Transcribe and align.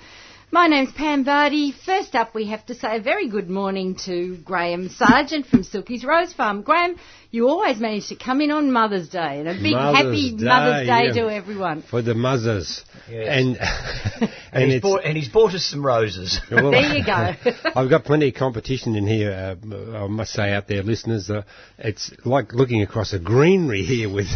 My 0.50 0.68
name's 0.68 0.92
Pam 0.92 1.24
Vardy. 1.24 1.72
First 1.72 2.14
up, 2.14 2.34
we 2.34 2.46
have 2.48 2.64
to 2.66 2.74
say 2.74 2.96
a 2.96 3.00
very 3.00 3.28
good 3.28 3.48
morning 3.48 3.96
to 4.04 4.36
Graham 4.44 4.88
Sargent 4.90 5.46
from 5.46 5.64
Silky's 5.64 6.04
Rose 6.04 6.32
Farm. 6.32 6.62
Graham, 6.62 6.96
you 7.34 7.48
always 7.48 7.80
manage 7.80 8.06
to 8.08 8.14
come 8.14 8.40
in 8.40 8.52
on 8.52 8.70
Mother's 8.70 9.08
Day, 9.08 9.40
and 9.40 9.48
a 9.48 9.54
big 9.54 9.72
Mother's 9.72 9.96
happy 9.96 10.36
Day, 10.36 10.44
Mother's 10.44 10.86
Day 10.86 11.06
yeah. 11.06 11.12
to 11.14 11.34
everyone. 11.34 11.82
for 11.82 12.00
the 12.00 12.14
mothers. 12.14 12.84
Yes. 13.10 13.26
And 13.28 14.30
And, 14.54 14.62
and 14.62 14.72
he's 14.72 14.82
bought, 14.82 15.04
and 15.04 15.16
he's 15.16 15.28
bought 15.28 15.52
us 15.52 15.64
some 15.64 15.84
roses. 15.84 16.40
well, 16.50 16.70
There 16.70 16.94
you 16.96 17.04
go. 17.04 17.32
I've 17.74 17.90
got 17.90 18.04
plenty 18.04 18.28
of 18.28 18.34
competition 18.34 18.94
in 18.94 19.04
here. 19.04 19.32
Uh, 19.32 20.04
I 20.04 20.06
must 20.06 20.32
say, 20.32 20.52
out 20.52 20.68
there, 20.68 20.84
listeners, 20.84 21.28
uh, 21.28 21.42
it's 21.76 22.12
like 22.24 22.52
looking 22.52 22.82
across 22.82 23.12
a 23.12 23.18
greenery 23.18 23.82
here 23.82 24.12
with. 24.12 24.26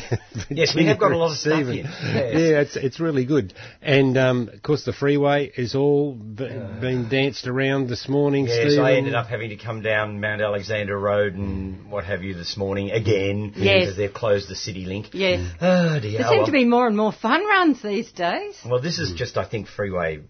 Yes, 0.50 0.74
we 0.74 0.86
have 0.86 0.98
got 0.98 1.12
a 1.12 1.16
lot 1.16 1.30
of 1.30 1.36
Stephen. 1.36 1.84
stuff 1.84 2.00
here. 2.00 2.12
Yes. 2.14 2.34
Yeah, 2.34 2.60
it's 2.60 2.76
it's 2.76 3.00
really 3.00 3.26
good. 3.26 3.54
And 3.80 4.18
um, 4.18 4.50
of 4.52 4.60
course, 4.62 4.84
the 4.84 4.92
freeway 4.92 5.52
is 5.56 5.76
all 5.76 6.14
b- 6.14 6.48
being 6.80 7.08
danced 7.08 7.46
around 7.46 7.88
this 7.88 8.08
morning. 8.08 8.46
yes, 8.46 8.72
Stephen. 8.72 8.84
I 8.84 8.96
ended 8.96 9.14
up 9.14 9.28
having 9.28 9.50
to 9.50 9.56
come 9.56 9.82
down 9.82 10.20
Mount 10.20 10.42
Alexander 10.42 10.98
Road 10.98 11.34
and 11.34 11.90
what 11.92 12.04
have 12.04 12.24
you 12.24 12.34
this 12.34 12.56
morning 12.56 12.87
again 12.90 13.52
Yes. 13.56 13.80
because 13.80 13.96
they've 13.96 14.12
closed 14.12 14.48
the 14.48 14.54
city 14.56 14.84
link. 14.84 15.10
yes. 15.12 15.40
Oh 15.60 15.98
dear. 16.00 16.18
There 16.18 16.26
Oh, 16.26 16.30
seem 16.30 16.36
well. 16.38 16.46
to 16.46 16.52
be 16.52 16.64
more 16.64 16.86
and 16.86 16.96
more 16.96 17.12
fun 17.12 17.44
runs 17.46 17.82
these 17.82 18.10
days. 18.12 18.56
Well, 18.64 18.80
this 18.80 18.98
is 18.98 19.12
just, 19.14 19.36
I 19.36 19.44
think, 19.44 19.68
freeway 19.68 20.20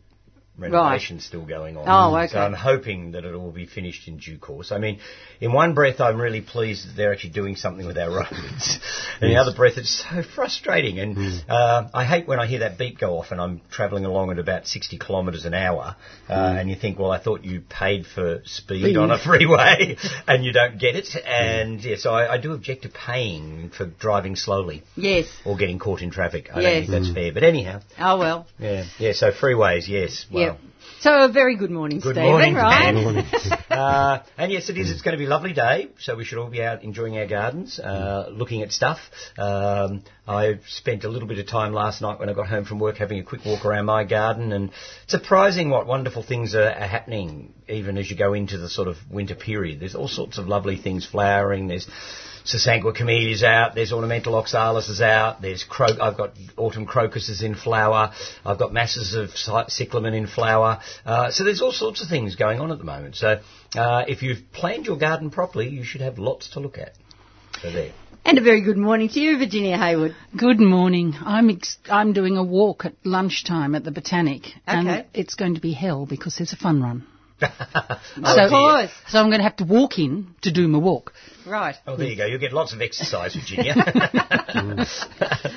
renovation 0.58 1.20
still 1.20 1.44
going 1.46 1.76
on. 1.76 1.84
Oh, 1.86 2.16
okay. 2.18 2.32
So 2.32 2.38
I'm 2.40 2.52
hoping 2.52 3.12
that 3.12 3.24
it 3.24 3.32
will 3.32 3.52
be 3.52 3.66
finished 3.66 4.08
in 4.08 4.18
due 4.18 4.38
course. 4.38 4.72
I 4.72 4.78
mean, 4.78 4.98
in 5.40 5.52
one 5.52 5.74
breath, 5.74 6.00
I'm 6.00 6.20
really 6.20 6.40
pleased 6.40 6.88
that 6.88 6.96
they're 6.96 7.12
actually 7.12 7.30
doing 7.30 7.56
something 7.56 7.86
with 7.86 7.96
our 7.96 8.10
roads. 8.18 8.78
in 9.20 9.28
the 9.28 9.36
other 9.36 9.54
breath, 9.54 9.76
it's 9.76 10.04
so 10.10 10.22
frustrating. 10.22 10.98
And 10.98 11.16
Hmm. 11.16 11.36
uh, 11.48 11.88
I 11.94 12.04
hate 12.04 12.26
when 12.26 12.40
I 12.40 12.46
hear 12.46 12.60
that 12.60 12.76
beep 12.78 12.98
go 12.98 13.18
off 13.18 13.30
and 13.30 13.40
I'm 13.40 13.60
travelling 13.70 14.04
along 14.04 14.30
at 14.30 14.38
about 14.38 14.66
60 14.66 14.98
kilometres 14.98 15.44
an 15.44 15.54
hour, 15.54 15.96
uh, 16.28 16.52
Hmm. 16.52 16.58
and 16.58 16.70
you 16.70 16.76
think, 16.76 16.98
well, 16.98 17.10
I 17.12 17.18
thought 17.18 17.44
you 17.44 17.60
paid 17.60 18.06
for 18.06 18.42
speed 18.44 18.96
on 18.96 19.10
a 19.10 19.18
freeway, 19.18 19.96
and 20.26 20.44
you 20.44 20.52
don't 20.52 20.78
get 20.78 20.96
it. 20.96 21.08
And 21.26 21.82
yeah, 21.82 21.96
so 21.96 22.12
I, 22.12 22.34
I 22.34 22.38
do 22.38 22.52
object 22.52 22.82
to 22.82 22.88
paying 22.88 23.70
for 23.70 23.86
driving 23.86 24.36
slowly 24.36 24.82
Yes. 24.96 25.26
or 25.44 25.56
getting 25.56 25.78
caught 25.78 26.02
in 26.02 26.10
traffic. 26.10 26.50
I 26.54 26.60
Yes. 26.60 26.72
don't 26.72 26.80
think 26.80 27.04
that's 27.04 27.14
fair. 27.14 27.32
But 27.32 27.42
anyhow. 27.44 27.80
Oh 27.98 28.18
well. 28.18 28.46
Yeah, 28.58 28.84
yeah. 28.98 29.12
So 29.12 29.30
freeways, 29.32 29.86
yes. 29.88 30.26
Well, 30.30 30.47
Yep. 30.48 30.60
So 31.00 31.26
a 31.26 31.28
very 31.30 31.56
good 31.56 31.70
morning, 31.70 32.00
Good 32.00 32.16
Stephen. 32.16 32.30
morning, 32.30 32.54
right? 32.54 32.92
Pam. 32.92 33.62
uh, 33.70 34.18
and 34.36 34.50
yes, 34.50 34.68
it 34.68 34.76
is. 34.76 34.90
It's 34.90 35.02
going 35.02 35.12
to 35.12 35.18
be 35.18 35.26
a 35.26 35.28
lovely 35.28 35.52
day, 35.52 35.90
so 36.00 36.16
we 36.16 36.24
should 36.24 36.38
all 36.38 36.50
be 36.50 36.60
out 36.60 36.82
enjoying 36.82 37.16
our 37.18 37.26
gardens, 37.26 37.78
uh, 37.78 38.28
looking 38.32 38.62
at 38.62 38.72
stuff. 38.72 38.98
Um, 39.38 40.02
I 40.26 40.58
spent 40.66 41.04
a 41.04 41.08
little 41.08 41.28
bit 41.28 41.38
of 41.38 41.46
time 41.46 41.72
last 41.72 42.02
night 42.02 42.18
when 42.18 42.28
I 42.28 42.32
got 42.32 42.48
home 42.48 42.64
from 42.64 42.80
work 42.80 42.96
having 42.96 43.20
a 43.20 43.22
quick 43.22 43.44
walk 43.44 43.64
around 43.64 43.84
my 43.84 44.02
garden, 44.02 44.52
and 44.52 44.70
it's 45.04 45.12
surprising 45.12 45.70
what 45.70 45.86
wonderful 45.86 46.24
things 46.24 46.56
are, 46.56 46.68
are 46.68 46.88
happening 46.88 47.54
even 47.68 47.96
as 47.96 48.10
you 48.10 48.16
go 48.16 48.32
into 48.32 48.58
the 48.58 48.68
sort 48.68 48.88
of 48.88 48.96
winter 49.08 49.36
period. 49.36 49.78
There's 49.78 49.94
all 49.94 50.08
sorts 50.08 50.36
of 50.38 50.48
lovely 50.48 50.76
things 50.78 51.06
flowering. 51.06 51.68
There's 51.68 51.86
Sasanqua 52.48 52.94
camellias 52.94 53.42
out. 53.42 53.74
There's 53.74 53.92
ornamental 53.92 54.34
oxalis 54.34 54.88
is 54.88 55.00
out. 55.02 55.42
There's 55.42 55.64
cro- 55.64 55.98
I've 56.00 56.16
got 56.16 56.32
autumn 56.56 56.86
crocuses 56.86 57.42
in 57.42 57.54
flower. 57.54 58.12
I've 58.44 58.58
got 58.58 58.72
masses 58.72 59.14
of 59.14 59.30
cyclamen 59.70 60.14
in 60.14 60.26
flower. 60.26 60.80
Uh, 61.04 61.30
so 61.30 61.44
there's 61.44 61.60
all 61.60 61.72
sorts 61.72 62.02
of 62.02 62.08
things 62.08 62.36
going 62.36 62.60
on 62.60 62.72
at 62.72 62.78
the 62.78 62.84
moment. 62.84 63.16
So 63.16 63.40
uh, 63.74 64.04
if 64.08 64.22
you've 64.22 64.50
planned 64.52 64.86
your 64.86 64.96
garden 64.96 65.30
properly, 65.30 65.68
you 65.68 65.84
should 65.84 66.00
have 66.00 66.18
lots 66.18 66.50
to 66.50 66.60
look 66.60 66.78
at. 66.78 66.94
So 67.60 67.70
there. 67.70 67.92
And 68.24 68.38
a 68.38 68.42
very 68.42 68.62
good 68.62 68.76
morning 68.78 69.08
to 69.10 69.20
you, 69.20 69.38
Virginia 69.38 69.76
Hayward. 69.76 70.14
Good 70.36 70.60
morning. 70.60 71.14
I'm 71.20 71.50
ex- 71.50 71.78
I'm 71.90 72.12
doing 72.12 72.36
a 72.36 72.42
walk 72.44 72.84
at 72.84 72.94
lunchtime 73.04 73.74
at 73.74 73.84
the 73.84 73.90
Botanic, 73.90 74.46
Okay. 74.46 74.54
and 74.66 75.06
it's 75.14 75.34
going 75.34 75.54
to 75.54 75.60
be 75.60 75.72
hell 75.72 76.06
because 76.06 76.36
there's 76.36 76.52
a 76.52 76.56
fun 76.56 76.82
run. 76.82 77.06
Of 78.18 78.24
oh, 78.24 78.34
so, 78.34 78.48
course. 78.48 78.90
so 79.08 79.18
I'm 79.18 79.26
going 79.26 79.38
to 79.38 79.44
have 79.44 79.56
to 79.56 79.64
walk 79.64 79.98
in 79.98 80.34
to 80.42 80.52
do 80.52 80.66
my 80.66 80.78
walk. 80.78 81.12
Right. 81.46 81.76
Oh, 81.86 81.96
there 81.96 82.08
you 82.08 82.16
go. 82.16 82.26
You'll 82.26 82.40
get 82.40 82.52
lots 82.52 82.72
of 82.72 82.80
exercise, 82.80 83.34
Virginia. 83.34 83.74
Mm. 84.48 84.78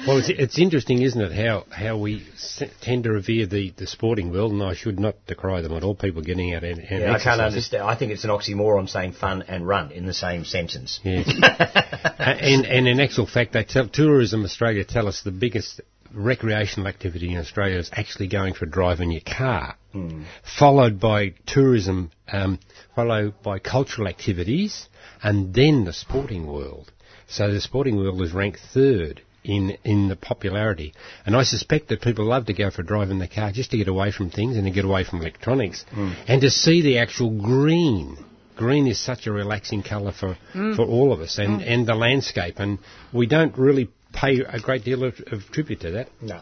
Well, 0.05 0.17
it's, 0.17 0.29
it's 0.29 0.59
interesting, 0.59 1.01
isn't 1.01 1.19
it, 1.19 1.31
how 1.31 1.65
how 1.71 1.97
we 1.97 2.27
s- 2.33 2.61
tend 2.81 3.05
to 3.05 3.11
revere 3.11 3.45
the, 3.45 3.71
the 3.77 3.87
sporting 3.87 4.31
world, 4.31 4.51
and 4.51 4.61
I 4.61 4.73
should 4.73 4.99
not 4.99 5.15
decry 5.27 5.61
them 5.61 5.73
at 5.73 5.83
all. 5.83 5.95
People 5.95 6.21
getting 6.21 6.53
out 6.53 6.65
and, 6.65 6.79
and 6.79 7.01
yeah, 7.01 7.13
I 7.13 7.23
can't 7.23 7.39
understand. 7.39 7.83
I 7.83 7.95
think 7.95 8.11
it's 8.11 8.25
an 8.25 8.31
oxymoron 8.31 8.89
saying 8.89 9.13
fun 9.13 9.43
and 9.43 9.65
run 9.65 9.91
in 9.91 10.05
the 10.05 10.13
same 10.13 10.43
sentence. 10.43 10.99
Yes. 11.03 11.25
and, 12.19 12.65
and 12.65 12.87
in 12.87 12.99
actual 12.99 13.25
fact, 13.25 13.53
they 13.53 13.63
tell, 13.63 13.87
Tourism 13.87 14.43
Australia 14.43 14.83
tell 14.83 15.07
us 15.07 15.21
the 15.23 15.31
biggest 15.31 15.79
recreational 16.13 16.87
activity 16.87 17.33
in 17.33 17.39
Australia 17.39 17.77
is 17.77 17.89
actually 17.93 18.27
going 18.27 18.53
for 18.53 18.65
a 18.65 18.69
drive 18.69 18.99
in 18.99 19.11
your 19.11 19.21
car, 19.21 19.75
hmm. 19.91 20.23
followed 20.59 20.99
by 20.99 21.33
tourism, 21.45 22.11
um, 22.31 22.59
followed 22.95 23.33
by 23.43 23.59
cultural 23.59 24.07
activities, 24.07 24.87
and 25.23 25.53
then 25.53 25.85
the 25.85 25.93
sporting 25.93 26.47
world. 26.47 26.91
So 27.27 27.51
the 27.51 27.61
sporting 27.61 27.97
world 27.97 28.21
is 28.21 28.33
ranked 28.33 28.59
third 28.73 29.21
in 29.43 29.77
in 29.83 30.09
the 30.09 30.15
popularity, 30.15 30.93
and 31.25 31.35
I 31.35 31.43
suspect 31.43 31.87
that 31.89 32.01
people 32.01 32.25
love 32.25 32.45
to 32.47 32.53
go 32.53 32.69
for 32.69 32.81
a 32.81 32.85
drive 32.85 33.09
in 33.09 33.19
the 33.19 33.27
car 33.27 33.51
just 33.51 33.71
to 33.71 33.77
get 33.77 33.87
away 33.87 34.11
from 34.11 34.29
things 34.29 34.55
and 34.55 34.65
to 34.65 34.71
get 34.71 34.85
away 34.85 35.03
from 35.03 35.21
electronics, 35.21 35.85
hmm. 35.91 36.11
and 36.27 36.41
to 36.41 36.49
see 36.49 36.81
the 36.81 36.99
actual 36.99 37.29
green. 37.29 38.17
Green 38.57 38.85
is 38.85 38.99
such 38.99 39.25
a 39.25 39.31
relaxing 39.31 39.81
colour 39.81 40.11
for, 40.11 40.37
hmm. 40.53 40.75
for 40.75 40.85
all 40.85 41.13
of 41.13 41.21
us 41.21 41.39
and, 41.39 41.63
and 41.63 41.87
the 41.87 41.95
landscape. 41.95 42.59
And 42.59 42.77
we 43.11 43.25
don't 43.25 43.57
really 43.57 43.89
pay 44.13 44.39
a 44.41 44.59
great 44.59 44.83
deal 44.83 45.03
of, 45.03 45.15
of 45.31 45.49
tribute 45.51 45.81
to 45.81 45.91
that. 45.91 46.09
No. 46.21 46.41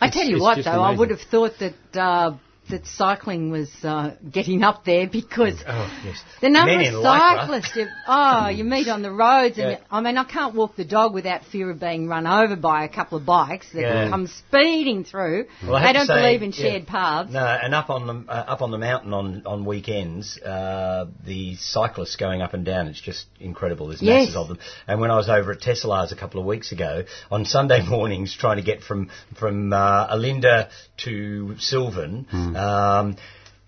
I 0.00 0.10
tell 0.10 0.24
you 0.24 0.40
what, 0.40 0.56
just 0.56 0.66
though, 0.66 0.82
I 0.82 0.94
would 0.94 1.10
have 1.10 1.20
thought 1.20 1.52
that 1.58 1.96
uh, 1.96 2.36
that 2.70 2.86
cycling 2.86 3.50
was 3.50 3.70
uh, 3.82 4.14
getting 4.30 4.62
up 4.62 4.84
there 4.84 5.06
because 5.08 5.54
Oh, 5.66 6.02
yes. 6.04 6.22
the 6.40 6.48
number 6.50 6.76
Men 6.76 6.94
of 6.94 7.02
cyclists 7.02 7.76
you, 7.76 7.86
oh, 8.06 8.48
you 8.48 8.64
meet 8.64 8.88
on 8.88 9.02
the 9.02 9.10
roads, 9.10 9.58
and 9.58 9.72
Yeah. 9.72 9.78
I 9.90 10.00
mean, 10.00 10.16
I 10.18 10.24
can't 10.24 10.54
walk 10.54 10.76
the 10.76 10.84
dog 10.84 11.14
without 11.14 11.44
fear 11.46 11.70
of 11.70 11.80
being 11.80 12.08
run 12.08 12.26
over 12.26 12.56
by 12.56 12.84
a 12.84 12.88
couple 12.88 13.18
of 13.18 13.24
bikes 13.26 13.72
that 13.72 13.80
Yeah. 13.80 14.08
come 14.10 14.26
speeding 14.26 15.04
through. 15.04 15.46
Well, 15.66 15.76
I 15.76 15.86
they 15.86 15.92
don't 15.98 16.06
say, 16.06 16.14
believe 16.14 16.42
in 16.42 16.50
yeah. 16.52 16.56
shared 16.70 16.86
paths. 16.86 17.32
No, 17.32 17.44
and 17.44 17.74
up 17.74 17.90
on 17.90 18.06
the 18.06 18.32
uh, 18.32 18.44
up 18.48 18.62
on 18.62 18.70
the 18.70 18.78
mountain 18.78 19.12
on 19.14 19.42
on 19.46 19.64
weekends, 19.64 20.38
uh, 20.42 21.06
the 21.24 21.56
cyclists 21.56 22.16
going 22.16 22.42
up 22.42 22.54
and 22.54 22.64
down. 22.64 22.88
It's 22.88 23.00
just 23.00 23.26
incredible. 23.40 23.88
There's 23.88 24.02
Yes. 24.02 24.20
masses 24.28 24.36
of 24.36 24.48
them. 24.48 24.58
And 24.86 25.00
when 25.00 25.10
I 25.10 25.16
was 25.16 25.28
over 25.28 25.52
at 25.52 25.60
Tesselaar's 25.60 26.12
a 26.12 26.16
couple 26.16 26.40
of 26.40 26.46
weeks 26.46 26.72
ago, 26.72 27.04
on 27.30 27.44
Sunday 27.44 27.82
mornings, 27.88 28.36
trying 28.38 28.56
to 28.56 28.62
get 28.62 28.82
from 28.82 29.10
from 29.38 29.72
uh, 29.72 30.14
Olinda 30.14 30.68
to 31.04 31.56
Silvan. 31.58 32.26
Um, 32.58 33.16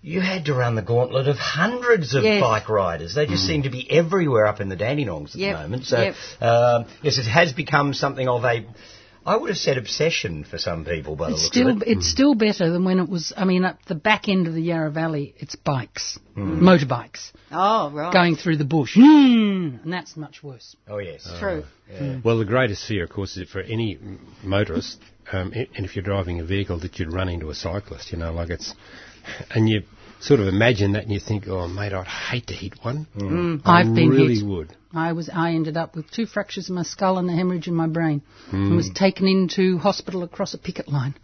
you 0.03 0.19
had 0.19 0.45
to 0.45 0.53
run 0.55 0.73
the 0.75 0.81
gauntlet 0.81 1.27
of 1.27 1.37
hundreds 1.37 2.15
of 2.15 2.23
Yes. 2.23 2.41
bike 2.41 2.69
riders. 2.69 3.13
They 3.13 3.27
just 3.27 3.45
seem 3.45 3.63
to 3.63 3.69
be 3.69 3.89
everywhere 3.91 4.47
up 4.47 4.59
in 4.59 4.67
the 4.67 4.75
Dandenongs 4.75 5.35
at 5.35 5.41
Yep, 5.41 5.55
the 5.55 5.61
moment. 5.61 5.85
So, 5.85 6.01
yep. 6.01 6.15
um, 6.41 6.85
yes, 7.03 7.19
it 7.19 7.25
has 7.27 7.53
become 7.53 7.93
something 7.93 8.27
of 8.27 8.43
a, 8.43 8.65
I 9.25 9.37
would 9.37 9.49
have 9.49 9.57
said 9.57 9.77
obsession 9.77 10.43
for 10.43 10.57
some 10.57 10.83
people 10.83 11.15
by 11.15 11.27
the 11.27 11.33
It's 11.33 11.43
looks 11.43 11.55
still 11.55 11.69
of 11.69 11.81
it. 11.83 11.87
it's 11.87 12.09
still 12.09 12.33
better 12.33 12.71
than 12.71 12.83
when 12.83 12.99
it 12.99 13.07
was. 13.07 13.31
I 13.37 13.45
mean, 13.45 13.63
at 13.65 13.77
the 13.87 13.93
back 13.95 14.27
end 14.27 14.47
of 14.47 14.53
the 14.55 14.61
Yarra 14.61 14.89
Valley, 14.89 15.35
it's 15.37 15.55
bikes, 15.55 16.17
Hmm. 16.33 16.59
motorbikes 16.67 17.31
Oh, 17.51 17.91
right. 17.91 18.11
going 18.11 18.35
through 18.35 18.57
the 18.57 18.65
bush, 18.65 18.97
mm, 18.97 19.83
and 19.83 19.93
that's 19.93 20.17
much 20.17 20.41
worse. 20.41 20.75
Oh 20.89 20.97
yes. 20.97 21.27
True. 21.39 21.63
Well, 22.23 22.39
the 22.39 22.45
greatest 22.45 22.87
fear, 22.87 23.03
of 23.03 23.09
course, 23.11 23.37
is 23.37 23.47
for 23.49 23.59
any 23.61 23.99
motorist, 24.43 24.99
um, 25.31 25.51
and 25.53 25.85
if 25.85 25.95
you're 25.95 26.03
driving 26.03 26.39
a 26.39 26.43
vehicle, 26.45 26.79
that 26.79 26.97
you'd 26.97 27.13
run 27.13 27.29
into 27.29 27.49
a 27.49 27.55
cyclist, 27.55 28.11
you 28.11 28.17
know, 28.17 28.31
like 28.33 28.49
it's, 28.49 28.73
and 29.51 29.69
you 29.69 29.83
sort 30.21 30.39
of 30.39 30.47
imagine 30.47 30.93
that 30.93 31.03
and 31.03 31.11
you 31.11 31.19
think, 31.19 31.47
oh, 31.47 31.67
mate, 31.67 31.93
I'd 31.93 32.07
hate 32.07 32.47
to 32.47 32.53
hit 32.53 32.73
one. 32.81 33.07
Mm. 33.15 33.29
Mm. 33.31 33.61
I 33.65 33.81
I've 33.81 33.93
been 33.93 34.09
really 34.09 34.35
hit. 34.35 34.45
would. 34.45 34.77
I 34.93 35.13
was. 35.13 35.29
I 35.33 35.51
ended 35.51 35.77
up 35.77 35.95
with 35.95 36.09
two 36.11 36.25
fractures 36.25 36.69
in 36.69 36.75
my 36.75 36.83
skull 36.83 37.17
and 37.17 37.29
a 37.29 37.33
hemorrhage 37.33 37.67
in 37.67 37.75
my 37.75 37.87
brain, 37.87 38.21
hmm. 38.49 38.55
and 38.55 38.75
was 38.75 38.89
taken 38.93 39.25
into 39.25 39.77
hospital 39.77 40.23
across 40.23 40.53
a 40.53 40.57
picket 40.57 40.89
line. 40.89 41.15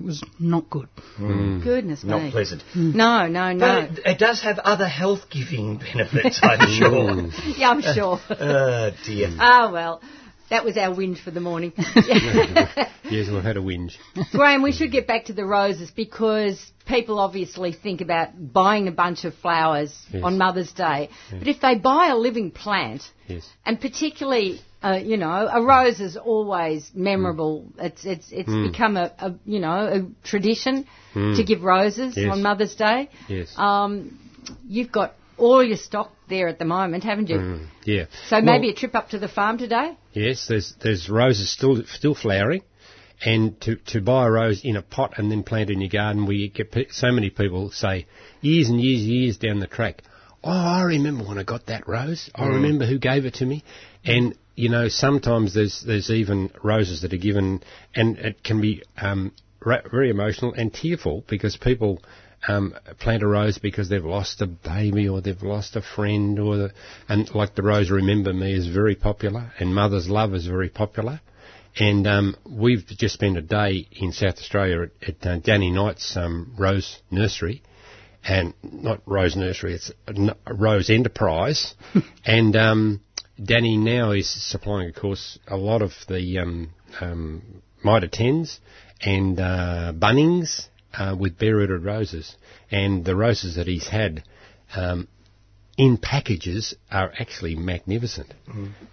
It 0.00 0.04
was 0.06 0.24
not 0.38 0.68
good. 0.70 0.88
Hmm. 1.16 1.60
Goodness 1.62 2.02
Not 2.02 2.22
me. 2.22 2.30
pleasant. 2.30 2.62
Hmm. 2.72 2.96
No, 2.96 3.26
no, 3.28 3.52
no. 3.52 3.86
But 3.88 3.98
it, 3.98 4.06
it 4.06 4.18
does 4.18 4.40
have 4.42 4.58
other 4.58 4.88
health-giving 4.88 5.76
benefits, 5.94 6.40
I'm 6.42 6.68
sure. 6.72 7.30
yeah, 7.56 7.70
I'm 7.70 7.82
sure. 7.82 8.18
oh 8.30 8.90
dear. 9.06 9.28
Ah, 9.38 9.70
well, 9.70 10.00
that 10.50 10.64
was 10.64 10.76
our 10.76 10.94
whinge 10.94 11.18
for 11.22 11.30
the 11.30 11.40
morning. 11.40 11.72
Yes, 13.10 13.28
we've 13.28 13.42
had 13.42 13.56
a 13.56 13.60
whinge. 13.60 13.94
Graham, 14.30 14.62
we 14.62 14.70
should 14.70 14.92
get 14.92 15.08
back 15.08 15.24
to 15.24 15.32
the 15.32 15.44
roses 15.44 15.90
because 15.90 16.64
people 16.86 17.18
obviously 17.18 17.72
think 17.72 18.00
about 18.00 18.52
buying 18.52 18.86
a 18.86 18.92
bunch 18.92 19.24
of 19.24 19.34
flowers 19.34 19.92
Yes. 20.12 20.22
on 20.22 20.38
Mother's 20.38 20.70
Day, 20.72 21.08
but 21.36 21.48
if 21.48 21.60
they 21.60 21.74
buy 21.74 22.08
a 22.08 22.16
living 22.16 22.52
plant, 22.52 23.02
Yes. 23.26 23.48
and 23.66 23.80
particularly, 23.80 24.60
uh, 24.80 25.00
you 25.02 25.16
know, 25.16 25.48
a 25.52 25.60
rose 25.60 25.98
is 26.00 26.16
always 26.16 26.88
memorable. 26.94 27.66
It's 27.78 28.04
it's 28.04 28.28
it's 28.30 28.52
become 28.70 28.96
a, 28.96 29.12
a 29.18 29.34
you 29.44 29.58
know 29.58 29.74
a 29.96 30.26
tradition 30.26 30.86
to 31.14 31.42
give 31.44 31.62
roses 31.64 32.16
Yes. 32.16 32.30
on 32.32 32.42
Mother's 32.42 32.76
Day. 32.76 33.08
Yes. 33.28 33.52
Um, 33.56 34.20
you've 34.68 34.92
got 34.92 35.14
all 35.40 35.62
your 35.62 35.76
stock 35.76 36.12
there 36.28 36.48
at 36.48 36.58
the 36.58 36.64
moment, 36.64 37.04
haven't 37.04 37.28
you? 37.28 37.60
yeah. 37.84 38.04
So 38.28 38.40
maybe 38.40 38.66
Well- 38.68 38.76
a 38.76 38.78
trip 38.78 38.94
up 38.94 39.10
to 39.10 39.18
the 39.18 39.28
farm 39.28 39.58
today. 39.58 39.96
Yes, 40.12 40.46
there's 40.46 40.74
there's 40.80 41.08
roses 41.08 41.50
still 41.50 41.82
still 41.86 42.14
flowering, 42.14 42.62
and 43.24 43.60
to 43.62 43.76
to 43.92 44.00
buy 44.00 44.26
a 44.26 44.30
rose 44.30 44.64
in 44.64 44.76
a 44.76 44.82
pot 44.82 45.14
and 45.18 45.30
then 45.30 45.42
plant 45.42 45.70
in 45.70 45.80
your 45.80 45.90
garden, 45.90 46.26
we 46.26 46.48
get 46.48 46.74
so 46.92 47.10
many 47.12 47.30
people 47.30 47.70
say 47.70 48.06
years 48.40 48.68
and 48.68 48.80
years 48.80 49.02
years 49.02 49.36
down 49.38 49.60
the 49.60 49.66
track. 49.66 50.02
Oh, 50.42 50.50
I 50.50 50.82
remember 50.82 51.24
when 51.24 51.38
I 51.38 51.42
got 51.42 51.66
that 51.66 51.86
rose. 51.86 52.30
I 52.34 52.46
remember 52.46 52.86
who 52.86 52.98
gave 52.98 53.26
it 53.26 53.34
to 53.34 53.46
me, 53.46 53.62
and 54.04 54.34
you 54.56 54.68
know 54.70 54.88
sometimes 54.88 55.54
there's 55.54 55.82
there's 55.86 56.10
even 56.10 56.50
roses 56.62 57.02
that 57.02 57.12
are 57.12 57.18
given, 57.18 57.62
and 57.94 58.18
it 58.18 58.42
can 58.42 58.60
be 58.60 58.82
um, 59.00 59.32
very 59.62 60.10
emotional 60.10 60.54
and 60.54 60.72
tearful 60.72 61.24
because 61.28 61.56
people 61.56 62.02
um, 62.48 62.74
plant 62.98 63.22
a 63.22 63.26
rose 63.26 63.58
because 63.58 63.88
they've 63.88 64.04
lost 64.04 64.40
a 64.40 64.46
baby 64.46 65.08
or 65.08 65.20
they've 65.20 65.42
lost 65.42 65.76
a 65.76 65.82
friend 65.82 66.38
or 66.38 66.56
the, 66.56 66.72
and 67.08 67.32
like 67.34 67.54
the 67.54 67.62
rose 67.62 67.90
Remember 67.90 68.32
Me 68.32 68.54
is 68.54 68.66
very 68.66 68.94
popular 68.94 69.52
and 69.58 69.74
Mother's 69.74 70.08
Love 70.08 70.34
is 70.34 70.46
very 70.46 70.68
popular. 70.68 71.20
And 71.78 72.06
um, 72.06 72.36
we've 72.44 72.84
just 72.86 73.14
spent 73.14 73.36
a 73.36 73.42
day 73.42 73.86
in 73.92 74.12
South 74.12 74.38
Australia 74.38 74.82
at, 74.82 75.08
at 75.08 75.26
uh, 75.26 75.38
Danny 75.38 75.70
Knight's 75.70 76.16
um, 76.16 76.54
Rose 76.58 77.00
Nursery, 77.12 77.62
and 78.24 78.54
not 78.62 79.00
Rose 79.06 79.36
Nursery, 79.36 79.74
it's 79.74 79.92
a 80.08 80.10
n- 80.10 80.34
a 80.46 80.52
Rose 80.52 80.90
Enterprise. 80.90 81.74
and 82.26 82.56
um, 82.56 83.00
Danny 83.42 83.76
now 83.76 84.10
is 84.10 84.28
supplying, 84.28 84.88
of 84.88 84.96
course, 84.96 85.38
a 85.46 85.56
lot 85.56 85.80
of 85.80 85.92
the 86.08 86.38
um, 86.38 86.70
um, 87.00 87.62
Mitre 87.84 88.08
10s 88.08 88.58
and 89.00 89.38
uh, 89.38 89.92
Bunnings 89.96 90.66
uh, 90.96 91.14
with 91.18 91.38
bare-rooted 91.38 91.84
roses. 91.84 92.36
And 92.70 93.04
the 93.04 93.16
roses 93.16 93.56
that 93.56 93.66
he's 93.66 93.88
had 93.88 94.22
um, 94.74 95.08
in 95.76 95.96
packages 95.96 96.74
are 96.90 97.12
actually 97.18 97.54
magnificent. 97.56 98.32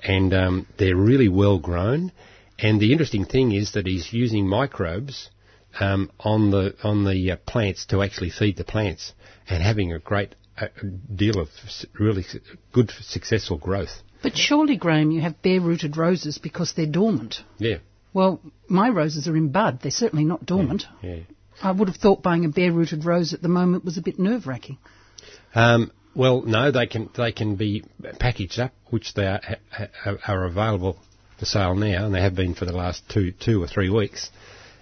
And 0.03 0.33
um, 0.33 0.67
they're 0.77 0.95
really 0.95 1.29
well 1.29 1.59
grown. 1.59 2.11
And 2.59 2.79
the 2.79 2.91
interesting 2.91 3.25
thing 3.25 3.51
is 3.51 3.73
that 3.73 3.85
he's 3.85 4.11
using 4.13 4.47
microbes 4.47 5.29
um, 5.79 6.09
on 6.19 6.49
the 6.49 6.73
on 6.83 7.03
the 7.05 7.31
uh, 7.31 7.35
plants 7.45 7.85
to 7.87 8.01
actually 8.01 8.31
feed 8.31 8.57
the 8.57 8.63
plants 8.63 9.13
and 9.47 9.61
having 9.61 9.93
a 9.93 9.99
great 9.99 10.33
uh, 10.57 10.67
deal 11.13 11.39
of 11.39 11.49
really 11.99 12.23
s- 12.23 12.37
good 12.73 12.89
successful 13.01 13.57
growth. 13.57 14.01
But 14.23 14.35
surely, 14.35 14.75
Graham, 14.77 15.11
you 15.11 15.21
have 15.21 15.39
bare-rooted 15.43 15.95
roses 15.97 16.39
because 16.39 16.73
they're 16.73 16.87
dormant. 16.87 17.41
Yeah, 17.59 17.77
Well, 18.13 18.41
my 18.67 18.89
roses 18.89 19.27
are 19.27 19.37
in 19.37 19.49
bud. 19.49 19.81
They're 19.83 19.91
certainly 19.91 20.25
not 20.25 20.43
dormant. 20.43 20.85
yeah. 21.03 21.19
I 21.61 21.71
would 21.71 21.87
have 21.87 21.97
thought 21.97 22.21
buying 22.21 22.45
a 22.45 22.49
bare-rooted 22.49 23.05
rose 23.05 23.33
at 23.33 23.41
the 23.41 23.47
moment 23.47 23.85
was 23.85 23.97
a 23.97 24.01
bit 24.01 24.19
nerve-wracking. 24.19 24.77
Um, 25.55 25.91
well, 26.15 26.41
no, 26.41 26.71
they 26.71 26.87
can 26.87 27.09
they 27.15 27.31
can 27.31 27.55
be 27.55 27.83
packaged 28.19 28.59
up, 28.59 28.73
which 28.89 29.13
they 29.13 29.25
are, 29.25 29.41
are, 30.05 30.19
are 30.27 30.45
available 30.45 30.97
for 31.39 31.45
sale 31.45 31.75
now, 31.75 32.05
and 32.05 32.13
they 32.13 32.21
have 32.21 32.35
been 32.35 32.55
for 32.55 32.65
the 32.65 32.71
last 32.71 33.03
two 33.09 33.31
two 33.31 33.61
or 33.61 33.67
three 33.67 33.89
weeks. 33.89 34.29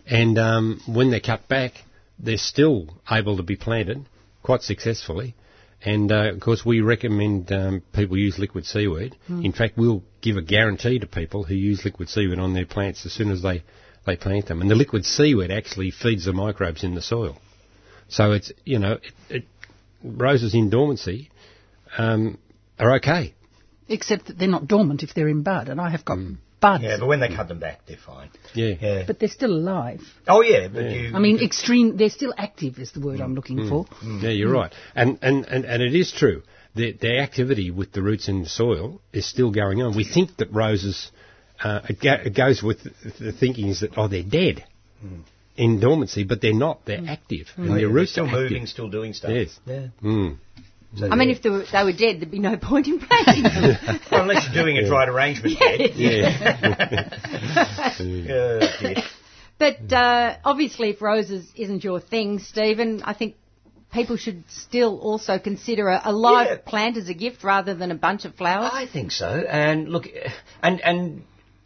And 0.08 0.38
um, 0.38 0.82
when 0.88 1.12
they're 1.12 1.20
cut 1.20 1.48
back, 1.48 1.74
they're 2.20 2.38
still 2.38 2.88
able 3.10 3.38
to 3.38 3.44
be 3.44 3.56
planted 3.56 4.06
quite 4.44 4.62
successfully. 4.62 5.36
And 5.84 6.12
uh, 6.12 6.32
of 6.34 6.40
course, 6.40 6.66
we 6.66 6.82
recommend 6.82 7.52
um, 7.52 7.84
people 7.94 8.18
use 8.18 8.40
liquid 8.40 8.66
seaweed. 8.66 9.16
In 9.28 9.52
fact, 9.52 9.78
we'll 9.78 10.04
give 10.22 10.38
a 10.38 10.42
guarantee 10.42 11.00
to 11.00 11.06
people 11.06 11.44
who 11.44 11.54
use 11.54 11.86
liquid 11.86 12.10
seaweed 12.10 12.40
on 12.40 12.54
their 12.54 12.66
plants 12.66 13.06
as 13.06 13.12
soon 13.12 13.30
as 13.30 13.44
they, 13.44 13.64
they 14.06 14.16
plant 14.16 14.48
them. 14.48 14.62
And 14.62 14.70
the 14.70 14.76
liquid 14.76 15.06
seaweed 15.06 15.52
actually 15.52 15.92
feeds 15.92 16.26
the 16.26 16.34
microbes 16.34 16.84
in 16.84 16.96
the 16.96 17.02
soil. 17.02 17.38
So 18.08 18.32
it's 18.34 18.52
you 18.64 18.80
know 18.80 18.94
it, 18.94 19.14
it, 19.30 19.44
roses 20.04 20.54
in 20.54 20.70
dormancy 20.70 21.32
um, 21.98 22.38
are 22.80 22.96
okay. 22.98 23.34
Except 23.88 24.28
that 24.28 24.38
they're 24.38 24.48
not 24.48 24.68
dormant 24.68 25.04
if 25.04 25.14
they're 25.14 25.28
in 25.28 25.44
bud, 25.44 25.70
and 25.70 25.80
I 25.80 25.90
have 25.90 26.04
got 26.04 26.18
hmm. 26.18 26.34
buds. 26.60 26.84
Yeah, 26.84 26.98
but 27.00 27.08
when 27.08 27.20
they 27.20 27.30
cut 27.30 27.48
them 27.48 27.60
back, 27.60 27.82
they're 27.88 27.98
fine. 27.98 28.30
Yeah. 28.54 28.74
Yeah. 28.80 29.04
but 29.06 29.20
they're 29.20 29.30
still 29.30 29.54
alive. 29.54 30.02
oh 30.28 30.42
yeah, 30.42 30.68
but 30.68 30.90
you. 30.90 31.12
I 31.14 31.20
mean, 31.20 31.40
extreme. 31.40 31.98
They're 31.98 32.10
still 32.10 32.34
active, 32.38 32.80
is 32.80 32.92
the 32.92 33.00
word 33.00 33.22
I'm 33.22 33.30
hmm. 33.30 33.36
looking 33.36 33.58
hmm. 33.58 33.70
for. 33.70 33.86
Yeah, 34.22 34.32
you're 34.32 34.52
right. 34.52 34.74
And, 34.96 35.20
and, 35.22 35.46
and, 35.46 35.66
and 35.66 35.82
it 35.84 35.96
is 35.96 36.12
true. 36.12 36.44
The, 36.76 36.92
the 36.92 37.20
activity 37.20 37.72
with 37.72 37.94
the 37.94 38.02
roots 38.02 38.28
in 38.28 38.42
the 38.42 38.50
soil 38.50 39.02
is 39.14 39.26
still 39.26 39.50
going 39.50 39.82
on. 39.82 39.96
We 39.96 40.04
think 40.04 40.36
that 40.38 40.52
roses, 40.52 41.10
uh, 41.64 41.80
it, 41.90 42.00
go, 42.02 42.14
it 42.14 42.36
goes 42.36 42.62
with 42.64 42.84
the, 42.84 42.92
the 43.26 43.32
thinking 43.32 43.68
is 43.68 43.80
that, 43.82 43.92
oh, 43.98 44.08
they're 44.08 44.24
dead 44.24 44.64
in 45.56 45.80
dormancy, 45.80 46.24
but 46.24 46.42
they're 46.42 46.54
not. 46.54 46.86
They're 46.86 47.04
active. 47.08 47.48
And 47.56 47.70
Oh, 47.70 47.74
yeah, 47.76 47.80
they're 47.82 47.90
roots 47.90 48.12
still 48.12 48.26
are 48.28 48.32
moving, 48.32 48.58
active. 48.58 48.70
still 48.70 48.90
doing 48.90 49.14
stuff. 49.14 49.32
Yes. 49.32 49.60
Yeah. 49.66 49.88
Mm. 50.04 50.38
So 50.98 51.10
I 51.12 51.16
mean, 51.16 51.30
if 51.30 51.42
they 51.42 51.50
were, 51.50 51.66
they 51.72 51.84
were 51.84 51.92
dead, 51.92 52.20
there'd 52.22 52.32
be 52.32 52.40
no 52.40 52.56
point 52.58 52.88
in 52.88 53.00
planting 53.00 53.44
them. 53.44 53.78
Well, 54.12 54.22
unless 54.22 54.46
you're 54.54 54.64
doing 54.64 54.78
a 54.78 54.90
right 54.90 55.10
arrangement, 55.10 55.58
Ed. 55.62 55.92
Yeah. 55.96 57.10
Yeah. 58.00 59.02
But 59.58 59.94
uh, 59.94 60.36
obviously, 60.44 60.90
if 60.90 61.02
roses 61.02 61.50
isn't 61.56 61.84
your 61.86 62.02
thing, 62.02 62.40
Stephen, 62.40 63.02
I 63.04 63.14
think 63.14 63.36
people 63.94 64.18
should 64.18 64.44
still 64.50 65.00
also 65.00 65.40
consider 65.40 65.88
a, 65.88 66.02
a 66.04 66.12
live 66.12 66.48
Yeah. 66.48 66.58
plant 66.70 66.98
as 66.98 67.08
a 67.08 67.14
gift 67.14 67.42
rather 67.42 67.74
than 67.74 67.90
a 67.90 67.96
bunch 67.96 68.26
of 68.26 68.36
flowers. 68.36 68.72
I 68.74 68.86
think 68.86 69.12
so. 69.14 69.28
And 69.30 69.88
look, 69.88 70.08
and 70.62 70.82
and 70.82 71.24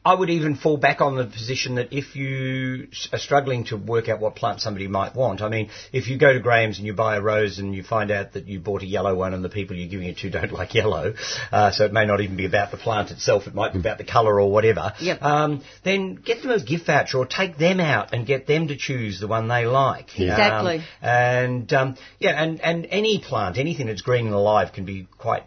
I 0.09 0.15
would 0.15 0.31
even 0.31 0.55
fall 0.55 0.77
back 0.77 1.01
on 1.01 1.17
the 1.17 1.25
position 1.25 1.75
that 1.75 1.93
if 1.93 2.15
you 2.15 2.87
are 3.13 3.19
struggling 3.19 3.65
to 3.65 3.77
work 3.77 4.09
out 4.09 4.19
what 4.19 4.35
plant 4.35 4.59
somebody 4.59 4.87
might 4.87 5.15
want, 5.15 5.39
I 5.39 5.49
mean, 5.49 5.69
if 5.93 6.07
you 6.07 6.17
go 6.17 6.33
to 6.33 6.39
Graham's 6.39 6.79
and 6.79 6.87
you 6.87 6.95
buy 6.95 7.17
a 7.17 7.21
rose 7.21 7.59
and 7.59 7.75
you 7.75 7.83
find 7.83 8.09
out 8.09 8.33
that 8.33 8.47
you 8.47 8.59
bought 8.59 8.81
a 8.81 8.87
yellow 8.87 9.13
one 9.13 9.35
and 9.35 9.45
the 9.45 9.49
people 9.49 9.75
you're 9.75 9.87
giving 9.87 10.07
it 10.07 10.17
to 10.17 10.29
don't 10.37 10.51
like 10.51 10.73
yellow, 10.73 11.13
uh, 11.51 11.69
so 11.69 11.85
it 11.85 11.93
may 11.93 12.07
not 12.07 12.21
even 12.21 12.37
be 12.37 12.47
about 12.47 12.71
the 12.71 12.77
plant 12.77 13.11
itself, 13.11 13.45
it 13.45 13.53
might 13.53 13.73
be 13.73 13.77
about 13.77 13.99
the 13.99 14.03
colour 14.03 14.41
or 14.41 14.51
whatever, 14.51 14.93
Yep. 14.99 15.21
um, 15.21 15.61
then 15.83 16.15
get 16.15 16.41
them 16.41 16.49
a 16.49 16.59
gift 16.59 16.87
voucher 16.87 17.19
or 17.19 17.27
take 17.27 17.59
them 17.59 17.79
out 17.79 18.11
and 18.11 18.25
get 18.25 18.47
them 18.47 18.69
to 18.69 18.77
choose 18.77 19.19
the 19.19 19.27
one 19.27 19.47
they 19.47 19.67
like. 19.67 20.19
Exactly. 20.19 20.77
Um, 20.77 20.83
and 21.03 21.73
um, 21.73 21.97
yeah, 22.17 22.31
and, 22.31 22.59
and 22.61 22.87
any 22.89 23.19
plant, 23.19 23.59
anything 23.59 23.85
that's 23.85 24.01
green 24.01 24.25
and 24.25 24.33
alive 24.33 24.73
can 24.73 24.85
be 24.85 25.07
quite 25.19 25.43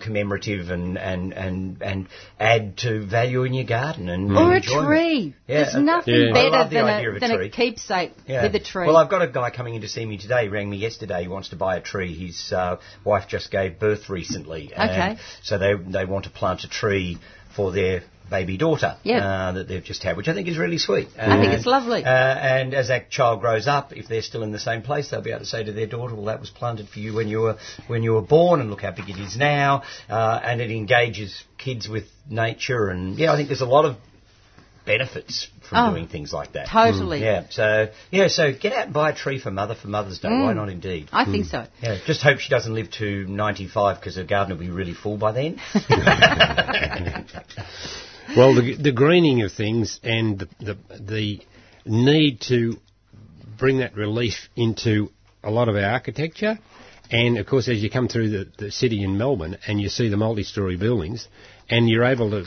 commemorative 0.00 0.70
and, 0.70 0.98
and, 0.98 1.32
and, 1.32 1.82
and 1.82 2.08
add 2.38 2.76
to 2.78 3.04
value 3.06 3.44
in 3.44 3.54
your 3.54 3.64
garden 3.64 4.08
and 4.08 4.36
or 4.36 4.54
a 4.54 4.60
tree. 4.60 5.34
Yeah, 5.46 5.62
There's 5.64 5.74
nothing 5.76 6.14
Yeah. 6.14 6.32
Better 6.32 6.64
the 6.68 6.74
than, 6.74 6.88
a, 7.16 7.18
than 7.20 7.30
a 7.30 7.36
tree. 7.36 7.50
keepsake 7.50 8.12
Yeah. 8.26 8.42
with 8.42 8.54
a 8.54 8.60
tree. 8.60 8.86
Well, 8.86 8.96
I've 8.96 9.10
got 9.10 9.22
a 9.22 9.28
guy 9.28 9.50
coming 9.50 9.74
in 9.74 9.82
to 9.82 9.88
see 9.88 10.04
me 10.04 10.18
today. 10.18 10.42
He 10.44 10.48
rang 10.48 10.68
me 10.70 10.76
yesterday. 10.76 11.22
He 11.22 11.28
wants 11.28 11.48
to 11.50 11.56
buy 11.56 11.76
a 11.76 11.80
tree. 11.80 12.14
His 12.14 12.52
uh, 12.52 12.76
wife 13.04 13.28
just 13.28 13.50
gave 13.50 13.78
birth 13.78 14.08
recently. 14.08 14.72
and 14.76 14.90
Okay. 14.90 15.22
So 15.42 15.58
they 15.58 15.74
they 15.74 16.04
want 16.04 16.24
to 16.24 16.30
plant 16.30 16.64
a 16.64 16.68
tree 16.68 17.18
for 17.54 17.72
their 17.72 18.02
baby 18.30 18.56
daughter 18.56 18.96
Yep. 19.04 19.22
uh, 19.22 19.52
that 19.52 19.68
they've 19.68 19.84
just 19.84 20.02
had, 20.02 20.16
which 20.16 20.28
I 20.28 20.34
think 20.34 20.48
is 20.48 20.58
really 20.58 20.78
sweet. 20.78 21.08
I 21.18 21.40
think 21.40 21.52
it's 21.52 21.66
lovely. 21.66 22.04
Uh, 22.04 22.08
and 22.08 22.74
as 22.74 22.88
that 22.88 23.10
child 23.10 23.40
grows 23.40 23.66
up, 23.68 23.92
if 23.92 24.08
they're 24.08 24.22
still 24.22 24.42
in 24.42 24.52
the 24.52 24.58
same 24.58 24.82
place, 24.82 25.10
they'll 25.10 25.22
be 25.22 25.30
able 25.30 25.40
to 25.40 25.46
say 25.46 25.62
to 25.64 25.72
their 25.72 25.86
daughter, 25.86 26.14
"Well, 26.14 26.26
that 26.26 26.40
was 26.40 26.50
planted 26.50 26.88
for 26.88 26.98
you 26.98 27.14
when 27.14 27.28
you 27.28 27.40
were 27.40 27.56
when 27.86 28.02
you 28.02 28.14
were 28.14 28.22
born, 28.22 28.60
and 28.60 28.70
look 28.70 28.82
how 28.82 28.90
big 28.90 29.08
it 29.08 29.18
is 29.18 29.36
now." 29.36 29.82
Uh, 30.08 30.40
and 30.42 30.60
it 30.60 30.70
engages 30.70 31.44
kids 31.58 31.88
with 31.88 32.04
nature, 32.28 32.88
and 32.88 33.18
yeah, 33.18 33.32
I 33.32 33.36
think 33.36 33.48
there's 33.48 33.60
a 33.60 33.66
lot 33.66 33.84
of 33.84 33.96
benefits 34.84 35.48
from 35.68 35.78
Oh, 35.78 35.90
doing 35.94 36.06
things 36.06 36.32
like 36.32 36.52
that. 36.52 36.68
totally. 36.68 37.20
Yeah. 37.20 37.46
So 37.50 37.88
yeah. 38.12 38.28
So 38.28 38.52
get 38.52 38.72
out 38.72 38.84
and 38.84 38.94
buy 38.94 39.10
a 39.10 39.14
tree 39.14 39.40
for 39.40 39.50
mother 39.50 39.74
for 39.74 39.88
Mother's 39.88 40.20
Day. 40.20 40.28
Why 40.28 40.52
not? 40.52 40.68
Indeed. 40.68 41.08
I 41.12 41.24
think 41.24 41.46
so. 41.46 41.66
Yeah. 41.82 41.98
Just 42.06 42.22
hope 42.22 42.38
she 42.38 42.50
doesn't 42.50 42.72
live 42.72 42.88
to 42.92 43.26
95 43.26 43.98
because 43.98 44.14
her 44.14 44.22
garden 44.22 44.56
will 44.56 44.64
be 44.64 44.70
really 44.70 44.94
full 44.94 45.16
by 45.16 45.32
then. 45.32 45.60
Well, 48.34 48.54
the, 48.54 48.76
the 48.76 48.92
greening 48.92 49.42
of 49.42 49.52
things 49.52 50.00
and 50.02 50.38
the, 50.38 50.48
the, 50.60 50.78
the 51.00 51.40
need 51.84 52.40
to 52.48 52.76
bring 53.58 53.78
that 53.78 53.94
relief 53.94 54.48
into 54.56 55.10
a 55.42 55.50
lot 55.50 55.68
of 55.68 55.76
our 55.76 55.84
architecture. 55.84 56.58
And 57.10 57.38
of 57.38 57.46
course, 57.46 57.68
as 57.68 57.82
you 57.82 57.90
come 57.90 58.08
through 58.08 58.30
the, 58.30 58.48
the 58.58 58.70
city 58.70 59.04
in 59.04 59.16
Melbourne 59.16 59.58
and 59.66 59.80
you 59.80 59.88
see 59.88 60.08
the 60.08 60.16
multi 60.16 60.42
story 60.42 60.76
buildings, 60.76 61.28
and 61.70 61.88
you're 61.88 62.04
able 62.04 62.30
to 62.30 62.44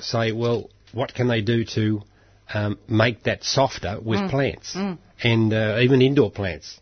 say, 0.00 0.32
well, 0.32 0.70
what 0.92 1.14
can 1.14 1.28
they 1.28 1.40
do 1.42 1.64
to 1.64 2.02
um, 2.52 2.78
make 2.88 3.24
that 3.24 3.44
softer 3.44 3.98
with 4.02 4.30
plants? 4.30 4.76
And 5.22 5.52
uh, 5.52 5.78
even 5.80 6.02
indoor 6.02 6.30
plants 6.30 6.80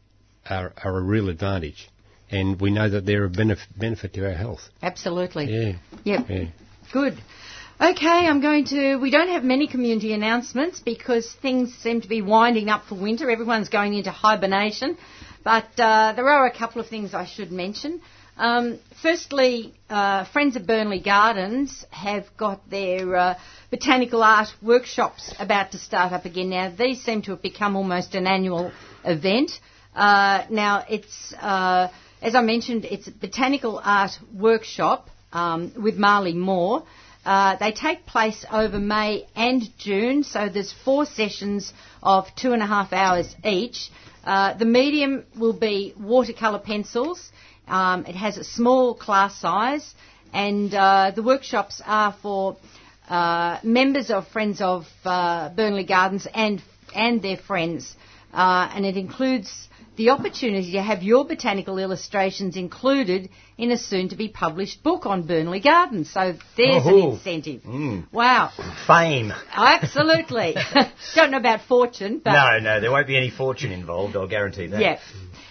are, 0.49 0.73
are 0.83 0.97
a 0.97 1.02
real 1.02 1.28
advantage. 1.28 1.88
And 2.31 2.61
we 2.61 2.71
know 2.71 2.88
that 2.88 3.07
they're 3.07 3.25
a 3.25 3.31
benef- 3.31 3.59
benefit 3.76 4.14
to 4.14 4.26
our 4.26 4.35
health. 4.35 4.61
Absolutely. 4.83 5.47
Yeah. 5.47 5.73
Yep. 6.05 6.26
Yeah. 6.28 6.45
Good. 6.93 7.19
Okay, 7.81 8.27
I'm 8.27 8.41
going 8.41 8.65
to. 8.67 8.97
We 8.97 9.13
don't 9.13 9.29
have 9.29 9.45
many 9.45 9.69
community 9.69 10.13
announcements 10.13 10.81
because 10.81 11.33
things 11.41 11.73
seem 11.75 12.01
to 12.01 12.09
be 12.09 12.23
winding 12.23 12.69
up 12.69 12.87
for 12.87 12.97
winter. 12.97 13.31
Everyone's 13.31 13.69
going 13.69 13.95
into 13.95 14.11
hibernation. 14.11 14.99
But 15.45 15.69
uh, 15.79 16.13
there 16.17 16.29
are 16.29 16.45
a 16.47 16.51
couple 16.53 16.81
of 16.81 16.89
things 16.89 17.15
I 17.15 17.25
should 17.25 17.53
mention. 17.53 18.01
Um, 18.37 18.81
firstly, 19.01 19.75
uh, 19.89 20.25
Friends 20.25 20.57
of 20.57 20.67
Burnley 20.67 20.99
Gardens 20.99 21.85
have 21.91 22.27
got 22.37 22.69
their 22.69 23.15
uh, 23.15 23.39
botanical 23.71 24.25
art 24.25 24.49
workshops 24.61 25.33
about 25.39 25.71
to 25.71 25.79
start 25.79 26.13
up 26.13 26.25
again. 26.25 26.51
Now, 26.51 26.75
these 26.77 27.01
seem 27.05 27.23
to 27.23 27.31
have 27.31 27.43
become 27.43 27.77
almost 27.77 28.17
an 28.17 28.27
annual 28.27 28.73
event. 29.05 29.53
Uh, 29.95 30.45
now, 30.51 30.85
it's, 30.91 31.33
uh, 31.41 31.87
as 32.21 32.35
I 32.35 32.41
mentioned, 32.43 32.87
it's 32.87 33.07
a 33.07 33.13
botanical 33.13 33.81
art 33.81 34.19
workshop 34.35 35.11
um, 35.33 35.73
with 35.81 35.97
Marley 35.97 36.35
Moore. 36.35 36.83
Uh, 37.29 37.57
they 37.59 37.73
take 37.73 38.07
place 38.07 38.43
over 38.51 38.79
May 38.79 39.27
and 39.37 39.63
June, 39.77 40.25
so 40.25 40.49
there's 40.49 40.73
four 40.73 41.05
sessions 41.05 41.75
of 42.03 42.27
two 42.35 42.55
and 42.55 42.63
a 42.63 42.67
half 42.67 42.95
hours 42.95 43.37
each. 43.45 43.91
Uh, 44.25 44.55
the 44.55 44.65
medium 44.65 45.27
will 45.39 45.53
be 45.53 45.93
watercolour 46.01 46.59
pencils. 46.59 47.31
Um, 47.67 48.07
it 48.07 48.15
has 48.15 48.39
a 48.39 48.45
small 48.45 48.95
class 48.95 49.39
size, 49.39 49.95
and 50.33 50.73
uh, 50.73 51.13
the 51.15 51.23
workshops 51.23 51.83
are 51.85 52.17
for 52.23 52.57
uh, 53.11 53.59
members 53.63 54.11
of 54.11 54.27
Friends 54.29 54.63
of 54.63 54.87
uh, 55.05 55.51
Burnley 55.51 55.85
Gardens 55.85 56.27
and 56.33 56.63
and 56.95 57.21
their 57.21 57.37
friends, 57.37 57.95
and 58.33 58.87
it 58.87 58.97
includes 58.97 59.69
the 59.99 60.11
opportunity 60.11 60.73
to 60.73 60.81
have 60.83 61.02
your 61.02 61.26
botanical 61.26 61.76
illustrations 61.78 62.57
included 62.57 63.28
in 63.59 63.73
a 63.73 63.76
soon 63.76 64.09
to 64.09 64.17
be 64.17 64.28
published 64.28 64.83
book 64.83 65.05
on 65.07 65.26
Burnley 65.26 65.61
Gardens. 65.61 66.11
So 66.11 66.35
there's 66.57 66.87
an 66.87 66.95
incentive. 66.95 67.62
Mm. 67.64 68.11
Wow. 68.12 68.52
Fame. 68.87 69.33
Absolutely. 69.52 70.55
Don't 71.17 71.33
know 71.33 71.38
about 71.38 71.62
fortune, 71.62 72.21
but 72.25 72.33
No, 72.33 72.59
no, 72.61 72.81
there 72.81 72.93
won't 72.93 73.09
be 73.09 73.17
any 73.17 73.28
fortune 73.31 73.73
involved, 73.73 74.17
I'll 74.17 74.28
guarantee 74.28 74.69
that. 74.69 74.81
yeah. 74.81 74.99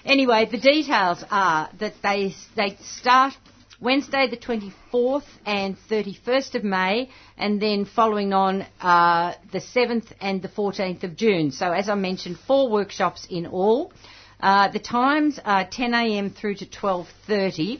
Anyway, 0.05 0.47
the 0.49 0.57
details 0.57 1.23
are 1.29 1.69
that 1.79 1.95
they 2.01 2.33
they 2.55 2.77
start 2.81 3.33
Wednesday 3.81 4.27
the 4.29 4.37
24th 4.37 5.25
and 5.45 5.75
31st 5.89 6.55
of 6.55 6.63
May, 6.63 7.09
and 7.37 7.61
then 7.61 7.83
following 7.83 8.31
on 8.31 8.65
uh, 8.81 9.33
the 9.51 9.59
7th 9.59 10.05
and 10.21 10.41
the 10.41 10.47
14th 10.47 11.03
of 11.03 11.17
June. 11.17 11.51
So 11.51 11.71
as 11.73 11.89
I 11.89 11.95
mentioned, 11.95 12.37
four 12.47 12.71
workshops 12.71 13.27
in 13.29 13.45
all. 13.45 13.91
Uh, 14.39 14.67
the 14.67 14.79
times 14.79 15.39
are 15.43 15.65
10 15.65 15.93
a.m. 15.93 16.29
through 16.29 16.55
to 16.55 16.65
12:30. 16.65 17.79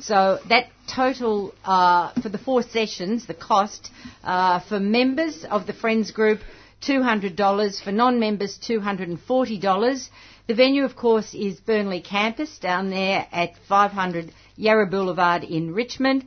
So 0.00 0.38
that 0.48 0.68
total 0.86 1.54
uh, 1.64 2.12
for 2.22 2.28
the 2.28 2.38
four 2.38 2.62
sessions, 2.62 3.26
the 3.26 3.34
cost 3.34 3.90
uh, 4.22 4.60
for 4.60 4.78
members 4.78 5.44
of 5.44 5.66
the 5.66 5.72
Friends 5.72 6.12
Group, 6.12 6.40
$200. 6.82 7.82
For 7.82 7.92
non-members, 7.92 8.58
$240. 8.58 10.08
The 10.46 10.54
venue, 10.54 10.84
of 10.84 10.96
course, 10.96 11.34
is 11.34 11.60
Burnley 11.60 12.00
Campus 12.00 12.58
down 12.58 12.90
there 12.90 13.26
at 13.32 13.56
500 13.68 14.32
Yarra 14.56 14.86
Boulevard 14.86 15.44
in 15.44 15.74
Richmond. 15.74 16.24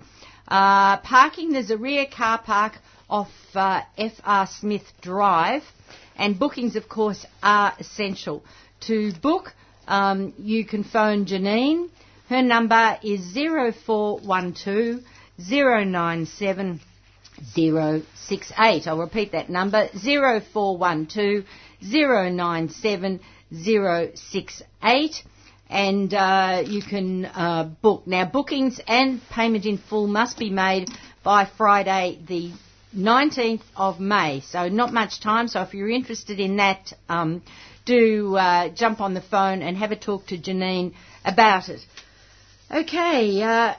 Uh, 0.48 0.98
parking, 0.98 1.54
there's 1.54 1.72
a 1.72 1.78
rear 1.78 2.06
car 2.06 2.38
park 2.38 2.74
off 3.10 3.32
uh, 3.56 3.82
FR 3.98 4.52
Smith 4.60 4.84
Drive. 5.02 5.64
And 6.18 6.38
bookings, 6.38 6.76
of 6.76 6.88
course, 6.88 7.26
are 7.42 7.74
essential. 7.80 8.44
To 8.82 9.12
book, 9.22 9.54
um, 9.92 10.34
you 10.40 10.64
can 10.66 10.84
phone 10.86 11.26
Janine. 11.26 11.90
Her 12.30 12.42
number 12.42 12.98
is 13.04 13.34
0412 13.34 15.04
097 15.38 16.80
068. 17.54 18.88
I'll 18.88 18.98
repeat 18.98 19.34
that 19.34 19.50
number 19.50 19.90
0412 19.90 21.44
097 21.82 23.20
068 23.54 25.24
and 25.70 26.14
uh, 26.14 26.64
you 26.66 26.82
can 26.82 27.26
uh, 27.26 27.64
book. 27.82 28.08
Now, 28.08 28.24
bookings 28.26 28.80
and 28.88 29.22
payment 29.30 29.66
in 29.66 29.78
full 29.78 30.08
must 30.08 30.38
be 30.40 30.50
made 30.50 30.90
by 31.24 31.44
Friday, 31.58 32.18
the 32.28 32.52
19th 32.96 33.62
of 33.76 34.00
May. 34.00 34.42
So, 34.42 34.68
not 34.70 34.94
much 34.94 35.20
time. 35.22 35.48
So, 35.48 35.62
if 35.62 35.74
you're 35.74 35.90
interested 35.90 36.40
in 36.42 36.58
that, 36.58 36.92
um, 37.10 37.42
do 37.92 38.38
uh, 38.38 38.70
jump 38.70 39.02
on 39.02 39.14
the 39.14 39.22
phone 39.22 39.62
and 39.62 39.76
have 39.76 39.92
a 39.92 39.98
talk 39.98 40.26
to 40.28 40.38
Janine 40.38 40.94
about 41.26 41.68
it. 41.68 41.82
Okay, 42.74 43.42
uh, 43.44 43.74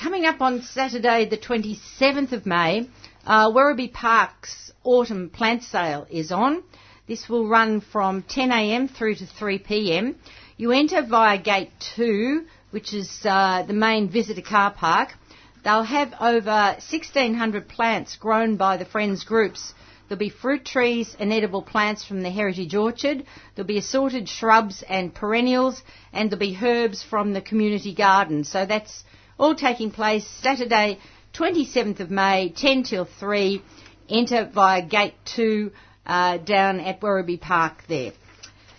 coming 0.00 0.24
up 0.24 0.40
on 0.40 0.62
Saturday, 0.62 1.28
the 1.28 1.36
27th 1.36 2.30
of 2.30 2.46
May, 2.46 2.88
uh, 3.26 3.50
Werribee 3.50 3.92
Park's 3.92 4.70
autumn 4.84 5.30
plant 5.30 5.64
sale 5.64 6.06
is 6.08 6.30
on. 6.30 6.62
This 7.08 7.28
will 7.28 7.48
run 7.48 7.80
from 7.80 8.22
10am 8.22 8.88
through 8.88 9.16
to 9.16 9.24
3pm. 9.24 10.14
You 10.56 10.70
enter 10.70 11.02
via 11.02 11.36
gate 11.36 11.72
2, 11.96 12.44
which 12.70 12.94
is 12.94 13.10
uh, 13.24 13.64
the 13.66 13.72
main 13.72 14.08
visitor 14.08 14.42
car 14.42 14.70
park. 14.70 15.08
They'll 15.64 15.82
have 15.82 16.14
over 16.20 16.76
1,600 16.78 17.68
plants 17.68 18.14
grown 18.14 18.56
by 18.56 18.76
the 18.76 18.84
Friends 18.84 19.24
groups. 19.24 19.74
There'll 20.08 20.18
be 20.18 20.28
fruit 20.28 20.64
trees 20.64 21.16
and 21.18 21.32
edible 21.32 21.62
plants 21.62 22.04
from 22.04 22.22
the 22.22 22.30
Heritage 22.30 22.74
Orchard. 22.74 23.24
There'll 23.54 23.66
be 23.66 23.78
assorted 23.78 24.28
shrubs 24.28 24.84
and 24.88 25.14
perennials, 25.14 25.82
and 26.12 26.30
there'll 26.30 26.38
be 26.40 26.58
herbs 26.60 27.02
from 27.02 27.32
the 27.32 27.40
community 27.40 27.94
garden. 27.94 28.44
So 28.44 28.66
that's 28.66 29.04
all 29.38 29.54
taking 29.54 29.90
place 29.90 30.26
Saturday, 30.26 30.98
27th 31.34 32.00
of 32.00 32.10
May, 32.10 32.50
10 32.50 32.84
till 32.84 33.04
3. 33.04 33.62
Enter 34.08 34.48
via 34.52 34.82
gate 34.86 35.14
2 35.34 35.72
uh, 36.06 36.38
down 36.38 36.78
at 36.78 37.00
Werribee 37.00 37.40
Park 37.40 37.82
there. 37.88 38.12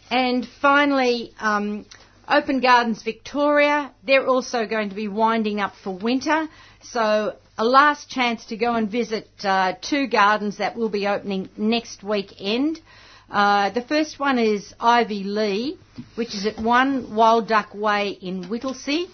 And 0.10 0.48
finally, 0.62 1.34
um, 1.40 1.86
Open 2.30 2.62
Gardens 2.62 3.04
Victoria, 3.04 3.92
they're 4.06 4.26
also 4.26 4.66
going 4.66 4.90
to 4.90 4.96
be 4.96 5.10
winding 5.10 5.60
up 5.60 5.74
for 5.84 5.92
winter. 5.92 6.48
So 6.82 7.36
a 7.58 7.66
last 7.66 8.10
chance 8.10 8.46
to 8.46 8.58
go 8.58 8.76
and 8.76 8.90
visit 8.90 9.28
uh, 9.44 9.74
two 9.82 10.08
gardens 10.08 10.58
that 10.58 10.76
will 10.76 10.90
be 10.90 11.08
opening 11.08 11.50
next 11.58 12.04
weekend. 12.04 12.80
Uh, 13.32 13.72
the 13.72 13.82
first 13.82 14.20
one 14.20 14.38
is 14.38 14.74
Ivy 14.80 15.24
Lee, 15.24 15.78
which 16.16 16.36
is 16.36 16.46
at 16.46 16.60
1 16.60 17.16
Wild 17.16 17.48
Duck 17.48 17.74
Way 17.74 18.10
in 18.10 18.44
Whittlesea. 18.44 19.08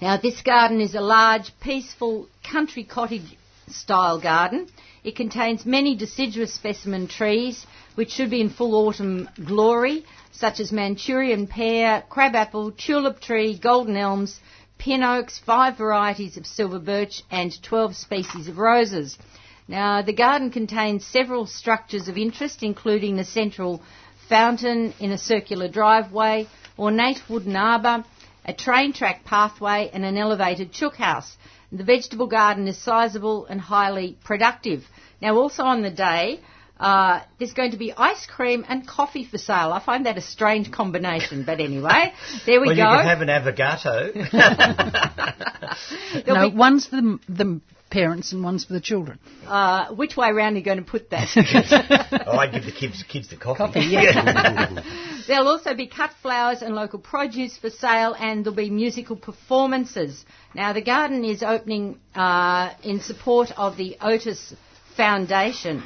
Now, 0.00 0.16
this 0.16 0.40
garden 0.40 0.80
is 0.80 0.94
a 0.94 1.00
large, 1.00 1.52
peaceful 1.60 2.28
country 2.50 2.84
cottage 2.84 3.36
style 3.68 4.20
garden. 4.20 4.68
It 5.04 5.14
contains 5.16 5.66
many 5.66 5.96
deciduous 5.96 6.54
specimen 6.54 7.08
trees 7.08 7.66
which 7.94 8.10
should 8.10 8.30
be 8.30 8.40
in 8.40 8.48
full 8.48 8.74
autumn 8.86 9.28
glory, 9.44 10.04
such 10.30 10.60
as 10.60 10.70
Manchurian 10.70 11.48
pear, 11.48 12.04
crabapple, 12.08 12.70
tulip 12.70 13.20
tree, 13.20 13.58
golden 13.58 13.96
elms, 13.96 14.38
pin 14.78 15.02
oaks, 15.02 15.38
five 15.38 15.76
varieties 15.76 16.36
of 16.36 16.46
silver 16.46 16.78
birch, 16.78 17.22
and 17.30 17.62
12 17.62 17.96
species 17.96 18.48
of 18.48 18.58
roses. 18.58 19.18
Now, 19.66 20.02
the 20.02 20.12
garden 20.14 20.50
contains 20.50 21.04
several 21.04 21.46
structures 21.46 22.08
of 22.08 22.16
interest, 22.16 22.62
including 22.62 23.16
the 23.16 23.24
central 23.24 23.82
fountain 24.28 24.94
in 24.98 25.12
a 25.12 25.18
circular 25.18 25.68
driveway, 25.68 26.46
ornate 26.78 27.20
wooden 27.28 27.56
arbour, 27.56 28.04
a 28.44 28.54
train 28.54 28.92
track 28.92 29.24
pathway, 29.24 29.90
and 29.92 30.04
an 30.04 30.16
elevated 30.16 30.72
chook 30.72 30.96
house. 30.96 31.36
The 31.70 31.84
vegetable 31.84 32.28
garden 32.28 32.66
is 32.66 32.78
sizable 32.78 33.44
and 33.46 33.60
highly 33.60 34.16
productive. 34.24 34.84
Now, 35.20 35.36
also 35.36 35.64
on 35.64 35.82
the 35.82 35.90
day, 35.90 36.40
uh, 36.80 37.20
there's 37.38 37.52
going 37.52 37.72
to 37.72 37.76
be 37.76 37.92
ice 37.92 38.26
cream 38.26 38.64
and 38.68 38.86
coffee 38.86 39.24
for 39.24 39.38
sale. 39.38 39.72
I 39.72 39.82
find 39.84 40.06
that 40.06 40.16
a 40.16 40.20
strange 40.20 40.70
combination, 40.70 41.44
but 41.44 41.60
anyway, 41.60 42.12
there 42.46 42.60
we 42.60 42.68
well, 42.68 42.76
go. 42.76 42.82
you 42.82 42.98
can 42.98 43.06
have 43.06 43.22
an 43.22 43.30
avocado. 43.30 44.12
There'll 46.24 46.42
no, 46.42 46.50
be- 46.50 46.56
one's 46.56 46.86
for 46.86 46.96
the, 46.96 47.18
the 47.28 47.60
parents 47.90 48.32
and 48.32 48.44
one's 48.44 48.64
for 48.64 48.74
the 48.74 48.80
children. 48.80 49.18
uh, 49.46 49.94
which 49.94 50.16
way 50.16 50.30
round 50.30 50.54
are 50.54 50.58
you 50.58 50.64
going 50.64 50.78
to 50.78 50.84
put 50.84 51.10
that? 51.10 51.28
oh, 52.26 52.38
I'd 52.38 52.52
give 52.52 52.64
the 52.64 52.72
kids, 52.72 53.02
kids 53.08 53.28
the 53.28 53.36
coffee. 53.36 53.58
Coffee, 53.58 53.80
yeah. 53.90 54.82
There'll 55.26 55.48
also 55.48 55.74
be 55.74 55.86
cut 55.86 56.10
flowers 56.22 56.62
and 56.62 56.74
local 56.74 56.98
produce 56.98 57.56
for 57.58 57.70
sale, 57.70 58.14
and 58.18 58.44
there'll 58.44 58.56
be 58.56 58.70
musical 58.70 59.16
performances. 59.16 60.24
Now, 60.54 60.72
the 60.72 60.82
garden 60.82 61.24
is 61.24 61.42
opening 61.42 61.98
uh, 62.14 62.72
in 62.82 63.00
support 63.00 63.50
of 63.56 63.76
the 63.76 63.96
Otis 64.00 64.54
Foundation. 64.96 65.82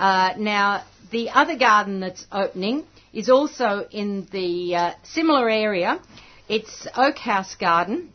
Uh, 0.00 0.32
now, 0.38 0.82
the 1.10 1.28
other 1.28 1.58
garden 1.58 2.00
that's 2.00 2.24
opening 2.32 2.86
is 3.12 3.28
also 3.28 3.86
in 3.90 4.26
the 4.32 4.74
uh, 4.74 4.92
similar 5.02 5.50
area. 5.50 6.00
It's 6.48 6.86
Oak 6.96 7.18
House 7.18 7.54
Garden. 7.54 8.10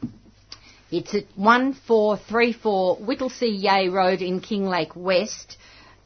It's 0.89 1.13
at 1.13 1.25
1434 1.36 2.98
Whittlesea 2.98 3.51
Yea 3.51 3.89
Road 3.89 4.24
in 4.24 4.42
Kinglake 4.42 4.96
West. 4.96 5.58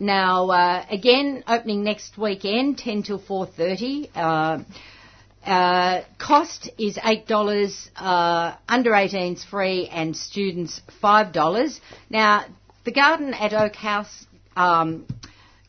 Now, 0.02 0.50
uh, 0.50 0.86
again, 0.90 1.46
opening 1.48 1.86
next 1.86 2.18
weekend, 2.18 2.78
10 2.78 3.04
till 3.04 3.20
4.30. 3.22 4.10
Uh, 4.14 5.50
uh, 5.50 6.04
cost 6.18 6.70
is 6.78 6.98
$8, 6.98 7.90
uh, 7.96 8.56
under 8.68 8.92
18s 8.92 9.46
free 9.46 9.88
and 9.88 10.14
students 10.18 10.82
$5. 11.02 11.80
Now, 12.10 12.44
the 12.84 12.92
garden 12.92 13.34
at 13.34 13.54
Oak 13.54 13.78
House 13.78 14.26
um, 14.58 15.06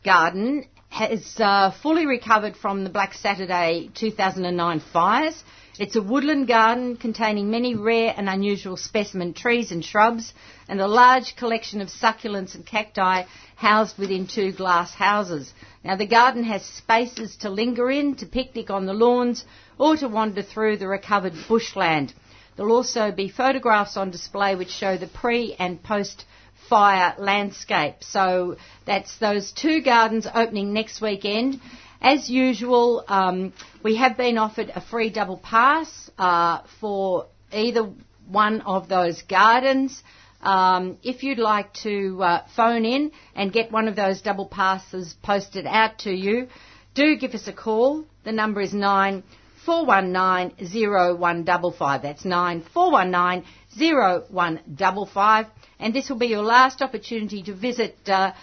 Garden 0.03 0.65
has 0.89 1.39
uh, 1.39 1.69
fully 1.83 2.07
recovered 2.07 2.57
from 2.57 2.83
the 2.83 2.89
Black 2.89 3.13
Saturday 3.13 3.91
2009 3.93 4.79
fires. 4.91 5.43
It's 5.77 5.95
a 5.95 6.01
woodland 6.01 6.47
garden 6.47 6.97
containing 6.97 7.51
many 7.51 7.75
rare 7.75 8.11
and 8.17 8.27
unusual 8.27 8.77
specimen 8.77 9.35
trees 9.35 9.71
and 9.71 9.85
shrubs 9.85 10.33
and 10.67 10.81
a 10.81 10.87
large 10.87 11.35
collection 11.35 11.81
of 11.81 11.89
succulents 11.89 12.55
and 12.55 12.65
cacti 12.65 13.25
housed 13.55 13.99
within 13.99 14.25
two 14.25 14.51
glass 14.51 14.91
houses. 14.91 15.53
Now 15.83 15.97
the 15.97 16.07
garden 16.07 16.45
has 16.45 16.65
spaces 16.65 17.35
to 17.37 17.51
linger 17.51 17.91
in, 17.91 18.15
to 18.15 18.25
picnic 18.25 18.71
on 18.71 18.87
the 18.87 18.93
lawns 18.93 19.45
or 19.77 19.95
to 19.97 20.07
wander 20.07 20.41
through 20.41 20.77
the 20.77 20.87
recovered 20.87 21.33
bushland. 21.47 22.11
There'll 22.55 22.75
also 22.75 23.11
be 23.11 23.29
photographs 23.29 23.97
on 23.97 24.09
display 24.09 24.55
which 24.55 24.71
show 24.71 24.97
the 24.97 25.07
pre 25.07 25.53
and 25.59 25.81
post 25.81 26.25
fire 26.71 27.13
landscape. 27.17 27.97
So 27.99 28.55
that's 28.85 29.17
those 29.17 29.51
two 29.51 29.81
gardens 29.81 30.25
opening 30.33 30.71
next 30.71 31.01
weekend. 31.01 31.59
As 32.01 32.29
usual, 32.29 33.03
um, 33.09 33.51
we 33.83 33.97
have 33.97 34.15
been 34.15 34.37
offered 34.37 34.71
a 34.73 34.79
free 34.79 35.09
double 35.09 35.37
pass 35.37 36.09
uh, 36.17 36.59
for 36.79 37.27
either 37.51 37.83
one 38.25 38.61
of 38.61 38.87
those 38.87 39.21
gardens. 39.23 40.01
Um, 40.41 40.97
if 41.03 41.23
you'd 41.23 41.39
like 41.39 41.73
to 41.83 42.23
uh, 42.23 42.45
phone 42.55 42.85
in 42.85 43.11
and 43.35 43.51
get 43.51 43.69
one 43.69 43.89
of 43.89 43.97
those 43.97 44.21
double 44.21 44.47
passes 44.47 45.13
posted 45.21 45.67
out 45.67 45.99
to 46.05 46.11
you, 46.11 46.47
do 46.95 47.17
give 47.17 47.33
us 47.35 47.49
a 47.49 47.53
call. 47.53 48.05
The 48.23 48.31
number 48.31 48.61
is 48.61 48.73
nine 48.73 49.23
four 49.65 49.85
one 49.85 50.13
nine 50.13 50.53
zero 50.65 51.15
one 51.15 51.43
double 51.43 51.71
five. 51.71 52.01
That's 52.01 52.23
nine 52.23 52.63
four 52.73 52.91
one 52.91 53.11
nine 53.11 53.43
zero 53.77 54.23
one 54.29 54.61
double 54.73 55.05
five. 55.05 55.47
And 55.81 55.93
this 55.93 56.09
will 56.09 56.17
be 56.17 56.27
your 56.27 56.43
last 56.43 56.81
opportunity 56.81 57.43
to 57.43 57.53
visit 57.53 57.97
uh, 58.07 58.33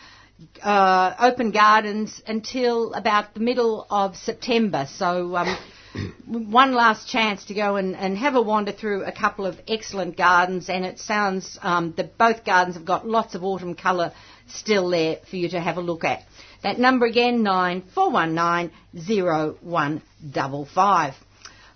uh, 0.62 1.14
open 1.18 1.52
gardens 1.52 2.20
until 2.26 2.92
about 2.94 3.34
the 3.34 3.40
middle 3.40 3.86
of 3.88 4.16
September. 4.16 4.86
So. 4.88 5.36
Um, 5.36 5.56
one 6.26 6.74
last 6.74 7.08
chance 7.08 7.46
to 7.46 7.54
go 7.54 7.76
and, 7.76 7.96
and, 7.96 8.18
have 8.18 8.34
a 8.34 8.42
wander 8.42 8.72
through 8.72 9.04
a 9.04 9.12
couple 9.12 9.46
of 9.46 9.58
excellent 9.66 10.16
gardens, 10.18 10.68
and 10.68 10.84
it 10.84 10.98
sounds 10.98 11.58
um, 11.62 11.94
that 11.96 12.18
both 12.18 12.44
gardens 12.44 12.76
have 12.76 12.84
got 12.84 13.06
lots 13.08 13.34
of 13.34 13.42
autumn 13.42 13.74
colour 13.74 14.12
still 14.48 14.90
there 14.90 15.16
for 15.28 15.36
you 15.36 15.48
to 15.48 15.60
have 15.60 15.78
a 15.78 15.80
look 15.80 16.04
at. 16.04 16.22
That 16.62 16.78
number 16.78 17.06
again, 17.06 17.42
nine 17.42 17.82
four 17.94 18.10
one 18.10 18.34
nine 18.34 18.70
zero 18.98 19.56
one 19.60 20.02
double 20.30 20.66
five. 20.66 21.14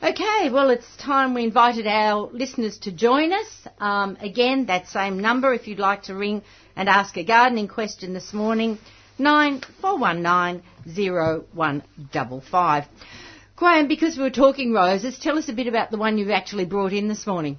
Okay, 0.04 0.50
well, 0.50 0.71
it's 0.71 0.97
time 0.97 1.32
we 1.32 1.44
invited 1.44 1.87
our 1.87 2.28
listeners 2.32 2.76
to 2.78 2.90
join 2.90 3.32
us. 3.32 3.47
Um, 3.78 4.18
again, 4.21 4.66
that 4.66 4.88
same 4.88 5.21
number 5.21 5.54
if 5.54 5.68
you'd 5.68 5.78
like 5.78 6.02
to 6.04 6.16
ring 6.16 6.42
and 6.75 6.88
ask 6.88 7.16
a 7.16 7.23
gardening 7.23 7.68
question 7.68 8.12
this 8.12 8.32
morning, 8.32 8.78
nine 9.16 9.62
four 9.80 9.97
one 9.97 10.21
nine 10.21 10.64
zero 10.90 11.44
one 11.52 11.85
double 12.12 12.40
five. 12.40 12.87
Graham, 13.54 13.87
because 13.87 14.16
we 14.16 14.25
were 14.25 14.30
talking 14.30 14.73
roses, 14.73 15.21
tell 15.21 15.38
us 15.38 15.49
a 15.49 15.52
bit 15.52 15.68
about 15.68 15.92
the 15.92 15.99
one 15.99 16.18
you've 16.18 16.30
actually 16.30 16.64
brought 16.64 16.92
in 16.92 17.06
this 17.06 17.25
morning. 17.25 17.56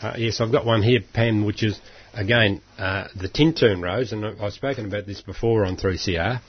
Uh, 0.00 0.14
yes, 0.16 0.40
I've 0.40 0.52
got 0.52 0.64
one 0.64 0.84
here, 0.84 1.00
Pam, 1.12 1.44
which 1.44 1.64
is, 1.64 1.80
again, 2.14 2.60
uh, 2.78 3.08
the 3.16 3.28
Tintern 3.28 3.82
rose, 3.82 4.12
and 4.12 4.24
I've 4.24 4.52
spoken 4.52 4.86
about 4.86 5.06
this 5.06 5.20
before 5.20 5.64
on 5.64 5.76
3CR. 5.76 6.40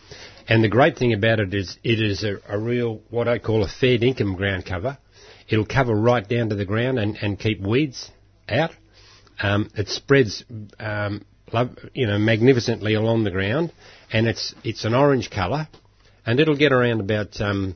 And 0.48 0.64
the 0.64 0.70
great 0.70 0.96
thing 0.96 1.12
about 1.12 1.40
it 1.40 1.56
is 1.56 1.80
it 1.84 2.00
is 2.00 2.24
a, 2.24 2.38
a 2.48 2.60
real, 2.60 3.02
what 3.10 3.28
I 3.28 3.40
call 3.40 3.64
a 3.64 3.68
fair 3.68 3.98
income 4.00 4.36
ground 4.36 4.68
cover. 4.68 5.00
It'll 5.50 5.66
cover 5.66 5.94
right 5.94 6.28
down 6.28 6.50
to 6.50 6.56
the 6.56 6.66
ground 6.66 7.00
and, 7.00 7.18
and 7.18 7.40
keep 7.40 7.62
weeds 7.62 8.10
out. 8.50 8.72
Um, 9.42 9.70
it 9.76 9.88
spreads, 9.90 10.44
um, 10.80 11.26
you 11.94 12.08
know, 12.08 12.18
magnificently 12.18 12.94
along 12.94 13.24
the 13.24 13.32
ground, 13.32 13.72
and 14.12 14.28
it's 14.28 14.54
it's 14.64 14.86
an 14.86 14.94
orange 14.94 15.30
colour, 15.30 15.68
and 16.26 16.40
it'll 16.40 16.58
get 16.58 16.72
around 16.72 17.02
about 17.02 17.40
um, 17.42 17.76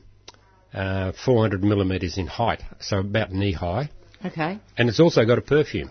uh, 0.72 1.12
400 1.24 1.62
millimetres 1.62 2.18
in 2.18 2.26
height, 2.26 2.62
so 2.80 2.98
about 2.98 3.32
knee 3.32 3.52
high. 3.52 3.90
Okay. 4.24 4.58
And 4.76 4.88
it's 4.88 5.00
also 5.00 5.24
got 5.24 5.38
a 5.38 5.42
perfume. 5.42 5.90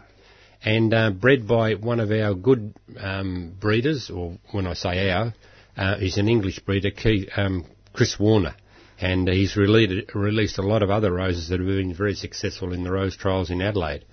And 0.63 0.93
uh, 0.93 1.11
bred 1.11 1.47
by 1.47 1.75
one 1.75 1.99
of 1.99 2.11
our 2.11 2.33
good 2.33 2.73
um, 2.99 3.55
breeders, 3.59 4.09
or 4.09 4.37
when 4.51 4.67
I 4.67 4.73
say 4.73 5.09
our, 5.11 5.33
uh, 5.77 5.97
he's 5.97 6.17
an 6.17 6.27
English 6.27 6.59
breeder, 6.59 6.91
um, 7.35 7.65
Chris 7.93 8.19
Warner. 8.19 8.55
And 8.99 9.27
he's 9.27 9.55
released, 9.55 10.15
released 10.15 10.57
a 10.57 10.63
lot 10.63 10.81
of 10.81 10.89
other 10.89 11.11
roses 11.11 11.49
that 11.49 11.59
have 11.59 11.67
been 11.67 11.93
very 11.93 12.15
successful 12.15 12.73
in 12.73 12.83
the 12.83 12.91
rose 12.91 13.15
trials 13.15 13.51
in 13.51 13.61
Adelaide, 13.61 14.05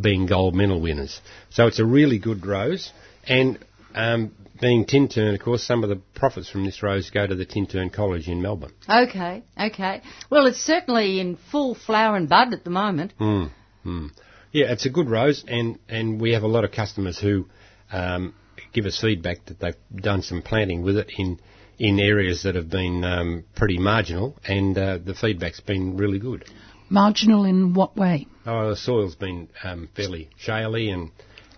being 0.00 0.26
gold 0.26 0.54
medal 0.54 0.80
winners. 0.80 1.20
So 1.50 1.66
it's 1.66 1.78
a 1.78 1.84
really 1.84 2.18
good 2.18 2.44
rose. 2.44 2.92
And 3.26 3.58
um, 3.94 4.32
being 4.60 4.86
Tintern, 4.86 5.34
of 5.34 5.40
course, 5.40 5.62
some 5.62 5.82
of 5.82 5.88
the 5.88 6.00
profits 6.14 6.50
from 6.50 6.64
this 6.64 6.82
rose 6.82 7.10
go 7.10 7.26
to 7.26 7.34
the 7.34 7.46
Tintern 7.46 7.92
College 7.92 8.28
in 8.28 8.42
Melbourne. 8.42 8.72
Okay, 8.88 9.42
okay. 9.58 10.02
Well, 10.30 10.46
it's 10.46 10.58
certainly 10.60 11.20
in 11.20 11.36
full 11.50 11.74
flower 11.74 12.16
and 12.16 12.28
bud 12.28 12.52
at 12.52 12.64
the 12.64 12.70
moment. 12.70 13.12
Mm, 13.20 13.50
mm. 13.84 14.10
Yeah, 14.52 14.72
it's 14.72 14.86
a 14.86 14.90
good 14.90 15.08
rose, 15.10 15.44
and, 15.46 15.78
and 15.88 16.20
we 16.20 16.32
have 16.32 16.42
a 16.42 16.48
lot 16.48 16.64
of 16.64 16.72
customers 16.72 17.18
who 17.18 17.46
um, 17.92 18.34
give 18.72 18.86
us 18.86 19.00
feedback 19.00 19.44
that 19.46 19.60
they've 19.60 19.76
done 19.94 20.22
some 20.22 20.42
planting 20.42 20.82
with 20.82 20.96
it 20.96 21.12
in 21.16 21.38
in 21.78 22.00
areas 22.00 22.42
that 22.42 22.54
have 22.54 22.68
been 22.68 23.04
um, 23.04 23.44
pretty 23.54 23.78
marginal, 23.78 24.36
and 24.44 24.76
uh, 24.76 24.98
the 24.98 25.14
feedback's 25.14 25.60
been 25.60 25.96
really 25.96 26.18
good. 26.18 26.44
Marginal 26.90 27.44
in 27.44 27.74
what 27.74 27.96
way? 27.96 28.26
Oh, 28.46 28.70
the 28.70 28.76
soil's 28.76 29.14
been 29.14 29.48
um, 29.62 29.88
fairly 29.94 30.30
shaly 30.44 30.92
and 30.92 31.10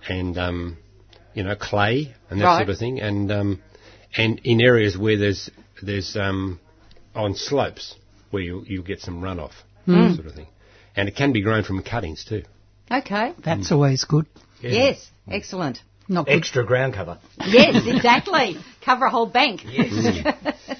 and 0.08 0.36
um, 0.38 0.76
you 1.34 1.42
know, 1.42 1.54
clay 1.54 2.14
and 2.28 2.40
that 2.40 2.44
right. 2.44 2.58
sort 2.58 2.70
of 2.70 2.78
thing, 2.78 3.00
and 3.00 3.30
um, 3.30 3.62
and 4.16 4.40
in 4.44 4.60
areas 4.60 4.98
where 4.98 5.16
there's 5.16 5.50
there's 5.82 6.16
um, 6.16 6.60
on 7.14 7.34
slopes 7.34 7.96
where 8.30 8.42
you 8.42 8.64
you 8.66 8.82
get 8.82 9.00
some 9.00 9.20
runoff, 9.22 9.52
mm. 9.86 10.14
sort 10.14 10.26
of 10.26 10.34
thing, 10.34 10.48
and 10.96 11.08
it 11.08 11.16
can 11.16 11.32
be 11.32 11.42
grown 11.42 11.64
from 11.64 11.82
cuttings 11.82 12.24
too. 12.24 12.42
Okay, 12.90 13.34
that's 13.44 13.68
mm. 13.68 13.72
always 13.72 14.04
good. 14.04 14.26
Yeah. 14.60 14.70
Yes, 14.70 15.10
excellent. 15.30 15.80
Not 16.10 16.28
extra 16.28 16.66
ground 16.66 16.94
cover. 16.94 17.18
Yes, 17.46 17.84
exactly. 17.86 18.56
Cover 18.84 19.04
a 19.04 19.10
whole 19.10 19.26
bank. 19.26 19.62
Yes. 19.64 20.34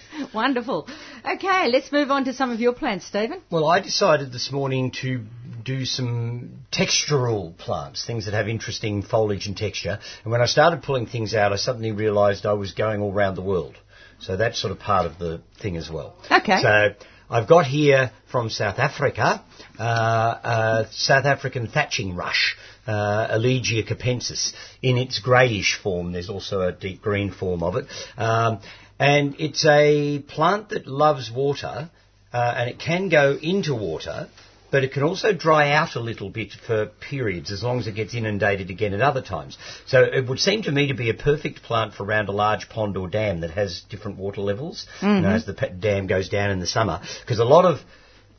Wonderful. 0.34 0.88
Okay, 1.24 1.68
let's 1.68 1.92
move 1.92 2.10
on 2.10 2.24
to 2.24 2.32
some 2.32 2.50
of 2.50 2.58
your 2.58 2.72
plants, 2.72 3.06
Stephen. 3.06 3.40
Well, 3.48 3.66
I 3.68 3.78
decided 3.80 4.32
this 4.32 4.50
morning 4.50 4.90
to 5.02 5.24
do 5.64 5.84
some 5.84 6.64
textural 6.72 7.56
plants, 7.56 8.04
things 8.04 8.24
that 8.24 8.34
have 8.34 8.48
interesting 8.48 9.02
foliage 9.02 9.46
and 9.46 9.56
texture. 9.56 10.00
And 10.24 10.32
when 10.32 10.40
I 10.40 10.46
started 10.46 10.82
pulling 10.82 11.06
things 11.06 11.32
out, 11.32 11.52
I 11.52 11.56
suddenly 11.56 11.92
realised 11.92 12.44
I 12.44 12.54
was 12.54 12.72
going 12.72 13.00
all 13.00 13.12
around 13.12 13.36
the 13.36 13.42
world. 13.42 13.76
So 14.18 14.36
that's 14.36 14.60
sort 14.60 14.72
of 14.72 14.80
part 14.80 15.06
of 15.06 15.20
the 15.20 15.42
thing 15.62 15.76
as 15.76 15.88
well. 15.88 16.16
Okay. 16.28 16.60
So 16.60 16.94
I've 17.30 17.48
got 17.48 17.66
here 17.66 18.10
from 18.30 18.50
South 18.50 18.80
Africa, 18.80 19.44
uh, 19.78 19.82
uh, 19.82 20.86
South 20.90 21.24
African 21.24 21.68
thatching 21.68 22.16
rush, 22.16 22.56
uh, 22.86 23.28
Elegia 23.36 23.86
capensis, 23.86 24.52
in 24.82 24.96
its 24.96 25.20
greyish 25.20 25.78
form. 25.82 26.12
There's 26.12 26.30
also 26.30 26.62
a 26.62 26.72
deep 26.72 27.02
green 27.02 27.30
form 27.32 27.62
of 27.62 27.76
it. 27.76 27.86
Um, 28.16 28.60
and 28.98 29.36
it's 29.38 29.64
a 29.66 30.18
plant 30.20 30.70
that 30.70 30.86
loves 30.86 31.30
water, 31.30 31.90
uh, 32.32 32.54
and 32.56 32.68
it 32.68 32.78
can 32.78 33.08
go 33.08 33.36
into 33.40 33.74
water, 33.74 34.28
but 34.70 34.84
it 34.84 34.92
can 34.92 35.02
also 35.02 35.32
dry 35.32 35.72
out 35.72 35.96
a 35.96 36.00
little 36.00 36.30
bit 36.30 36.52
for 36.52 36.86
periods 36.86 37.50
as 37.50 37.62
long 37.62 37.80
as 37.80 37.86
it 37.86 37.94
gets 37.94 38.14
inundated 38.14 38.70
again 38.70 38.94
at 38.94 39.00
other 39.00 39.22
times. 39.22 39.58
So 39.86 40.02
it 40.02 40.28
would 40.28 40.38
seem 40.38 40.62
to 40.62 40.72
me 40.72 40.88
to 40.88 40.94
be 40.94 41.10
a 41.10 41.14
perfect 41.14 41.62
plant 41.62 41.94
for 41.94 42.04
around 42.04 42.28
a 42.28 42.32
large 42.32 42.68
pond 42.68 42.96
or 42.96 43.08
dam 43.08 43.40
that 43.40 43.50
has 43.50 43.80
different 43.88 44.18
water 44.18 44.42
levels 44.42 44.86
mm-hmm. 45.00 45.16
you 45.16 45.20
know, 45.22 45.30
as 45.30 45.46
the 45.46 45.54
dam 45.54 46.06
goes 46.06 46.28
down 46.28 46.50
in 46.50 46.60
the 46.60 46.66
summer. 46.66 47.00
Because 47.20 47.40
a 47.40 47.44
lot 47.44 47.64
of 47.64 47.80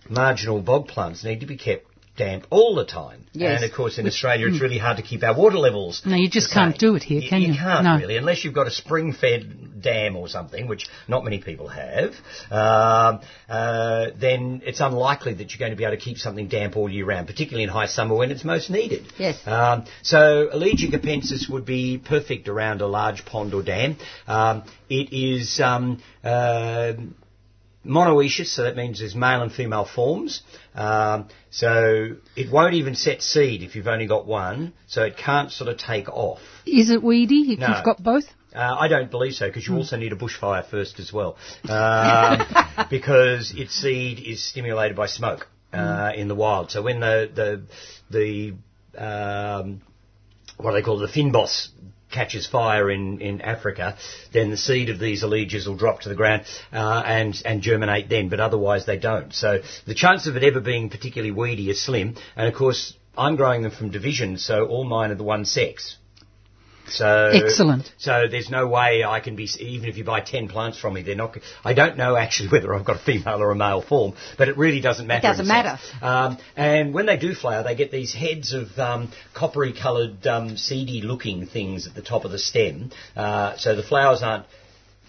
marginal 0.10 0.62
bog 0.62 0.88
plants 0.88 1.24
need 1.24 1.42
to 1.42 1.46
be 1.46 1.58
kept 1.58 1.86
damp 2.18 2.46
all 2.50 2.76
the 2.76 2.86
time. 2.86 3.26
Yes. 3.34 3.62
And 3.62 3.70
of 3.70 3.76
course, 3.76 3.98
in 3.98 4.06
Australia, 4.06 4.48
it's 4.48 4.62
really 4.62 4.78
hard 4.78 4.98
to 4.98 5.04
keep 5.04 5.24
our 5.24 5.36
water 5.36 5.58
levels. 5.58 6.02
No, 6.06 6.16
you 6.16 6.30
just 6.30 6.52
can't 6.52 6.78
do 6.78 6.96
it 6.96 7.04
here, 7.04 7.22
can 7.28 7.42
you? 7.42 7.54
You 7.54 7.60
can't 7.60 7.86
no. 7.86 7.98
really, 7.98 8.18
unless 8.18 8.44
you've 8.44 8.54
got 8.54 8.68
a 8.68 8.72
spring-fed 8.72 9.82
dam 9.82 10.16
or 10.16 10.28
something, 10.28 10.68
which 10.68 10.88
not 11.08 11.24
many 11.24 11.40
people 11.40 11.68
have. 11.68 12.14
Um, 12.52 13.22
uh, 13.50 14.08
then 14.20 14.62
it's 14.66 14.80
unlikely 14.80 15.34
that 15.36 15.52
you're 15.52 15.60
going 15.60 15.72
to 15.72 15.78
be 15.78 15.86
able 15.86 15.96
to 15.96 16.02
keep 16.02 16.18
something 16.18 16.48
damp 16.48 16.78
all 16.78 16.90
year 16.90 17.06
round, 17.06 17.28
particularly 17.28 17.64
in 17.64 17.70
high 17.70 17.88
summer 17.88 18.16
when 18.16 18.32
it's 18.32 18.44
most 18.44 18.70
needed. 18.70 19.06
Yes. 19.18 19.40
Um, 19.46 19.86
so 20.04 20.50
Elegia 20.54 20.92
capensis 20.92 21.50
would 21.50 21.66
be 21.66 21.98
perfect 21.98 22.48
around 22.48 22.82
a 22.82 22.88
large 22.88 23.26
pond 23.26 23.54
or 23.54 23.64
dam. 23.64 23.98
Um, 24.28 24.64
it 24.90 25.14
is 25.14 25.60
um, 25.60 26.02
uh, 26.24 26.94
monoecious, 27.86 28.48
so 28.48 28.64
that 28.64 28.76
means 28.76 29.00
there's 29.00 29.16
male 29.16 29.42
and 29.42 29.52
female 29.52 29.86
forms. 29.86 30.42
Um, 30.76 31.28
so 31.50 32.16
it 32.36 32.52
won't 32.52 32.76
even 32.76 32.96
set 32.96 33.22
seed 33.22 33.64
if 33.64 33.76
you've 33.76 33.88
only 33.88 34.08
got 34.08 34.26
one, 34.26 34.74
so 34.88 35.04
it 35.04 35.18
can't 35.18 35.52
sort 35.52 35.70
of 35.70 35.78
take 35.78 36.08
off. 36.10 36.40
Is 36.66 36.90
it 36.90 37.02
weedy 37.02 37.54
if 37.54 37.60
No. 37.60 37.68
you've 37.68 37.84
got 37.86 38.02
both? 38.02 38.26
Uh, 38.54 38.76
I 38.80 38.88
don't 38.90 39.10
believe 39.10 39.34
so 39.34 39.48
because 39.48 39.66
you 39.68 39.76
also 39.76 39.96
need 39.96 40.12
a 40.12 40.16
bushfire 40.16 40.66
first 40.66 41.00
as 41.00 41.12
well, 41.14 41.38
um, 41.70 42.44
because 42.90 43.54
its 43.56 43.74
seed 43.74 44.20
is 44.20 44.44
stimulated 44.44 44.98
by 44.98 45.06
smoke 45.08 45.48
uh, 45.72 46.12
in 46.16 46.28
the 46.28 46.36
wild. 46.36 46.70
So 46.70 46.82
when 46.82 47.00
the 47.00 47.30
the 47.34 48.54
the 48.96 49.02
um, 49.02 49.82
what 50.58 50.72
do 50.72 50.76
they 50.78 50.82
call 50.84 51.02
it, 51.02 51.08
the 51.12 51.22
fynbos 51.22 51.70
catches 52.12 52.48
fire 52.48 52.90
in, 52.90 53.22
in 53.22 53.42
Africa, 53.42 53.98
then 54.34 54.52
the 54.52 54.58
seed 54.58 54.90
of 54.90 55.00
these 55.00 55.24
elegias 55.24 55.68
will 55.68 55.76
drop 55.76 56.02
to 56.02 56.10
the 56.10 56.16
ground 56.16 56.44
uh, 56.74 57.04
and 57.06 57.42
and 57.46 57.62
germinate 57.62 58.10
then, 58.10 58.30
but 58.30 58.40
otherwise 58.40 58.86
they 58.86 58.98
don't. 58.98 59.34
So 59.34 59.60
the 59.86 59.96
chance 59.96 60.28
of 60.28 60.36
it 60.36 60.44
ever 60.44 60.60
being 60.60 60.90
particularly 60.90 61.32
weedy 61.32 61.70
is 61.70 61.82
slim. 61.82 62.16
And 62.36 62.48
of 62.48 62.54
course, 62.54 62.94
I'm 63.18 63.36
growing 63.36 63.62
them 63.62 63.72
from 63.72 63.92
division, 63.92 64.38
so 64.38 64.66
all 64.68 64.84
mine 64.84 65.12
are 65.12 65.16
the 65.16 65.24
one 65.24 65.46
sex. 65.46 65.98
So 66.92 67.32
Excellent. 67.34 67.92
So 67.98 68.28
there's 68.30 68.50
no 68.50 68.68
way 68.68 69.04
I 69.04 69.20
can 69.20 69.36
be 69.36 69.48
even 69.60 69.90
if 69.90 69.98
you 69.98 70.04
buy 70.04 70.22
ten 70.22 70.48
plants 70.48 70.78
from 70.78 70.94
me, 70.94 71.02
they're 71.02 71.16
not. 71.16 71.38
I 71.64 71.74
don't 71.74 71.98
know 71.98 72.16
actually 72.16 72.50
whether 72.52 72.74
I've 72.74 72.86
got 72.86 72.98
a 72.98 73.04
female 73.04 73.42
or 73.42 73.52
a 73.52 73.56
male 73.56 73.82
form, 73.82 74.14
but 74.38 74.50
it 74.50 74.58
really 74.58 74.82
doesn't 74.82 75.08
matter. 75.08 75.28
doesn't 75.28 75.48
matter. 75.48 75.80
Um, 76.02 76.38
and 76.56 76.94
when 76.94 77.06
they 77.06 77.18
do 77.18 77.34
flower, 77.34 77.64
they 77.64 77.76
get 77.76 77.92
these 77.92 78.14
heads 78.14 78.54
of 78.54 78.78
um, 78.78 79.12
coppery 79.34 79.74
coloured, 79.74 80.26
um, 80.28 80.58
seedy 80.58 81.02
looking 81.02 81.48
things 81.48 81.88
at 81.88 81.96
the 81.96 82.02
top 82.02 82.26
of 82.26 82.32
the 82.32 82.40
stem. 82.40 82.92
Uh, 83.16 83.58
so 83.58 83.76
the 83.76 83.84
flowers 83.84 84.22
aren't 84.22 84.46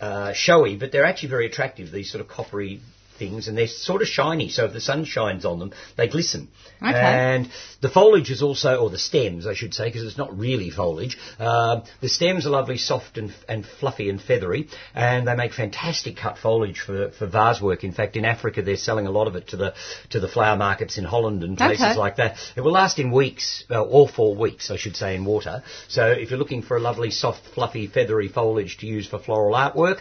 uh, 0.00 0.32
showy, 0.32 0.76
but 0.76 0.92
they're 0.92 1.04
actually 1.04 1.28
very 1.28 1.46
attractive. 1.46 1.90
These 1.92 2.10
sort 2.10 2.20
of 2.20 2.28
coppery 2.28 2.80
things, 3.22 3.48
and 3.48 3.54
they're 3.58 3.74
sort 3.90 4.00
of 4.04 4.08
shiny. 4.18 4.48
So 4.56 4.61
if 4.68 4.72
the 4.78 4.85
sun 4.90 5.00
shines 5.16 5.44
on 5.50 5.56
them, 5.62 5.70
they 5.98 6.08
glisten. 6.16 6.42
Okay. 6.90 6.98
And 7.35 7.42
the 7.85 7.92
foliage 7.98 8.30
is 8.37 8.42
also, 8.48 8.70
or 8.82 8.88
the 8.96 9.04
stems, 9.11 9.42
I 9.52 9.54
should 9.61 9.74
say, 9.78 9.85
because 9.88 10.04
it's 10.08 10.20
not 10.24 10.30
really 10.46 10.70
foliage. 10.82 11.14
Um 11.50 11.76
the 12.04 12.12
stems 12.18 12.42
are 12.46 12.54
lovely, 12.61 12.78
soft 12.92 13.12
and, 13.20 13.30
and 13.52 13.61
fluffy 13.80 14.06
and 14.12 14.20
feathery, 14.30 14.62
and 15.08 15.20
they 15.28 15.37
make 15.42 15.52
fantastic 15.64 16.14
cut 16.24 16.37
foliage 16.46 16.80
for, 16.87 16.98
for 17.18 17.26
vase 17.38 17.61
work. 17.68 17.80
In 17.90 17.94
fact, 18.00 18.12
in 18.20 18.24
Africa, 18.35 18.58
they're 18.62 18.85
selling 18.90 19.06
a 19.12 19.14
lot 19.18 19.26
of 19.30 19.35
it 19.40 19.44
to 19.52 19.56
the 19.62 19.70
to 20.14 20.18
the 20.24 20.30
flower 20.37 20.56
markets 20.68 20.94
in 21.00 21.04
Holland 21.14 21.40
and 21.46 21.52
places 21.66 21.87
Okay. 21.90 21.98
like 22.06 22.16
that. 22.22 22.32
It 22.56 22.62
will 22.64 22.76
last 22.82 22.96
in 23.02 23.08
weeks, 23.22 23.46
uh, 23.76 23.96
or 23.98 24.04
four 24.18 24.32
weeks, 24.46 24.64
I 24.76 24.78
should 24.82 24.96
say, 25.02 25.11
in 25.18 25.22
water. 25.35 25.54
So 25.96 26.02
if 26.22 26.26
you're 26.30 26.42
looking 26.44 26.62
for 26.68 26.76
a 26.80 26.82
lovely, 26.90 27.11
soft, 27.24 27.42
fluffy, 27.54 27.85
feathery 27.96 28.28
foliage 28.38 28.74
to 28.80 28.87
use 28.96 29.06
for 29.12 29.18
floral 29.26 29.54
artwork, 29.64 29.98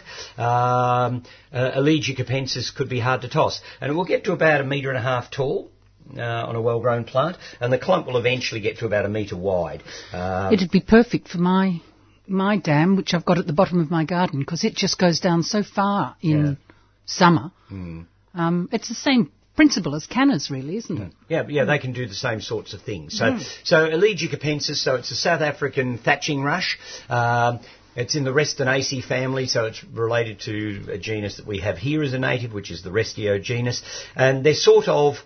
um, 0.48 1.12
uh, 1.58 1.78
Elegia 1.80 2.14
capensis 2.20 2.66
could 2.76 2.88
be 2.96 3.00
hard 3.08 3.11
to 3.20 3.28
toss. 3.28 3.60
And 3.80 3.90
it 3.92 3.94
will 3.94 4.06
get 4.06 4.24
to 4.24 4.32
about 4.32 4.62
a 4.62 4.64
metre 4.64 4.88
and 4.88 4.98
a 4.98 5.02
half 5.02 5.30
tall. 5.30 5.68
Uh, 6.16 6.20
on 6.20 6.56
a 6.56 6.60
well-grown 6.60 7.04
plant, 7.04 7.36
and 7.60 7.72
the 7.72 7.78
clump 7.78 8.06
will 8.06 8.16
eventually 8.18 8.60
get 8.60 8.76
to 8.78 8.86
about 8.86 9.06
a 9.06 9.08
metre 9.08 9.36
wide. 9.36 9.82
Um, 10.12 10.52
It'd 10.52 10.70
be 10.70 10.80
perfect 10.80 11.28
for 11.28 11.38
my 11.38 11.80
my 12.26 12.56
dam, 12.56 12.96
which 12.96 13.14
I've 13.14 13.24
got 13.24 13.38
at 13.38 13.46
the 13.46 13.52
bottom 13.52 13.80
of 13.80 13.90
my 13.90 14.04
garden, 14.04 14.40
because 14.40 14.64
it 14.64 14.74
just 14.74 14.98
goes 14.98 15.20
down 15.20 15.42
so 15.44 15.62
far 15.62 16.16
in 16.20 16.58
summer. 17.06 17.52
Um, 17.70 18.68
it's 18.72 18.88
the 18.88 18.94
same 18.94 19.30
principle 19.54 19.94
as 19.94 20.06
cannas, 20.06 20.50
really, 20.50 20.76
isn't 20.76 20.98
it? 21.00 21.12
Yeah, 21.28 21.44
yeah, 21.48 21.64
they 21.64 21.78
can 21.78 21.92
do 21.92 22.06
the 22.06 22.14
same 22.14 22.40
sorts 22.40 22.74
of 22.74 22.82
things. 22.82 23.16
So, 23.16 23.38
so 23.64 23.76
Elegia 23.88 24.28
capensis, 24.34 24.82
so 24.82 24.96
it's 24.96 25.10
a 25.10 25.16
South 25.16 25.40
African 25.40 25.98
thatching 25.98 26.42
rush. 26.42 26.78
Um, 27.08 27.60
it's 27.94 28.14
in 28.14 28.24
the 28.24 28.30
Restionaceae 28.30 29.04
family, 29.04 29.46
so 29.46 29.66
it's 29.66 29.84
related 29.84 30.40
to 30.40 30.86
a 30.92 30.98
genus 30.98 31.36
that 31.36 31.46
we 31.46 31.60
have 31.60 31.78
here 31.78 32.02
as 32.02 32.12
a 32.12 32.18
native, 32.18 32.52
which 32.52 32.70
is 32.70 32.82
the 32.82 32.90
Restio 32.90 33.42
genus. 33.42 33.82
And 34.16 34.44
they're 34.44 34.54
sort 34.54 34.88
of 34.88 35.16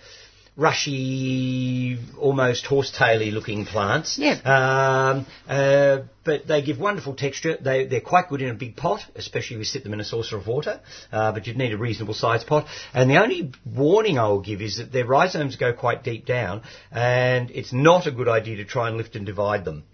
rushy, 0.57 1.99
almost 2.19 2.65
horsetaily 2.65 3.31
looking 3.31 3.67
plants. 3.67 4.19
Yeah. 4.19 4.41
Um, 4.45 5.27
uh, 5.47 5.99
but 6.25 6.47
they 6.47 6.63
give 6.63 6.79
wonderful 6.81 7.15
texture. 7.15 7.57
They, 7.61 7.87
they're 7.87 8.01
quite 8.01 8.29
good 8.29 8.43
in 8.43 8.49
a 8.49 8.55
big 8.55 8.77
pot, 8.77 9.01
especially 9.15 9.57
if 9.57 9.61
you 9.61 9.65
sit 9.65 9.85
them 9.85 9.93
in 9.93 10.01
a 10.01 10.05
saucer 10.05 10.37
of 10.37 10.47
water. 10.47 10.81
Uh, 11.13 11.33
but 11.33 11.47
you'd 11.47 11.59
need 11.59 11.73
a 11.73 11.79
reasonable 11.79 12.15
sized 12.15 12.47
pot. 12.47 12.67
And 12.95 13.11
the 13.11 13.23
only 13.23 13.53
warning 13.65 14.19
I 14.19 14.29
will 14.29 14.41
give 14.41 14.63
is 14.63 14.79
that 14.79 14.93
their 14.93 15.05
rhizomes 15.07 15.57
go 15.57 15.73
quite 15.73 16.03
deep 16.03 16.25
down, 16.25 16.63
and 16.91 17.51
it's 17.51 17.73
not 17.73 18.07
a 18.07 18.11
good 18.11 18.29
idea 18.29 18.57
to 18.57 18.65
try 18.65 18.89
and 18.89 18.97
lift 18.97 19.15
and 19.15 19.27
divide 19.27 19.65
them. 19.65 19.85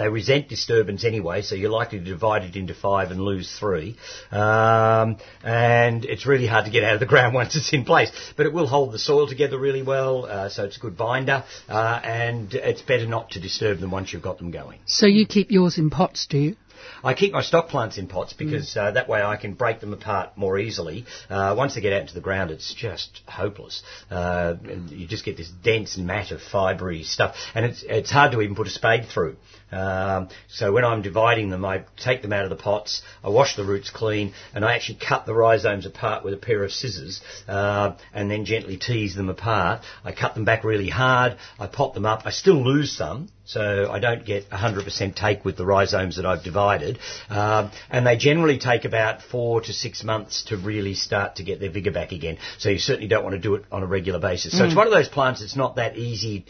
They 0.00 0.08
resent 0.08 0.48
disturbance 0.48 1.04
anyway, 1.04 1.42
so 1.42 1.54
you're 1.54 1.68
likely 1.70 1.98
to 1.98 2.04
divide 2.06 2.42
it 2.44 2.56
into 2.56 2.72
five 2.72 3.10
and 3.10 3.20
lose 3.20 3.54
three. 3.58 3.96
Um, 4.32 5.18
and 5.44 6.06
it's 6.06 6.24
really 6.24 6.46
hard 6.46 6.64
to 6.64 6.70
get 6.70 6.84
out 6.84 6.94
of 6.94 7.00
the 7.00 7.06
ground 7.14 7.34
once 7.34 7.54
it's 7.54 7.70
in 7.74 7.84
place. 7.84 8.10
But 8.34 8.46
it 8.46 8.54
will 8.54 8.66
hold 8.66 8.92
the 8.92 8.98
soil 8.98 9.28
together 9.28 9.58
really 9.58 9.82
well, 9.82 10.24
uh, 10.24 10.48
so 10.48 10.64
it's 10.64 10.78
a 10.78 10.80
good 10.80 10.96
binder. 10.96 11.44
Uh, 11.68 12.00
and 12.02 12.54
it's 12.54 12.80
better 12.80 13.06
not 13.06 13.32
to 13.32 13.40
disturb 13.40 13.80
them 13.80 13.90
once 13.90 14.10
you've 14.10 14.22
got 14.22 14.38
them 14.38 14.50
going. 14.50 14.78
So 14.86 15.04
you 15.04 15.26
keep 15.26 15.50
yours 15.50 15.76
in 15.76 15.90
pots, 15.90 16.26
do 16.26 16.38
you? 16.38 16.56
I 17.02 17.14
keep 17.14 17.32
my 17.32 17.42
stock 17.42 17.68
plants 17.68 17.98
in 17.98 18.06
pots 18.06 18.32
because 18.32 18.76
uh, 18.76 18.92
that 18.92 19.08
way 19.08 19.22
I 19.22 19.36
can 19.36 19.54
break 19.54 19.80
them 19.80 19.92
apart 19.92 20.36
more 20.36 20.58
easily. 20.58 21.06
Uh, 21.28 21.54
once 21.56 21.74
they 21.74 21.80
get 21.80 21.92
out 21.92 22.02
into 22.02 22.14
the 22.14 22.20
ground, 22.20 22.50
it's 22.50 22.74
just 22.74 23.20
hopeless. 23.26 23.82
Uh, 24.10 24.54
and 24.64 24.90
you 24.90 25.06
just 25.06 25.24
get 25.24 25.36
this 25.36 25.50
dense 25.62 25.96
mat 25.96 26.30
of 26.30 26.40
fibrous 26.42 27.10
stuff, 27.10 27.36
and 27.54 27.64
it's 27.64 27.84
it's 27.86 28.10
hard 28.10 28.32
to 28.32 28.40
even 28.40 28.54
put 28.54 28.66
a 28.66 28.70
spade 28.70 29.06
through. 29.06 29.36
Um, 29.72 30.28
so 30.48 30.72
when 30.72 30.84
I'm 30.84 31.02
dividing 31.02 31.50
them, 31.50 31.64
I 31.64 31.84
take 31.96 32.22
them 32.22 32.32
out 32.32 32.44
of 32.44 32.50
the 32.50 32.56
pots, 32.56 33.02
I 33.22 33.28
wash 33.28 33.56
the 33.56 33.64
roots 33.64 33.90
clean, 33.90 34.34
and 34.54 34.64
I 34.64 34.74
actually 34.74 34.98
cut 34.98 35.26
the 35.26 35.34
rhizomes 35.34 35.86
apart 35.86 36.24
with 36.24 36.34
a 36.34 36.38
pair 36.38 36.64
of 36.64 36.72
scissors, 36.72 37.20
uh, 37.46 37.96
and 38.12 38.30
then 38.30 38.44
gently 38.44 38.76
tease 38.76 39.14
them 39.14 39.28
apart. 39.28 39.82
I 40.04 40.12
cut 40.12 40.34
them 40.34 40.44
back 40.44 40.64
really 40.64 40.88
hard. 40.88 41.36
I 41.58 41.66
pot 41.66 41.94
them 41.94 42.06
up. 42.06 42.22
I 42.24 42.30
still 42.30 42.62
lose 42.62 42.92
some, 42.96 43.28
so 43.52 43.90
I 43.90 43.98
don't 43.98 44.24
get 44.24 44.48
100% 44.50 45.16
take 45.16 45.44
with 45.44 45.56
the 45.56 45.66
rhizomes 45.66 46.16
that 46.16 46.26
I've 46.26 46.44
divided. 46.44 46.98
Um, 47.28 47.70
and 47.90 48.06
they 48.06 48.16
generally 48.16 48.58
take 48.58 48.84
about 48.84 49.22
four 49.22 49.60
to 49.62 49.72
six 49.72 50.04
months 50.04 50.44
to 50.44 50.56
really 50.56 50.94
start 50.94 51.36
to 51.36 51.42
get 51.42 51.58
their 51.60 51.70
vigour 51.70 51.92
back 51.92 52.12
again. 52.12 52.38
So 52.58 52.68
you 52.68 52.78
certainly 52.78 53.08
don't 53.08 53.24
want 53.24 53.34
to 53.34 53.40
do 53.40 53.54
it 53.56 53.64
on 53.72 53.82
a 53.82 53.86
regular 53.86 54.20
basis. 54.20 54.56
So 54.56 54.64
it's 54.64 54.76
one 54.76 54.86
of 54.86 54.92
those 54.92 55.08
plants 55.08 55.40
that's 55.40 55.56
not 55.56 55.76
that 55.76 55.96
easy. 55.96 56.44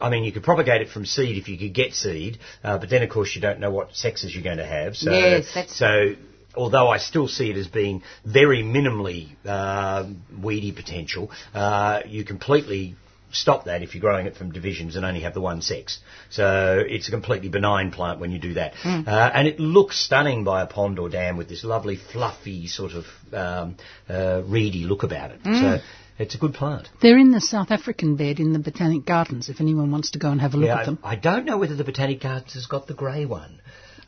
I 0.00 0.08
mean, 0.10 0.24
you 0.24 0.32
could 0.32 0.42
propagate 0.42 0.80
it 0.80 0.88
from 0.88 1.04
seed 1.04 1.36
if 1.36 1.48
you 1.48 1.58
could 1.58 1.74
get 1.74 1.92
seed, 1.92 2.38
uh, 2.64 2.78
but 2.78 2.88
then 2.88 3.02
of 3.02 3.10
course 3.10 3.34
you 3.34 3.42
don't 3.42 3.60
know 3.60 3.70
what 3.70 3.94
sexes 3.94 4.34
you're 4.34 4.44
going 4.44 4.58
to 4.58 4.66
have. 4.66 4.96
So, 4.96 5.10
Yes, 5.12 5.46
that's- 5.54 5.74
so 5.76 6.14
although 6.56 6.88
I 6.88 6.98
still 6.98 7.28
see 7.28 7.50
it 7.50 7.56
as 7.56 7.66
being 7.68 8.02
very 8.24 8.62
minimally 8.62 9.28
uh, 9.46 10.06
weedy 10.40 10.72
potential, 10.72 11.30
uh, 11.54 12.00
you 12.06 12.24
completely 12.24 12.96
stop 13.32 13.64
that 13.64 13.82
if 13.82 13.94
you're 13.94 14.00
growing 14.00 14.26
it 14.26 14.36
from 14.36 14.52
divisions 14.52 14.96
and 14.96 15.04
only 15.04 15.20
have 15.20 15.34
the 15.34 15.40
one 15.40 15.62
sex. 15.62 15.98
So 16.30 16.82
it's 16.86 17.08
a 17.08 17.10
completely 17.10 17.48
benign 17.48 17.90
plant 17.90 18.20
when 18.20 18.30
you 18.30 18.38
do 18.38 18.54
that. 18.54 18.74
Uh, 18.84 19.30
and 19.34 19.46
it 19.46 19.60
looks 19.60 19.98
stunning 20.04 20.44
by 20.44 20.62
a 20.62 20.66
pond 20.66 20.98
or 20.98 21.08
dam 21.08 21.36
with 21.36 21.48
this 21.48 21.64
lovely 21.64 21.96
fluffy 21.96 22.66
sort 22.66 22.92
of 22.92 23.04
um, 23.32 23.76
uh, 24.08 24.42
reedy 24.44 24.84
look 24.84 25.02
about 25.02 25.30
it. 25.32 25.40
So 25.44 25.78
it's 26.18 26.34
a 26.34 26.38
good 26.38 26.54
plant. 26.54 26.88
They're 27.00 27.18
in 27.18 27.30
the 27.30 27.40
South 27.40 27.70
African 27.70 28.16
bed 28.16 28.40
in 28.40 28.52
the 28.52 28.58
Botanic 28.58 29.04
Gardens 29.04 29.48
if 29.48 29.60
anyone 29.60 29.90
wants 29.90 30.10
to 30.12 30.18
go 30.18 30.30
and 30.30 30.40
have 30.40 30.54
a 30.54 30.56
look 30.56 30.66
Yeah, 30.66 30.80
at 30.80 30.86
them. 30.86 30.98
I, 31.02 31.12
I 31.12 31.16
don't 31.16 31.44
know 31.44 31.58
whether 31.58 31.76
the 31.76 31.84
Botanic 31.84 32.20
Gardens 32.20 32.54
has 32.54 32.66
got 32.66 32.86
the 32.86 32.94
grey 32.94 33.24
one. 33.24 33.60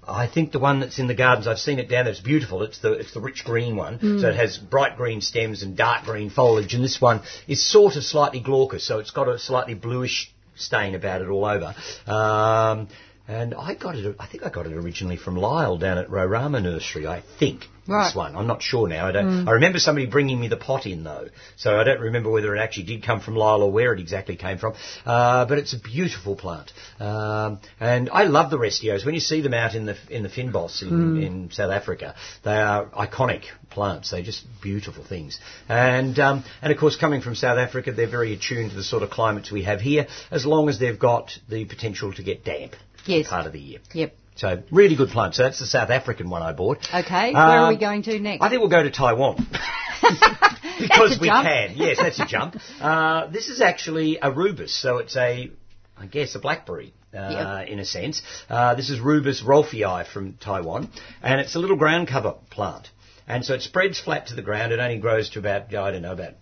I 0.06 0.26
think 0.26 0.52
the 0.52 0.58
one 0.58 0.80
that's 0.80 0.98
in 0.98 1.06
the 1.06 1.14
gardens, 1.14 1.46
I've 1.46 1.58
seen 1.58 1.78
it 1.78 1.88
down 1.88 2.04
there, 2.04 2.12
it's 2.12 2.20
beautiful. 2.20 2.62
It's 2.62 2.78
the, 2.78 2.92
it's 2.92 3.14
the 3.14 3.20
rich 3.20 3.44
green 3.44 3.76
one. 3.76 3.98
So 4.20 4.28
it 4.28 4.36
has 4.36 4.58
bright 4.58 4.96
green 4.96 5.20
stems 5.20 5.62
and 5.62 5.76
dark 5.76 6.04
green 6.04 6.30
foliage. 6.30 6.74
And 6.74 6.82
this 6.82 7.00
one 7.00 7.20
is 7.46 7.64
sort 7.64 7.96
of 7.96 8.04
slightly 8.04 8.40
glaucous, 8.40 8.84
so 8.84 8.98
it's 8.98 9.10
got 9.10 9.28
a 9.28 9.38
slightly 9.38 9.74
bluish 9.74 10.32
stain 10.56 10.94
about 10.94 11.22
it 11.22 11.28
all 11.28 11.44
over. 11.44 11.74
Um, 12.06 12.88
and 13.30 13.54
I 13.54 13.74
got 13.74 13.94
it, 13.94 14.16
I 14.18 14.26
think 14.26 14.44
I 14.44 14.50
got 14.50 14.66
it 14.66 14.72
originally 14.72 15.16
from 15.16 15.36
Lyle 15.36 15.78
down 15.78 15.98
at 15.98 16.08
Rorama 16.08 16.60
Nursery, 16.60 17.06
I 17.06 17.22
think. 17.38 17.66
Right. 17.86 18.08
This 18.08 18.16
one. 18.16 18.36
I'm 18.36 18.46
not 18.46 18.62
sure 18.62 18.88
now. 18.88 19.06
I 19.06 19.12
don't. 19.12 19.48
I 19.48 19.52
remember 19.52 19.78
somebody 19.78 20.06
bringing 20.06 20.38
me 20.38 20.48
the 20.48 20.56
pot 20.56 20.86
in 20.86 21.02
though, 21.02 21.28
so 21.56 21.76
I 21.80 21.82
don't 21.82 22.00
remember 22.00 22.30
whether 22.30 22.54
it 22.54 22.60
actually 22.60 22.84
did 22.84 23.02
come 23.04 23.20
from 23.20 23.36
Lyle 23.36 23.62
or 23.62 23.72
where 23.72 23.92
it 23.92 24.00
exactly 24.00 24.36
came 24.36 24.58
from. 24.58 24.74
Uh, 25.04 25.44
but 25.46 25.58
it's 25.58 25.72
a 25.72 25.78
beautiful 25.78 26.36
plant, 26.36 26.72
um, 27.00 27.58
and 27.80 28.08
I 28.10 28.24
love 28.24 28.50
the 28.50 28.58
restios. 28.58 29.04
When 29.04 29.14
you 29.14 29.20
see 29.20 29.40
them 29.40 29.54
out 29.54 29.74
in 29.74 29.86
the 29.86 29.96
in 30.08 30.22
the 30.22 30.28
fynbos 30.28 30.82
in, 30.82 31.22
in 31.22 31.50
South 31.50 31.72
Africa, 31.72 32.14
they 32.44 32.56
are 32.56 32.86
iconic 32.86 33.44
plants. 33.70 34.10
They're 34.10 34.22
just 34.22 34.44
beautiful 34.62 35.02
things. 35.02 35.40
And 35.68 36.16
um, 36.18 36.44
and 36.62 36.72
of 36.72 36.78
course, 36.78 36.96
coming 36.96 37.22
from 37.22 37.34
South 37.34 37.58
Africa, 37.58 37.92
they're 37.92 38.10
very 38.10 38.34
attuned 38.34 38.70
to 38.70 38.76
the 38.76 38.84
sort 38.84 39.02
of 39.02 39.10
climates 39.10 39.50
we 39.50 39.64
have 39.64 39.80
here, 39.80 40.06
as 40.30 40.46
long 40.46 40.68
as 40.68 40.78
they've 40.78 40.98
got 40.98 41.32
the 41.48 41.64
potential 41.64 42.12
to 42.12 42.22
get 42.22 42.44
damp 42.44 42.74
Yes. 43.06 43.28
part 43.28 43.46
of 43.46 43.52
the 43.52 43.60
year. 43.60 43.78
Yep. 43.94 44.14
So 44.36 44.62
really 44.70 44.96
good 44.96 45.10
plant. 45.10 45.34
So 45.34 45.42
that's 45.42 45.58
the 45.58 45.66
South 45.66 45.90
African 45.90 46.30
one 46.30 46.42
I 46.42 46.52
bought. 46.52 46.78
Okay, 46.94 47.32
where 47.32 47.42
are 47.42 47.66
Um, 47.66 47.74
we 47.74 47.76
going 47.78 48.02
to 48.04 48.18
next? 48.18 48.42
I 48.42 48.48
think 48.48 48.60
we'll 48.60 48.70
go 48.70 48.82
to 48.82 48.90
Taiwan. 48.90 49.46
because 50.80 51.18
we 51.20 51.28
jump. 51.28 51.46
can. 51.46 51.72
Yes, 51.76 51.98
that's 51.98 52.18
a 52.20 52.26
jump. 52.26 52.56
Uh, 52.80 53.26
this 53.26 53.48
is 53.48 53.60
actually 53.60 54.18
a 54.22 54.30
rubus, 54.30 54.74
so 54.74 54.98
it's 54.98 55.14
a, 55.16 55.50
I 55.98 56.06
guess, 56.06 56.34
a 56.34 56.38
blackberry. 56.38 56.94
Uh, 57.12 57.62
Yep. 57.64 57.68
In 57.68 57.78
a 57.80 57.84
sense, 57.84 58.22
uh, 58.48 58.74
this 58.76 58.88
is 58.88 59.00
Rubus 59.00 59.42
rolfei 59.42 60.06
from 60.06 60.34
Taiwan, 60.34 60.88
and 61.22 61.40
it's 61.40 61.56
a 61.56 61.58
little 61.58 61.76
ground 61.76 62.06
cover 62.08 62.34
plant, 62.50 62.88
and 63.26 63.44
so 63.44 63.54
it 63.54 63.62
spreads 63.62 64.00
flat 64.00 64.28
to 64.28 64.34
the 64.36 64.42
ground. 64.42 64.72
It 64.72 64.78
only 64.78 64.98
grows 64.98 65.28
to 65.30 65.40
about 65.40 65.74
I 65.74 65.90
don't 65.90 66.02
know 66.02 66.12
about 66.12 66.34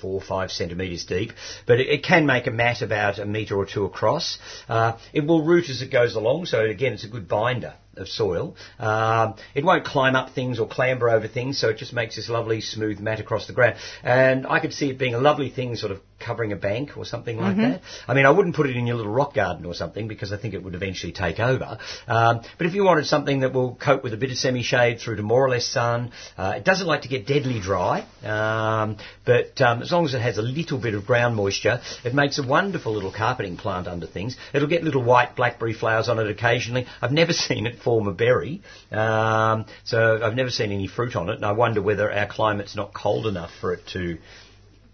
four 0.00 0.14
or 0.14 0.20
five 0.20 0.50
centimetres 0.50 1.04
deep, 1.04 1.32
but 1.66 1.80
it, 1.80 1.88
it 1.88 2.02
can 2.02 2.26
make 2.26 2.46
a 2.46 2.50
mat 2.50 2.82
about 2.82 3.18
a 3.18 3.26
metre 3.26 3.56
or 3.56 3.66
two 3.66 3.84
across. 3.84 4.38
Uh, 4.68 4.96
it 5.12 5.26
will 5.26 5.44
root 5.44 5.68
as 5.68 5.82
it 5.82 5.90
goes 5.90 6.14
along, 6.14 6.46
so 6.46 6.64
again, 6.64 6.92
it's 6.92 7.04
a 7.04 7.08
good 7.08 7.28
binder. 7.28 7.74
Of 7.98 8.08
soil. 8.08 8.56
Um, 8.78 9.34
it 9.54 9.64
won't 9.64 9.84
climb 9.84 10.16
up 10.16 10.30
things 10.34 10.58
or 10.58 10.66
clamber 10.68 11.08
over 11.10 11.28
things, 11.28 11.58
so 11.60 11.68
it 11.68 11.78
just 11.78 11.92
makes 11.92 12.16
this 12.16 12.28
lovely 12.28 12.60
smooth 12.60 13.00
mat 13.00 13.20
across 13.20 13.46
the 13.46 13.52
ground. 13.52 13.76
And 14.02 14.46
I 14.46 14.60
could 14.60 14.72
see 14.72 14.90
it 14.90 14.98
being 14.98 15.14
a 15.14 15.18
lovely 15.20 15.50
thing, 15.50 15.76
sort 15.76 15.92
of 15.92 16.00
covering 16.18 16.52
a 16.52 16.56
bank 16.56 16.96
or 16.96 17.04
something 17.04 17.36
like 17.36 17.48
Mm-hmm. 17.56 17.70
that. 17.72 17.80
I 18.06 18.14
mean, 18.14 18.26
I 18.26 18.30
wouldn't 18.30 18.54
put 18.56 18.68
it 18.68 18.76
in 18.76 18.86
your 18.86 18.96
little 18.96 19.12
rock 19.12 19.34
garden 19.34 19.64
or 19.64 19.72
something 19.74 20.06
because 20.08 20.32
I 20.32 20.36
think 20.36 20.52
it 20.54 20.62
would 20.62 20.74
eventually 20.74 21.12
take 21.12 21.38
over. 21.40 21.78
Um, 22.06 22.40
but 22.58 22.66
if 22.66 22.74
you 22.74 22.84
wanted 22.84 23.06
something 23.06 23.40
that 23.40 23.52
will 23.52 23.74
cope 23.76 24.02
with 24.04 24.12
a 24.12 24.16
bit 24.16 24.30
of 24.30 24.36
semi-shade 24.36 24.98
through 25.00 25.16
to 25.16 25.22
more 25.22 25.44
or 25.44 25.48
less 25.48 25.66
sun, 25.66 26.10
uh, 26.36 26.54
it 26.56 26.64
doesn't 26.64 26.86
like 26.86 27.02
to 27.02 27.08
get 27.08 27.26
deadly 27.26 27.60
dry, 27.60 28.04
um, 28.24 28.96
but 29.24 29.60
um, 29.60 29.80
as 29.82 29.90
long 29.92 30.04
as 30.04 30.14
it 30.14 30.20
has 30.20 30.38
a 30.38 30.42
little 30.42 30.78
bit 30.78 30.94
of 30.94 31.06
ground 31.06 31.36
moisture, 31.36 31.80
it 32.04 32.14
makes 32.14 32.38
a 32.38 32.46
wonderful 32.46 32.92
little 32.92 33.12
carpeting 33.12 33.56
plant 33.56 33.86
under 33.86 34.06
things. 34.06 34.36
It'll 34.52 34.68
get 34.68 34.82
little 34.84 35.02
white 35.02 35.36
blackberry 35.36 35.72
flowers 35.74 36.08
on 36.08 36.18
it 36.18 36.28
occasionally. 36.28 36.86
I've 37.00 37.12
never 37.12 37.32
seen 37.48 37.66
it 37.66 37.78
form 37.88 38.06
a 38.06 38.12
berry, 38.12 38.60
um, 38.92 39.64
so 39.84 40.20
I've 40.22 40.34
never 40.34 40.50
seen 40.50 40.72
any 40.72 40.88
fruit 40.88 41.16
on 41.16 41.30
it, 41.30 41.36
and 41.36 41.44
I 41.46 41.52
wonder 41.52 41.80
whether 41.80 42.12
our 42.12 42.26
climate's 42.26 42.76
not 42.76 42.92
cold 42.92 43.26
enough 43.26 43.50
for 43.62 43.72
it 43.72 43.86
to 43.94 44.18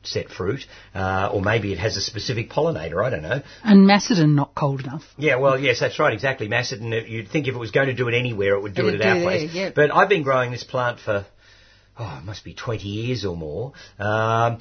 set 0.04 0.28
fruit, 0.28 0.60
uh, 0.94 1.30
or 1.32 1.40
maybe 1.42 1.72
it 1.72 1.78
has 1.78 1.96
a 1.96 2.00
specific 2.00 2.50
pollinator. 2.50 3.04
I 3.04 3.10
don't 3.10 3.22
know. 3.22 3.42
And 3.64 3.84
Macedon 3.84 4.36
not 4.36 4.54
cold 4.54 4.82
enough. 4.82 5.02
Yeah, 5.16 5.36
well, 5.36 5.58
yes, 5.58 5.80
that's 5.80 5.98
right, 5.98 6.12
exactly. 6.12 6.46
Macedon, 6.46 6.92
uh, 6.92 6.96
you'd 6.98 7.30
think 7.30 7.48
if 7.48 7.54
it 7.56 7.58
was 7.58 7.72
going 7.72 7.88
to 7.88 7.94
do 7.94 8.06
it 8.06 8.14
anywhere, 8.14 8.54
it 8.54 8.62
would 8.62 8.74
do 8.74 8.86
It'd 8.86 9.00
it 9.00 9.04
at 9.04 9.16
our 9.16 9.22
place. 9.22 9.50
yeah. 9.52 9.70
But 9.74 9.92
I've 9.92 10.08
been 10.08 10.22
growing 10.22 10.52
this 10.52 10.62
plant 10.62 11.00
for, 11.00 11.26
oh, 11.98 12.18
it 12.20 12.24
must 12.24 12.44
be 12.44 12.54
20 12.54 12.86
years 12.86 13.24
or 13.24 13.36
more. 13.36 13.72
Um, 13.98 14.60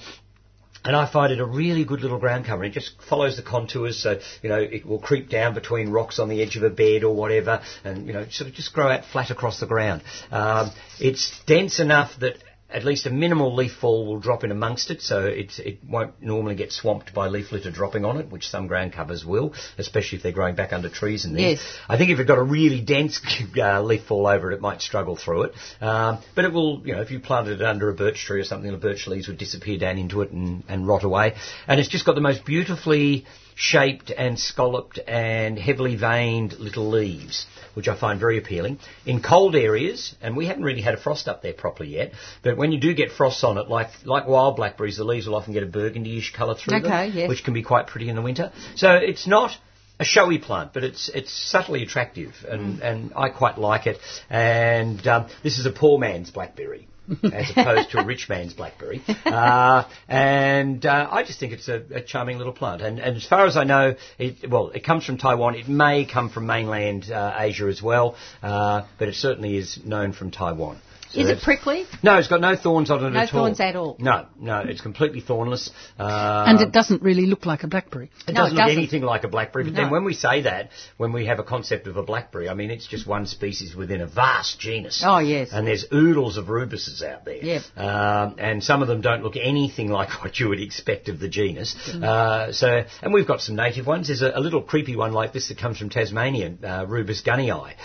and 0.86 0.96
I 0.96 1.12
find 1.12 1.32
it 1.32 1.40
a 1.40 1.46
really 1.46 1.86
good 1.86 2.02
little 2.02 2.20
ground 2.20 2.46
cover. 2.46 2.64
It 2.64 2.72
just 2.72 3.02
follows 3.10 3.36
the 3.38 3.44
contours, 3.44 4.02
so 4.02 4.20
you 4.42 4.50
know 4.50 4.60
it 4.60 4.86
will 4.86 5.00
creep 5.00 5.30
down 5.30 5.54
between 5.54 5.90
rocks 5.90 6.20
on 6.20 6.30
the 6.30 6.42
edge 6.42 6.56
of 6.56 6.64
a 6.64 6.70
bed 6.70 7.04
or 7.04 7.16
whatever, 7.16 7.62
and 7.84 8.08
you 8.08 8.14
know 8.14 8.26
sort 8.30 8.50
of 8.50 8.56
just 8.56 8.74
grow 8.74 8.90
out 8.90 9.06
flat 9.06 9.32
across 9.32 9.60
the 9.60 9.68
ground. 9.68 10.04
Um, 10.32 10.72
it's 11.00 11.40
dense 11.46 11.80
enough 11.80 12.12
that 12.20 12.38
at 12.74 12.84
least 12.84 13.06
a 13.06 13.12
minimal 13.12 13.56
leaf 13.56 13.74
fall 13.80 14.06
will 14.06 14.20
drop 14.20 14.44
in 14.44 14.52
amongst 14.52 14.90
it, 14.90 15.02
so 15.02 15.26
it's, 15.26 15.60
it 15.60 15.80
won't 15.88 16.22
normally 16.22 16.56
get 16.56 16.72
swamped 16.72 17.14
by 17.14 17.28
leaf 17.28 17.52
litter 17.52 17.72
dropping 17.72 18.04
on 18.04 18.18
it, 18.18 18.30
which 18.32 18.48
some 18.48 18.68
ground 18.68 18.94
covers 18.94 19.24
will, 19.24 19.54
especially 19.78 20.18
if 20.18 20.24
they're 20.24 20.32
growing 20.32 20.56
back 20.56 20.74
under 20.74 20.90
trees 20.90 21.24
and 21.26 21.36
things. 21.36 21.60
Yes. 21.60 21.78
I 21.88 21.98
think 21.98 22.10
if 22.10 22.18
you've 22.18 22.28
got 22.28 22.40
a 22.40 22.44
really 22.44 22.82
dense 22.82 23.22
uh, 23.58 23.82
leaf 23.82 24.06
fall 24.08 24.26
over 24.26 24.52
it, 24.52 24.56
it 24.56 24.62
might 24.62 24.82
struggle 24.82 25.16
through 25.16 25.44
it. 25.44 25.54
Um, 25.82 26.20
but 26.36 26.46
it 26.46 26.52
will, 26.52 26.82
you 26.86 26.94
know, 26.94 27.02
if 27.02 27.12
you 27.12 27.20
planted 27.20 27.62
it 27.62 27.66
under 27.66 27.90
a 27.90 27.94
birch 27.94 28.26
tree 28.26 28.42
or 28.42 28.44
something, 28.44 28.72
the 28.72 28.78
birch 28.78 29.06
leaves 29.08 29.28
would 29.28 29.38
disappear 29.38 29.78
down 29.78 30.00
into 30.00 30.22
it 30.22 30.32
and, 30.32 30.64
and 30.68 30.88
rot 30.88 31.04
away. 31.04 31.36
And 31.68 31.80
it's 31.80 31.90
just 31.90 32.06
got 32.06 32.16
the 32.16 32.22
most 32.22 32.44
beautifully 32.44 33.26
shaped 33.56 34.12
and 34.12 34.40
scalloped 34.40 35.00
and 35.08 35.58
heavily 35.58 35.96
veined 35.96 36.54
little 36.54 36.90
leaves, 36.90 37.46
which 37.74 37.88
I 37.88 38.00
find 38.00 38.20
very 38.20 38.38
appealing. 38.38 38.80
In 39.06 39.22
cold 39.22 39.56
areas, 39.56 40.16
and 40.22 40.36
we 40.36 40.48
haven't 40.48 40.64
really 40.64 40.82
had 40.82 40.94
a 40.94 40.98
frost 40.98 41.28
up 41.28 41.42
there 41.42 41.54
properly 41.54 41.90
yet, 41.90 42.14
but 42.42 42.58
when 42.64 42.72
you 42.72 42.80
do 42.80 42.94
get 42.94 43.12
frosts 43.12 43.44
on 43.44 43.58
it, 43.58 43.68
like, 43.68 43.90
like 44.06 44.26
wild 44.26 44.56
blackberries, 44.56 44.96
the 44.96 45.04
leaves 45.04 45.28
will 45.28 45.36
often 45.36 45.52
get 45.52 45.64
a 45.64 45.66
burgundy-ish 45.66 46.32
colour 46.32 46.56
through 46.56 46.78
Okay, 46.78 47.10
them, 47.10 47.18
yes. 47.18 47.28
which 47.28 47.44
can 47.44 47.54
be 47.54 47.62
quite 47.62 47.88
pretty 47.88 48.08
in 48.08 48.16
the 48.16 48.22
winter. 48.22 48.54
So 48.76 48.94
it's 48.94 49.28
not 49.28 49.52
a 50.00 50.06
showy 50.06 50.38
plant, 50.38 50.72
but 50.74 50.86
it's 50.86 51.10
it's 51.14 51.30
subtly 51.52 51.84
attractive, 51.84 52.34
and, 52.48 52.80
and 52.80 53.12
I 53.18 53.28
quite 53.28 53.58
like 53.58 53.86
it. 53.86 53.98
And 54.30 55.06
um, 55.06 55.28
this 55.44 55.60
is 55.60 55.66
a 55.66 55.72
poor 55.72 56.00
man's 56.00 56.32
blackberry. 56.32 56.88
as 57.22 57.52
opposed 57.58 57.92
to 57.92 58.00
a 58.00 58.06
rich 58.06 58.30
man's 58.30 58.54
blackberry, 58.54 59.02
uh, 59.26 59.84
and 60.08 60.86
uh, 60.86 61.10
I 61.12 61.24
just 61.24 61.38
think 61.38 61.52
it's 61.52 61.68
a, 61.68 61.84
a 61.96 62.02
charming 62.02 62.38
little 62.38 62.54
plant. 62.54 62.82
And, 62.82 62.98
and 62.98 63.18
as 63.18 63.26
far 63.26 63.46
as 63.46 63.58
I 63.58 63.66
know, 63.66 63.96
it, 64.18 64.50
well, 64.50 64.70
it 64.70 64.86
comes 64.86 65.06
from 65.06 65.18
Taiwan. 65.18 65.56
It 65.56 65.68
may 65.68 66.06
come 66.06 66.30
from 66.30 66.46
mainland 66.46 67.12
uh, 67.12 67.36
Asia 67.38 67.66
as 67.66 67.82
well, 67.84 68.16
uh, 68.42 68.84
but 68.98 69.10
it 69.10 69.16
certainly 69.16 69.58
is 69.58 69.78
known 69.84 70.14
from 70.14 70.32
Taiwan. 70.32 70.80
So 71.14 71.20
Is 71.20 71.30
it 71.30 71.42
prickly? 71.44 71.86
No, 72.02 72.18
it's 72.18 72.28
got 72.28 72.42
no 72.42 72.56
thorns 72.56 72.90
on 72.90 73.06
it 73.06 73.12
No 73.12 73.20
at 73.20 73.32
all. 73.34 73.40
No 73.42 73.46
thorns 73.46 73.60
at 73.60 73.76
all. 73.76 73.98
No, 74.00 74.26
no, 74.40 74.60
it's 74.62 74.82
completely 74.82 75.22
thornless. 75.22 75.70
Uh, 76.00 76.46
and 76.48 76.60
it 76.60 76.72
doesn't 76.72 77.04
really 77.04 77.28
look 77.28 77.46
like 77.46 77.62
a 77.62 77.68
blackberry. 77.68 78.10
it 78.28 78.34
No, 78.34 78.42
doesn't 78.42 78.58
it 78.58 78.60
look 78.60 78.66
doesn't. 78.66 78.78
anything 78.80 79.04
like 79.04 79.24
a 79.24 79.28
blackberry. 79.28 79.66
But 79.66 79.74
No. 79.74 79.82
then 79.84 79.92
when 79.92 80.06
we 80.06 80.16
say 80.16 80.42
that, 80.42 80.72
when 80.98 81.14
we 81.14 81.28
have 81.28 81.38
a 81.38 81.44
concept 81.44 81.86
of 81.86 81.98
a 81.98 82.02
blackberry, 82.04 82.50
I 82.50 82.56
mean 82.56 82.72
it's 82.72 82.88
just 82.88 83.06
one 83.06 83.28
species 83.28 83.76
within 83.76 84.02
a 84.02 84.08
vast 84.08 84.60
genus. 84.60 85.04
Oh, 85.06 85.20
yes. 85.20 85.50
And 85.52 85.68
there's 85.68 85.86
oodles 85.94 86.38
of 86.38 86.46
rubuses 86.48 87.04
out 87.04 87.26
there. 87.26 87.36
Yep. 87.36 87.62
Um, 87.78 88.36
and 88.40 88.64
some 88.64 88.82
of 88.82 88.88
them 88.88 89.02
don't 89.02 89.22
look 89.22 89.36
anything 89.38 89.90
like 89.90 90.10
what 90.24 90.40
you 90.40 90.50
would 90.50 90.62
expect 90.62 91.10
of 91.10 91.20
the 91.20 91.30
genus. 91.30 91.76
Mm. 91.92 92.04
Uh, 92.04 92.52
so, 92.54 92.86
and 93.04 93.14
we've 93.14 93.28
got 93.28 93.42
some 93.42 93.56
native 93.56 93.86
ones. 93.86 94.08
There's 94.08 94.24
a, 94.24 94.32
a 94.34 94.40
little 94.40 94.64
creepy 94.64 94.96
one 94.96 95.14
like 95.14 95.32
this 95.32 95.50
that 95.50 95.60
comes 95.60 95.78
from 95.78 95.90
Tasmania, 95.90 96.56
uh, 96.64 96.86
Rubus 96.88 97.22
gunnii, 97.22 97.44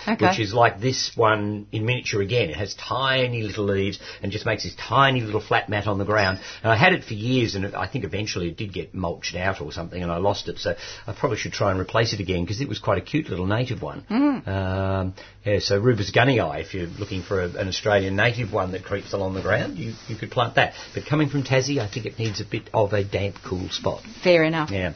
Okay. 0.09 0.27
which 0.27 0.41
is 0.41 0.55
like 0.55 0.81
this 0.81 1.13
one 1.15 1.67
in 1.73 1.85
miniature 1.85 2.23
again. 2.23 2.49
It 2.49 2.57
has 2.57 2.75
tiny 2.75 3.18
little 3.27 3.65
leaves 3.65 3.99
and 4.23 4.31
just 4.31 4.47
makes 4.47 4.65
this 4.65 4.75
tiny 4.77 5.21
little 5.21 5.41
flat 5.41 5.69
mat 5.69 5.87
on 5.87 5.99
the 5.99 6.05
ground. 6.05 6.39
And 6.63 6.73
I 6.73 6.77
had 6.77 6.93
it 6.93 7.05
for 7.05 7.15
years, 7.15 7.55
and 7.55 7.75
I 7.75 7.87
think 7.87 8.05
eventually 8.05 8.49
it 8.49 8.57
did 8.57 8.73
get 8.73 8.95
mulched 8.95 9.35
out 9.35 9.61
or 9.61 9.73
something, 9.73 10.03
and 10.03 10.11
I 10.11 10.19
lost 10.19 10.49
it. 10.49 10.59
So 10.59 10.75
I 11.07 11.13
probably 11.13 11.39
should 11.39 11.53
try 11.53 11.71
and 11.71 11.81
replace 11.81 12.13
it 12.13 12.21
again 12.21 12.43
because 12.43 12.61
it 12.61 12.69
was 12.69 12.79
quite 12.79 12.99
a 12.99 13.03
cute 13.03 13.29
little 13.29 13.47
native 13.47 13.83
one. 13.83 14.05
Um, 14.09 15.15
yeah, 15.45 15.59
so 15.59 15.79
Rubus 15.79 16.13
gunnii, 16.13 16.61
if 16.61 16.75
you're 16.75 16.87
looking 16.87 17.23
for 17.23 17.41
a, 17.43 17.49
an 17.49 17.69
Australian 17.69 18.17
native 18.17 18.53
one 18.53 18.73
that 18.73 18.85
creeps 18.85 19.13
along 19.13 19.35
the 19.35 19.43
ground, 19.43 19.79
you, 19.79 19.95
you 20.09 20.17
could 20.17 20.31
plant 20.31 20.55
that. 20.57 20.75
But 20.95 21.07
coming 21.07 21.29
from 21.29 21.43
Tassie, 21.43 21.79
I 21.79 21.89
think 21.89 22.07
it 22.07 22.19
needs 22.19 22.41
a 22.41 22.45
bit 22.45 22.69
of 22.73 22.93
a 22.93 23.05
damp, 23.05 23.37
cool 23.45 23.69
spot. 23.71 24.03
Fair 24.23 24.45
enough. 24.45 24.71
Yeah. 24.71 24.95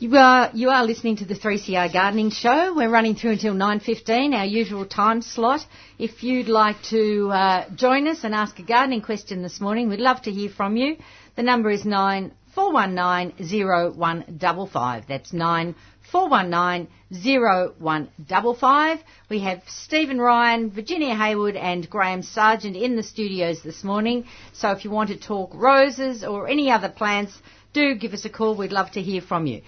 You 0.00 0.16
are 0.16 0.50
you 0.52 0.70
are 0.70 0.84
listening 0.84 1.16
to 1.18 1.24
the 1.24 1.36
3CR 1.36 1.92
Gardening 1.92 2.30
Show. 2.30 2.74
We're 2.74 2.90
running 2.90 3.14
through 3.14 3.30
until 3.32 3.54
9:15, 3.54 4.34
our 4.34 4.44
usual 4.44 4.84
time 4.84 5.22
slot. 5.22 5.64
If 6.00 6.24
you'd 6.24 6.48
like 6.48 6.82
to 6.90 7.30
uh, 7.30 7.68
join 7.76 8.08
us 8.08 8.24
and 8.24 8.34
ask 8.34 8.58
a 8.58 8.64
gardening 8.64 9.02
question 9.02 9.40
this 9.42 9.60
morning, 9.60 9.88
we'd 9.88 10.00
love 10.00 10.20
to 10.22 10.32
hear 10.32 10.50
from 10.50 10.76
you. 10.76 10.96
The 11.36 11.44
number 11.44 11.70
is 11.70 11.84
nine 11.84 12.32
four 12.56 12.72
one 12.72 12.96
nine 12.96 13.34
zero 13.40 13.92
one 13.92 14.24
double 14.36 14.66
five. 14.66 15.04
That's 15.06 15.32
nine 15.32 15.76
four 16.10 16.28
one 16.28 16.50
nine 16.50 16.88
zero 17.14 17.72
one 17.78 18.08
double 18.26 18.54
five. 18.54 18.98
We 19.30 19.38
have 19.40 19.62
Stephen 19.68 20.20
Ryan, 20.20 20.72
Virginia 20.72 21.14
Haywood, 21.14 21.54
and 21.54 21.88
Graham 21.88 22.22
Sargent 22.24 22.74
in 22.76 22.96
the 22.96 23.04
studios 23.04 23.62
this 23.62 23.84
morning. 23.84 24.24
So 24.54 24.72
if 24.72 24.84
you 24.84 24.90
want 24.90 25.10
to 25.10 25.16
talk 25.16 25.52
roses 25.54 26.24
or 26.24 26.48
any 26.48 26.68
other 26.72 26.88
plants, 26.88 27.32
do 27.74 27.94
give 27.96 28.14
us 28.14 28.24
a 28.24 28.30
call. 28.30 28.56
We'd 28.56 28.72
love 28.72 28.92
to 28.92 29.02
hear 29.02 29.20
from 29.20 29.46
you. 29.46 29.60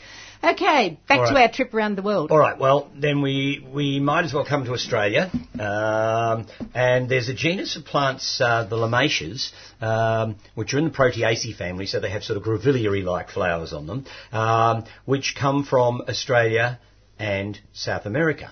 Okay, 0.42 0.98
back 1.08 1.20
All 1.20 1.32
to 1.32 1.40
our 1.40 1.50
trip 1.50 1.74
around 1.74 1.96
the 1.96 2.02
world. 2.02 2.30
All 2.30 2.38
right, 2.38 2.58
well, 2.58 2.90
then 2.94 3.20
we, 3.20 3.66
we 3.72 4.00
might 4.00 4.24
as 4.24 4.32
well 4.32 4.46
come 4.46 4.64
to 4.64 4.72
Australia. 4.72 5.30
Um, 5.58 6.46
and 6.74 7.08
there's 7.08 7.28
a 7.28 7.34
genus 7.34 7.76
of 7.76 7.84
plants, 7.84 8.40
uh, 8.40 8.64
the 8.64 8.76
Lomatias, 8.76 9.52
um, 9.80 10.36
which 10.54 10.72
are 10.72 10.78
in 10.78 10.84
the 10.84 10.90
Proteaceae 10.90 11.56
family, 11.56 11.86
so 11.86 12.00
they 12.00 12.10
have 12.10 12.22
sort 12.22 12.36
of 12.36 12.44
grevillea-like 12.44 13.30
flowers 13.30 13.72
on 13.72 13.86
them, 13.86 14.06
um, 14.32 14.84
which 15.04 15.34
come 15.38 15.64
from 15.64 16.02
Australia 16.08 16.78
and 17.18 17.58
South 17.72 18.06
America. 18.06 18.50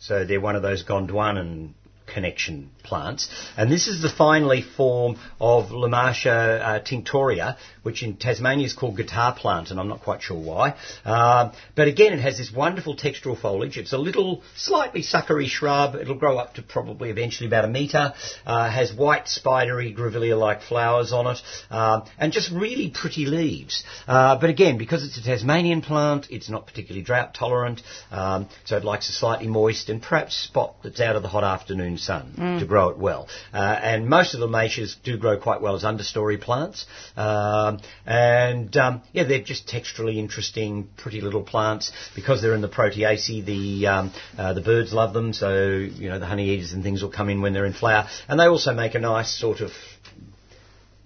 So 0.00 0.24
they're 0.24 0.40
one 0.40 0.56
of 0.56 0.62
those 0.62 0.84
Gondwanan 0.84 1.72
connection 2.14 2.70
plants. 2.84 3.28
And 3.56 3.70
this 3.70 3.88
is 3.88 4.00
the 4.00 4.08
fine 4.08 4.46
leaf 4.46 4.66
form 4.76 5.16
of 5.40 5.70
Lomatia 5.70 6.60
uh, 6.60 6.80
tinctoria, 6.80 7.56
which 7.82 8.02
in 8.02 8.16
Tasmania 8.16 8.66
is 8.66 8.72
called 8.72 8.96
guitar 8.96 9.34
plant, 9.34 9.70
and 9.70 9.80
I'm 9.80 9.88
not 9.88 10.00
quite 10.02 10.22
sure 10.22 10.38
why. 10.38 10.76
Um, 11.04 11.52
but 11.74 11.88
again, 11.88 12.12
it 12.12 12.20
has 12.20 12.38
this 12.38 12.52
wonderful 12.52 12.96
textural 12.96 13.38
foliage. 13.38 13.76
It's 13.76 13.92
a 13.92 13.98
little, 13.98 14.42
slightly 14.56 15.02
suckery 15.02 15.46
shrub. 15.46 15.96
It'll 15.96 16.14
grow 16.14 16.38
up 16.38 16.54
to 16.54 16.62
probably 16.62 17.10
eventually 17.10 17.48
about 17.48 17.64
a 17.64 17.68
metre. 17.68 18.14
Uh, 18.46 18.70
has 18.70 18.92
white, 18.92 19.28
spidery, 19.28 19.92
grevillea-like 19.92 20.62
flowers 20.62 21.12
on 21.12 21.26
it, 21.26 21.38
um, 21.70 22.04
and 22.18 22.32
just 22.32 22.50
really 22.52 22.90
pretty 22.90 23.26
leaves. 23.26 23.84
Uh, 24.06 24.38
but 24.40 24.50
again, 24.50 24.78
because 24.78 25.04
it's 25.04 25.18
a 25.18 25.22
Tasmanian 25.22 25.82
plant, 25.82 26.28
it's 26.30 26.48
not 26.48 26.66
particularly 26.66 27.02
drought 27.02 27.34
tolerant, 27.34 27.82
um, 28.10 28.48
so 28.64 28.76
it 28.76 28.84
likes 28.84 29.08
a 29.08 29.12
slightly 29.12 29.48
moist 29.48 29.88
and 29.88 30.00
perhaps 30.00 30.36
spot 30.36 30.76
that's 30.82 31.00
out 31.00 31.16
of 31.16 31.22
the 31.22 31.28
hot 31.28 31.44
afternoon 31.44 31.98
sun 32.04 32.58
to 32.60 32.66
grow 32.66 32.88
it 32.90 32.98
well. 32.98 33.28
Uh, 33.52 33.58
and 33.58 34.08
most 34.08 34.34
of 34.34 34.40
the 34.40 34.46
lomatias 34.46 34.96
do 35.02 35.16
grow 35.16 35.38
quite 35.38 35.60
well 35.60 35.74
as 35.74 35.84
understory 35.84 36.40
plants. 36.40 36.86
Um, 37.16 37.80
and 38.06 38.76
um, 38.76 39.02
yeah, 39.12 39.24
they're 39.24 39.42
just 39.42 39.66
texturally 39.66 40.16
interesting, 40.16 40.88
pretty 40.96 41.20
little 41.20 41.42
plants. 41.42 41.92
Because 42.14 42.42
they're 42.42 42.54
in 42.54 42.60
the 42.60 42.68
Proteaceae, 42.68 43.44
the 43.44 43.86
um, 43.86 44.12
uh, 44.38 44.52
the 44.52 44.60
birds 44.60 44.92
love 44.92 45.12
them. 45.12 45.32
So 45.32 45.66
you 45.68 46.08
know 46.08 46.18
the 46.18 46.26
honey 46.26 46.50
eaters 46.50 46.72
and 46.72 46.82
things 46.82 47.02
will 47.02 47.10
come 47.10 47.28
in 47.28 47.40
when 47.40 47.52
they're 47.52 47.66
in 47.66 47.72
flower, 47.72 48.08
and 48.28 48.38
they 48.38 48.46
also 48.46 48.74
make 48.74 48.94
a 48.94 49.00
nice 49.00 49.36
sort 49.38 49.60
of 49.60 49.72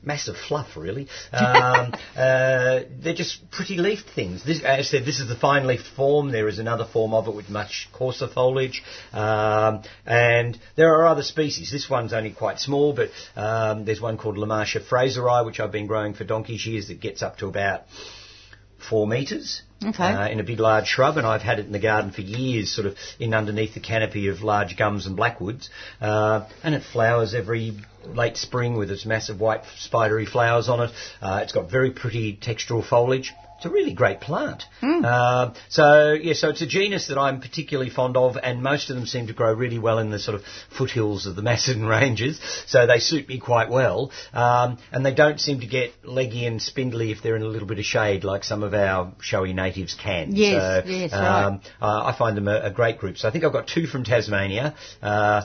massive 0.09 0.37
fluff, 0.49 0.77
really. 0.77 1.07
Um, 1.39 1.93
uh, 2.17 2.81
they're 3.03 3.15
just 3.15 3.51
pretty 3.51 3.77
leafed 3.77 4.11
things. 4.15 4.45
This, 4.45 4.59
as 4.59 4.79
I 4.79 4.83
said, 4.83 5.05
this 5.05 5.21
is 5.21 5.29
the 5.29 5.37
fine 5.37 5.67
leaf 5.67 5.83
form. 5.97 6.33
There 6.33 6.49
is 6.49 6.59
another 6.59 6.85
form 6.85 7.15
of 7.15 7.29
it 7.29 7.35
with 7.35 7.49
much 7.49 7.89
coarser 7.93 8.29
foliage. 8.29 8.83
Um, 9.13 9.83
and 10.07 10.59
there 10.77 10.95
are 10.97 11.07
other 11.07 11.23
species. 11.23 11.71
This 11.71 11.89
one's 11.89 12.13
only 12.13 12.33
quite 12.33 12.59
small, 12.59 12.93
but 12.93 13.11
um, 13.37 13.85
there's 13.85 14.01
one 14.01 14.19
called 14.19 14.37
Lomatia 14.37 14.81
fraseri, 14.81 15.45
which 15.47 15.61
I've 15.61 15.73
been 15.73 15.87
growing 15.87 16.15
for 16.15 16.25
donkey's 16.25 16.67
years 16.67 16.89
that 16.89 17.01
gets 17.01 17.23
up 17.23 17.39
to 17.39 17.47
about 17.47 17.83
four 18.79 19.07
metres. 19.07 19.63
Okay. 19.85 20.03
Uh, 20.03 20.29
in 20.29 20.41
a 20.41 20.43
big 20.43 20.59
large 20.59 20.89
shrub, 20.89 21.19
and 21.19 21.27
I've 21.27 21.43
had 21.43 21.61
it 21.61 21.67
in 21.67 21.73
the 21.73 21.79
garden 21.79 22.11
for 22.11 22.21
years, 22.21 22.75
sort 22.75 22.89
of 22.89 22.97
in 23.21 23.33
underneath 23.33 23.75
the 23.75 23.81
canopy 23.81 24.27
of 24.27 24.43
large 24.43 24.77
gums 24.77 25.07
and 25.07 25.17
blackwoods. 25.17 25.71
Uh, 26.01 26.49
and 26.65 26.75
it 26.75 26.83
flowers 26.83 27.33
every 27.33 27.77
late 28.05 28.37
spring 28.37 28.77
with 28.77 28.91
its 28.91 29.07
massive 29.07 29.41
white 29.41 29.63
spidery 29.77 30.27
flowers 30.27 30.69
on 30.69 30.81
it. 30.81 30.91
Uh, 31.23 31.41
it's 31.43 31.53
got 31.53 31.71
very 31.71 31.93
pretty 31.93 32.37
textural 32.37 32.85
foliage. 32.85 33.33
It's 33.59 33.67
a 33.67 33.71
really 33.71 33.93
great 33.93 34.21
plant. 34.21 34.63
Uh, 35.05 35.53
so 35.69 36.13
yeah, 36.13 36.35
so 36.35 36.51
it's 36.51 36.63
a 36.63 36.67
genus 36.67 37.09
that 37.09 37.19
I'm 37.19 37.41
particularly 37.41 37.91
fond 37.91 38.17
of, 38.17 38.37
and 38.41 38.63
most 38.63 38.89
of 38.89 38.95
them 38.95 39.05
seem 39.05 39.27
to 39.27 39.33
grow 39.33 39.53
really 39.53 39.81
well 39.81 39.99
in 39.99 40.11
the 40.11 40.21
sort 40.21 40.37
of 40.37 40.45
foothills 40.77 41.27
of 41.27 41.35
the 41.35 41.43
Macedon 41.49 41.85
Ranges. 41.85 42.41
So 42.69 42.87
they 42.87 43.01
suit 43.01 43.29
me 43.29 43.41
quite 43.41 43.69
well, 43.69 44.13
um, 44.33 44.79
and 44.93 45.05
they 45.05 45.13
don't 45.13 45.41
seem 45.41 45.59
to 45.61 45.67
get 45.67 45.93
leggy 46.05 46.47
and 46.47 46.63
spindly 46.63 47.11
if 47.11 47.21
they're 47.21 47.35
in 47.35 47.43
a 47.43 47.49
little 47.49 47.67
bit 47.67 47.81
of 47.81 47.85
shade, 47.85 48.23
like 48.23 48.45
some 48.45 48.63
of 48.63 48.75
our 48.75 49.13
showy 49.21 49.53
natives 49.53 49.95
can. 49.95 50.37
Yes, 50.37 50.85
so, 50.85 50.89
yes, 50.89 51.13
right. 51.13 51.45
um, 51.45 51.61
uh, 51.83 52.05
I 52.05 52.17
find 52.17 52.37
them 52.37 52.47
a, 52.47 52.61
a 52.61 52.71
great 52.71 52.99
group. 52.99 53.19
So 53.19 53.27
I 53.27 53.33
think 53.33 53.43
I've 53.43 53.53
got 53.53 53.67
two 53.67 53.89
from 53.89 54.05
Tasmania. 54.05 54.77
Uh, 55.03 55.43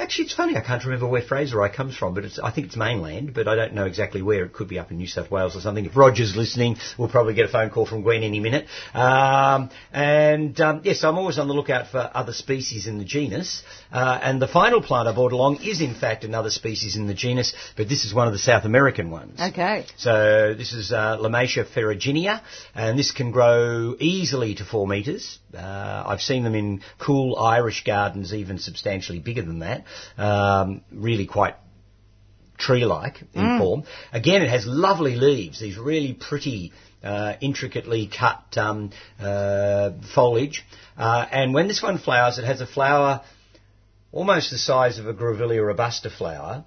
Actually, 0.00 0.24
it's 0.24 0.34
funny. 0.34 0.56
I 0.56 0.62
can't 0.62 0.82
remember 0.82 1.06
where 1.06 1.20
fraseri 1.20 1.72
comes 1.74 1.94
from, 1.94 2.14
but 2.14 2.24
it's, 2.24 2.38
I 2.38 2.50
think 2.50 2.68
it's 2.68 2.76
mainland, 2.76 3.34
but 3.34 3.46
I 3.46 3.54
don't 3.54 3.74
know 3.74 3.84
exactly 3.84 4.22
where. 4.22 4.44
It 4.44 4.54
could 4.54 4.66
be 4.66 4.78
up 4.78 4.90
in 4.90 4.96
New 4.96 5.06
South 5.06 5.30
Wales 5.30 5.54
or 5.54 5.60
something. 5.60 5.84
If 5.84 5.94
Roger's 5.94 6.34
listening, 6.34 6.76
we'll 6.96 7.10
probably 7.10 7.34
get 7.34 7.44
a 7.44 7.48
phone 7.48 7.68
call 7.68 7.84
from 7.84 8.00
Gwen 8.00 8.22
any 8.22 8.40
minute. 8.40 8.66
Um, 8.94 9.68
and 9.92 10.58
um, 10.58 10.80
yes, 10.84 11.04
I'm 11.04 11.18
always 11.18 11.38
on 11.38 11.48
the 11.48 11.54
lookout 11.54 11.88
for 11.88 12.10
other 12.14 12.32
species 12.32 12.86
in 12.86 12.96
the 12.96 13.04
genus. 13.04 13.62
Uh, 13.92 14.18
and 14.22 14.40
the 14.40 14.48
final 14.48 14.80
plant 14.80 15.06
I 15.06 15.14
brought 15.14 15.32
along 15.32 15.56
is, 15.62 15.82
in 15.82 15.94
fact, 15.94 16.24
another 16.24 16.48
species 16.48 16.96
in 16.96 17.06
the 17.06 17.14
genus, 17.14 17.52
but 17.76 17.86
this 17.86 18.06
is 18.06 18.14
one 18.14 18.26
of 18.26 18.32
the 18.32 18.38
South 18.38 18.64
American 18.64 19.10
ones. 19.10 19.38
Okay. 19.38 19.84
So 19.98 20.54
this 20.56 20.72
is 20.72 20.92
uh, 20.92 21.18
Lomatia 21.18 21.66
ferruginea, 21.66 22.40
and 22.74 22.98
this 22.98 23.12
can 23.12 23.32
grow 23.32 23.94
easily 24.00 24.54
to 24.54 24.64
four 24.64 24.88
metres. 24.88 25.38
Uh, 25.54 26.04
I've 26.06 26.22
seen 26.22 26.44
them 26.44 26.54
in 26.54 26.80
cool 26.98 27.36
Irish 27.36 27.84
gardens, 27.84 28.32
even 28.32 28.58
substantially 28.58 29.18
bigger 29.18 29.42
than 29.42 29.58
that. 29.58 29.84
Um, 30.16 30.82
really 30.92 31.26
quite 31.26 31.56
tree-like 32.58 33.22
in 33.32 33.58
form. 33.58 33.84
Again, 34.12 34.42
it 34.42 34.50
has 34.50 34.66
lovely 34.66 35.16
leaves, 35.16 35.60
these 35.60 35.78
really 35.78 36.12
pretty, 36.12 36.72
uh, 37.02 37.34
intricately 37.40 38.06
cut 38.06 38.42
um, 38.56 38.90
uh, 39.18 39.92
foliage. 40.14 40.64
Uh, 40.96 41.26
and 41.30 41.54
when 41.54 41.68
this 41.68 41.82
one 41.82 41.98
flowers, 41.98 42.38
it 42.38 42.44
has 42.44 42.60
a 42.60 42.66
flower 42.66 43.22
almost 44.12 44.50
the 44.50 44.58
size 44.58 44.98
of 44.98 45.06
a 45.06 45.14
Grevillea 45.14 45.64
robusta 45.64 46.10
flower, 46.10 46.64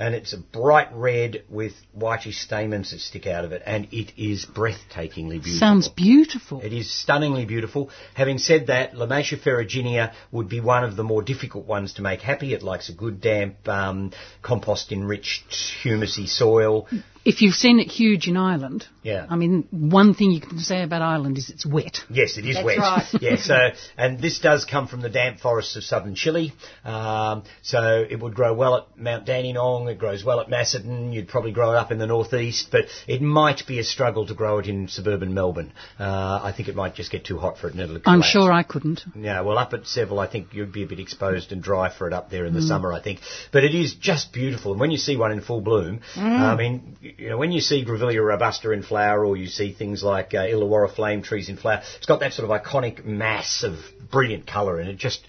and 0.00 0.14
it's 0.14 0.32
a 0.32 0.38
bright 0.38 0.88
red 0.94 1.44
with 1.50 1.74
whitish 1.92 2.38
stamens 2.38 2.90
that 2.90 3.00
stick 3.00 3.26
out 3.26 3.44
of 3.44 3.52
it, 3.52 3.62
and 3.66 3.86
it 3.92 4.12
is 4.16 4.46
breathtakingly 4.46 5.32
beautiful. 5.32 5.58
Sounds 5.58 5.88
beautiful. 5.88 6.62
It 6.62 6.72
is 6.72 6.90
stunningly 6.90 7.44
beautiful. 7.44 7.90
Having 8.14 8.38
said 8.38 8.68
that, 8.68 8.94
Lomatia 8.94 9.38
ferruginea 9.38 10.14
would 10.32 10.48
be 10.48 10.60
one 10.60 10.84
of 10.84 10.96
the 10.96 11.04
more 11.04 11.20
difficult 11.22 11.66
ones 11.66 11.92
to 11.94 12.02
make 12.02 12.22
happy. 12.22 12.54
It 12.54 12.62
likes 12.62 12.88
a 12.88 12.94
good 12.94 13.20
damp, 13.20 13.68
um, 13.68 14.12
compost-enriched, 14.40 15.50
humusy 15.84 16.26
soil. 16.26 16.88
If 17.24 17.42
you've 17.42 17.54
seen 17.54 17.80
it 17.80 17.88
huge 17.88 18.28
in 18.28 18.36
Ireland, 18.36 18.86
Yeah. 19.02 19.26
I 19.28 19.36
mean, 19.36 19.66
one 19.70 20.14
thing 20.14 20.30
you 20.30 20.40
can 20.40 20.58
say 20.58 20.82
about 20.82 21.02
Ireland 21.02 21.36
is 21.38 21.50
it's 21.50 21.66
wet. 21.66 22.00
Yes, 22.08 22.38
it 22.38 22.46
is 22.46 22.54
That's 22.56 22.64
wet. 22.64 22.78
right. 22.78 23.06
yeah, 23.20 23.36
so 23.36 23.56
and 23.98 24.18
this 24.20 24.38
does 24.38 24.64
come 24.64 24.88
from 24.88 25.00
the 25.02 25.10
damp 25.10 25.38
forests 25.40 25.76
of 25.76 25.84
southern 25.84 26.14
Chile. 26.14 26.52
Um, 26.84 27.42
so 27.62 28.04
it 28.08 28.18
would 28.20 28.34
grow 28.34 28.54
well 28.54 28.74
at 28.76 28.98
Mount 28.98 29.26
Dandenong. 29.26 29.88
It 29.88 29.98
grows 29.98 30.24
well 30.24 30.40
at 30.40 30.48
Macedon. 30.48 31.12
You'd 31.12 31.28
probably 31.28 31.52
grow 31.52 31.72
it 31.72 31.76
up 31.76 31.92
in 31.92 31.98
the 31.98 32.06
northeast, 32.06 32.68
but 32.70 32.86
it 33.06 33.20
might 33.20 33.66
be 33.66 33.78
a 33.78 33.84
struggle 33.84 34.26
to 34.26 34.34
grow 34.34 34.58
it 34.58 34.66
in 34.66 34.88
suburban 34.88 35.34
Melbourne. 35.34 35.72
Uh, 35.98 36.40
I 36.42 36.52
think 36.56 36.68
it 36.68 36.74
might 36.74 36.94
just 36.94 37.10
get 37.12 37.24
too 37.24 37.38
hot 37.38 37.58
for 37.58 37.68
it 37.68 37.74
and 37.74 37.80
it'll 37.82 38.00
I'm 38.06 38.22
sure 38.22 38.50
I 38.52 38.62
couldn't. 38.62 39.02
Yeah, 39.14 39.42
well, 39.42 39.58
up 39.58 39.72
at 39.74 39.86
Seville, 39.86 40.18
I 40.20 40.26
think 40.26 40.48
you'd 40.54 40.72
be 40.72 40.82
a 40.84 40.86
bit 40.86 41.00
exposed 41.00 41.52
and 41.52 41.62
dry 41.62 41.90
for 41.90 42.06
it 42.06 42.12
up 42.14 42.30
there 42.30 42.46
in 42.46 42.52
Mm. 42.52 42.56
the 42.56 42.62
summer, 42.62 42.92
I 42.92 43.00
think. 43.00 43.20
But 43.52 43.64
it 43.64 43.74
is 43.74 43.94
just 43.94 44.32
beautiful. 44.32 44.72
And 44.72 44.80
when 44.80 44.90
you 44.90 44.96
see 44.98 45.16
one 45.16 45.32
in 45.32 45.40
full 45.42 45.60
bloom, 45.60 46.00
Mm. 46.14 46.40
I 46.40 46.56
mean, 46.56 47.09
you 47.18 47.28
know, 47.28 47.36
when 47.36 47.52
you 47.52 47.60
see 47.60 47.84
Grevillea 47.84 48.24
robusta 48.24 48.70
in 48.70 48.82
flower 48.82 49.24
or 49.24 49.36
you 49.36 49.46
see 49.46 49.72
things 49.72 50.02
like 50.02 50.34
uh, 50.34 50.38
Illawarra 50.38 50.94
flame 50.94 51.22
trees 51.22 51.48
in 51.48 51.56
flower, 51.56 51.82
it's 51.96 52.06
got 52.06 52.20
that 52.20 52.32
sort 52.32 52.50
of 52.50 52.62
iconic 52.62 53.04
mass 53.04 53.62
of 53.62 53.74
brilliant 54.10 54.46
colour 54.46 54.78
and 54.78 54.88
it 54.88 54.96
just 54.96 55.20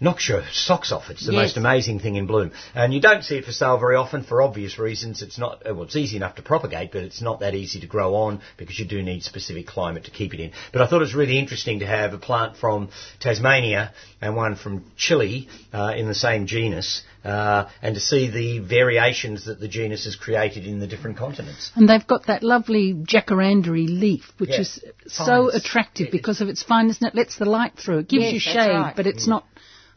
knocks 0.00 0.28
your 0.28 0.42
socks 0.52 0.92
off. 0.92 1.10
It's 1.10 1.26
the 1.26 1.32
Yes. 1.32 1.42
most 1.42 1.56
amazing 1.56 1.98
thing 1.98 2.16
in 2.16 2.26
bloom. 2.26 2.52
And 2.74 2.94
you 2.94 3.00
don't 3.00 3.24
see 3.24 3.36
it 3.36 3.44
for 3.44 3.52
sale 3.52 3.78
very 3.78 3.96
often 3.96 4.22
for 4.22 4.40
obvious 4.42 4.78
reasons. 4.78 5.22
It's 5.22 5.38
not, 5.38 5.62
uh, 5.68 5.74
well, 5.74 5.84
it's 5.84 5.96
easy 5.96 6.16
enough 6.16 6.36
to 6.36 6.42
propagate, 6.42 6.92
but 6.92 7.02
it's 7.02 7.20
not 7.20 7.40
that 7.40 7.54
easy 7.54 7.80
to 7.80 7.86
grow 7.86 8.14
on 8.14 8.40
because 8.56 8.78
you 8.78 8.84
do 8.84 9.02
need 9.02 9.22
specific 9.24 9.66
climate 9.66 10.04
to 10.04 10.10
keep 10.10 10.34
it 10.34 10.40
in. 10.40 10.52
But 10.72 10.82
I 10.82 10.86
thought 10.86 10.96
it 10.98 11.00
was 11.10 11.14
really 11.14 11.38
interesting 11.38 11.80
to 11.80 11.86
have 11.86 12.14
a 12.14 12.18
plant 12.18 12.56
from 12.56 12.90
Tasmania 13.18 13.92
and 14.20 14.36
one 14.36 14.54
from 14.56 14.84
Chile 14.96 15.48
uh, 15.72 15.94
in 15.96 16.06
the 16.06 16.14
same 16.14 16.46
genus. 16.46 17.02
Uh, 17.24 17.68
and 17.82 17.96
to 17.96 18.00
see 18.00 18.30
the 18.30 18.60
variations 18.60 19.46
that 19.46 19.58
the 19.60 19.66
genus 19.68 20.04
has 20.04 20.14
created 20.14 20.64
in 20.64 20.78
the 20.78 20.86
different 20.86 21.16
continents. 21.18 21.72
And 21.74 21.88
they've 21.88 22.06
got 22.06 22.26
that 22.26 22.42
lovely 22.44 22.94
jacarandery 22.94 23.86
leaf, 23.88 24.32
which 24.38 24.50
Yeah. 24.50 24.60
is 24.60 24.80
so 25.08 25.50
attractive 25.50 26.06
It- 26.06 26.12
because 26.12 26.40
of 26.40 26.48
its 26.48 26.62
fineness 26.62 26.98
and 27.00 27.08
it 27.08 27.14
lets 27.16 27.36
the 27.36 27.44
light 27.44 27.74
through. 27.76 27.98
It 27.98 28.08
gives 28.08 28.24
Yes, 28.24 28.32
you 28.34 28.40
shade, 28.40 28.70
right. 28.70 28.96
but 28.96 29.06
it's 29.08 29.26
not 29.26 29.44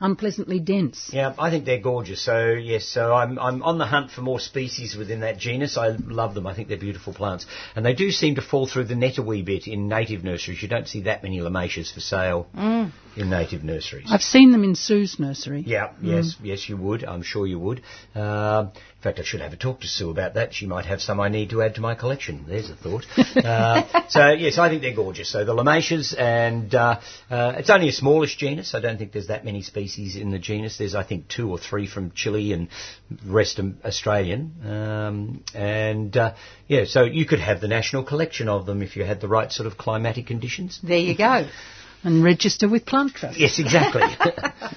unpleasantly 0.01 0.59
dense. 0.59 1.09
Yeah, 1.13 1.33
I 1.37 1.49
think 1.49 1.65
they're 1.65 1.79
gorgeous. 1.79 2.21
So 2.21 2.49
yes, 2.49 2.85
so 2.85 3.13
I'm 3.13 3.39
I'm 3.39 3.63
on 3.63 3.77
the 3.77 3.85
hunt 3.85 4.11
for 4.11 4.21
more 4.21 4.39
species 4.39 4.95
within 4.95 5.21
that 5.21 5.37
genus. 5.37 5.77
I 5.77 5.89
love 5.89 6.33
them. 6.33 6.47
I 6.47 6.55
think 6.55 6.67
they're 6.67 6.77
beautiful 6.77 7.13
plants, 7.13 7.45
and 7.75 7.85
they 7.85 7.93
do 7.93 8.11
seem 8.11 8.35
to 8.35 8.41
fall 8.41 8.67
through 8.67 8.85
the 8.85 8.95
net 8.95 9.17
a 9.17 9.21
wee 9.21 9.43
bit 9.43 9.67
in 9.67 9.87
native 9.87 10.23
nurseries. 10.23 10.61
You 10.61 10.67
don't 10.67 10.87
see 10.87 11.01
that 11.03 11.23
many 11.23 11.39
lomatias 11.39 11.91
for 11.91 11.99
sale 11.99 12.47
in 13.15 13.29
native 13.29 13.63
nurseries. 13.63 14.07
I've 14.09 14.21
seen 14.21 14.51
them 14.51 14.63
in 14.63 14.75
Sue's 14.75 15.19
nursery. 15.19 15.63
yeah, 15.65 15.91
yes, 16.01 16.35
yes, 16.41 16.67
you 16.67 16.77
would. 16.77 17.03
I'm 17.03 17.23
sure 17.23 17.45
you 17.47 17.59
would. 17.59 17.81
Um 18.15 18.71
in 19.01 19.03
fact, 19.03 19.19
I 19.19 19.23
should 19.23 19.41
have 19.41 19.51
a 19.51 19.57
talk 19.57 19.81
to 19.81 19.87
Sue 19.87 20.11
about 20.11 20.35
that. 20.35 20.53
She 20.53 20.67
might 20.67 20.85
have 20.85 21.01
some 21.01 21.19
I 21.19 21.27
need 21.27 21.49
to 21.49 21.63
add 21.63 21.73
to 21.75 21.81
my 21.81 21.95
collection. 21.95 22.45
There's 22.47 22.69
a 22.69 22.75
thought. 22.75 23.03
uh, 23.43 24.07
so 24.09 24.29
yes, 24.29 24.59
I 24.59 24.69
think 24.69 24.83
they're 24.83 24.93
gorgeous. 24.93 25.31
So 25.31 25.43
the 25.43 25.55
lomatias, 25.55 26.13
and 26.13 26.75
uh, 26.75 26.99
uh, 27.27 27.53
it's 27.57 27.71
only 27.71 27.89
a 27.89 27.91
smallish 27.91 28.35
genus. 28.37 28.75
I 28.75 28.79
don't 28.79 28.99
think 28.99 29.11
there's 29.11 29.29
that 29.29 29.43
many 29.43 29.63
species 29.63 29.90
in 29.97 30.31
the 30.31 30.39
genus. 30.39 30.77
There's 30.77 30.95
I 30.95 31.03
think 31.03 31.27
two 31.27 31.49
or 31.49 31.57
three 31.57 31.87
from 31.87 32.11
Chile 32.11 32.53
and 32.53 32.69
rest 33.25 33.59
Australian. 33.83 34.53
Um, 34.65 35.43
and 35.53 36.15
uh, 36.15 36.33
yeah, 36.67 36.85
so 36.85 37.03
you 37.03 37.25
could 37.25 37.39
have 37.39 37.61
the 37.61 37.67
national 37.67 38.03
collection 38.03 38.49
of 38.49 38.65
them 38.65 38.81
if 38.81 38.95
you 38.95 39.03
had 39.03 39.21
the 39.21 39.27
right 39.27 39.51
sort 39.51 39.67
of 39.67 39.77
climatic 39.77 40.27
conditions. 40.27 40.79
There 40.83 40.97
you 40.97 41.15
go. 41.15 41.47
And 42.03 42.23
register 42.23 42.67
with 42.67 42.85
Plant 42.85 43.13
Trust. 43.13 43.39
Yes, 43.39 43.59
exactly. 43.59 44.01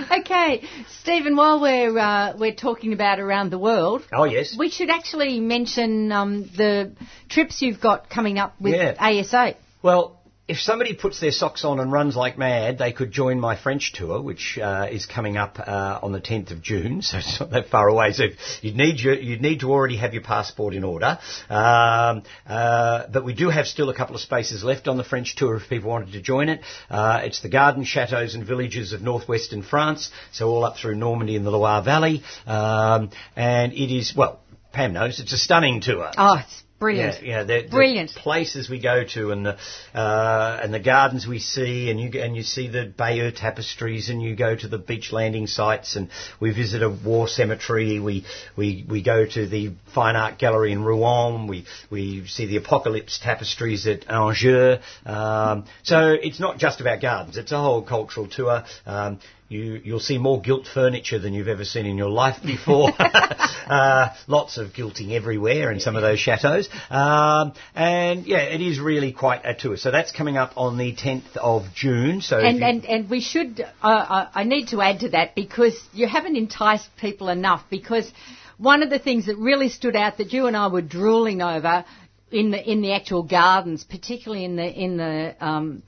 Okay, 0.10 0.62
Stephen. 1.02 1.36
While 1.36 1.60
we're 1.60 1.96
uh, 1.98 2.34
we're 2.36 2.54
talking 2.54 2.92
about 2.92 3.20
around 3.20 3.50
the 3.50 3.58
world, 3.58 4.02
oh 4.12 4.24
yes. 4.24 4.56
we 4.58 4.70
should 4.70 4.90
actually 4.90 5.40
mention 5.40 6.10
um, 6.12 6.42
the 6.56 6.92
trips 7.28 7.60
you've 7.62 7.80
got 7.80 8.08
coming 8.08 8.38
up 8.38 8.54
with 8.60 8.74
Yeah. 8.74 8.94
ASA. 8.98 9.56
Well, 9.82 10.19
if 10.50 10.58
somebody 10.58 10.94
puts 10.94 11.20
their 11.20 11.30
socks 11.30 11.64
on 11.64 11.78
and 11.78 11.92
runs 11.92 12.16
like 12.16 12.36
mad, 12.36 12.76
they 12.76 12.90
could 12.92 13.12
join 13.12 13.38
my 13.38 13.56
French 13.56 13.92
tour, 13.92 14.20
which 14.20 14.58
uh, 14.60 14.88
is 14.90 15.06
coming 15.06 15.36
up 15.36 15.60
uh, 15.60 16.00
on 16.02 16.10
the 16.10 16.20
10th 16.20 16.50
of 16.50 16.60
June, 16.60 17.02
so 17.08 17.18
it's 17.18 17.38
not 17.38 17.50
that 17.50 17.68
far 17.68 17.86
away. 17.86 18.12
So 18.12 18.24
you'd 18.60 18.76
need 18.76 18.98
your, 18.98 19.14
you'd 19.14 19.42
need 19.42 19.60
to 19.60 19.70
already 19.70 19.96
have 19.98 20.12
your 20.12 20.24
passport 20.24 20.74
in 20.74 20.82
order. 20.82 21.20
Um, 21.48 22.24
uh, 22.48 23.06
but 23.12 23.24
we 23.24 23.32
do 23.32 23.48
have 23.48 23.68
still 23.68 23.90
a 23.90 23.94
couple 23.94 24.16
of 24.16 24.20
spaces 24.20 24.64
left 24.64 24.88
on 24.88 24.96
the 24.96 25.04
French 25.04 25.36
tour 25.36 25.54
if 25.54 25.68
people 25.68 25.88
wanted 25.88 26.12
to 26.12 26.20
join 26.20 26.48
it. 26.48 26.62
Uh, 26.90 27.20
it's 27.22 27.42
the 27.42 27.48
garden 27.48 27.84
chateaux, 27.84 28.26
and 28.34 28.44
villages 28.44 28.92
of 28.92 29.02
northwestern 29.02 29.62
France, 29.62 30.10
so 30.32 30.48
all 30.48 30.64
up 30.64 30.76
through 30.76 30.96
Normandy 30.96 31.36
and 31.36 31.46
the 31.46 31.50
Loire 31.50 31.82
Valley, 31.82 32.22
um, 32.46 33.10
and 33.36 33.72
it 33.72 33.94
is 33.94 34.14
well. 34.16 34.40
Pam 34.72 34.92
knows 34.92 35.20
it's 35.20 35.32
a 35.32 35.38
stunning 35.38 35.80
tour. 35.80 36.10
Oh, 36.16 36.38
it's 36.38 36.62
brilliant. 36.80 37.22
Yeah, 37.22 37.28
yeah, 37.28 37.44
the, 37.44 37.62
the 37.62 37.68
Brilliant. 37.68 38.10
places 38.10 38.68
we 38.68 38.80
go 38.80 39.04
to 39.14 39.30
and 39.30 39.46
the 39.46 39.56
uh, 39.94 40.58
and 40.62 40.74
the 40.74 40.80
gardens 40.80 41.26
we 41.26 41.38
see, 41.38 41.90
and 41.90 42.00
you 42.00 42.20
and 42.20 42.34
you 42.34 42.42
see 42.42 42.66
the 42.68 42.86
Bayeux 42.86 43.30
tapestries, 43.30 44.08
and 44.08 44.20
you 44.20 44.34
go 44.34 44.56
to 44.56 44.66
the 44.66 44.78
beach 44.78 45.12
landing 45.12 45.46
sites, 45.46 45.94
and 45.94 46.08
we 46.40 46.52
visit 46.52 46.82
a 46.82 46.88
war 46.88 47.28
cemetery. 47.28 48.00
We 48.00 48.24
we 48.56 48.84
we 48.88 49.02
go 49.02 49.24
to 49.24 49.46
the 49.46 49.74
fine 49.94 50.16
art 50.16 50.38
gallery 50.38 50.72
in 50.72 50.82
Rouen. 50.82 51.46
We 51.46 51.66
we 51.90 52.26
see 52.26 52.46
the 52.46 52.56
apocalypse 52.56 53.20
tapestries 53.22 53.86
at 53.86 54.10
Angers. 54.10 54.80
Um, 55.04 55.66
so 55.82 56.12
it's 56.20 56.40
not 56.40 56.58
just 56.58 56.80
about 56.80 57.00
gardens; 57.00 57.36
it's 57.36 57.52
a 57.52 57.58
whole 57.58 57.82
cultural 57.82 58.26
tour. 58.26 58.64
Um, 58.86 59.20
you, 59.50 59.80
you'll 59.82 59.98
see 59.98 60.16
more 60.16 60.40
gilt 60.40 60.68
furniture 60.72 61.18
than 61.18 61.34
you've 61.34 61.48
ever 61.48 61.64
seen 61.64 61.84
in 61.84 61.98
your 61.98 62.08
life 62.08 62.40
before. 62.40 62.92
uh, 62.98 64.14
lots 64.28 64.58
of 64.58 64.72
gilting 64.72 65.12
everywhere 65.12 65.72
in 65.72 65.80
some 65.80 65.96
of 65.96 66.02
those 66.02 66.20
chateaux. 66.20 66.62
Um, 66.88 67.54
and 67.74 68.26
yeah, 68.26 68.42
it 68.42 68.60
is 68.60 68.78
really 68.78 69.12
quite 69.12 69.40
a 69.44 69.52
tour. 69.52 69.76
So 69.76 69.90
that's 69.90 70.12
coming 70.12 70.36
up 70.36 70.52
on 70.56 70.78
the 70.78 70.94
10th 70.94 71.36
of 71.36 71.64
June. 71.74 72.20
So 72.20 72.38
And, 72.38 72.62
and, 72.62 72.84
and 72.84 73.10
we 73.10 73.20
should, 73.20 73.60
uh, 73.82 73.86
uh, 73.86 74.28
I 74.32 74.44
need 74.44 74.68
to 74.68 74.80
add 74.82 75.00
to 75.00 75.08
that 75.10 75.34
because 75.34 75.76
you 75.92 76.06
haven't 76.06 76.36
enticed 76.36 76.88
people 76.96 77.28
enough 77.28 77.64
because 77.68 78.10
one 78.56 78.84
of 78.84 78.90
the 78.90 79.00
things 79.00 79.26
that 79.26 79.36
really 79.36 79.68
stood 79.68 79.96
out 79.96 80.18
that 80.18 80.32
you 80.32 80.46
and 80.46 80.56
I 80.56 80.68
were 80.68 80.80
drooling 80.80 81.42
over 81.42 81.84
in 82.30 82.52
the 82.52 82.70
in 82.70 82.82
the 82.82 82.92
actual 82.92 83.24
gardens, 83.24 83.82
particularly 83.82 84.44
in 84.44 84.54
the 84.54 84.72
in 84.72 84.96
the 84.96 85.34
um, 85.40 85.82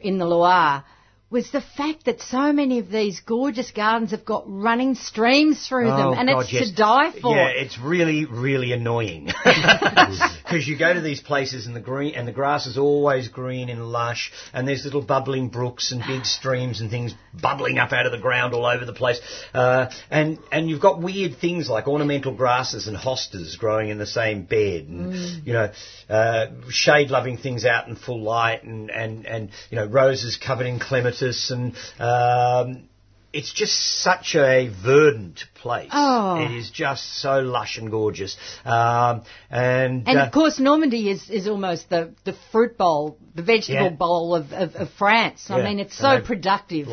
in 0.00 0.16
the 0.16 0.24
Loire, 0.24 0.82
was 1.30 1.50
the 1.52 1.60
fact 1.60 2.06
that 2.06 2.20
so 2.20 2.52
many 2.52 2.80
of 2.80 2.90
these 2.90 3.20
gorgeous 3.20 3.70
gardens 3.70 4.10
have 4.10 4.24
got 4.24 4.42
running 4.46 4.96
streams 4.96 5.64
through 5.68 5.86
them, 5.86 6.08
Oh, 6.08 6.14
and 6.14 6.28
God, 6.28 6.40
it's 6.40 6.52
yes. 6.52 6.70
to 6.70 6.74
die 6.74 7.12
for. 7.12 7.36
Yeah, 7.36 7.48
it's 7.50 7.78
really, 7.78 8.24
really 8.24 8.72
annoying 8.72 9.26
because 9.44 10.66
you 10.66 10.76
go 10.76 10.92
to 10.92 11.00
these 11.00 11.20
places 11.20 11.66
and 11.66 11.76
the 11.76 11.80
green 11.80 12.16
and 12.16 12.26
the 12.26 12.32
grass 12.32 12.66
is 12.66 12.76
always 12.76 13.28
green 13.28 13.68
and 13.68 13.92
lush, 13.92 14.32
and 14.52 14.66
there's 14.66 14.84
little 14.84 15.02
bubbling 15.02 15.50
brooks 15.50 15.92
and 15.92 16.02
big 16.04 16.24
streams 16.36 16.80
and 16.80 16.90
things 16.90 17.14
bubbling 17.40 17.78
up 17.78 17.92
out 17.92 18.06
of 18.06 18.12
the 18.12 18.18
ground 18.18 18.52
all 18.52 18.66
over 18.66 18.84
the 18.84 18.92
place, 18.92 19.20
uh, 19.54 19.88
and 20.10 20.38
and 20.50 20.68
you've 20.68 20.82
got 20.82 21.00
weird 21.00 21.36
things 21.38 21.70
like 21.70 21.86
ornamental 21.86 22.34
grasses 22.34 22.88
and 22.88 22.96
hostas 22.96 23.56
growing 23.56 23.88
in 23.90 23.98
the 23.98 24.06
same 24.06 24.42
bed, 24.42 24.86
and 24.88 25.46
you 25.46 25.52
know, 25.52 25.70
uh, 26.08 26.46
shade-loving 26.70 27.38
things 27.38 27.64
out 27.64 27.86
in 27.86 27.94
full 27.94 28.20
light, 28.20 28.64
and 28.64 28.90
and 28.90 29.26
and 29.26 29.50
you 29.70 29.76
know, 29.76 29.86
roses 29.86 30.36
covered 30.36 30.66
in 30.66 30.80
clematis 30.80 31.19
and. 31.22 31.74
Um, 31.98 32.88
it's 33.32 33.52
just 33.52 34.02
such 34.02 34.34
a 34.34 34.68
verdant 34.84 35.44
place. 35.54 35.90
Oh. 35.92 36.44
It 36.44 36.50
is 36.50 36.70
just 36.70 37.20
so 37.20 37.38
lush 37.38 37.78
and 37.78 37.88
gorgeous. 37.90 38.36
Um, 38.64 39.22
and 39.48 40.08
And 40.08 40.18
uh, 40.18 40.24
of 40.26 40.32
course, 40.32 40.58
Normandy 40.58 41.08
is, 41.08 41.30
is 41.30 41.46
almost 41.46 41.88
the, 41.90 42.12
the 42.24 42.34
fruit 42.50 42.76
bowl, 42.76 43.18
the 43.36 43.42
vegetable 43.42 43.84
Yeah. 43.84 43.90
bowl 43.90 44.34
of, 44.34 44.52
of, 44.52 44.74
of 44.74 44.90
France. 44.98 45.48
I 45.48 45.58
Yeah. 45.58 45.64
mean, 45.64 45.78
it's 45.78 45.96
so 45.96 46.20
productive. 46.20 46.88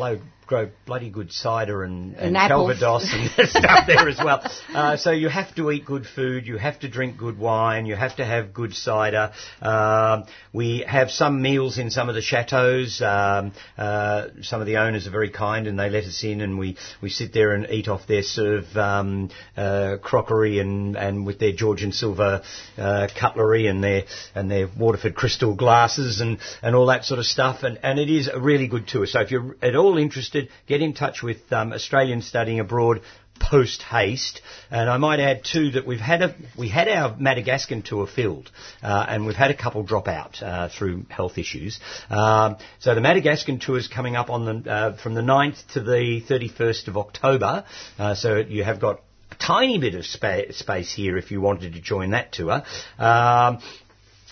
Grow 0.48 0.70
bloody 0.86 1.10
good 1.10 1.30
cider 1.30 1.84
and, 1.84 2.14
and, 2.16 2.34
And. 2.34 2.50
Calvados 2.50 3.12
and 3.12 3.48
stuff 3.48 3.86
there 3.86 4.08
as 4.08 4.16
well. 4.16 4.42
Uh, 4.74 4.96
so 4.96 5.10
you 5.10 5.28
have 5.28 5.54
to 5.56 5.70
eat 5.70 5.84
good 5.84 6.06
food, 6.06 6.46
you 6.46 6.56
have 6.56 6.80
to 6.80 6.88
drink 6.88 7.18
good 7.18 7.38
wine, 7.38 7.84
you 7.84 7.94
have 7.94 8.16
to 8.16 8.24
have 8.24 8.54
good 8.54 8.74
cider. 8.74 9.30
Um, 9.60 10.24
we 10.54 10.84
have 10.88 11.10
some 11.10 11.42
meals 11.42 11.76
in 11.76 11.90
some 11.90 12.08
of 12.08 12.14
the 12.14 12.22
chateaus. 12.22 13.02
Um, 13.02 13.52
uh, 13.76 14.28
some 14.40 14.62
of 14.62 14.66
the 14.66 14.78
owners 14.78 15.06
are 15.06 15.10
very 15.10 15.28
kind 15.28 15.66
and 15.66 15.78
they 15.78 15.90
let 15.90 16.04
us 16.04 16.24
in 16.24 16.40
and 16.40 16.58
we, 16.58 16.78
we 17.02 17.10
sit 17.10 17.34
there 17.34 17.52
and 17.52 17.68
eat 17.70 17.86
off 17.86 18.06
their 18.06 18.22
serve 18.22 18.64
um, 18.74 19.28
uh, 19.54 19.98
crockery 20.02 20.60
and, 20.60 20.96
and 20.96 21.26
with 21.26 21.38
their 21.38 21.52
Georgian 21.52 21.92
silver 21.92 22.40
uh, 22.78 23.08
cutlery 23.20 23.66
and 23.66 23.84
their 23.84 24.04
and 24.34 24.50
their 24.50 24.68
Waterford 24.78 25.14
crystal 25.14 25.54
glasses 25.54 26.22
and, 26.22 26.38
and 26.62 26.74
all 26.74 26.86
that 26.86 27.04
sort 27.04 27.18
of 27.18 27.26
stuff. 27.26 27.64
And, 27.64 27.78
and 27.82 27.98
it 27.98 28.08
is 28.08 28.28
a 28.28 28.40
really 28.40 28.66
good 28.66 28.88
tour. 28.88 29.06
So 29.06 29.20
if 29.20 29.30
you're 29.30 29.54
at 29.60 29.76
all 29.76 29.98
interested, 29.98 30.37
get 30.66 30.80
in 30.82 30.94
touch 30.94 31.22
with 31.22 31.52
um, 31.52 31.72
Australians 31.72 32.26
studying 32.26 32.60
abroad 32.60 33.00
post 33.38 33.82
haste. 33.82 34.42
And 34.70 34.90
I 34.90 34.96
might 34.96 35.20
add 35.20 35.44
too 35.44 35.70
that 35.72 35.86
we've 35.86 36.00
had 36.00 36.22
a 36.22 36.34
we 36.56 36.68
had 36.68 36.88
our 36.88 37.16
Madagascan 37.16 37.82
tour 37.82 38.06
filled, 38.06 38.50
uh, 38.82 39.06
and 39.08 39.26
we've 39.26 39.36
had 39.36 39.50
a 39.50 39.56
couple 39.56 39.82
drop 39.82 40.08
out 40.08 40.42
uh, 40.42 40.68
through 40.68 41.06
health 41.08 41.38
issues. 41.38 41.80
Um, 42.10 42.56
so 42.78 42.94
the 42.94 43.00
Madagascan 43.00 43.58
tour 43.58 43.78
is 43.78 43.88
coming 43.88 44.16
up 44.16 44.30
on 44.30 44.62
the 44.62 44.70
uh, 44.70 44.96
from 44.96 45.14
the 45.14 45.22
9th 45.22 45.66
to 45.74 45.80
the 45.80 46.22
31st 46.28 46.88
of 46.88 46.96
October. 46.96 47.64
Uh, 47.98 48.14
so 48.14 48.36
you 48.36 48.64
have 48.64 48.80
got 48.80 49.00
a 49.30 49.34
tiny 49.36 49.78
bit 49.78 49.94
of 49.94 50.04
spa- 50.04 50.50
space 50.50 50.92
here 50.92 51.16
if 51.16 51.30
you 51.30 51.40
wanted 51.40 51.74
to 51.74 51.80
join 51.80 52.10
that 52.10 52.32
tour. 52.32 52.62
Um, 52.98 53.58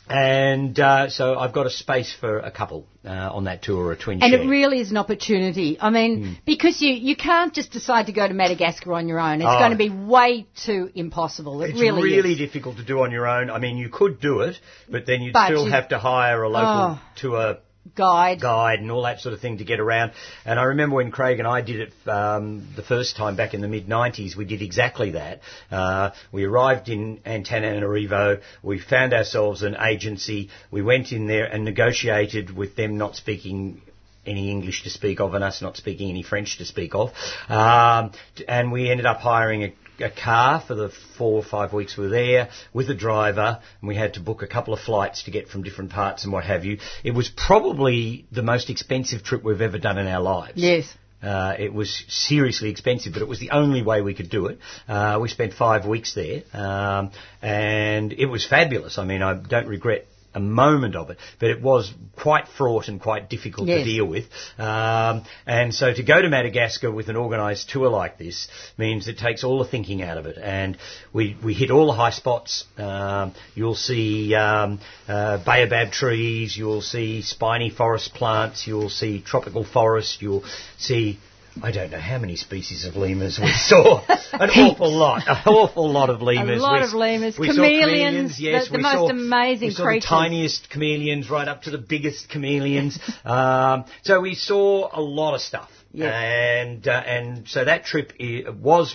and 0.08 0.78
uh, 0.78 1.08
so 1.10 1.38
I've 1.38 1.52
got 1.52 1.66
a 1.66 1.70
space 1.70 2.14
for 2.18 2.38
a 2.38 2.50
couple 2.50 2.86
uh, 3.04 3.08
on 3.10 3.44
that 3.44 3.62
tour, 3.62 3.86
or 3.86 3.92
a 3.92 3.96
twin 3.96 4.22
And 4.22 4.32
share. 4.32 4.42
it 4.42 4.46
really 4.46 4.80
is 4.80 4.90
an 4.90 4.96
opportunity. 4.96 5.78
I 5.80 5.90
mean, 5.90 6.24
Hmm. 6.24 6.32
because 6.44 6.80
you, 6.80 6.92
you 6.92 7.16
can't 7.16 7.52
just 7.52 7.70
decide 7.72 8.06
to 8.06 8.12
go 8.12 8.26
to 8.26 8.34
Madagascar 8.34 8.92
on 8.94 9.08
your 9.08 9.18
own. 9.20 9.40
It's 9.40 9.48
Oh. 9.50 9.58
going 9.58 9.72
to 9.72 9.76
be 9.76 9.90
way 9.90 10.46
too 10.64 10.90
impossible. 10.94 11.62
It 11.62 11.70
It's 11.70 11.80
really, 11.80 12.02
really 12.02 12.32
is. 12.32 12.38
difficult 12.38 12.76
to 12.78 12.84
do 12.84 13.00
on 13.00 13.10
your 13.10 13.26
own. 13.26 13.50
I 13.50 13.58
mean, 13.58 13.76
you 13.78 13.88
could 13.88 14.20
do 14.20 14.40
it, 14.40 14.58
but 14.88 15.06
then 15.06 15.22
you'd 15.22 15.32
But 15.32 15.46
still 15.46 15.64
you- 15.66 15.70
have 15.72 15.88
to 15.88 15.98
hire 15.98 16.42
a 16.42 16.48
local 16.48 16.98
Oh. 16.98 17.00
tour 17.16 17.56
Guide. 17.94 18.40
guide 18.40 18.80
and 18.80 18.90
all 18.90 19.02
that 19.02 19.20
sort 19.20 19.32
of 19.32 19.40
thing 19.40 19.58
to 19.58 19.64
get 19.64 19.80
around. 19.80 20.12
And 20.44 20.58
I 20.58 20.64
remember 20.64 20.96
when 20.96 21.10
Craig 21.10 21.38
and 21.38 21.46
I 21.46 21.60
did 21.60 21.80
it 21.80 22.08
um, 22.08 22.68
the 22.76 22.82
first 22.82 23.16
time 23.16 23.36
back 23.36 23.54
in 23.54 23.60
the 23.60 23.68
mid 23.68 23.86
90s, 23.86 24.36
we 24.36 24.44
did 24.44 24.62
exactly 24.62 25.12
that. 25.12 25.40
Uh, 25.70 26.10
we 26.32 26.44
arrived 26.44 26.88
in 26.88 27.18
Antananarivo, 27.18 28.40
we 28.62 28.78
found 28.78 29.12
ourselves 29.12 29.62
an 29.62 29.76
agency, 29.80 30.50
we 30.70 30.82
went 30.82 31.12
in 31.12 31.26
there 31.26 31.46
and 31.46 31.64
negotiated 31.64 32.56
with 32.56 32.76
them 32.76 32.98
not 32.98 33.16
speaking 33.16 33.82
any 34.26 34.50
English 34.50 34.82
to 34.82 34.90
speak 34.90 35.20
of 35.20 35.34
and 35.34 35.44
us 35.44 35.62
not 35.62 35.76
speaking 35.76 36.10
any 36.10 36.22
French 36.22 36.58
to 36.58 36.64
speak 36.64 36.94
of. 36.94 37.12
Um, 37.48 38.12
and 38.48 38.72
we 38.72 38.90
ended 38.90 39.06
up 39.06 39.20
hiring 39.20 39.62
a 39.64 39.72
a 40.00 40.10
car 40.10 40.62
for 40.66 40.74
the 40.74 40.90
four 41.16 41.32
or 41.32 41.44
five 41.44 41.72
weeks 41.72 41.96
we 41.96 42.04
were 42.04 42.10
there 42.10 42.48
with 42.72 42.88
a 42.90 42.94
driver 42.94 43.60
and 43.80 43.88
we 43.88 43.94
had 43.94 44.14
to 44.14 44.20
book 44.20 44.42
a 44.42 44.46
couple 44.46 44.74
of 44.74 44.80
flights 44.80 45.24
to 45.24 45.30
get 45.30 45.48
from 45.48 45.62
different 45.62 45.90
parts 45.90 46.24
and 46.24 46.32
what 46.32 46.44
have 46.44 46.64
you. 46.64 46.78
It 47.04 47.12
was 47.12 47.28
probably 47.28 48.26
the 48.32 48.42
most 48.42 48.70
expensive 48.70 49.22
trip 49.22 49.42
we've 49.42 49.60
ever 49.60 49.78
done 49.78 49.98
in 49.98 50.06
our 50.06 50.20
lives. 50.20 50.54
Yes. 50.56 50.92
Uh, 51.22 51.54
it 51.58 51.72
was 51.72 52.04
seriously 52.08 52.70
expensive, 52.70 53.14
but 53.14 53.22
it 53.22 53.28
was 53.28 53.40
the 53.40 53.50
only 53.50 53.82
way 53.82 54.02
we 54.02 54.14
could 54.14 54.30
do 54.30 54.46
it. 54.46 54.58
Uh, 54.86 55.18
we 55.20 55.28
spent 55.28 55.54
five 55.54 55.86
weeks 55.86 56.14
there, 56.14 56.42
um, 56.52 57.10
and 57.40 58.12
it 58.12 58.26
was 58.26 58.46
fabulous. 58.46 58.98
I 58.98 59.04
mean, 59.04 59.22
I 59.22 59.34
don't 59.34 59.66
regret 59.66 60.06
a 60.36 60.40
moment 60.40 60.94
of 60.94 61.08
it, 61.08 61.16
but 61.40 61.48
it 61.50 61.62
was 61.62 61.92
quite 62.14 62.46
fraught 62.46 62.88
and 62.88 63.00
quite 63.00 63.30
difficult 63.30 63.66
to 63.68 63.82
deal 63.82 64.04
with. 64.04 64.26
Um, 64.58 65.24
and 65.46 65.74
so 65.74 65.92
to 65.92 66.02
go 66.02 66.20
to 66.20 66.28
Madagascar 66.28 66.90
with 66.92 67.08
an 67.08 67.16
organised 67.16 67.70
tour 67.70 67.88
like 67.88 68.18
this 68.18 68.46
means 68.76 69.08
it 69.08 69.16
takes 69.16 69.44
all 69.44 69.58
the 69.58 69.64
thinking 69.64 70.02
out 70.02 70.18
of 70.18 70.26
it. 70.26 70.36
And 70.36 70.76
we, 71.12 71.36
we 71.42 71.54
hit 71.54 71.70
all 71.70 71.86
the 71.86 71.94
high 71.94 72.10
spots. 72.10 72.64
Um, 72.76 73.34
you'll 73.54 73.74
see 73.74 74.34
um, 74.34 74.78
uh, 75.08 75.42
baobab 75.42 75.90
trees, 75.90 76.54
you'll 76.54 76.82
see 76.82 77.22
spiny 77.22 77.70
forest 77.70 78.12
plants, 78.12 78.66
you'll 78.66 78.90
see 78.90 79.22
tropical 79.22 79.64
forest, 79.64 80.20
you'll 80.20 80.44
see 80.76 81.18
I 81.62 81.70
don't 81.72 81.90
know 81.90 81.98
how 81.98 82.18
many 82.18 82.36
species 82.36 82.84
of 82.84 82.96
lemurs 82.96 83.38
we 83.42 83.50
saw. 83.52 84.02
An 84.32 84.50
awful 84.50 84.90
lot. 84.92 85.22
An 85.26 85.36
awful 85.46 85.90
lot 85.90 86.10
of 86.10 86.20
lemurs. 86.20 86.60
A 86.60 86.62
lot 86.62 86.80
We- 86.80 86.86
of 86.86 86.92
lemurs. 86.92 87.38
we 87.38 87.48
saw 87.48 87.54
Chameleons, 87.54 88.38
yes. 88.38 88.66
the- 88.66 88.72
the 88.72 88.76
we 88.78 88.82
most 88.82 88.92
saw- 88.94 89.08
amazing 89.08 89.68
we 89.68 89.74
saw 89.74 89.84
creatures. 89.84 90.04
the 90.10 90.16
tiniest 90.16 90.70
chameleons 90.70 91.30
right 91.30 91.48
up 91.48 91.62
to 91.62 91.70
the 91.70 91.78
biggest 91.78 92.28
chameleons. 92.28 92.98
um, 93.24 93.84
so 94.02 94.20
we 94.20 94.34
saw 94.34 94.90
a 94.92 95.00
lot 95.00 95.34
of 95.34 95.40
stuff. 95.40 95.70
Yeah. 95.96 96.10
And, 96.10 96.86
uh, 96.86 96.90
and 96.90 97.48
so 97.48 97.64
that 97.64 97.84
trip 97.84 98.12
was 98.60 98.94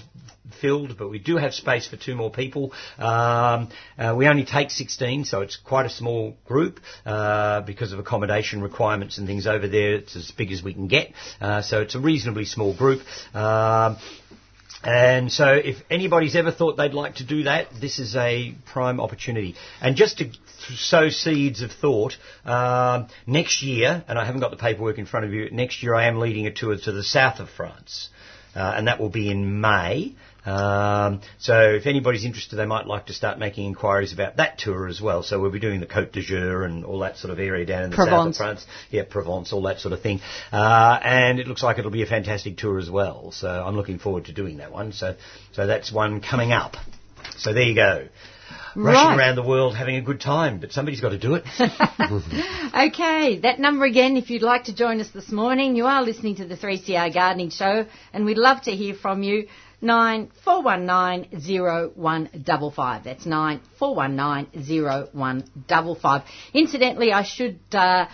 filled, 0.60 0.98
but 0.98 1.10
we 1.10 1.18
do 1.18 1.38
have 1.38 1.54
space 1.54 1.88
for 1.88 1.98
two 1.98 2.16
more 2.16 2.30
people. 2.30 2.74
Um, 3.00 3.70
uh, 3.98 4.14
we 4.16 4.28
only 4.28 4.46
take 4.46 4.70
16, 4.70 5.26
so 5.26 5.42
it's 5.42 5.56
quite 5.56 5.86
a 5.86 5.90
small 5.90 6.38
group 6.46 6.80
uh, 7.06 7.62
because 7.62 7.92
of 7.94 8.00
accommodation 8.00 8.62
requirements 8.62 9.18
and 9.18 9.26
things 9.28 9.48
over 9.48 9.68
there. 9.68 9.96
It's 9.96 10.16
as 10.16 10.32
big 10.32 10.52
as 10.52 10.62
we 10.62 10.74
can 10.74 10.88
get, 10.88 11.14
uh, 11.40 11.62
so 11.64 11.82
it's 11.82 11.96
a 11.96 12.00
reasonably 12.00 12.46
small 12.46 12.76
group. 12.76 13.02
Um, 13.34 13.98
and 14.84 15.32
so, 15.32 15.54
if 15.54 15.78
anybody's 15.92 16.36
ever 16.36 16.52
thought 16.52 16.76
they'd 16.76 16.94
like 16.96 17.16
to 17.16 17.24
do 17.24 17.44
that, 17.44 17.68
this 17.80 18.00
is 18.00 18.16
a 18.16 18.56
prime 18.66 19.00
opportunity. 19.00 19.56
And 19.80 19.96
just 19.96 20.18
to 20.18 20.32
sow 20.76 21.10
seeds 21.10 21.62
of 21.62 21.72
thought, 21.72 22.18
um, 22.46 23.08
next 23.26 23.62
year, 23.62 24.04
and 24.08 24.18
I 24.18 24.26
haven't 24.26 24.42
got 24.42 24.52
the 24.52 24.58
paperwork 24.58 24.98
in 24.98 25.06
front 25.06 25.26
of 25.26 25.34
you, 25.34 25.50
next 25.52 25.84
year 25.84 25.96
I 25.96 26.08
am 26.08 26.20
leading 26.20 26.48
a 26.48 26.52
tour 26.52 26.78
to 26.78 26.92
the 26.92 27.04
south 27.04 27.40
of 27.40 27.50
France. 27.50 28.10
Uh, 28.54 28.74
and 28.76 28.88
that 28.88 29.00
will 29.00 29.10
be 29.10 29.30
in 29.32 29.62
May. 29.62 30.14
Um, 30.46 31.22
so 31.38 31.74
if 31.76 31.86
anybody's 31.86 32.26
interested, 32.26 32.56
they 32.56 32.66
might 32.66 32.88
like 32.88 33.06
to 33.06 33.14
start 33.14 33.38
making 33.38 33.66
inquiries 33.66 34.12
about 34.12 34.38
that 34.38 34.58
tour 34.58 34.88
as 34.88 35.00
well. 35.00 35.24
So 35.24 35.40
we'll 35.40 35.52
be 35.52 35.60
doing 35.60 35.80
the 35.80 35.86
Côte 35.86 36.12
d'Azur 36.12 36.66
and 36.66 36.84
all 36.84 37.00
that 37.00 37.18
sort 37.18 37.32
of 37.32 37.40
area 37.40 37.66
down 37.66 37.86
in 37.86 37.90
the 37.92 37.96
south 37.96 38.28
of 38.28 38.36
France. 38.36 38.66
Yeah, 38.90 39.04
Provence, 39.04 39.54
all 39.54 39.62
that 39.64 39.80
sort 39.80 39.94
of 39.94 40.02
thing. 40.02 40.20
Uh, 40.52 41.00
and 41.02 41.40
it 41.40 41.48
looks 41.48 41.64
like 41.64 41.78
it'll 41.78 41.92
be 41.92 42.02
a 42.02 42.08
fantastic 42.08 42.58
tour 42.58 42.80
as 42.80 42.90
well. 42.90 43.32
So 43.32 43.48
I'm 43.48 43.76
looking 43.76 44.00
forward 44.00 44.26
to 44.26 44.34
doing 44.34 44.58
that 44.58 44.72
one. 44.72 44.92
So, 44.94 45.16
so 45.54 45.68
that's 45.68 45.92
one 45.92 46.22
coming 46.22 46.52
up. 46.52 46.76
So 47.38 47.54
there 47.54 47.64
you 47.64 47.76
go. 47.76 48.08
Rushing 48.76 49.08
Right. 49.10 49.18
around 49.18 49.36
the 49.36 49.44
world 49.44 49.76
having 49.76 49.96
a 49.98 50.02
good 50.02 50.22
time, 50.22 50.60
but 50.60 50.72
somebody's 50.72 51.02
got 51.02 51.10
to 51.10 51.18
do 51.18 51.36
it. 51.36 51.44
Okay, 52.74 53.40
that 53.40 53.60
number 53.60 53.86
again, 53.86 54.16
if 54.18 54.30
you'd 54.30 54.42
like 54.42 54.66
to 54.66 54.76
join 54.76 55.02
us 55.02 55.10
this 55.10 55.32
morning, 55.32 55.76
you 55.76 55.86
are 55.86 56.02
listening 56.04 56.36
to 56.36 56.46
the 56.46 56.56
3CR 56.56 57.14
Gardening 57.14 57.50
Show, 57.50 57.86
and 58.14 58.26
we'd 58.26 58.38
love 58.38 58.62
to 58.64 58.72
hear 58.72 58.94
from 58.96 59.24
you. 59.24 59.48
Nine 59.82 60.32
four 60.46 60.62
one 60.62 60.86
nine 60.86 61.28
zero 61.40 61.92
one 61.96 62.30
double 62.44 62.70
five. 62.72 63.04
That's 63.04 63.26
nine 63.26 63.62
four 63.80 63.96
one 63.96 64.16
nine 64.16 64.46
zero 64.62 65.10
one 65.12 65.44
double 65.68 65.96
five. 65.96 66.22
Incidentally, 66.54 67.12
I 67.12 67.24
should 67.24 67.60
uh, 67.74 68.06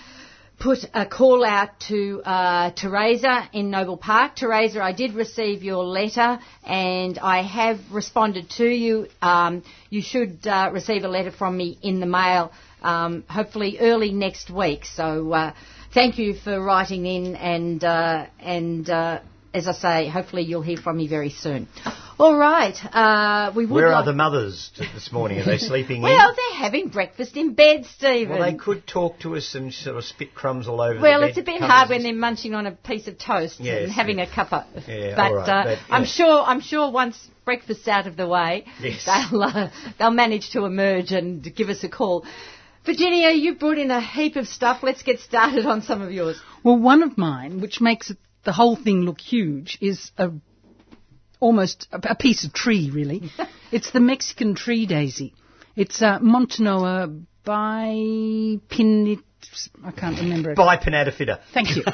put 0.59 0.79
a 0.93 1.05
call 1.05 1.45
out 1.45 1.79
to 1.81 2.21
uh, 2.23 2.71
Teresa 2.71 3.47
in 3.53 3.69
Noble 3.69 3.97
Park. 3.97 4.35
Teresa, 4.35 4.81
I 4.81 4.91
did 4.91 5.13
receive 5.13 5.63
your 5.63 5.83
letter, 5.83 6.39
and 6.63 7.19
I 7.19 7.43
have 7.43 7.79
responded 7.91 8.49
to 8.51 8.65
you. 8.65 9.07
Um, 9.21 9.63
you 9.89 10.01
should 10.01 10.45
uh, 10.47 10.71
receive 10.73 11.03
a 11.03 11.07
letter 11.07 11.31
from 11.31 11.55
me 11.55 11.77
in 11.81 11.99
the 11.99 12.05
mail, 12.05 12.51
um, 12.81 13.23
hopefully 13.29 13.77
early 13.79 14.11
next 14.11 14.49
week. 14.49 14.85
So 14.85 15.31
uh, 15.31 15.53
thank 15.93 16.17
you 16.17 16.33
for 16.33 16.59
writing 16.59 17.05
in, 17.05 17.35
and 17.35 17.83
uh, 17.83 18.25
and 18.39 18.89
uh, 18.89 19.19
as 19.53 19.67
I 19.67 19.73
say, 19.73 20.09
hopefully 20.09 20.43
you'll 20.43 20.61
hear 20.61 20.77
from 20.77 20.97
me 20.97 21.07
very 21.07 21.29
soon. 21.29 21.67
All 22.19 22.35
right. 22.35 22.75
Uh, 22.95 23.51
we 23.55 23.65
would 23.67 23.75
Where 23.75 23.89
like- 23.89 23.97
are 23.97 24.05
the 24.05 24.13
mothers 24.13 24.71
t- 24.75 24.85
this 24.95 25.11
morning? 25.11 25.39
Are 25.39 25.45
they 25.45 25.59
sleeping 25.59 25.97
in? 25.97 26.01
Well, 26.03 26.33
they're 26.35 26.59
having 26.59 26.87
breakfast 26.89 27.37
in 27.37 27.53
bed, 27.53 27.85
Stephen. 27.85 28.39
Well, 28.39 28.51
they 28.51 28.57
could 28.57 28.87
talk 28.87 29.19
to 29.19 29.35
us 29.35 29.53
and 29.53 29.71
sort 29.71 29.97
of 29.97 30.03
spit 30.03 30.33
crumbs 30.33 30.67
all 30.67 30.81
over. 30.81 30.99
Well, 30.99 31.21
the 31.21 31.27
it's 31.27 31.37
a 31.37 31.43
bit 31.43 31.61
hard 31.61 31.89
when 31.89 32.01
they're 32.01 32.15
munching 32.15 32.55
on 32.55 32.65
a 32.65 32.71
piece 32.71 33.07
of 33.07 33.19
toast 33.19 33.59
Yes, 33.59 33.83
and 33.83 33.91
having 33.91 34.17
yeah. 34.17 34.23
a 34.25 34.27
cuppa. 34.27 34.65
Yeah, 34.87 35.15
but, 35.15 35.25
all 35.27 35.35
right, 35.35 35.49
uh, 35.49 35.63
but, 35.65 35.79
I'm 35.93 36.05
sure 36.05 36.41
I'm 36.41 36.61
sure 36.61 36.89
once 36.91 37.29
breakfast's 37.45 37.87
out 37.87 38.07
of 38.07 38.17
the 38.17 38.27
way, 38.27 38.65
Yes. 38.81 39.05
they'll 39.05 39.43
uh, 39.43 39.69
they'll 39.99 40.09
manage 40.11 40.49
to 40.51 40.65
emerge 40.65 41.11
and 41.11 41.43
give 41.55 41.69
us 41.69 41.83
a 41.83 41.89
call. 41.89 42.25
Virginia, 42.83 43.29
you 43.31 43.55
brought 43.55 43.77
in 43.77 43.91
a 43.91 44.01
heap 44.01 44.37
of 44.37 44.47
stuff. 44.47 44.81
Let's 44.81 45.03
get 45.03 45.19
started 45.19 45.65
on 45.67 45.81
some 45.83 46.01
of 46.01 46.11
yours. 46.11 46.41
Well, 46.63 46.77
one 46.77 47.03
of 47.03 47.15
mine, 47.17 47.61
which 47.61 47.79
makes 47.79 48.11
the 48.43 48.53
whole 48.53 48.75
thing 48.75 49.01
look 49.01 49.19
huge, 49.21 49.77
is 49.81 50.11
a 50.17 50.31
almost 51.39 51.87
a, 51.91 52.11
a 52.11 52.15
piece 52.15 52.43
of 52.43 52.53
tree, 52.53 52.89
really. 52.91 53.31
it's 53.71 53.91
the 53.91 53.99
Mexican 53.99 54.55
tree 54.55 54.85
daisy. 54.85 55.33
It's 55.75 56.01
uh, 56.01 56.19
Montanoa 56.19 57.09
bipinit. 57.45 59.21
I 59.83 59.91
can't 59.91 60.17
remember 60.19 60.51
it. 60.51 60.55
By 60.57 60.77
Panadafida. 60.77 61.39
Thank 61.53 61.75
you. 61.75 61.83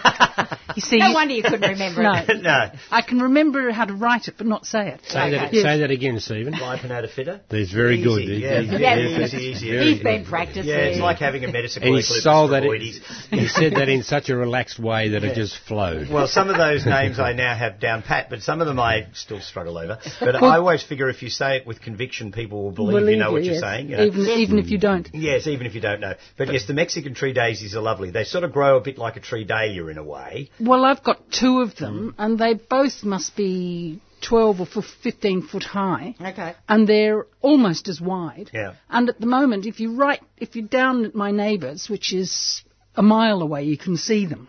You 0.75 0.81
see, 0.81 0.97
No 0.97 1.13
wonder 1.13 1.35
you 1.35 1.43
couldn't 1.43 1.61
remember 1.69 2.01
it. 2.01 2.27
no, 2.27 2.33
no. 2.41 2.71
I 2.89 3.01
can 3.03 3.21
remember 3.21 3.71
how 3.71 3.85
to 3.85 3.93
write 3.93 4.27
it, 4.27 4.35
but 4.39 4.47
not 4.47 4.65
say 4.65 4.87
it. 4.89 5.01
Say, 5.05 5.29
that, 5.31 5.47
Okay. 5.49 5.61
say 5.61 5.79
that 5.79 5.91
again, 5.91 6.19
Stephen. 6.19 6.53
bipinnatifida. 6.53 7.41
That's 7.49 7.71
very 7.71 7.97
Easy, 7.99 8.03
good. 8.03 8.41
Yeah, 8.41 8.61
Easy, 8.61 8.71
yeah, 8.77 8.95
Yeah. 8.97 9.19
easy, 9.25 9.37
easy. 9.37 9.69
Very 9.71 9.85
He's 9.85 9.97
good. 9.97 10.03
been 10.03 10.25
practicing. 10.25 10.65
Yeah, 10.65 10.77
it's 10.77 10.99
like 10.99 11.17
having 11.17 11.43
a 11.43 11.51
medical 11.51 11.83
And 11.83 11.95
he 11.95 12.01
sold 12.01 12.51
that. 12.53 12.63
boidies. 12.63 13.01
he 13.29 13.47
said 13.59 13.73
that 13.75 13.87
in 13.89 14.01
such 14.01 14.29
a 14.29 14.35
relaxed 14.35 14.79
way 14.79 15.09
that 15.09 15.23
it 15.23 15.35
just 15.35 15.57
flowed. 15.67 16.09
Well, 16.09 16.27
some 16.27 16.49
of 16.49 16.57
those 16.57 16.85
names 16.87 17.19
I 17.19 17.33
now 17.33 17.55
have 17.55 17.79
down 17.79 18.01
pat, 18.01 18.31
but 18.31 18.41
some 18.41 18.59
of 18.61 18.65
them 18.65 18.79
I 18.79 19.07
still 19.13 19.41
struggle 19.41 19.77
over. 19.77 19.99
But 20.19 20.35
I 20.41 20.57
always 20.57 20.81
figure 20.81 21.07
if 21.09 21.21
you 21.21 21.29
say 21.29 21.57
it 21.57 21.67
with 21.67 21.81
conviction, 21.81 22.31
people 22.31 22.63
will 22.63 22.71
believe, 22.71 23.07
you 23.09 23.17
know 23.17 23.31
what 23.31 23.43
you're 23.43 23.55
yes. 23.55 23.61
saying. 23.61 23.89
You 23.89 23.97
know? 23.97 24.05
Even, 24.05 24.21
even 24.27 24.59
if 24.59 24.69
you 24.71 24.79
don't. 24.79 25.07
Yes, 25.13 25.45
even 25.45 25.67
if 25.67 25.75
you 25.75 25.81
don't 25.81 25.99
know. 25.99 26.15
But 26.37 26.51
yes, 26.51 26.65
the 26.65 26.73
Mexican 26.73 27.13
tree 27.13 27.32
daisies 27.33 27.75
are 27.75 27.81
lovely. 27.81 28.11
They 28.11 28.23
sort 28.23 28.43
of 28.43 28.53
grow 28.53 28.77
a 28.77 28.81
bit 28.81 28.97
like 28.97 29.15
a 29.15 29.19
tree 29.19 29.43
dahlia 29.43 29.87
in 29.87 29.97
a 29.97 30.03
way. 30.03 30.49
Well, 30.59 30.85
I've 30.85 31.03
got 31.03 31.31
two 31.31 31.61
of 31.61 31.75
them, 31.75 32.11
mm. 32.11 32.23
and 32.23 32.39
they 32.39 32.53
both 32.53 33.03
must 33.03 33.35
be 33.35 34.01
12 34.27 34.61
or 34.61 34.83
15 35.03 35.47
foot 35.47 35.63
high. 35.63 36.15
Okay. 36.19 36.55
And 36.67 36.87
they're 36.87 37.25
almost 37.41 37.87
as 37.87 37.99
wide. 37.99 38.49
Yeah. 38.53 38.73
And 38.89 39.09
at 39.09 39.19
the 39.19 39.25
moment, 39.25 39.65
if 39.65 39.79
you 39.79 39.95
right, 39.95 40.21
if 40.37 40.55
you're 40.55 40.67
down 40.67 41.05
at 41.05 41.15
my 41.15 41.31
neighbour's, 41.31 41.89
which 41.89 42.13
is 42.13 42.63
a 42.95 43.03
mile 43.03 43.41
away, 43.41 43.63
you 43.63 43.77
can 43.77 43.97
see 43.97 44.25
them. 44.25 44.47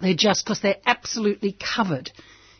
They're 0.00 0.14
just 0.14 0.44
because 0.44 0.60
they're 0.60 0.80
absolutely 0.86 1.56
covered 1.58 2.10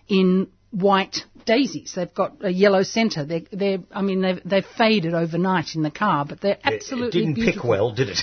in 0.09 0.49
white 0.70 1.24
daisies. 1.45 1.92
They've 1.95 2.12
got 2.12 2.36
a 2.42 2.51
yellow 2.51 2.82
centre. 2.82 3.24
They're, 3.24 3.42
they're, 3.53 3.78
I 3.92 4.03
mean, 4.03 4.20
they've, 4.22 4.40
they've 4.45 4.66
faded 4.78 5.14
overnight 5.14 5.74
in 5.74 5.82
the 5.82 5.90
car, 5.90 6.24
but 6.24 6.40
they're 6.40 6.59
absolutely 6.64 7.09
it 7.09 7.12
didn't 7.24 7.34
beautiful. 7.34 7.62
pick 7.62 7.68
well, 7.68 7.92
did 7.92 8.09
it? 8.11 8.18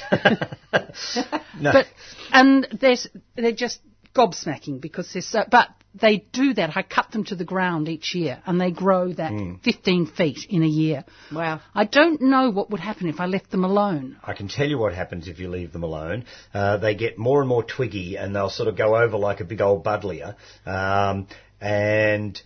no. 1.60 1.72
But 1.72 1.88
and 2.32 2.68
they're 2.80 2.92
s- 2.92 3.08
they're 3.36 3.52
just 3.52 3.80
gobsmacking 4.16 4.82
because 4.82 5.12
they're 5.14 5.22
so. 5.22 5.44
But 5.50 5.70
they 5.94 6.26
do 6.32 6.54
that. 6.54 6.76
I 6.78 6.84
cut 6.84 7.12
them 7.12 7.26
to 7.26 7.36
the 7.36 7.44
ground 7.44 7.90
each 7.90 8.16
year, 8.16 8.42
and 8.46 8.60
they 8.62 8.72
grow 8.72 9.12
that 9.14 9.32
Hmm. 9.32 9.56
15 9.64 10.06
feet 10.08 10.40
in 10.50 10.64
a 10.64 10.68
year. 10.68 11.04
Wow. 11.34 11.60
I 11.76 11.84
don't 11.84 12.22
know 12.22 12.50
what 12.50 12.70
would 12.72 12.80
happen 12.80 13.10
if 13.10 13.20
I 13.20 13.26
left 13.26 13.52
them 13.52 13.66
alone. 13.66 14.16
I 14.24 14.34
can 14.34 14.48
tell 14.48 14.68
you 14.68 14.78
what 14.78 14.94
happens 14.94 15.28
if 15.28 15.40
you 15.40 15.50
leave 15.50 15.74
them 15.74 15.84
alone. 15.84 16.24
Uh, 16.54 16.78
they 16.78 16.96
get 16.96 17.18
more 17.18 17.42
and 17.42 17.50
more 17.50 17.64
twiggy 17.64 18.16
and 18.18 18.34
they'll 18.34 18.50
sort 18.50 18.70
of 18.70 18.78
go 18.78 18.96
over 18.96 19.18
like 19.18 19.42
a 19.42 19.44
big 19.46 19.60
old 19.60 19.84
buddleia. 19.84 20.36
Um, 20.66 21.28
and 21.60 22.42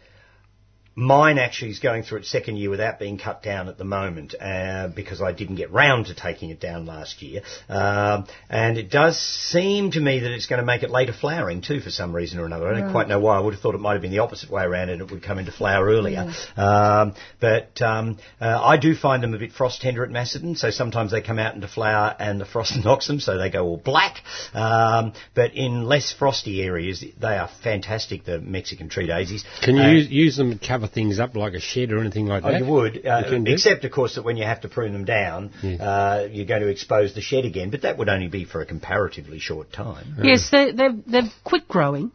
mine 0.95 1.37
actually 1.37 1.71
is 1.71 1.79
going 1.79 2.03
through 2.03 2.19
its 2.19 2.29
second 2.29 2.55
year 2.57 2.69
without 2.69 2.99
being 2.99 3.17
cut 3.17 3.43
down 3.43 3.67
at 3.67 3.77
the 3.77 3.83
moment 3.83 4.33
uh, 4.39 4.87
because 4.87 5.21
I 5.21 5.33
didn't 5.33 5.55
get 5.55 5.71
round 5.71 6.05
to 6.07 6.15
taking 6.15 6.49
it 6.51 6.59
down 6.59 6.85
last 6.85 7.21
year. 7.21 7.41
Um, 7.67 8.25
and 8.49 8.77
it 8.77 8.89
does 8.89 9.19
seem 9.19 9.91
to 9.91 9.99
me 9.99 10.19
that 10.19 10.31
it's 10.31 10.47
going 10.47 10.59
to 10.61 10.65
make 10.65 10.83
it 10.83 10.89
later 10.89 11.11
flowering 11.13 11.61
too 11.61 11.81
for 11.81 11.89
some 11.89 12.15
reason 12.15 12.39
or 12.39 12.45
another. 12.45 12.67
I 12.73 12.79
don't 12.79 12.91
quite 12.91 13.09
know 13.09 13.19
why. 13.19 13.35
I 13.37 13.39
would 13.41 13.53
have 13.53 13.61
thought 13.61 13.75
it 13.75 13.79
might 13.81 13.93
have 13.93 14.01
been 14.01 14.11
the 14.11 14.19
opposite 14.19 14.49
way 14.49 14.63
around 14.63 14.89
and 14.89 15.01
it 15.01 15.11
would 15.11 15.21
come 15.21 15.37
into 15.37 15.51
flower 15.51 15.85
earlier. 15.85 16.31
Um, 16.55 17.13
but 17.41 17.81
um, 17.81 18.17
uh, 18.39 18.59
I 18.63 18.77
do 18.77 18.95
find 18.95 19.21
them 19.21 19.33
a 19.33 19.37
bit 19.37 19.51
frost 19.51 19.81
tender 19.81 20.03
at 20.05 20.09
Macedon, 20.11 20.55
so 20.55 20.69
sometimes 20.69 21.11
they 21.11 21.21
come 21.21 21.39
out 21.39 21.55
into 21.55 21.67
flower 21.67 22.15
and 22.17 22.39
the 22.39 22.45
frost 22.45 22.73
knocks 22.85 23.07
them, 23.07 23.19
so 23.19 23.37
they 23.37 23.49
go 23.49 23.65
all 23.65 23.77
black. 23.77 24.17
Um, 24.53 25.11
but 25.33 25.53
in 25.55 25.83
less 25.85 26.13
frosty 26.13 26.61
areas, 26.61 27.03
they 27.19 27.37
are 27.37 27.49
fantastic, 27.63 28.23
the 28.23 28.39
Mexican 28.39 28.87
tree 28.87 29.07
daisies. 29.07 29.43
Can 29.61 29.75
you 29.75 29.83
Uh, 29.83 29.91
use, 29.91 30.09
use 30.09 30.37
them 30.37 30.57
to 30.57 30.84
cover 30.85 30.93
things 30.93 31.19
up 31.19 31.35
like 31.35 31.53
a 31.53 31.59
shed 31.59 31.91
or 31.91 31.99
anything 31.99 32.25
like 32.27 32.43
Oh, 32.43 32.51
that? 32.51 32.59
you 32.61 32.65
would, 32.71 33.05
uh, 33.05 33.21
You 33.25 33.31
can 33.31 33.43
do? 33.43 33.53
except 33.53 33.85
of 33.85 33.91
course 33.91 34.15
that 34.15 34.23
when 34.23 34.37
you 34.37 34.43
have 34.43 34.61
to 34.61 34.69
prune 34.69 34.93
them 34.93 35.05
down, 35.05 35.51
uh, 35.63 36.27
you're 36.31 36.45
going 36.45 36.61
to 36.61 36.67
expose 36.69 37.13
the 37.13 37.21
shed 37.21 37.45
again. 37.45 37.69
But 37.69 37.81
that 37.83 37.97
would 37.97 38.09
only 38.09 38.27
be 38.27 38.45
for 38.45 38.61
a 38.61 38.65
comparatively 38.65 39.39
short 39.39 39.71
time. 39.71 40.15
Yes, 40.23 40.49
they're, 40.51 40.73
they're, 40.73 40.95
they're 41.05 41.29
quick 41.43 41.67
growing. 41.67 42.11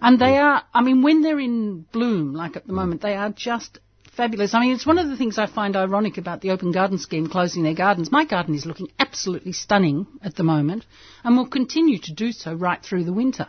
And 0.00 0.18
they 0.18 0.36
are, 0.36 0.62
I 0.74 0.82
mean, 0.82 1.02
when 1.02 1.22
they're 1.22 1.40
in 1.40 1.86
bloom, 1.92 2.34
like 2.34 2.56
at 2.56 2.66
the 2.66 2.74
moment, 2.74 3.00
they 3.00 3.14
are 3.14 3.30
just 3.30 3.78
fabulous. 4.14 4.52
I 4.54 4.60
mean, 4.60 4.72
it's 4.74 4.86
one 4.86 4.98
of 4.98 5.08
the 5.08 5.16
things 5.16 5.38
I 5.38 5.46
find 5.46 5.74
ironic 5.76 6.18
about 6.18 6.40
the 6.42 6.50
Open 6.50 6.72
Garden 6.72 6.98
Scheme 6.98 7.26
closing 7.28 7.62
their 7.62 7.74
gardens. 7.74 8.12
My 8.12 8.24
garden 8.26 8.54
is 8.54 8.66
looking 8.66 8.88
absolutely 8.98 9.52
stunning 9.52 10.06
at 10.22 10.34
the 10.36 10.42
moment 10.42 10.84
and 11.24 11.36
will 11.36 11.48
continue 11.48 11.98
to 12.00 12.12
do 12.12 12.32
so 12.32 12.52
right 12.52 12.82
through 12.82 13.04
the 13.04 13.12
winter. 13.14 13.46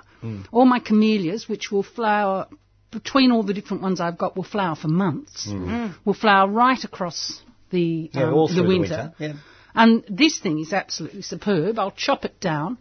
All 0.52 0.66
my 0.66 0.80
camellias, 0.80 1.48
which 1.48 1.72
will 1.72 1.84
flower 1.84 2.48
between 2.96 3.32
all 3.32 3.44
the 3.44 3.54
different 3.54 3.84
ones 3.84 4.00
I've 4.02 4.18
got, 4.18 4.36
will 4.36 4.44
flower 4.44 4.76
for 4.76 4.88
months. 4.88 5.48
Will 6.06 6.14
flower 6.14 6.50
right 6.50 6.84
across 6.84 7.42
the, 7.70 8.10
Yeah, 8.14 8.24
um, 8.30 8.34
all 8.34 8.48
the 8.48 8.54
through 8.56 8.64
the 8.64 8.68
winter. 8.80 9.14
winter, 9.20 9.34
yeah. 9.34 9.34
And 9.76 10.04
this 10.10 10.40
thing 10.40 10.60
is 10.60 10.72
absolutely 10.74 11.22
superb. 11.22 11.78
I'll 11.78 11.92
chop 11.92 12.24
it 12.26 12.40
down. 12.40 12.78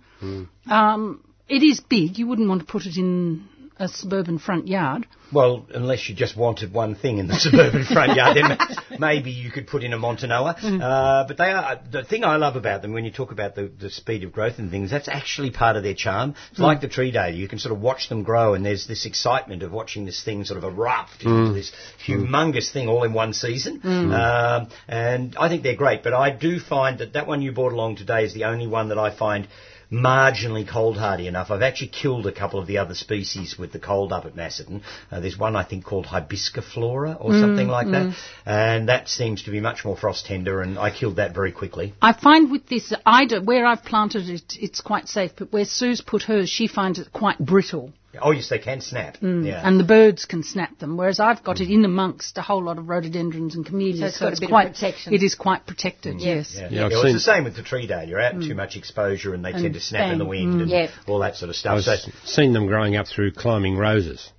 Um, 0.70 1.22
it 1.48 1.62
is 1.62 1.80
big. 1.80 2.18
You 2.18 2.26
wouldn't 2.28 2.48
want 2.48 2.60
to 2.60 2.66
put 2.66 2.86
it 2.86 2.96
in 2.96 3.46
a 3.76 3.88
suburban 3.88 4.38
front 4.38 4.68
yard. 4.68 5.06
Well, 5.32 5.66
unless 5.74 6.08
you 6.08 6.14
just 6.14 6.36
wanted 6.36 6.72
one 6.72 6.94
thing 6.94 7.18
in 7.18 7.26
the 7.26 7.34
suburban 7.38 7.84
front 7.84 8.14
yard, 8.14 8.36
then 8.36 8.58
maybe 9.00 9.30
you 9.32 9.50
could 9.50 9.66
put 9.66 9.82
in 9.82 9.92
a 9.92 9.98
Montanoa. 9.98 10.56
Uh, 10.62 11.26
but 11.26 11.36
they 11.36 11.50
are 11.50 11.80
the 11.90 12.04
thing 12.04 12.24
I 12.24 12.36
love 12.36 12.56
about 12.56 12.82
them 12.82 12.92
when 12.92 13.04
you 13.04 13.10
talk 13.10 13.32
about 13.32 13.54
the, 13.54 13.70
the 13.80 13.90
speed 13.90 14.22
of 14.22 14.32
growth 14.32 14.58
and 14.58 14.70
things. 14.70 14.90
That's 14.90 15.08
actually 15.08 15.50
part 15.50 15.76
of 15.76 15.82
their 15.82 15.94
charm. 15.94 16.34
It's 16.50 16.60
like 16.60 16.80
the 16.80 16.88
tree 16.88 17.10
day. 17.10 17.32
You 17.32 17.48
can 17.48 17.58
sort 17.58 17.74
of 17.74 17.80
watch 17.80 18.08
them 18.08 18.22
grow, 18.22 18.54
and 18.54 18.64
there's 18.64 18.86
this 18.86 19.06
excitement 19.06 19.62
of 19.62 19.72
watching 19.72 20.04
this 20.04 20.22
thing 20.22 20.44
sort 20.44 20.62
of 20.62 20.64
erupt 20.64 21.22
into 21.24 21.52
this 21.52 21.72
humongous 22.06 22.72
thing 22.72 22.88
all 22.88 23.02
in 23.02 23.12
one 23.12 23.32
season. 23.32 23.80
Um, 23.84 24.68
and 24.86 25.36
I 25.36 25.48
think 25.48 25.62
they're 25.62 25.74
great. 25.74 26.02
But 26.02 26.14
I 26.14 26.30
do 26.30 26.60
find 26.60 26.98
that 26.98 27.14
that 27.14 27.26
one 27.26 27.42
you 27.42 27.52
brought 27.52 27.72
along 27.72 27.96
today 27.96 28.24
is 28.24 28.34
the 28.34 28.44
only 28.44 28.66
one 28.66 28.90
that 28.90 28.98
I 28.98 29.14
find 29.16 29.48
marginally 29.94 30.68
cold 30.68 30.96
hardy 30.96 31.26
enough. 31.28 31.50
I've 31.50 31.62
actually 31.62 31.88
killed 31.88 32.26
a 32.26 32.32
couple 32.32 32.58
of 32.58 32.66
the 32.66 32.78
other 32.78 32.94
species 32.94 33.56
with 33.58 33.72
the 33.72 33.78
cold 33.78 34.12
up 34.12 34.24
at 34.24 34.34
Macedon. 34.34 34.82
Uh, 35.10 35.20
there's 35.20 35.38
one 35.38 35.54
I 35.54 35.62
think 35.64 35.84
called 35.84 36.06
Hibisciflora 36.06 37.16
or 37.20 37.32
something 37.32 37.68
like 37.68 37.86
that, 37.90 38.16
and 38.44 38.88
that 38.88 39.08
seems 39.08 39.44
to 39.44 39.50
be 39.50 39.60
much 39.60 39.84
more 39.84 39.96
frost 39.96 40.26
tender, 40.26 40.62
and 40.62 40.78
I 40.78 40.90
killed 40.90 41.16
that 41.16 41.34
very 41.34 41.52
quickly. 41.52 41.94
I 42.02 42.12
find 42.12 42.50
with 42.50 42.66
this, 42.66 42.92
I 43.06 43.26
do, 43.26 43.40
where 43.40 43.66
I've 43.66 43.84
planted 43.84 44.28
it, 44.28 44.56
it's 44.58 44.80
quite 44.80 45.08
safe, 45.08 45.32
but 45.36 45.52
where 45.52 45.64
Sue's 45.64 46.00
put 46.00 46.22
hers, 46.24 46.48
she 46.48 46.66
finds 46.66 46.98
it 46.98 47.12
quite 47.12 47.38
brittle. 47.38 47.92
Oh 48.20 48.30
yes, 48.30 48.48
they 48.48 48.58
can 48.58 48.80
snap. 48.80 49.18
Mm. 49.18 49.46
Yeah. 49.46 49.60
And 49.62 49.78
the 49.78 49.84
birds 49.84 50.24
can 50.24 50.42
snap 50.42 50.78
them, 50.78 50.96
whereas 50.96 51.20
I've 51.20 51.42
got 51.42 51.60
it 51.60 51.72
in 51.72 51.84
amongst 51.84 52.38
a 52.38 52.42
whole 52.42 52.62
lot 52.62 52.78
of 52.78 52.88
rhododendrons 52.88 53.54
and 53.54 53.64
camellias. 53.64 53.98
So 53.98 54.06
it's 54.06 54.18
got 54.18 54.26
a 54.26 54.30
bit 54.40 54.42
of 54.44 54.48
quite, 54.50 54.72
protection. 54.74 55.14
It 55.14 55.22
is 55.22 55.34
quite 55.34 55.66
protected, 55.66 56.20
yes. 56.20 56.54
yeah, 56.54 56.62
Yeah, 56.62 56.68
Yeah, 56.70 56.84
I've 56.86 56.92
well, 56.92 57.04
it's 57.06 57.14
the 57.14 57.20
same 57.20 57.44
with 57.44 57.56
the 57.56 57.62
tree 57.62 57.86
dahlia. 57.86 58.08
You're 58.08 58.20
out 58.20 58.34
in 58.34 58.40
too 58.42 58.54
much 58.54 58.76
exposure, 58.76 59.34
and 59.34 59.44
they 59.44 59.52
tend 59.52 59.74
to 59.74 59.80
snap 59.80 60.12
in 60.12 60.18
the 60.18 60.24
bang. 60.24 60.30
wind 60.30 60.60
and 60.62 60.70
mm. 60.70 60.74
Yep. 60.74 60.90
all 61.08 61.20
that 61.20 61.36
sort 61.36 61.48
of 61.48 61.56
stuff. 61.56 61.78
I've. 61.78 61.84
So, 61.84 62.10
seen 62.24 62.52
them 62.52 62.66
growing 62.66 62.96
up 62.96 63.06
through 63.06 63.32
climbing 63.32 63.76
roses. 63.76 64.30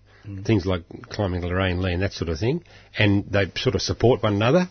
Things 0.45 0.65
like 0.65 0.83
climbing 1.09 1.41
Lorraine 1.45 1.81
Lee 1.81 1.93
and 1.93 2.01
that 2.01 2.13
sort 2.13 2.29
of 2.29 2.39
thing, 2.39 2.63
and 2.97 3.25
they 3.31 3.51
sort 3.55 3.75
of 3.75 3.81
support 3.81 4.23
one 4.23 4.33
another. 4.35 4.67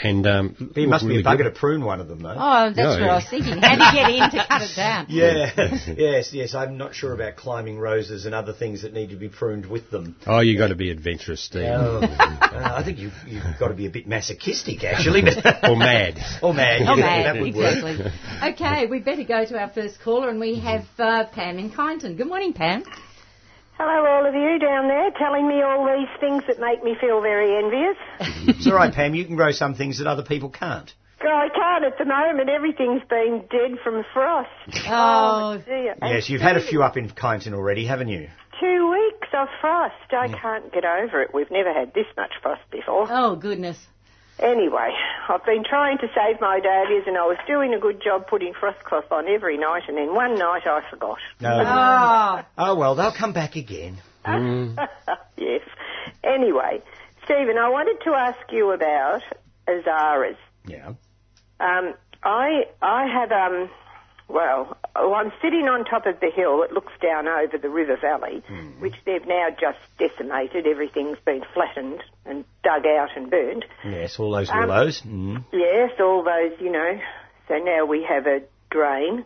And 0.00 0.24
um, 0.26 0.72
you 0.76 0.86
must 0.86 1.02
be 1.04 1.08
really 1.16 1.20
a 1.22 1.24
bugger 1.24 1.38
good. 1.38 1.44
to 1.44 1.50
prune 1.50 1.84
one 1.84 2.00
of 2.00 2.06
them, 2.06 2.20
though. 2.22 2.34
Oh, 2.38 2.66
that's 2.72 2.78
Yeah, 2.78 2.90
what 2.90 3.00
yeah. 3.00 3.06
I 3.10 3.14
was 3.16 3.26
thinking. 3.28 3.58
How 3.60 3.74
do 3.74 3.98
you 3.98 4.04
get 4.04 4.10
in 4.10 4.30
to 4.38 4.46
cut 4.46 4.62
it 4.62 4.76
down? 4.76 5.06
Yeah, 5.08 5.94
yes, 5.96 6.32
yes. 6.32 6.54
I'm 6.54 6.78
not 6.78 6.94
sure 6.94 7.12
about 7.12 7.34
climbing 7.36 7.78
roses 7.78 8.24
and 8.24 8.34
other 8.36 8.52
things 8.52 8.82
that 8.82 8.92
need 8.92 9.10
to 9.10 9.16
be 9.16 9.28
pruned 9.28 9.66
with 9.66 9.90
them. 9.90 10.14
Oh, 10.26 10.38
you've 10.40 10.58
got 10.58 10.68
to 10.68 10.76
be 10.76 10.90
adventurous, 10.92 11.42
Steve, 11.42 11.64
Oh, 11.66 11.98
uh, 12.02 12.72
I 12.76 12.84
think 12.84 12.98
you've, 12.98 13.14
you've 13.26 13.42
got 13.58 13.68
to 13.68 13.74
be 13.74 13.86
a 13.86 13.90
bit 13.90 14.06
masochistic, 14.06 14.84
actually. 14.84 15.22
Or 15.64 15.76
mad. 15.76 16.20
or 16.40 16.54
mad. 16.54 16.82
Yeah, 16.82 16.94
man, 16.94 17.24
that 17.24 17.42
would 17.42 17.54
work. 17.56 17.76
exactly. 17.78 18.12
okay, 18.52 18.86
we 18.86 19.00
better 19.00 19.24
go 19.24 19.44
to 19.44 19.58
our 19.58 19.70
first 19.70 20.00
caller, 20.00 20.28
and 20.28 20.38
we 20.38 20.60
have 20.60 20.84
uh, 20.98 21.24
Pam 21.32 21.58
in 21.58 21.70
Kyneton. 21.70 22.16
Good 22.16 22.28
morning, 22.28 22.52
Pam. 22.52 22.84
Hello, 23.78 24.10
all 24.10 24.26
of 24.26 24.34
you 24.34 24.58
down 24.58 24.88
there, 24.88 25.12
telling 25.12 25.46
me 25.46 25.62
all 25.62 25.86
these 25.86 26.10
things 26.18 26.42
that 26.48 26.58
make 26.58 26.82
me 26.82 26.96
feel 27.00 27.20
very 27.20 27.56
envious. 27.62 27.96
It's 28.48 28.66
all 28.66 28.74
right, 28.74 28.92
Pam. 28.92 29.14
You 29.14 29.24
can 29.24 29.36
grow 29.36 29.52
some 29.52 29.74
things 29.74 29.98
that 29.98 30.08
other 30.08 30.24
people 30.24 30.48
can't. 30.48 30.92
God, 31.22 31.44
I 31.44 31.48
can't 31.48 31.84
at 31.84 31.98
the 31.98 32.04
moment. 32.04 32.48
Everything's 32.48 33.02
been 33.08 33.44
dead 33.50 33.78
from 33.84 34.04
frost. 34.12 34.48
Oh, 34.88 35.58
oh, 35.58 35.62
dear. 35.64 35.94
Yes, 36.02 36.28
you've 36.28 36.40
had 36.40 36.56
a 36.56 36.66
few 36.66 36.82
up 36.82 36.96
in 36.96 37.08
Kyneton 37.08 37.52
already, 37.52 37.86
haven't 37.86 38.08
you? 38.08 38.28
Two 38.58 38.90
weeks. 38.90 39.28
of 39.32 39.46
frost. 39.60 39.94
I 40.10 40.26
mm. 40.26 40.40
can't 40.40 40.72
get 40.72 40.84
over 40.84 41.22
it. 41.22 41.30
We've 41.32 41.50
never 41.50 41.72
had 41.72 41.94
this 41.94 42.06
much 42.16 42.32
frost 42.42 42.62
before. 42.72 43.06
Oh, 43.08 43.36
goodness. 43.36 43.78
Anyway, 44.38 44.90
I've 45.28 45.44
been 45.44 45.64
trying 45.64 45.98
to 45.98 46.06
save 46.14 46.40
my 46.40 46.60
dahlias 46.60 47.04
and 47.06 47.16
I 47.18 47.26
was 47.26 47.38
doing 47.46 47.74
a 47.74 47.78
good 47.78 48.00
job 48.02 48.28
putting 48.28 48.54
frost 48.54 48.82
cloth 48.84 49.10
on 49.10 49.26
every 49.28 49.58
night 49.58 49.82
and 49.88 49.96
then 49.96 50.14
one 50.14 50.36
night 50.36 50.62
I 50.66 50.82
forgot. 50.90 51.18
No. 51.40 51.50
Oh, 51.66 52.42
Oh 52.56 52.74
well, 52.76 52.94
they'll 52.94 53.12
come 53.12 53.32
back 53.32 53.56
again. 53.56 54.00
yes. 55.36 55.62
Anyway, 56.22 56.82
Stephen, 57.24 57.58
I 57.58 57.68
wanted 57.68 58.02
to 58.04 58.10
ask 58.10 58.38
you 58.52 58.70
about 58.72 59.22
Azaras. 59.66 60.36
Yeah. 60.66 60.92
Um, 61.60 61.94
I 62.22 62.64
I 62.80 63.06
have 63.06 63.32
um, 63.32 63.70
well, 64.28 64.76
oh, 64.94 65.14
I'm 65.14 65.32
sitting 65.42 65.68
on 65.68 65.84
top 65.84 66.06
of 66.06 66.20
the 66.20 66.30
hill 66.30 66.60
that 66.60 66.72
looks 66.72 66.92
down 67.02 67.26
over 67.26 67.56
the 67.58 67.70
river 67.70 67.96
valley, 68.00 68.42
which 68.78 68.94
they've 69.06 69.26
now 69.26 69.48
just 69.58 69.78
decimated. 69.98 70.66
Everything's 70.66 71.18
been 71.24 71.42
flattened 71.54 72.02
and 72.26 72.44
dug 72.62 72.84
out 72.86 73.10
and 73.16 73.30
burnt. 73.30 73.64
Yes, 73.84 74.18
all 74.18 74.30
those 74.32 74.50
Um, 74.50 74.60
willows. 74.60 75.00
Mm. 75.02 75.44
Yes, 75.52 75.92
all 75.98 76.22
those, 76.22 76.52
you 76.60 76.70
know. 76.70 77.00
So 77.48 77.54
now 77.56 77.86
we 77.86 78.04
have 78.04 78.26
a 78.26 78.40
drain. 78.70 79.24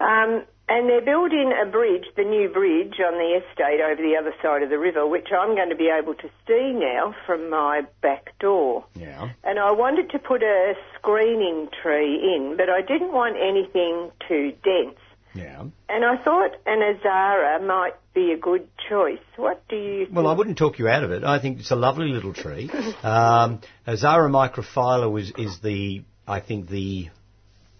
Um, 0.00 0.44
and 0.68 0.88
they're 0.88 1.04
building 1.04 1.52
a 1.60 1.66
bridge, 1.66 2.04
the 2.16 2.24
new 2.24 2.48
bridge 2.48 2.94
on 3.00 3.14
the 3.14 3.40
estate 3.40 3.80
over 3.80 4.00
the 4.00 4.16
other 4.20 4.34
side 4.42 4.62
of 4.62 4.70
the 4.70 4.78
river, 4.78 5.06
which 5.06 5.28
I'm 5.32 5.54
going 5.54 5.70
to 5.70 5.76
be 5.76 5.88
able 5.88 6.14
to 6.14 6.28
see 6.46 6.72
now 6.72 7.14
from 7.26 7.50
my 7.50 7.82
back 8.02 8.38
door. 8.38 8.84
Yeah. 8.94 9.30
And 9.44 9.58
I 9.58 9.72
wanted 9.72 10.10
to 10.10 10.18
put 10.18 10.42
a 10.42 10.74
screening 10.96 11.68
tree 11.82 12.34
in, 12.36 12.56
but 12.56 12.68
I 12.68 12.82
didn't 12.82 13.12
want 13.12 13.36
anything 13.36 14.10
too 14.28 14.52
dense. 14.62 14.98
Yeah. 15.34 15.64
And 15.88 16.04
I 16.04 16.16
thought 16.22 16.50
an 16.66 16.82
azara 16.82 17.62
might 17.64 17.94
be 18.14 18.32
a 18.32 18.36
good 18.36 18.66
choice. 18.88 19.18
What 19.36 19.66
do 19.68 19.76
you 19.76 20.06
think? 20.06 20.16
Well, 20.16 20.26
I 20.26 20.32
wouldn't 20.32 20.58
talk 20.58 20.78
you 20.78 20.88
out 20.88 21.04
of 21.04 21.12
it. 21.12 21.22
I 21.22 21.38
think 21.38 21.60
it's 21.60 21.70
a 21.70 21.76
lovely 21.76 22.08
little 22.08 22.34
tree. 22.34 22.70
Um, 23.02 23.60
Azara 23.86 24.28
microphylla 24.28 25.38
is 25.38 25.60
the, 25.60 26.02
I 26.26 26.40
think, 26.40 26.68
the 26.68 27.10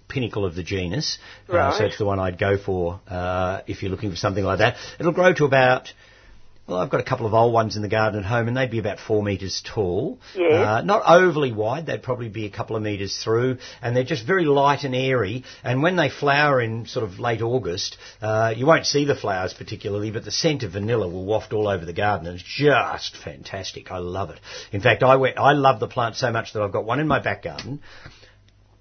pinnacle 0.09 0.45
of 0.45 0.55
the 0.55 0.63
genus. 0.63 1.19
Uh, 1.49 1.79
so 1.79 1.85
it's 1.85 1.99
the 1.99 2.05
one 2.05 2.19
I'd 2.19 2.39
go 2.39 2.57
for 2.59 3.01
uh, 3.09 3.61
if 3.67 3.83
you're 3.83 3.91
looking 3.91 4.11
for 4.11 4.17
something 4.17 4.45
like 4.45 4.59
that. 4.59 4.77
It'll 4.99 5.13
grow 5.13 5.33
to 5.35 5.45
about. 5.45 5.93
Well, 6.69 6.79
I've 6.79 6.91
got 6.91 7.01
a 7.01 7.05
couple 7.05 7.25
of 7.25 7.33
old 7.33 7.55
ones 7.55 7.77
in 7.77 7.83
the 7.83 7.89
garden 7.89 8.21
at 8.21 8.27
home, 8.27 8.47
and 8.47 8.55
they'd 8.55 8.71
be 8.71 8.79
about 8.79 8.99
four 9.01 9.23
metres 9.23 9.63
tall. 9.65 10.19
Yes. 10.37 10.53
Uh, 10.53 10.83
not 10.83 11.03
overly 11.07 11.51
wide; 11.51 11.87
they'd 11.87 12.03
probably 12.03 12.29
be 12.29 12.45
a 12.45 12.51
couple 12.51 12.77
of 12.77 12.83
metres 12.83 13.17
through, 13.25 13.57
and 13.81 13.97
they're 13.97 14.05
just 14.05 14.27
very 14.27 14.45
light 14.45 14.85
and 14.85 14.95
airy. 14.95 15.45
And 15.65 15.83
when 15.83 15.97
they 15.97 16.11
flower 16.11 16.61
in 16.61 16.85
sort 16.85 17.05
of 17.11 17.19
late 17.19 17.41
August, 17.41 17.97
uh, 18.21 18.53
you 18.55 18.67
won't 18.67 18.85
see 18.85 19.07
the 19.07 19.15
flowers 19.15 19.55
particularly, 19.55 20.11
but 20.11 20.27
the 20.27 20.31
scent 20.31 20.63
of 20.63 20.73
vanilla 20.73 21.09
will 21.09 21.25
waft 21.25 21.55
all 21.55 21.69
over 21.69 21.87
the 21.87 21.95
garden, 21.95 22.27
and 22.27 22.39
it's 22.39 22.45
just 22.47 23.17
fantastic. 23.17 23.91
I 23.91 23.99
love 23.99 24.29
it. 24.29 24.39
In 24.71 24.83
fact, 24.83 25.03
I 25.03 25.17
went. 25.17 25.39
I 25.39 25.53
love 25.53 25.81
the 25.81 25.89
plant 25.89 26.17
so 26.17 26.31
much 26.31 26.53
that 26.53 26.63
I've 26.63 26.73
got 26.73 26.85
one 26.85 27.01
in 27.01 27.09
my 27.09 27.19
back 27.19 27.45
garden. 27.45 27.81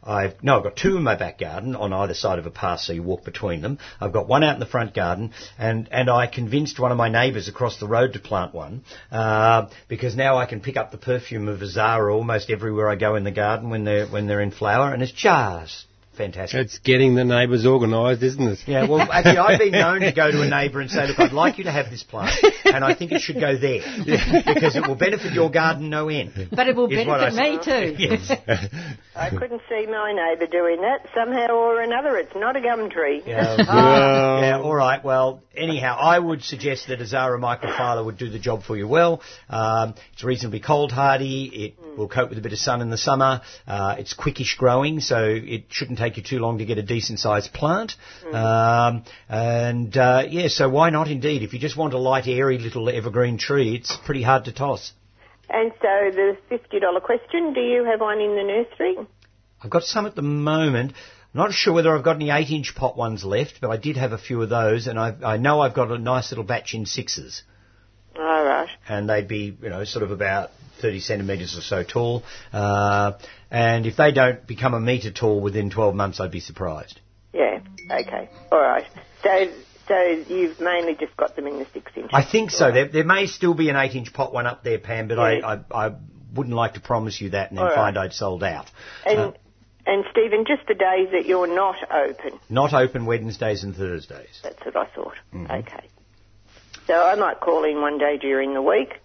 I've 0.08 0.41
no, 0.41 0.58
I've 0.58 0.64
got 0.64 0.78
two 0.78 0.95
in 0.95 1.03
my 1.03 1.16
back 1.16 1.39
garden 1.39 1.76
on 1.76 1.91
either 1.91 2.14
side 2.14 2.39
of 2.39 2.45
a 2.45 2.51
path, 2.51 2.80
so 2.80 2.93
you 2.93 3.03
walk 3.03 3.26
between 3.26 3.62
them. 3.62 3.78
I've 3.99 4.14
got 4.14 4.28
one 4.28 4.43
out 4.43 4.53
in 4.53 4.60
the 4.60 4.66
front 4.66 4.93
garden, 4.93 5.34
and 5.58 5.89
and 5.91 6.10
I 6.10 6.28
convinced 6.28 6.80
one 6.80 6.91
of 6.91 6.97
my 6.97 7.10
neighbours 7.10 7.47
across 7.47 7.80
the 7.80 7.88
road 7.88 8.14
to 8.14 8.20
plant 8.20 8.53
one 8.53 8.84
uh, 9.12 9.68
because 9.88 10.16
now 10.16 10.38
I 10.38 10.45
can 10.45 10.62
pick 10.62 10.78
up 10.78 10.91
the 10.91 10.97
perfume 10.97 11.49
of 11.49 11.62
Azara 11.62 12.14
almost 12.16 12.49
everywhere 12.49 12.89
I 12.89 12.95
go 12.95 13.16
in 13.16 13.26
the 13.26 13.32
garden 13.32 13.70
when 13.70 13.84
they're 13.84 14.08
when 14.08 14.28
they're 14.28 14.41
in 14.41 14.51
flower, 14.51 14.93
and 14.93 15.03
it's 15.03 15.12
just 15.12 15.86
fantastic. 16.18 16.59
It's 16.59 16.80
getting 16.80 17.15
the 17.15 17.24
neighbours 17.24 17.65
organised, 17.65 18.24
isn't 18.24 18.41
it? 18.47 18.59
Yeah, 18.65 18.88
well, 18.88 19.01
actually, 19.11 19.38
I've 19.38 19.59
been 19.59 19.72
known 19.72 20.01
to 20.01 20.11
go 20.11 20.32
to 20.32 20.41
a 20.41 20.49
neighbour 20.49 20.82
and 20.82 20.89
say, 20.89 21.07
look, 21.07 21.20
I'd 21.20 21.32
like 21.32 21.57
you 21.57 21.65
to 21.65 21.72
have 21.72 21.89
this 21.89 22.03
plant, 22.03 22.34
and 22.65 22.84
I 22.84 22.93
think 22.95 23.11
it 23.11 23.22
should 23.22 23.39
go 23.39 23.57
there, 23.57 23.82
because 24.45 24.76
it 24.76 24.88
will 24.88 24.95
benefit 24.95 25.34
your 25.34 25.49
garden 25.51 25.89
no 25.89 26.09
end. 26.09 26.49
but 26.51 26.68
it 26.68 26.76
will 26.76 26.91
Is 26.91 27.07
what 27.07 27.22
I 27.22 27.30
benefit 27.30 27.97
me 27.97 27.97
too. 27.97 28.03
Yes. 28.07 28.32
I 29.15 29.30
couldn't 29.32 29.61
see 29.68 29.88
my 29.88 30.13
neighbour 30.13 30.45
doing 30.45 30.82
that. 30.82 31.07
Somehow 31.15 31.47
or 31.55 31.82
another, 31.82 32.18
it's 32.18 32.36
not 32.36 32.55
a 32.55 32.61
gum 32.61 32.89
tree. 32.89 33.24
Yeah, 33.26 33.57
Well- 33.57 33.68
yeah, 34.41 34.59
all 34.61 34.76
right. 34.76 35.03
Well, 35.03 35.41
anyhow, 35.55 35.97
I 35.99 36.20
would 36.20 36.43
suggest 36.43 36.88
that 36.88 36.99
a 36.99 37.03
Azara 37.03 37.39
microphylla 37.39 38.05
would 38.05 38.18
do 38.18 38.30
the 38.30 38.38
job 38.38 38.63
for 38.63 38.78
you 38.78 38.88
well. 38.88 39.22
Um, 39.49 39.95
it's 40.13 40.24
reasonably 40.24 40.59
cold 40.59 40.91
hardy. 40.91 41.45
It 41.80 41.97
will 41.97 42.07
cope 42.07 42.30
with 42.30 42.38
a 42.38 42.41
bit 42.41 42.53
of 42.53 42.59
sun 42.59 42.82
in 42.82 42.89
the 42.91 42.97
summer. 42.97 43.41
Uh, 43.65 43.95
it's 43.97 44.13
quickish 44.13 44.55
growing, 44.57 44.99
so 44.99 45.24
it 45.26 45.65
shouldn't 45.70 45.97
take 45.97 46.07
you 46.16 46.24
too 46.24 46.39
long 46.39 46.60
to 46.60 46.66
get 46.66 46.78
a 46.78 46.84
decent 46.84 47.20
sized 47.20 47.51
plant. 47.51 47.95
Um, 48.32 49.03
and 49.28 49.97
uh, 49.97 50.24
yeah, 50.30 50.47
so 50.47 50.70
why 50.70 50.89
not 50.89 51.10
indeed? 51.10 51.43
If 51.43 51.51
you 51.51 51.60
just 51.60 51.76
want 51.76 51.93
a 51.93 51.97
light, 51.97 52.28
airy 52.28 52.60
little 52.60 52.88
evergreen 52.88 53.38
tree, 53.38 53.76
it's 53.76 53.93
pretty 54.05 54.22
hard 54.22 54.45
to 54.45 54.53
toss. 54.53 54.93
And 55.49 55.72
so 55.82 56.12
the 56.12 56.38
$50 56.49 57.01
question, 57.01 57.53
do 57.53 57.62
you 57.62 57.84
have 57.84 57.99
one 57.99 58.20
in 58.20 58.36
the 58.36 58.43
nursery? 58.43 58.97
I've 59.62 59.70
got 59.70 59.84
some 59.84 60.05
at 60.05 60.16
the 60.16 60.22
moment. 60.22 60.93
I'm 61.34 61.39
not 61.41 61.51
sure 61.51 61.74
whether 61.74 61.95
I've 61.95 62.03
got 62.03 62.16
any 62.18 62.30
8 62.30 62.49
inch 62.51 62.76
pot 62.76 62.95
ones 62.95 63.24
left, 63.26 63.60
but 63.60 63.70
I 63.70 63.78
did 63.78 63.97
have 63.97 64.12
a 64.14 64.18
few 64.18 64.41
of 64.41 64.49
those, 64.49 64.88
and 64.88 64.99
I, 64.99 65.16
I 65.24 65.38
know 65.38 65.62
I've 65.62 65.74
got 65.74 65.91
a 65.91 65.97
nice 65.97 66.32
little 66.32 66.43
batch 66.43 66.74
in 66.74 66.86
sixes. 66.86 67.43
All 68.18 68.43
right. 68.43 68.70
and 68.89 69.08
they'd 69.10 69.28
be, 69.28 69.55
you 69.62 69.70
know, 69.70 69.84
sort 69.84 70.03
of 70.03 70.12
about 70.12 70.49
30 70.78 70.99
centimetres 70.99 71.57
or 71.57 71.61
so 71.61 71.84
tall. 71.84 72.23
Uh, 72.53 73.13
and 73.51 73.86
if 73.86 73.95
they 73.97 74.11
don't 74.11 74.45
become 74.47 74.73
a 74.73 74.80
metre 74.80 75.11
tall 75.11 75.39
within 75.41 75.69
12 75.69 75.95
months, 75.95 76.19
I'd 76.19 76.32
be 76.32 76.39
surprised. 76.39 76.99
Yeah. 77.34 77.59
Okay. 77.91 78.30
All 78.51 78.59
right. 78.59 78.86
So, 79.23 79.51
so 79.88 79.99
you've 80.28 80.59
mainly 80.59 80.95
just 80.95 81.15
got 81.17 81.36
them 81.36 81.47
in 81.47 81.59
the 81.59 81.67
six 81.73 81.91
inch. 81.95 82.09
I 82.13 82.23
think 82.23 82.51
so. 82.51 82.71
There, 82.71 82.88
there 82.88 83.03
may 83.05 83.28
still 83.28 83.53
be 83.53 83.69
an 83.69 83.75
8 83.75 83.95
inch 83.95 84.13
pot 84.13 84.34
one 84.34 84.47
up 84.47 84.63
there, 84.63 84.80
Pam, 84.80 85.07
but 85.07 85.15
Yeah. 85.17 85.45
I, 85.45 85.53
I, 85.53 85.88
I 85.88 85.95
wouldn't 86.34 86.55
like 86.55 86.73
to 86.73 86.82
promise 86.82 87.19
you 87.21 87.32
that 87.32 87.49
and 87.49 87.57
then 87.57 87.65
right. 87.65 87.75
find 87.75 87.97
I'd 87.97 88.13
sold 88.13 88.43
out. 88.43 88.69
And 89.05 89.19
Uh, 89.19 89.32
and 89.86 90.03
Stephen, 90.11 90.43
just 90.45 90.67
the 90.67 90.73
days 90.73 91.07
that 91.13 91.25
you're 91.25 91.47
not 91.47 91.78
open. 91.89 92.38
not 92.49 92.73
open 92.73 93.05
Wednesdays 93.05 93.63
and 93.63 93.73
Thursdays. 93.73 94.41
That's 94.43 94.59
what 94.65 94.75
I 94.75 94.86
thought. 94.88 95.15
Mm-hmm. 95.34 95.49
Okay. 95.49 95.88
So 96.88 96.93
I 96.93 97.15
might 97.15 97.39
call 97.39 97.63
in 97.63 97.80
one 97.80 97.97
day 97.97 98.17
during 98.17 98.53
the 98.53 98.61
week 98.61 98.99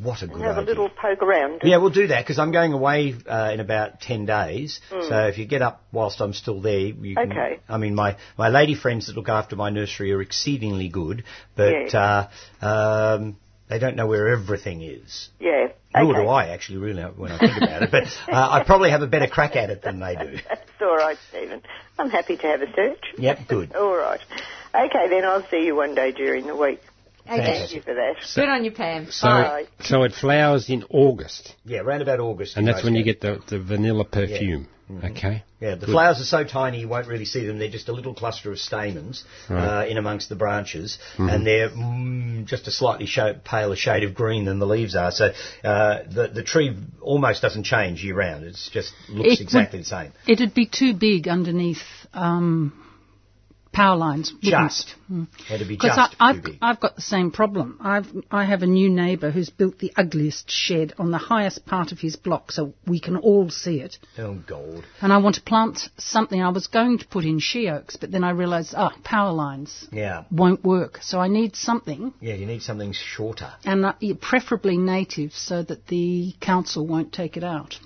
What 0.00 0.22
a 0.22 0.26
good 0.26 0.40
have 0.40 0.56
idea. 0.56 0.64
a 0.64 0.68
little 0.68 0.88
poke 0.88 1.22
around. 1.22 1.62
Yeah, 1.64 1.76
we'll 1.76 1.90
do 1.90 2.06
that 2.06 2.24
because 2.24 2.38
I'm 2.38 2.50
going 2.50 2.72
away 2.72 3.14
uh, 3.26 3.50
in 3.52 3.60
about 3.60 4.00
ten 4.00 4.24
days. 4.24 4.80
So 4.88 5.26
if 5.26 5.38
you 5.38 5.44
get 5.44 5.60
up 5.60 5.84
whilst 5.92 6.20
I'm 6.20 6.32
still 6.32 6.60
there, 6.60 6.78
you 6.78 7.14
can. 7.14 7.30
Okay. 7.30 7.60
I 7.68 7.76
mean, 7.76 7.94
my 7.94 8.16
my 8.38 8.48
lady 8.48 8.74
friends 8.74 9.06
that 9.08 9.16
look 9.16 9.28
after 9.28 9.54
my 9.54 9.70
nursery 9.70 10.12
are 10.12 10.22
exceedingly 10.22 10.88
good, 10.88 11.24
but 11.56 11.94
uh, 11.94 12.28
um, 12.62 13.36
they 13.68 13.78
don't 13.78 13.96
know 13.96 14.06
where 14.06 14.28
everything 14.28 14.82
is. 14.82 15.30
Yeah. 15.40 15.68
Nor 15.94 16.12
okay. 16.12 16.22
do 16.22 16.28
I 16.28 16.48
actually, 16.48 16.78
really, 16.78 17.02
when 17.02 17.32
I 17.32 17.38
think 17.38 17.56
about 17.56 17.82
it. 17.82 17.90
But 17.90 18.04
uh, 18.30 18.48
I 18.50 18.64
probably 18.64 18.90
have 18.90 19.02
a 19.02 19.06
better 19.06 19.26
crack 19.26 19.56
at 19.56 19.70
it 19.70 19.82
than 19.82 19.98
they 19.98 20.14
do. 20.14 20.36
That's 20.48 20.82
all 20.82 20.96
right, 20.96 21.16
Stephen. 21.30 21.62
I'm 21.98 22.10
happy 22.10 22.36
to 22.36 22.46
have 22.46 22.62
a 22.62 22.72
search. 22.74 23.14
Yep, 23.18 23.48
good. 23.48 23.74
All 23.76 23.96
right. 23.96 24.20
Okay, 24.74 25.08
then 25.08 25.24
I'll 25.24 25.46
see 25.48 25.64
you 25.66 25.76
one 25.76 25.94
day 25.94 26.12
during 26.12 26.46
the 26.46 26.56
week. 26.56 26.80
Okay. 27.26 27.36
Thank 27.44 27.72
you 27.74 27.80
for 27.82 27.94
that. 27.94 28.14
Good 28.34 28.48
on 28.48 28.64
you, 28.64 28.72
Pam. 28.72 29.10
So, 29.10 29.28
Bye. 29.28 29.66
so 29.80 30.02
it 30.02 30.12
flowers 30.12 30.68
in 30.68 30.84
August, 30.90 31.54
Yeah, 31.64 31.80
around 31.80 32.02
about 32.02 32.18
August. 32.20 32.56
and 32.56 32.66
that's 32.66 32.82
when 32.84 32.94
you 32.94 33.04
get 33.04 33.20
the, 33.20 33.40
the 33.48 33.60
vanilla 33.60 34.04
perfume. 34.04 34.68
Okay. 35.04 35.42
Yeah, 35.58 35.76
the 35.76 35.86
Good. 35.86 35.92
flowers 35.92 36.20
are 36.20 36.24
so 36.24 36.44
tiny 36.44 36.80
you 36.80 36.88
won't 36.88 37.06
really 37.06 37.24
see 37.24 37.46
them. 37.46 37.58
They're 37.58 37.70
just 37.70 37.88
a 37.88 37.92
little 37.92 38.12
cluster 38.12 38.50
of 38.52 38.58
stamens 38.58 39.24
uh, 39.48 39.86
in 39.88 39.96
amongst 39.96 40.28
the 40.28 40.34
branches, 40.34 40.98
and 41.16 41.46
they're 41.46 41.70
mm, 41.70 42.44
just 42.44 42.66
a 42.68 42.70
slightly 42.70 43.06
sha- 43.06 43.34
paler 43.42 43.76
shade 43.76 44.02
of 44.04 44.14
green 44.14 44.44
than 44.44 44.58
the 44.58 44.66
leaves 44.66 44.94
are. 44.94 45.10
So 45.12 45.30
uh, 45.64 46.00
the 46.12 46.28
the 46.34 46.42
tree 46.42 46.76
almost 47.00 47.40
doesn't 47.40 47.62
change 47.64 48.04
year 48.04 48.16
round. 48.16 48.44
It 48.44 48.58
just 48.70 48.92
looks 49.08 49.40
It 49.40 49.40
exactly 49.40 49.78
would- 49.78 49.86
the 49.86 49.88
same. 49.88 50.12
It'd 50.28 50.52
be 50.52 50.66
too 50.66 50.92
big 50.92 51.26
underneath 51.26 51.80
um, 52.12 52.74
power 53.72 53.96
lines. 53.96 54.32
Just 54.42 54.94
it? 55.08 55.26
it'd 55.50 55.68
be 55.68 55.74
Because 55.74 55.96
just 55.96 56.16
I've. 56.20 56.44
I've 56.60 56.80
got 56.80 56.96
the 56.96 57.02
same 57.02 57.30
problem. 57.30 57.78
I've 57.80 58.06
I 58.30 58.44
have 58.44 58.62
a 58.62 58.66
new 58.66 58.88
neighbour 58.90 59.30
who's 59.30 59.50
built 59.50 59.78
the 59.78 59.92
ugliest 59.96 60.50
shed 60.50 60.92
on 60.98 61.10
the 61.10 61.18
highest 61.18 61.66
part 61.66 61.92
of 61.92 61.98
his 61.98 62.16
block, 62.16 62.52
so 62.52 62.74
we 62.86 63.00
can 63.00 63.16
all 63.16 63.50
see 63.50 63.80
it. 63.80 63.98
oh 64.18 64.34
God! 64.46 64.84
And 65.00 65.12
I 65.12 65.18
want 65.18 65.36
to 65.36 65.42
plant 65.42 65.88
something. 65.98 66.42
I 66.42 66.50
was 66.50 66.66
going 66.66 66.98
to 66.98 67.06
put 67.06 67.24
in 67.24 67.38
she 67.38 67.68
oaks, 67.68 67.96
but 67.96 68.10
then 68.10 68.24
I 68.24 68.30
realised, 68.30 68.74
ah, 68.76 68.94
power 69.04 69.32
lines 69.32 69.88
Yeah, 69.90 70.24
won't 70.30 70.64
work. 70.64 70.98
So 71.02 71.18
I 71.18 71.28
need 71.28 71.56
something, 71.56 72.12
yeah. 72.20 72.34
You 72.34 72.46
need 72.46 72.62
something 72.62 72.92
shorter. 72.92 73.52
and 73.64 73.84
uh, 73.84 73.94
preferably 74.20 74.76
native, 74.76 75.32
so 75.32 75.62
that 75.62 75.86
the 75.88 76.34
council 76.40 76.86
won't 76.86 77.12
take 77.12 77.36
it 77.36 77.44
out 77.44 77.78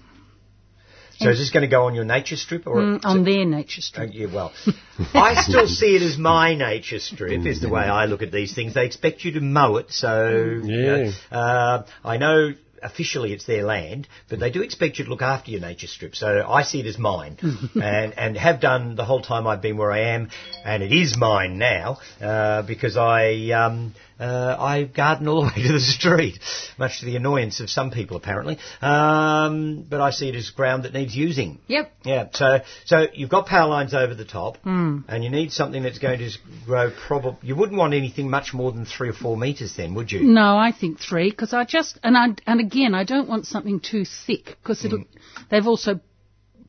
So 1.18 1.30
is 1.30 1.38
this 1.38 1.50
going 1.50 1.62
to 1.62 1.68
go 1.68 1.84
on 1.86 1.94
your 1.94 2.04
nature 2.04 2.36
strip 2.36 2.66
or 2.66 2.76
mm, 2.82 3.00
on 3.04 3.24
their 3.24 3.44
nature 3.44 3.80
Uh, 3.80 3.82
strip. 3.82 4.10
yeah, 4.12 4.26
well, 4.32 4.52
I 5.14 5.40
still 5.42 5.66
see 5.66 5.96
it 5.96 6.02
as 6.02 6.18
my 6.18 6.54
nature 6.54 6.98
strip, 6.98 7.46
is 7.46 7.60
the 7.60 7.68
way 7.68 7.82
I 7.84 8.04
look 8.06 8.22
at 8.22 8.32
these 8.32 8.54
things. 8.54 8.74
They 8.74 8.84
expect 8.86 9.24
you 9.24 9.32
to 9.32 9.40
mow 9.40 9.76
it, 9.76 9.90
so 9.92 10.30
you 10.62 10.86
know, 10.86 11.12
uh, 11.30 11.82
I 12.04 12.16
know 12.18 12.52
officially 12.82 13.32
it's 13.32 13.46
their 13.46 13.64
land, 13.64 14.06
but 14.28 14.38
they 14.38 14.50
do 14.50 14.62
expect 14.62 14.98
you 14.98 15.04
to 15.06 15.10
look 15.10 15.22
after 15.22 15.50
your 15.50 15.60
nature 15.60 15.86
strip. 15.86 16.14
So 16.14 16.44
I 16.46 16.62
see 16.62 16.80
it 16.80 16.86
as 16.86 16.98
mine, 16.98 17.38
and 17.74 18.18
and 18.18 18.36
have 18.36 18.60
done 18.60 18.94
the 18.96 19.04
whole 19.04 19.22
time 19.22 19.46
I've 19.46 19.62
been 19.62 19.78
where 19.78 19.90
I 19.92 20.00
am, 20.16 20.30
and 20.64 20.82
it 20.82 20.92
is 20.92 21.16
mine 21.16 21.58
now 21.58 21.98
uh, 22.20 22.62
because 22.62 22.96
I. 22.96 23.50
Um, 23.50 23.94
uh, 24.18 24.56
I 24.58 24.84
garden 24.84 25.28
all 25.28 25.42
the 25.42 25.46
way 25.56 25.66
to 25.66 25.72
the 25.74 25.80
street, 25.80 26.38
much 26.78 27.00
to 27.00 27.06
the 27.06 27.16
annoyance 27.16 27.60
of 27.60 27.68
some 27.70 27.90
people 27.90 28.16
apparently. 28.16 28.58
Um, 28.80 29.84
but 29.88 30.00
I 30.00 30.10
see 30.10 30.28
it 30.28 30.34
as 30.34 30.50
ground 30.50 30.84
that 30.84 30.92
needs 30.94 31.14
using. 31.14 31.58
Yep. 31.66 31.92
Yeah. 32.04 32.28
So 32.32 32.60
so 32.84 33.06
you've 33.12 33.30
got 33.30 33.46
power 33.46 33.68
lines 33.68 33.94
over 33.94 34.14
the 34.14 34.24
top, 34.24 34.58
and 34.64 35.22
you 35.24 35.30
need 35.30 35.52
something 35.52 35.82
that's 35.82 35.98
going 35.98 36.18
to 36.20 36.30
grow. 36.64 36.90
Probably 37.06 37.36
you 37.42 37.56
wouldn't 37.56 37.78
want 37.78 37.94
anything 37.94 38.30
much 38.30 38.54
more 38.54 38.72
than 38.72 38.84
three 38.86 39.08
or 39.08 39.12
four 39.14 39.36
meters, 39.36 39.74
then, 39.76 39.94
would 39.94 40.10
you? 40.12 40.22
No, 40.22 40.56
I 40.56 40.72
think 40.72 40.98
three 41.00 41.30
because 41.30 41.52
I 41.52 41.64
just 41.64 41.98
and 42.02 42.16
I 42.16 42.28
and 42.46 42.60
again 42.60 42.94
I 42.94 43.04
don't 43.04 43.28
want 43.28 43.46
something 43.46 43.80
too 43.80 44.04
thick 44.04 44.56
because 44.62 44.82
Mm. 44.86 45.04
they've 45.50 45.66
also 45.66 46.00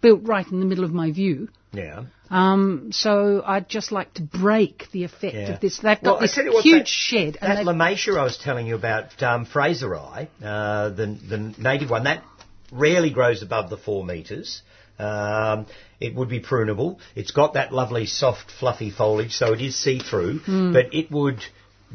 built 0.01 0.21
right 0.23 0.45
in 0.49 0.59
the 0.59 0.65
middle 0.65 0.83
of 0.83 0.91
my 0.93 1.11
view. 1.11 1.49
Yeah. 1.73 2.03
Um, 2.29 2.89
so 2.91 3.41
I'd 3.45 3.69
just 3.69 3.91
like 3.91 4.13
to 4.15 4.21
break 4.23 4.87
the 4.91 5.03
effect 5.03 5.35
Yeah. 5.35 5.53
of 5.53 5.59
this. 5.61 5.77
They've 5.79 6.01
got 6.01 6.19
Well, 6.19 6.21
this 6.21 6.37
what, 6.37 6.63
huge 6.63 6.79
that- 6.79 6.87
shed, 6.87 7.37
and 7.41 7.57
That 7.57 7.65
Lomatia 7.65 8.17
I 8.19 8.23
was 8.23 8.37
telling 8.37 8.67
you 8.67 8.75
about, 8.75 9.21
um, 9.23 9.45
fraseri, 9.45 10.27
uh, 10.43 10.89
the, 10.89 11.05
the 11.29 11.53
native 11.57 11.89
one, 11.89 12.03
that 12.03 12.23
rarely 12.71 13.09
grows 13.11 13.41
above 13.43 13.69
the 13.69 13.77
four 13.77 14.03
metres. 14.05 14.61
Um, 14.99 15.67
it 15.99 16.15
would 16.15 16.27
be 16.27 16.39
prunable. 16.39 16.97
It's 17.15 17.31
got 17.31 17.53
that 17.53 17.71
lovely, 17.71 18.05
soft, 18.07 18.51
fluffy 18.59 18.89
foliage, 18.89 19.33
so 19.33 19.53
it 19.53 19.61
is 19.61 19.75
see-through, 19.75 20.39
Hmm. 20.39 20.73
but 20.73 20.93
it 20.93 21.11
would 21.11 21.39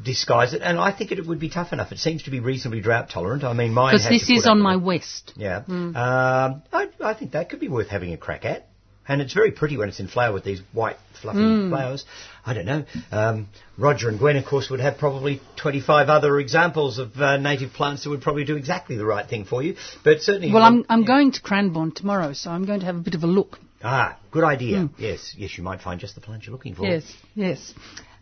disguise 0.00 0.54
it, 0.54 0.62
and 0.62 0.78
I 0.78 0.92
think 0.92 1.12
it 1.12 1.26
would 1.26 1.40
be 1.40 1.48
tough 1.48 1.72
enough. 1.72 1.92
It 1.92 1.98
seems 1.98 2.24
to 2.24 2.30
be 2.30 2.40
reasonably 2.40 2.80
drought 2.80 3.10
tolerant. 3.10 3.44
I 3.44 3.52
mean, 3.52 3.72
mine 3.72 3.94
because 3.94 4.08
this 4.08 4.30
is 4.30 4.46
on 4.46 4.60
my 4.60 4.74
it. 4.74 4.82
west. 4.82 5.32
Yeah. 5.36 5.62
Um, 5.68 6.62
I, 6.72 6.88
I 7.02 7.14
think 7.14 7.32
that 7.32 7.50
could 7.50 7.60
be 7.60 7.68
worth 7.68 7.88
having 7.88 8.12
a 8.12 8.16
crack 8.16 8.44
at. 8.44 8.68
And 9.06 9.20
it's 9.20 9.34
very 9.34 9.50
pretty 9.50 9.76
when 9.76 9.88
it's 9.88 9.98
in 9.98 10.06
flower 10.06 10.32
with 10.32 10.44
these 10.44 10.60
white, 10.72 10.96
fluffy 11.20 11.68
flowers. 11.68 12.04
I 12.46 12.54
don't 12.54 12.66
know. 12.66 12.84
Um, 13.10 13.48
Roger 13.76 14.08
and 14.08 14.18
Gwen, 14.18 14.36
of 14.36 14.46
course, 14.46 14.70
would 14.70 14.78
have 14.78 14.96
probably 14.96 15.40
25 15.56 16.08
other 16.08 16.38
examples 16.38 16.98
of 16.98 17.16
uh, 17.16 17.36
native 17.36 17.72
plants 17.72 18.04
that 18.04 18.10
would 18.10 18.22
probably 18.22 18.44
do 18.44 18.56
exactly 18.56 18.96
the 18.96 19.04
right 19.04 19.28
thing 19.28 19.44
for 19.44 19.60
you. 19.60 19.74
But 20.04 20.22
certainly. 20.22 20.52
Well, 20.52 20.62
I'm 20.62 20.84
I'm 20.88 21.04
going 21.04 21.32
to 21.32 21.42
Cranbourne 21.42 21.90
tomorrow, 21.92 22.32
so 22.32 22.50
I'm 22.50 22.64
going 22.64 22.80
to 22.80 22.86
have 22.86 22.94
a 22.94 23.00
bit 23.00 23.14
of 23.14 23.24
a 23.24 23.26
look. 23.26 23.58
Ah, 23.82 24.18
good 24.30 24.44
idea. 24.44 24.88
Yes, 24.96 25.34
yes, 25.36 25.58
you 25.58 25.64
might 25.64 25.80
find 25.80 25.98
just 25.98 26.14
the 26.14 26.20
plant 26.20 26.46
you're 26.46 26.52
looking 26.52 26.76
for. 26.76 26.84
Yes, 26.86 27.12
yes. 27.34 27.74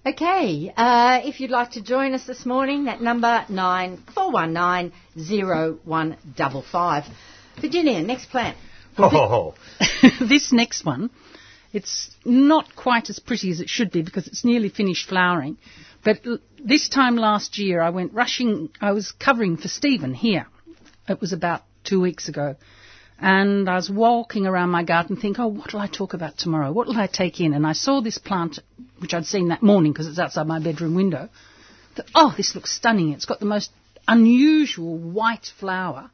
Okay, 0.04 0.72
uh, 0.74 1.20
if 1.24 1.40
you'd 1.40 1.50
like 1.50 1.72
to 1.72 1.82
join 1.82 2.14
us 2.14 2.24
this 2.24 2.46
morning, 2.46 2.84
that 2.84 3.02
number 3.02 3.44
nine 3.50 4.02
four 4.14 4.30
one 4.32 4.54
nine 4.54 4.92
zero 5.18 5.78
one 5.84 6.16
double 6.34 6.62
five. 6.62 7.04
Virginia, 7.60 8.00
next 8.00 8.30
plant. 8.30 8.56
Oh, 8.96 9.54
this 10.20 10.52
next 10.54 10.86
one, 10.86 11.10
it's 11.74 12.08
not 12.24 12.74
quite 12.74 13.10
as 13.10 13.18
pretty 13.18 13.50
as 13.50 13.60
it 13.60 13.68
should 13.68 13.90
be 13.92 14.00
because 14.00 14.26
it's 14.26 14.42
nearly 14.42 14.70
finished 14.70 15.06
flowering. 15.06 15.58
But 16.02 16.20
l- 16.24 16.38
this 16.64 16.88
time 16.88 17.16
last 17.16 17.58
year, 17.58 17.82
I 17.82 17.90
went 17.90 18.14
rushing. 18.14 18.70
I 18.80 18.92
was 18.92 19.12
covering 19.12 19.58
for 19.58 19.68
Stephen 19.68 20.14
here. 20.14 20.46
It 21.10 21.20
was 21.20 21.34
about 21.34 21.62
two 21.84 22.00
weeks 22.00 22.26
ago. 22.26 22.56
And 23.20 23.68
I 23.68 23.76
was 23.76 23.90
walking 23.90 24.46
around 24.46 24.70
my 24.70 24.82
garden 24.82 25.16
thinking, 25.16 25.44
oh, 25.44 25.48
what 25.48 25.74
will 25.74 25.80
I 25.80 25.88
talk 25.88 26.14
about 26.14 26.38
tomorrow? 26.38 26.72
What 26.72 26.86
will 26.86 26.96
I 26.96 27.06
take 27.06 27.38
in? 27.38 27.52
And 27.52 27.66
I 27.66 27.74
saw 27.74 28.00
this 28.00 28.16
plant, 28.16 28.60
which 29.00 29.14
I'd 29.14 29.26
seen 29.26 29.48
that 29.48 29.62
morning 29.62 29.92
because 29.92 30.06
it's 30.06 30.18
outside 30.18 30.46
my 30.46 30.60
bedroom 30.60 30.94
window. 30.94 31.28
Thought, 31.96 32.10
oh, 32.14 32.34
this 32.36 32.54
looks 32.54 32.74
stunning. 32.74 33.12
It's 33.12 33.26
got 33.26 33.40
the 33.40 33.46
most 33.46 33.70
unusual 34.06 34.96
white 34.96 35.50
flower, 35.58 36.10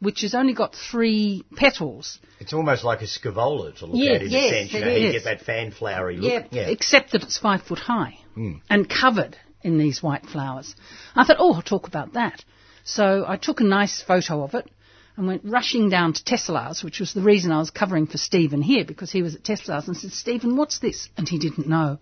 which 0.00 0.22
has 0.22 0.34
only 0.34 0.54
got 0.54 0.74
three 0.74 1.44
petals. 1.56 2.18
it's 2.40 2.52
almost 2.52 2.84
like 2.84 3.02
a 3.02 3.06
scaevola 3.06 3.76
to 3.78 3.86
look 3.86 3.96
Yes, 3.96 4.16
at 4.16 4.22
in 4.22 4.30
yes, 4.30 4.44
a 4.44 4.54
sense. 4.54 4.72
You 4.72 4.80
it 4.80 4.84
know, 4.84 4.96
you 4.96 5.12
get 5.12 5.24
that 5.24 5.40
fan 5.42 5.70
flowery 5.70 6.16
look. 6.16 6.32
Yep. 6.32 6.48
Yeah. 6.50 6.68
except 6.68 7.12
that 7.12 7.22
it's 7.22 7.38
five 7.38 7.62
foot 7.62 7.78
high 7.78 8.18
hmm. 8.34 8.54
and 8.68 8.88
covered 8.88 9.36
in 9.62 9.78
these 9.78 10.02
white 10.02 10.26
flowers. 10.26 10.74
I 11.14 11.24
thought, 11.24 11.36
oh, 11.38 11.54
I'll 11.54 11.62
talk 11.62 11.88
about 11.88 12.14
that. 12.14 12.44
So 12.84 13.24
I 13.26 13.36
took 13.36 13.60
a 13.60 13.64
nice 13.64 14.00
photo 14.00 14.42
of 14.44 14.54
it 14.54 14.70
and 15.16 15.26
went 15.26 15.42
rushing 15.44 15.88
down 15.88 16.12
to 16.12 16.24
Tesselaar's, 16.24 16.84
which 16.84 17.00
was 17.00 17.12
the 17.12 17.22
reason 17.22 17.50
I 17.50 17.58
was 17.58 17.70
covering 17.70 18.06
for 18.06 18.18
Stephen 18.18 18.62
here 18.62 18.84
because 18.84 19.10
he 19.10 19.22
was 19.22 19.34
at 19.34 19.44
Tesselaar's 19.44 19.88
and 19.88 19.96
said, 19.96 20.12
Stephen, 20.12 20.56
what's 20.56 20.78
this? 20.78 21.08
And 21.16 21.28
he 21.28 21.38
didn't 21.38 21.68
know. 21.68 21.98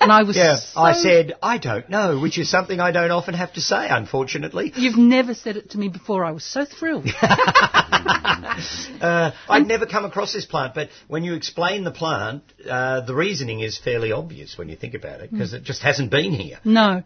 And 0.00 0.10
I 0.10 0.22
was 0.22 0.34
Yeah, 0.36 0.56
so- 0.56 0.80
I 0.80 0.92
said, 0.94 1.34
I 1.42 1.58
don't 1.58 1.88
know, 1.90 2.18
which 2.18 2.38
is 2.38 2.48
something 2.50 2.80
I 2.80 2.90
don't 2.90 3.10
often 3.10 3.34
have 3.34 3.52
to 3.54 3.60
say, 3.60 3.86
unfortunately. 3.88 4.72
You've 4.76 4.96
never 4.96 5.34
said 5.34 5.56
it 5.56 5.70
to 5.70 5.78
me 5.78 5.88
before. 5.88 6.24
I 6.24 6.30
was 6.32 6.44
so 6.44 6.64
thrilled. 6.64 7.06
Uh, 9.00 9.30
I'd 9.48 9.66
never 9.66 9.86
come 9.86 10.04
across 10.04 10.32
this 10.34 10.44
plant, 10.44 10.74
but 10.74 10.90
when 11.08 11.24
you 11.24 11.34
explain 11.34 11.84
the 11.84 11.90
plant, 11.90 12.42
uh, 12.68 13.00
the 13.00 13.14
reasoning 13.14 13.60
is 13.60 13.78
fairly 13.78 14.12
obvious 14.12 14.58
when 14.58 14.68
you 14.68 14.76
think 14.76 14.92
about 14.94 15.20
it, 15.20 15.30
because 15.30 15.54
it 15.54 15.62
just 15.62 15.82
hasn't 15.82 16.10
been 16.10 16.32
here. 16.32 16.58
No. 16.64 17.02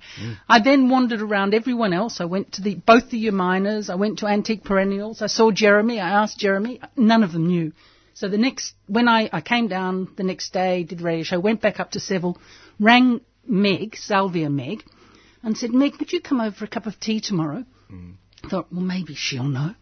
I 0.49 0.61
then 0.61 0.89
wandered 0.89 1.21
around 1.21 1.55
everyone 1.55 1.93
else. 1.93 2.21
I 2.21 2.25
went 2.25 2.53
to 2.55 2.63
the 2.63 2.75
both 2.75 3.11
the 3.11 3.25
Yerminers. 3.27 3.91
I 3.91 3.95
went 3.95 4.19
to 4.21 4.27
Antique 4.27 4.65
Perennials. 4.65 5.23
I 5.23 5.29
saw 5.29 5.51
Jeremy. 5.53 6.01
I 6.01 6.23
asked 6.23 6.39
Jeremy. 6.39 6.81
None 6.97 7.23
of 7.23 7.33
them 7.33 7.47
knew. 7.47 7.73
So 8.15 8.29
the 8.29 8.39
next, 8.39 8.75
when 8.87 9.09
I, 9.09 9.29
I 9.33 9.41
came 9.41 9.69
down 9.69 10.09
the 10.17 10.23
next 10.23 10.53
day, 10.53 10.85
did 10.85 10.99
the 10.99 11.05
radio 11.05 11.25
show, 11.25 11.41
went 11.41 11.61
back 11.61 11.81
up 11.81 11.91
to 11.93 12.01
Seville, 12.01 12.39
rang 12.79 13.21
Meg, 13.47 13.97
Salvia 13.97 14.49
Meg, 14.49 14.85
and 15.43 15.57
said, 15.57 15.71
Meg, 15.73 15.97
would 15.99 16.13
you 16.13 16.21
come 16.21 16.41
over 16.41 16.55
for 16.55 16.65
a 16.65 16.69
cup 16.69 16.87
of 16.87 16.99
tea 17.01 17.21
tomorrow? 17.21 17.65
I 18.45 18.49
thought, 18.49 18.73
well, 18.73 18.83
maybe 18.83 19.15
she'll 19.15 19.45
know. 19.45 19.75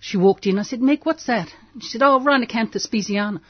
She 0.00 0.16
walked 0.16 0.46
in. 0.46 0.58
I 0.58 0.62
said, 0.62 0.80
Meg, 0.80 1.00
what's 1.04 1.26
that? 1.26 1.48
And 1.72 1.82
she 1.82 1.90
said, 1.90 2.02
oh, 2.02 2.20
Rhinacanthus 2.20 2.86
speziana. 2.86 3.40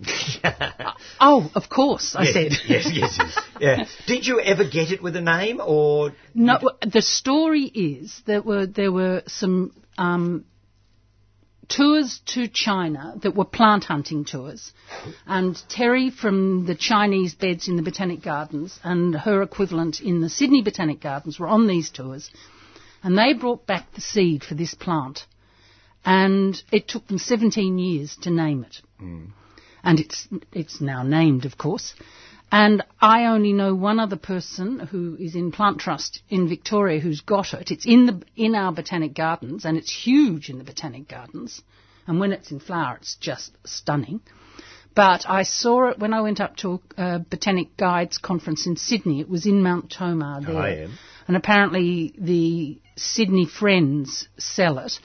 oh, 1.20 1.50
of 1.54 1.68
course, 1.68 2.14
I 2.16 2.24
yes, 2.24 2.32
said. 2.32 2.52
yes, 2.68 2.90
yes, 2.92 3.18
yes. 3.18 3.38
Yeah. 3.60 3.84
Did 4.06 4.26
you 4.26 4.40
ever 4.40 4.62
get 4.62 4.92
it 4.92 5.02
with 5.02 5.16
a 5.16 5.20
name, 5.20 5.60
or 5.60 6.12
No, 6.34 6.70
the 6.80 7.02
story 7.02 7.64
is 7.64 8.22
there 8.24 8.40
were 8.40 8.66
there 8.66 8.92
were 8.92 9.24
some 9.26 9.72
um, 9.96 10.44
tours 11.68 12.20
to 12.26 12.48
China 12.48 13.14
that 13.22 13.34
were 13.34 13.44
plant 13.44 13.84
hunting 13.84 14.24
tours, 14.24 14.72
and 15.26 15.60
Terry 15.68 16.10
from 16.10 16.66
the 16.66 16.74
Chinese 16.74 17.34
beds 17.34 17.68
in 17.68 17.76
the 17.76 17.82
Botanic 17.82 18.22
Gardens 18.22 18.78
and 18.82 19.14
her 19.14 19.42
equivalent 19.42 20.00
in 20.00 20.20
the 20.20 20.30
Sydney 20.30 20.62
Botanic 20.62 21.00
Gardens 21.00 21.38
were 21.38 21.48
on 21.48 21.66
these 21.66 21.90
tours, 21.90 22.30
and 23.02 23.16
they 23.16 23.34
brought 23.34 23.66
back 23.66 23.92
the 23.94 24.00
seed 24.00 24.44
for 24.44 24.54
this 24.54 24.74
plant, 24.74 25.26
and 26.04 26.60
it 26.72 26.88
took 26.88 27.06
them 27.06 27.18
17 27.18 27.78
years 27.78 28.16
to 28.22 28.30
name 28.30 28.64
it, 28.64 28.80
hmm. 28.98 29.26
and 29.84 30.00
it's 30.00 30.26
it's 30.52 30.80
now 30.80 31.02
named, 31.02 31.44
of 31.44 31.58
course. 31.58 31.94
And 32.50 32.82
I 33.00 33.26
only 33.26 33.52
know 33.52 33.74
one 33.74 34.00
other 34.00 34.16
person 34.16 34.78
who 34.78 35.16
is 35.16 35.34
in 35.34 35.52
Plant 35.52 35.80
Trust 35.80 36.22
in 36.30 36.48
Victoria 36.48 36.98
who's 37.00 37.20
got 37.20 37.52
it. 37.52 37.70
It's 37.70 37.86
in 37.86 38.06
the 38.06 38.22
in 38.36 38.54
our 38.54 38.72
botanic 38.72 39.14
gardens, 39.14 39.64
and 39.64 39.76
it's 39.76 39.94
huge 39.94 40.48
in 40.48 40.58
the 40.58 40.64
botanic 40.64 41.08
gardens. 41.08 41.60
And 42.06 42.18
when 42.18 42.32
it's 42.32 42.50
in 42.50 42.60
flower, 42.60 42.96
it's 42.96 43.16
just 43.16 43.52
stunning. 43.66 44.20
But 44.94 45.28
I 45.28 45.42
saw 45.42 45.90
it 45.90 45.98
when 45.98 46.14
I 46.14 46.22
went 46.22 46.40
up 46.40 46.56
to 46.56 46.80
a 46.96 47.18
Botanic 47.18 47.76
Guides 47.76 48.18
conference 48.18 48.66
in 48.66 48.76
Sydney. 48.76 49.20
It 49.20 49.28
was 49.28 49.46
in 49.46 49.62
Mount 49.62 49.90
Tomah 49.90 50.40
there. 50.44 50.56
I 50.56 50.70
am. 50.70 50.98
And 51.28 51.36
apparently 51.36 52.14
the 52.18 52.80
Sydney 52.96 53.46
Friends 53.46 54.26
sell 54.38 54.78
it. 54.78 54.98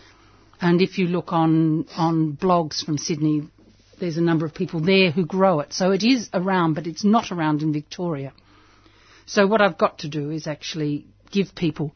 And 0.62 0.82
if 0.82 0.98
you 0.98 1.08
look 1.08 1.34
on, 1.34 1.86
on 1.98 2.38
blogs 2.38 2.84
from 2.84 2.98
Sydney, 2.98 3.50
there's 4.04 4.18
a 4.18 4.22
number 4.22 4.46
of 4.46 4.54
people 4.54 4.82
there 4.82 5.12
who 5.12 5.26
grow 5.26 5.62
it. 5.62 5.72
So 5.72 5.92
it 5.92 6.04
is 6.04 6.30
around, 6.34 6.74
but 6.74 6.88
it's 6.88 7.06
not 7.06 7.32
around 7.32 7.62
in 7.62 7.72
Victoria. 7.72 8.34
So 9.26 9.48
what 9.48 9.62
I've 9.62 9.78
got 9.78 10.00
to 10.00 10.10
do 10.10 10.30
is 10.30 10.46
actually 10.46 11.06
give 11.32 11.56
people. 11.56 11.96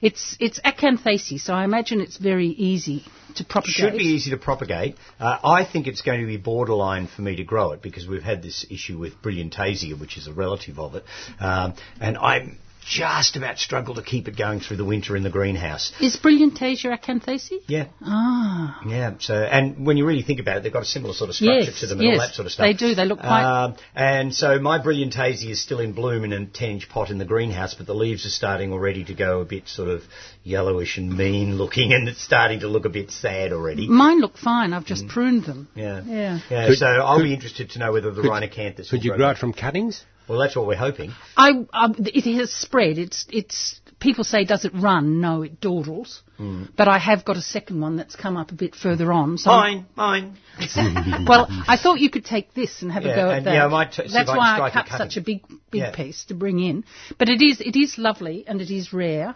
It's 0.00 0.38
it's 0.40 0.58
acanthaceae, 0.60 1.38
so 1.38 1.52
I 1.52 1.64
imagine 1.64 2.00
it's 2.00 2.16
very 2.16 2.48
easy 2.48 3.04
to 3.36 3.44
propagate. 3.44 3.74
should 3.74 3.98
be 3.98 4.04
easy 4.04 4.30
to 4.30 4.38
propagate? 4.38 4.96
Uh, 5.20 5.38
I 5.44 5.66
think 5.70 5.86
it's 5.86 6.00
going 6.00 6.20
to 6.20 6.26
be 6.26 6.38
borderline 6.38 7.08
for 7.14 7.20
me 7.20 7.36
to 7.36 7.44
grow 7.44 7.72
it 7.72 7.82
because 7.82 8.08
we've 8.08 8.22
had 8.22 8.42
this 8.42 8.64
issue 8.70 8.98
with 8.98 9.20
brillantaisia, 9.22 10.00
which 10.00 10.16
is 10.16 10.26
a 10.26 10.32
relative 10.32 10.78
of 10.78 10.94
it, 10.94 11.04
um, 11.40 11.74
and 12.00 12.16
I'm 12.16 12.58
just 12.86 13.36
about 13.36 13.58
struggle 13.58 13.94
to 13.94 14.02
keep 14.02 14.28
it 14.28 14.36
going 14.36 14.60
through 14.60 14.76
the 14.76 14.84
winter 14.84 15.16
in 15.16 15.22
the 15.22 15.30
greenhouse. 15.30 15.92
Is 16.00 16.16
brillantaisia 16.16 16.96
acanthaceae? 16.98 17.60
Yeah. 17.66 17.86
Ah, 18.02 18.80
Yeah, 18.86 19.14
so 19.18 19.34
and 19.34 19.86
when 19.86 19.96
you 19.96 20.04
really 20.06 20.22
think 20.22 20.40
about 20.40 20.58
it, 20.58 20.62
they've 20.62 20.72
got 20.72 20.82
a 20.82 20.86
similar 20.86 21.14
sort 21.14 21.30
of 21.30 21.36
structure 21.36 21.70
Yes, 21.70 21.80
to 21.80 21.86
them 21.86 22.00
and 22.00 22.10
all 22.12 22.18
that 22.18 22.34
sort 22.34 22.46
of 22.46 22.52
stuff. 22.52 22.64
they 22.64 22.72
do, 22.74 22.94
they 22.94 23.04
look 23.06 23.20
quite- 23.20 23.44
Um, 23.64 23.74
and 23.94 24.34
so 24.34 24.58
my 24.58 24.78
brillantaisia 24.78 25.50
is 25.50 25.60
still 25.60 25.80
in 25.80 25.92
bloom 25.92 26.24
in 26.24 26.32
a 26.32 26.44
10-inch 26.46 26.88
pot 26.88 27.10
in 27.10 27.18
the 27.18 27.24
greenhouse, 27.24 27.74
but 27.74 27.86
the 27.86 27.94
leaves 27.94 28.26
are 28.26 28.30
starting 28.30 28.72
already 28.72 29.04
to 29.04 29.14
go 29.14 29.40
a 29.40 29.44
bit 29.44 29.68
sort 29.68 29.88
of 29.88 30.02
yellowish 30.42 30.98
and 30.98 31.16
mean 31.16 31.56
looking, 31.56 31.92
and 31.96 32.08
it's 32.08 32.22
starting 32.22 32.60
to 32.60 32.68
look 32.68 32.84
a 32.84 32.90
bit 32.90 33.10
sad 33.10 33.52
already. 33.52 33.86
mine 33.88 34.20
look 34.20 34.36
fine. 34.36 34.72
I've 34.72 34.84
just 34.84 35.08
pruned 35.08 35.44
them. 35.44 35.68
Yeah, 35.74 36.02
Yeah. 36.06 36.38
yeah. 36.50 36.66
Could- 36.68 36.78
so 36.78 36.86
I'll 36.86 37.16
could- 37.16 37.24
be 37.24 37.34
interested 37.34 37.70
to 37.70 37.78
know 37.78 37.92
whether 37.92 38.10
the 38.10 38.22
could- 38.22 38.30
rhinacanthus. 38.30 38.90
Could 38.90 39.04
you 39.04 39.10
grow 39.12 39.18
grow 39.18 39.30
it 39.30 39.38
from 39.38 39.52
cuttings? 39.52 40.04
Well, 40.28 40.38
that's 40.38 40.56
what 40.56 40.66
we're 40.66 40.76
hoping. 40.76 41.12
I, 41.36 41.50
um, 41.72 41.94
it 41.98 42.24
has 42.38 42.50
spread. 42.52 42.98
It's 42.98 43.26
it's 43.30 43.80
people 44.00 44.24
say, 44.24 44.44
does 44.44 44.64
it 44.64 44.72
run? 44.74 45.20
No, 45.20 45.42
it 45.42 45.60
dawdles. 45.60 46.22
Hmm. 46.36 46.64
But 46.76 46.88
I 46.88 46.98
have 46.98 47.24
got 47.24 47.36
a 47.36 47.42
second 47.42 47.80
one 47.80 47.96
that's 47.96 48.16
come 48.16 48.36
up 48.36 48.50
a 48.50 48.54
bit 48.54 48.74
further 48.74 49.12
on. 49.12 49.38
So 49.38 49.50
Mine, 49.50 49.86
mine. 49.96 50.36
well, 51.26 51.46
I 51.68 51.76
thought 51.80 52.00
you 52.00 52.10
could 52.10 52.24
take 52.24 52.54
this 52.54 52.82
and 52.82 52.90
have 52.92 53.04
Yeah, 53.04 53.12
a 53.12 53.16
go 53.16 53.30
at 53.30 53.36
and, 53.38 53.46
that. 53.46 53.54
yeah, 53.54 53.64
I 53.66 53.68
might 53.68 53.92
t- 53.92 54.02
That's 54.12 54.28
why 54.28 54.52
I 54.52 54.56
strike 54.56 54.72
a 54.86 54.88
cut 54.90 54.98
such 54.98 55.16
a 55.16 55.20
big, 55.20 55.42
big 55.70 55.80
Yeah. 55.82 55.94
piece 55.94 56.24
to 56.26 56.34
bring 56.34 56.58
in. 56.58 56.84
But 57.18 57.28
it 57.28 57.42
is, 57.42 57.60
it 57.60 57.76
is 57.76 57.98
lovely 57.98 58.44
and 58.46 58.60
it 58.60 58.70
is 58.70 58.92
rare. 58.92 59.34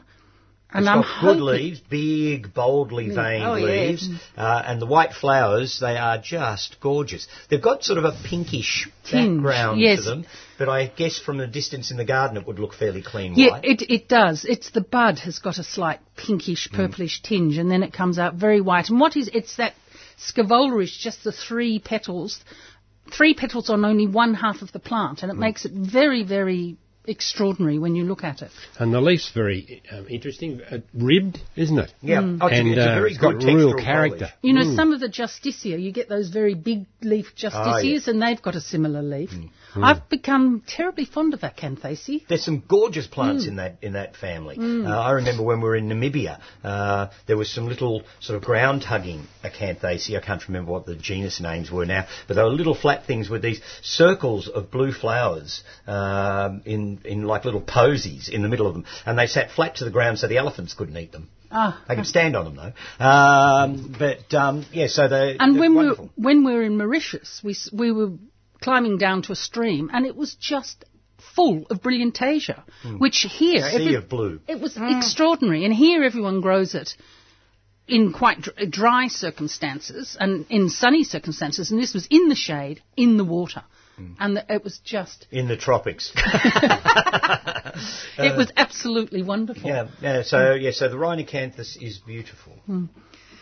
And 0.71 0.85
It's 0.85 0.89
I'm 0.91 1.01
got 1.01 1.21
good 1.23 1.41
leaves, 1.41 1.81
big, 1.81 2.53
boldly 2.53 3.07
mm. 3.07 3.15
veined 3.15 3.45
Oh, 3.45 3.55
yeah. 3.55 3.65
leaves, 3.65 4.07
mm. 4.07 4.19
uh, 4.37 4.63
and 4.67 4.83
the 4.83 4.87
white 4.87 5.15
flowers, 5.15 5.79
they 5.81 5.97
are 5.97 6.19
just 6.19 6.79
gorgeous. 6.81 7.27
They've 7.49 7.63
got 7.63 7.83
sort 7.83 7.99
of 7.99 8.05
a 8.05 8.13
pinkish 8.13 8.87
Tinge, 9.03 9.39
background 9.39 9.81
yes. 9.81 10.01
to 10.01 10.11
them, 10.11 10.27
but 10.59 10.69
I 10.69 10.87
guess 10.89 11.19
from 11.19 11.41
a 11.41 11.47
distance 11.47 11.91
in 11.91 11.97
the 11.97 12.05
garden 12.05 12.37
it 12.37 12.47
would 12.47 12.59
look 12.59 12.75
fairly 12.75 13.01
clean 13.01 13.35
Yeah, 13.35 13.53
white. 13.53 13.65
it, 13.65 13.83
it 13.91 14.09
does. 14.09 14.45
It's 14.45 14.69
the 14.71 14.83
bud 14.83 15.21
has 15.21 15.39
got 15.39 15.57
a 15.57 15.65
slight 15.65 16.01
pinkish, 16.19 16.69
mm. 16.69 16.77
purplish 16.77 17.23
tinge, 17.23 17.57
and 17.57 17.71
then 17.71 17.83
it 17.83 17.95
comes 17.95 18.19
out 18.19 18.35
very 18.35 18.61
white. 18.61 18.91
And 18.91 19.01
what 19.01 19.17
is 19.17 19.31
it's 19.33 19.57
that 19.57 19.73
scaevola 20.19 20.83
is 20.83 20.95
just 20.95 21.25
the 21.25 21.33
three 21.33 21.79
petals, 21.79 22.41
three 23.11 23.33
petals 23.33 23.71
on 23.71 23.87
only 23.87 24.07
one 24.07 24.35
half 24.35 24.61
of 24.61 24.73
the 24.73 24.81
plant, 24.81 25.23
and 25.23 25.33
it 25.33 25.37
makes 25.39 25.65
it 25.65 25.73
very, 25.73 26.25
very 26.25 26.77
extraordinary 27.09 27.79
when 27.79 27.95
you 27.95 28.05
look 28.05 28.23
at 28.25 28.43
it. 28.43 28.51
And 28.79 28.93
the 28.93 29.01
leaf's 29.01 29.31
very 29.35 29.83
um, 29.91 30.07
interesting, 30.09 30.61
uh, 30.71 30.79
ribbed, 30.95 31.39
isn't 31.57 31.79
it? 31.79 31.93
yeah, 32.03 32.21
Mm. 32.21 32.39
oh, 32.41 32.47
it's, 32.47 32.57
a- 32.57 32.59
and 32.61 32.69
it's 32.69 32.79
a 32.79 32.91
uh, 32.91 32.95
very 32.95 33.11
it's 33.11 33.19
got 33.21 33.39
good 33.41 33.45
real 33.55 33.75
character. 33.75 34.17
foliage. 34.19 34.35
You 34.43 34.53
know, 34.55 34.75
some 34.77 34.93
of 34.93 35.01
the 35.01 35.09
justicia, 35.09 35.79
you 35.79 35.93
get 35.93 36.09
those 36.09 36.29
very 36.29 36.55
big 36.55 36.87
leaf 37.03 37.27
Oh, 37.33 37.41
justicias, 37.49 38.09
and 38.09 38.21
they've 38.23 38.41
got 38.43 38.55
a 38.57 38.61
similar 38.61 39.03
leaf. 39.03 39.31
Mm. 39.31 39.51
I've 39.77 40.09
become 40.09 40.63
terribly 40.67 41.05
fond 41.05 41.35
of 41.35 41.41
acanthaceae. 41.41 42.27
There's 42.29 42.45
some 42.45 42.63
gorgeous 42.67 43.07
plants 43.07 43.45
Mm. 43.45 43.49
in 43.49 43.57
that 43.57 43.77
in 43.83 43.93
that 43.95 44.17
family. 44.17 44.57
Uh, 44.59 44.89
I 44.89 45.13
remember 45.13 45.43
when 45.43 45.61
we 45.61 45.69
were 45.69 45.77
in 45.77 45.89
Namibia, 45.89 46.41
uh, 46.65 47.09
there 47.27 47.37
was 47.37 47.51
some 47.51 47.69
little 47.69 48.03
sort 48.21 48.37
of 48.37 48.45
ground 48.45 48.85
hugging 48.85 49.27
acanthaceae. 49.45 50.17
I 50.17 50.21
can't 50.21 50.47
remember 50.49 50.73
what 50.73 50.87
the 50.87 50.95
genus 50.97 51.41
names 51.41 51.71
were 51.71 51.87
now, 51.87 52.07
but 52.27 52.35
they 52.35 52.43
were 52.43 52.51
little 52.51 52.75
flat 52.75 53.07
things 53.07 53.29
with 53.29 53.43
these 53.43 53.61
circles 53.83 54.49
of 54.49 54.71
blue 54.71 54.93
flowers 54.93 55.63
um, 55.87 56.63
in 56.65 57.01
in 57.05 57.25
like 57.25 57.45
little 57.45 57.61
posies 57.61 58.29
in 58.29 58.43
the 58.43 58.49
middle 58.49 58.67
of 58.67 58.75
them, 58.75 58.85
and 59.07 59.19
they 59.19 59.27
sat 59.27 59.51
flat 59.51 59.77
to 59.77 59.85
the 59.85 59.91
ground 59.91 60.19
so 60.19 60.27
the 60.29 60.39
elephants 60.39 60.75
couldn't 60.75 60.97
eat 60.97 61.13
them. 61.13 61.29
Ah, 61.51 61.81
They 61.89 61.97
could 61.97 62.07
stand 62.07 62.37
on 62.37 62.45
them 62.45 62.57
though. 62.57 63.05
Um, 63.05 63.95
but 63.99 64.35
um, 64.35 64.67
yeah, 64.71 64.87
so 64.89 65.09
they 65.09 65.37
And 65.41 65.59
when 65.59 65.75
we 65.79 65.87
were, 65.89 65.97
when 66.15 66.45
we 66.45 66.53
were 66.53 66.63
in 66.63 66.77
Mauritius, 66.77 67.41
we 67.43 67.57
we 67.73 67.91
were 67.91 68.11
climbing 68.61 68.99
down 68.99 69.23
to 69.23 69.33
a 69.33 69.37
stream, 69.37 69.91
and 69.93 70.07
it 70.07 70.17
was 70.17 70.35
just 70.35 70.85
full 71.35 71.67
of 71.71 71.83
brillantaisia, 71.83 72.63
which 72.99 73.21
here 73.23 73.63
Hmm. 73.63 73.69
sea 73.77 73.83
every- 73.83 73.95
of 73.95 74.09
blue. 74.09 74.41
it 74.49 74.61
was 74.61 74.77
extraordinary. 74.77 75.65
And 75.65 75.75
here 75.75 76.03
everyone 76.05 76.41
grows 76.41 76.75
it 76.75 76.97
in 77.87 78.13
quite 78.13 78.43
dr- 78.43 78.71
dry 78.71 79.09
circumstances 79.09 80.17
and 80.21 80.45
in 80.51 80.69
sunny 80.69 81.05
circumstances, 81.05 81.71
and 81.71 81.81
this 81.81 81.95
was 81.95 82.07
in 82.11 82.29
the 82.29 82.35
shade, 82.35 82.83
in 82.97 83.17
the 83.17 83.25
water, 83.25 83.63
Hmm. 83.97 84.13
and 84.21 84.37
the, 84.37 84.45
it 84.53 84.63
was 84.63 84.79
just 84.79 85.27
In 85.31 85.49
the 85.49 85.57
tropics. 85.57 86.13
it 88.19 88.37
was 88.37 88.51
absolutely 88.57 89.23
wonderful. 89.23 89.69
Yeah, 89.69 89.89
yeah. 90.03 90.23
So 90.23 90.55
yeah, 90.55 90.71
so 90.73 90.89
the 90.89 90.97
rhinacanthus 90.97 91.81
is 91.83 91.99
beautiful. 91.99 92.53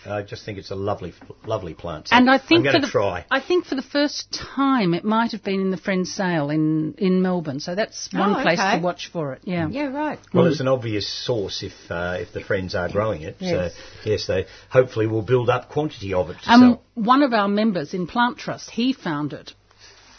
Hmm. 0.07 0.13
I 0.13 0.23
just 0.23 0.45
think 0.45 0.59
it's 0.59 0.71
a 0.71 0.75
lovely, 0.75 1.13
lovely 1.45 1.75
plant. 1.75 2.09
So 2.09 2.17
And 2.17 2.31
I 2.31 2.39
think 2.39 2.61
I'm 2.61 2.65
for 2.67 2.73
going 2.73 2.81
the 2.83 2.87
to 2.87 2.93
try. 2.93 3.25
I 3.31 3.41
think 3.41 3.67
for 3.67 3.75
the 3.75 3.83
first 3.83 4.33
time 4.57 4.95
it 4.95 5.05
might 5.05 5.33
have 5.33 5.43
been 5.43 5.61
in 5.61 5.71
the 5.71 5.77
Friends 5.77 6.13
sale 6.13 6.51
in, 6.51 6.95
in 6.99 7.23
Melbourne. 7.23 7.61
So 7.61 7.75
that's 7.75 8.09
one 8.13 8.37
Oh, 8.37 8.43
place 8.43 8.59
okay. 8.59 8.79
to 8.79 8.83
watch 8.83 9.11
for 9.13 9.33
it. 9.35 9.43
Yeah. 9.45 9.69
Yeah, 9.69 9.87
right. 9.87 10.19
Well, 10.33 10.47
it's 10.47 10.61
an 10.61 10.69
obvious 10.69 11.07
source 11.27 11.63
if 11.63 11.73
uh, 11.91 12.17
if 12.21 12.33
the 12.33 12.41
friends 12.41 12.75
are 12.75 12.89
growing 12.89 13.23
it. 13.23 13.37
Yes. 13.41 13.73
So 13.75 14.11
yes, 14.11 14.27
they 14.27 14.47
hopefully 14.71 15.07
will 15.07 15.23
build 15.23 15.49
up 15.51 15.69
quantity 15.71 16.13
of 16.15 16.31
it 16.31 16.37
to 16.45 16.51
Um, 16.53 16.61
sell. 16.61 16.83
one 16.95 17.23
of 17.23 17.33
our 17.33 17.49
members 17.49 17.95
in 17.95 18.07
Plant 18.07 18.39
Trust, 18.39 18.71
he 18.71 18.93
found 18.93 19.33
it 19.33 19.53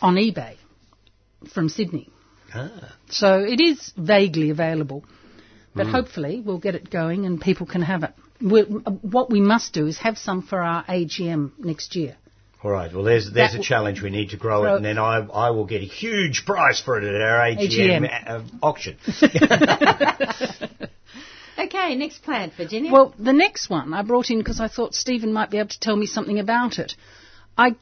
on 0.01 0.15
eBay 0.15 0.55
from 1.53 1.69
Sydney. 1.69 2.09
Ah. 2.53 2.95
So 3.09 3.39
it 3.39 3.59
is 3.61 3.93
vaguely 3.97 4.49
available. 4.49 5.01
Hmm. 5.01 5.77
But 5.79 5.87
hopefully 5.87 6.41
we'll 6.43 6.59
get 6.59 6.75
it 6.75 6.89
going 6.89 7.25
and 7.25 7.39
people 7.39 7.65
can 7.67 7.81
have 7.83 8.03
it. 8.03 8.13
We 8.41 8.61
what 8.61 9.29
we 9.29 9.41
must 9.41 9.73
do 9.73 9.87
is 9.87 9.97
have 9.99 10.17
some 10.17 10.41
for 10.41 10.61
our 10.61 10.83
AGM 10.85 11.51
next 11.59 11.95
year. 11.95 12.15
All 12.63 12.71
right. 12.71 12.91
Well, 12.93 13.03
there's 13.03 13.25
there's 13.25 13.51
That 13.51 13.57
a 13.57 13.57
w- 13.57 13.63
challenge. 13.63 14.01
We 14.01 14.09
need 14.09 14.31
to 14.31 14.37
grow 14.37 14.65
it, 14.65 14.75
and 14.77 14.85
then 14.85 14.97
I 14.97 15.17
I 15.19 15.49
will 15.51 15.65
get 15.65 15.81
a 15.81 15.85
huge 15.85 16.45
prize 16.45 16.79
for 16.79 16.97
it 16.99 17.03
at 17.03 17.21
our 17.21 17.39
AGM, 17.39 18.09
AGM. 18.09 18.29
uh, 18.29 18.41
auction. 18.65 18.97
Okay, 21.59 21.95
next 21.95 22.21
plant, 22.21 22.53
Virginia. 22.53 22.91
Well, 22.91 23.15
the 23.17 23.33
next 23.33 23.67
one 23.69 23.91
I 23.93 24.03
brought 24.03 24.29
in 24.29 24.37
because 24.37 24.59
I 24.59 24.67
thought 24.67 24.93
Stephen 24.93 25.33
might 25.33 25.49
be 25.49 25.57
able 25.57 25.69
to 25.69 25.79
tell 25.79 25.95
me 25.95 26.05
something 26.05 26.37
about 26.37 26.77
it. 26.77 26.93
I 27.57 27.75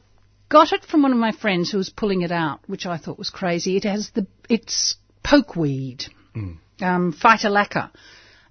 got 0.48 0.72
it 0.72 0.82
from 0.84 1.02
one 1.02 1.12
of 1.12 1.18
my 1.18 1.32
friends 1.32 1.70
who 1.70 1.76
was 1.76 1.90
pulling 1.90 2.22
it 2.22 2.32
out, 2.32 2.60
which 2.66 2.86
I 2.86 2.96
thought 2.96 3.18
was 3.18 3.28
crazy. 3.28 3.76
It 3.76 3.84
has 3.84 4.10
the 4.14 4.26
it's 4.48 4.96
pokeweed, 5.22 6.08
um, 6.34 7.12
Phytolacca, 7.12 7.90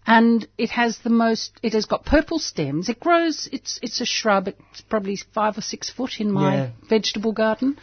and 0.07 0.47
it 0.57 0.69
has 0.69 0.99
the 0.99 1.09
most. 1.09 1.51
It 1.63 1.73
has 1.73 1.85
got 1.85 2.05
purple 2.05 2.39
stems. 2.39 2.89
It 2.89 2.99
grows. 2.99 3.49
It's 3.51 3.79
it's 3.81 4.01
a 4.01 4.05
shrub. 4.05 4.47
It's 4.47 4.81
probably 4.81 5.17
five 5.33 5.57
or 5.57 5.61
six 5.61 5.89
foot 5.89 6.19
in 6.19 6.31
my 6.31 6.55
Yeah. 6.55 6.69
vegetable 6.89 7.31
garden. 7.31 7.77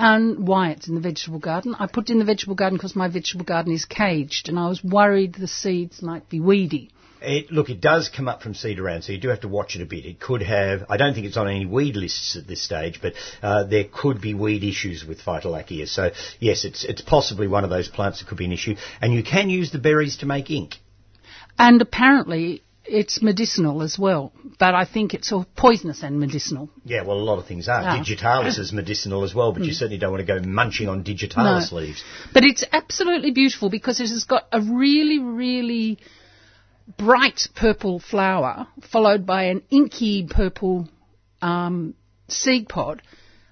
And 0.00 0.46
why 0.46 0.70
it's 0.70 0.86
in 0.86 0.94
the 0.94 1.00
vegetable 1.00 1.40
garden? 1.40 1.74
I 1.76 1.88
put 1.88 2.08
it 2.08 2.12
in 2.12 2.20
the 2.20 2.24
vegetable 2.24 2.54
garden 2.54 2.76
because 2.76 2.94
my 2.94 3.08
vegetable 3.08 3.44
garden 3.44 3.72
is 3.72 3.84
caged, 3.84 4.48
and 4.48 4.56
I 4.56 4.68
was 4.68 4.82
worried 4.84 5.34
the 5.34 5.48
seeds 5.48 6.00
might 6.02 6.28
be 6.28 6.38
weedy. 6.38 6.90
It, 7.20 7.50
look, 7.50 7.68
it 7.68 7.80
does 7.80 8.08
come 8.08 8.28
up 8.28 8.42
from 8.42 8.54
seed 8.54 8.78
around, 8.78 9.02
so 9.02 9.10
you 9.10 9.18
do 9.18 9.28
have 9.30 9.40
to 9.40 9.48
watch 9.48 9.74
it 9.74 9.82
a 9.82 9.86
bit. 9.86 10.06
It 10.06 10.20
could 10.20 10.42
have, 10.42 10.84
I 10.88 10.96
don't 10.96 11.14
think 11.14 11.26
it's 11.26 11.36
on 11.36 11.48
any 11.48 11.66
weed 11.66 11.96
lists 11.96 12.36
at 12.36 12.46
this 12.46 12.62
stage, 12.62 13.00
but 13.02 13.14
uh, 13.42 13.64
there 13.64 13.86
could 13.92 14.20
be 14.20 14.34
weed 14.34 14.62
issues 14.62 15.04
with 15.04 15.20
Phytolacca. 15.20 15.88
So, 15.88 16.12
yes, 16.38 16.64
it's, 16.64 16.84
it's 16.84 17.02
possibly 17.02 17.48
one 17.48 17.64
of 17.64 17.70
those 17.70 17.88
plants 17.88 18.20
that 18.20 18.28
could 18.28 18.38
be 18.38 18.44
an 18.44 18.52
issue. 18.52 18.76
And 19.00 19.12
you 19.12 19.24
can 19.24 19.50
use 19.50 19.72
the 19.72 19.80
berries 19.80 20.18
to 20.18 20.26
make 20.26 20.48
ink. 20.48 20.76
And 21.58 21.82
apparently 21.82 22.62
it's 22.84 23.20
medicinal 23.20 23.82
as 23.82 23.98
well, 23.98 24.32
but 24.58 24.74
I 24.74 24.84
think 24.84 25.12
it's 25.12 25.30
all 25.32 25.46
poisonous 25.56 26.02
and 26.02 26.18
medicinal. 26.18 26.70
Yeah, 26.84 27.02
well, 27.02 27.18
a 27.18 27.20
lot 27.20 27.38
of 27.38 27.46
things 27.46 27.68
are. 27.68 27.82
Ah. 27.84 27.98
Digitalis 27.98 28.58
is 28.58 28.72
medicinal 28.72 29.24
as 29.24 29.34
well, 29.34 29.52
but 29.52 29.64
you 29.64 29.72
certainly 29.72 29.98
don't 29.98 30.12
want 30.12 30.26
to 30.26 30.40
go 30.40 30.46
munching 30.46 30.88
on 30.88 31.02
digitalis 31.02 31.70
No. 31.70 31.78
leaves. 31.78 32.02
But 32.32 32.44
it's 32.44 32.64
absolutely 32.72 33.32
beautiful 33.32 33.68
because 33.70 34.00
it 34.00 34.08
has 34.08 34.24
got 34.24 34.46
a 34.52 34.60
really, 34.60 35.18
really 35.18 35.98
bright 36.96 37.48
purple 37.54 37.98
flower 37.98 38.66
followed 38.90 39.26
by 39.26 39.44
an 39.44 39.62
inky 39.70 40.26
purple 40.26 40.88
um, 41.42 41.94
seed 42.28 42.68
pod. 42.68 43.02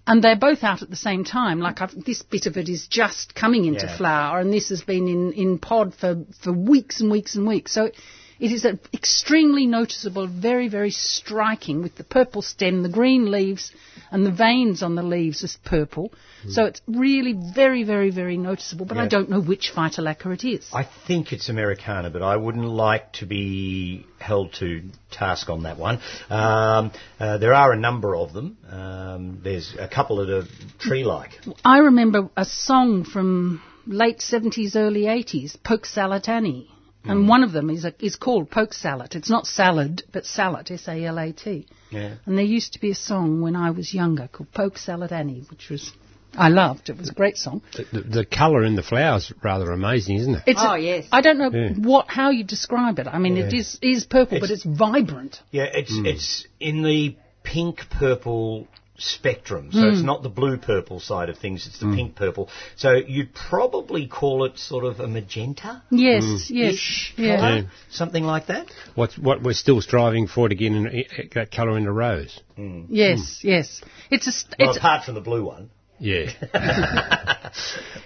And 0.07 0.23
they're 0.23 0.37
both 0.37 0.63
out 0.63 0.83
at 0.83 0.91
the 0.91 0.97
same 0.97 1.25
time. 1.25 1.59
Like 1.61 1.81
I've, 1.81 2.05
this 2.05 2.23
bit 2.23 2.47
of 2.47 2.57
it 2.57 2.69
is 2.69 2.87
just 2.87 3.35
coming 3.35 3.65
into 3.65 3.87
Yeah. 3.87 3.97
flower, 3.97 4.39
and 4.39 4.53
this 4.53 4.69
has 4.69 4.83
been 4.83 5.09
in, 5.09 5.33
in 5.33 5.59
pod 5.59 5.95
for, 5.95 6.25
for 6.43 6.53
weeks 6.53 7.01
and 7.01 7.11
weeks 7.11 7.35
and 7.35 7.47
weeks. 7.47 7.73
So 7.73 7.91
it 8.39 8.53
is 8.53 8.65
a 8.65 8.79
extremely 8.95 9.67
noticeable, 9.67 10.27
very, 10.29 10.69
very 10.69 10.91
striking 10.93 11.83
with 11.83 11.97
the 11.97 12.05
purple 12.05 12.43
stem, 12.43 12.83
the 12.83 12.89
green 12.89 13.31
leaves, 13.31 13.73
and 14.11 14.25
the 14.25 14.31
veins 14.31 14.83
on 14.83 14.95
the 14.95 15.03
leaves 15.03 15.43
is 15.43 15.59
purple. 15.65 16.13
So 16.49 16.65
it's 16.65 16.81
really 16.87 17.33
very, 17.33 17.83
very, 17.83 18.11
very 18.11 18.37
noticeable, 18.37 18.87
but 18.87 18.99
I 18.99 19.09
don't 19.09 19.29
know 19.29 19.41
which 19.41 19.73
Phytolacca 19.75 20.33
it 20.35 20.45
is. 20.45 20.69
I 20.73 20.89
think 21.07 21.33
it's 21.33 21.49
Americana, 21.49 22.11
but 22.11 22.23
I 22.23 22.37
wouldn't 22.37 22.69
like 22.69 23.13
to 23.15 23.27
be 23.27 24.07
held 24.19 24.53
to 24.61 24.83
task 25.11 25.51
on 25.51 25.65
that 25.65 25.77
one. 25.77 26.01
Um, 26.31 26.93
uh, 27.19 27.39
there 27.39 27.55
are 27.55 27.73
a 27.73 27.77
number 27.77 28.15
of 28.15 28.33
them. 28.33 28.59
Um, 28.69 29.41
there's 29.43 29.75
a 29.79 29.89
couple 29.89 30.17
that 30.25 30.31
are 30.31 30.45
tree-like. 30.79 31.31
I 31.65 31.79
remember 31.79 32.31
a 32.37 32.45
song 32.45 33.05
from 33.05 33.63
late 33.87 34.19
70s, 34.19 34.77
early 34.77 35.03
80s, 35.03 35.57
Polk 35.63 35.87
Salad 35.87 36.27
Annie. 37.09 37.21
And 37.21 37.29
one 37.29 37.43
of 37.43 37.53
them 37.53 37.71
is, 37.71 37.85
a, 37.85 37.95
is 38.05 38.17
called 38.17 38.51
Poke 38.51 38.75
Salad. 38.75 39.15
It's 39.15 39.31
not 39.31 39.47
salad, 39.47 40.03
but 40.13 40.25
salad, 40.27 40.71
S-A-L-A-T. 40.71 41.67
Yeah. 41.91 42.15
And 42.27 42.37
there 42.37 42.45
used 42.45 42.73
to 42.75 42.81
be 42.81 42.91
a 42.91 42.95
song 42.95 43.41
when 43.41 43.57
I 43.57 43.71
was 43.71 43.95
younger 43.95 44.29
called 44.33 44.53
Polk 44.53 44.79
Salad 44.79 45.13
Annie, 45.13 45.45
which 45.51 45.69
was, 45.71 45.93
I 46.35 46.49
loved. 46.49 46.89
It 46.89 46.99
was 46.99 47.09
a 47.11 47.15
great 47.15 47.37
song. 47.37 47.63
The, 47.75 47.85
the, 47.93 48.01
the 48.09 48.25
colour 48.27 48.65
in 48.65 48.75
the 48.77 48.83
flowers 48.83 49.33
rather 49.43 49.71
amazing, 49.71 50.17
isn't 50.17 50.35
it? 50.35 50.43
It's 50.47 50.61
Oh, 50.63 50.73
a- 50.75 50.79
yes. 50.79 51.07
I 51.13 51.21
don't 51.21 51.39
know 51.39 51.51
Yeah. 51.53 51.71
what, 51.79 52.09
how 52.09 52.31
you 52.31 52.45
describe 52.45 52.99
it. 52.99 53.07
I 53.07 53.19
mean, 53.19 53.37
it 53.37 53.53
is, 53.55 53.79
is 53.83 54.05
purple, 54.05 54.41
but 54.41 54.51
it's 54.51 54.65
vibrant. 54.65 55.41
Yeah, 55.51 55.65
it's 55.73 55.93
Hmm. 55.97 56.07
it's 56.07 56.47
in 56.61 56.83
the 56.83 57.17
pink 57.45 57.89
purple 57.91 58.67
spectrum. 58.99 59.71
So 59.73 59.89
it's 59.89 60.01
Hmm. 60.01 60.07
not 60.07 60.23
the 60.23 60.29
blue 60.29 60.57
purple 60.57 61.01
side 61.01 61.29
of 61.29 61.39
things, 61.39 61.67
it's 61.67 61.79
the 61.79 61.87
hmm. 61.87 61.95
pink 61.97 62.15
purple. 62.17 62.49
So 62.77 62.93
you'd 62.95 63.35
probably 63.35 64.07
call 64.07 64.45
it 64.45 64.59
sort 64.59 64.85
of 64.85 65.01
a 65.01 65.07
magenta 65.09 65.83
Yes, 65.91 66.23
hmm. 66.25 66.55
yes. 66.57 67.13
Yeah. 67.17 67.37
colour, 67.37 67.57
Yeah. 67.57 67.63
something 67.91 68.25
like 68.25 68.47
that. 68.47 68.67
What's, 68.95 69.19
what 69.19 69.43
we're 69.43 69.53
still 69.55 69.81
striving 69.81 70.27
for 70.27 70.49
to 70.49 70.55
get 70.55 70.73
in, 70.73 70.87
i- 70.87 71.29
that 71.35 71.51
colour 71.51 71.77
in 71.79 71.85
the 71.85 71.93
rose. 71.93 72.41
Hmm. 72.57 72.85
Yes, 72.89 73.41
yes. 73.43 73.81
It's 74.11 74.27
a, 74.27 74.33
st- 74.33 74.55
Well, 74.59 74.71
it's, 74.71 74.79
apart 74.79 75.05
from 75.05 75.15
the 75.15 75.21
blue 75.21 75.45
one. 75.45 75.71
Yeah. 75.99 76.31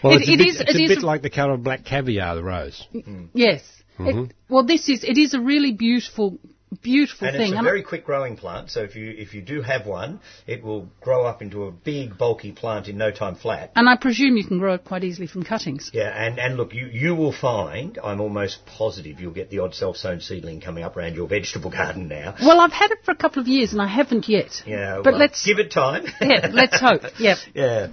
well, 0.03 0.15
It- 0.15 0.23
it's, 0.23 0.29
a 0.29 0.33
it 0.33 0.37
bit, 0.39 0.47
is- 0.49 0.61
it's 0.61 0.71
it 0.75 0.77
a 0.77 0.83
is 0.85 0.89
bit 0.89 1.03
a- 1.03 1.07
like 1.07 1.23
the 1.23 1.31
colour 1.31 1.55
of 1.55 1.63
black 1.63 1.85
caviar, 1.85 2.35
the 2.35 2.43
rose. 2.45 2.87
Mm, 2.95 3.29
yes. 3.35 3.63
It, 3.99 4.03
mm-hmm. 4.15 4.25
well, 4.49 4.65
this 4.65 4.89
is 4.89 5.05
it 5.05 5.19
is 5.19 5.35
a 5.35 5.41
really 5.41 5.73
beautiful, 5.73 6.39
beautiful 6.83 7.27
And 7.29 7.37
thing. 7.37 7.53
it's 7.53 7.61
a 7.61 7.63
very 7.63 7.83
quick 7.83 8.05
growing 8.05 8.37
plant, 8.37 8.71
so 8.71 8.83
if 8.83 8.95
you 8.97 9.11
if 9.11 9.35
you 9.35 9.43
do 9.43 9.63
have 9.63 9.87
one, 9.87 10.21
it 10.47 10.63
will 10.63 10.89
grow 11.01 11.25
up 11.25 11.43
into 11.43 11.65
a 11.65 11.71
big 11.71 12.17
bulky 12.17 12.53
plant 12.53 12.89
in 12.89 12.97
no 12.97 13.11
time 13.11 13.35
flat. 13.35 13.73
and 13.77 13.89
I 13.89 13.97
presume 13.97 14.37
you 14.37 14.45
can 14.45 14.59
grow 14.59 14.75
it 14.75 14.85
quite 14.85 15.05
easily 15.05 15.27
from 15.27 15.43
cuttings. 15.43 15.91
Yeah, 15.93 16.09
and, 16.09 16.39
and 16.39 16.57
look, 16.57 16.73
you, 16.75 16.87
you 16.87 17.15
will 17.15 17.33
find, 17.33 17.99
I'm 18.03 18.21
almost 18.21 18.65
positive 18.67 19.21
you'll 19.21 19.33
get 19.33 19.51
the 19.51 19.59
odd 19.61 19.75
self-sown 19.75 20.21
seedling 20.21 20.61
coming 20.61 20.85
up 20.85 20.97
around 20.97 21.15
your 21.15 21.29
vegetable 21.29 21.71
garden 21.71 22.09
now. 22.09 22.37
Well, 22.41 22.61
I've 22.61 22.73
had 22.73 22.91
it 22.91 22.99
for 23.05 23.13
a 23.13 23.17
couple 23.17 23.41
of 23.43 23.49
years 23.49 23.73
and 23.73 23.83
I 23.83 23.87
haven't 23.87 24.29
yet. 24.29 24.63
Yeah, 24.67 25.01
but 25.03 25.13
well, 25.13 25.19
let's 25.21 25.45
give 25.45 25.59
it 25.59 25.71
time. 25.73 26.05
yeah, 26.21 26.49
let's 26.53 26.79
hope. 26.81 27.03
Yep. 27.19 27.39
yeah. 27.55 27.89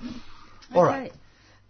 All 0.74 0.84
right. 0.84 1.12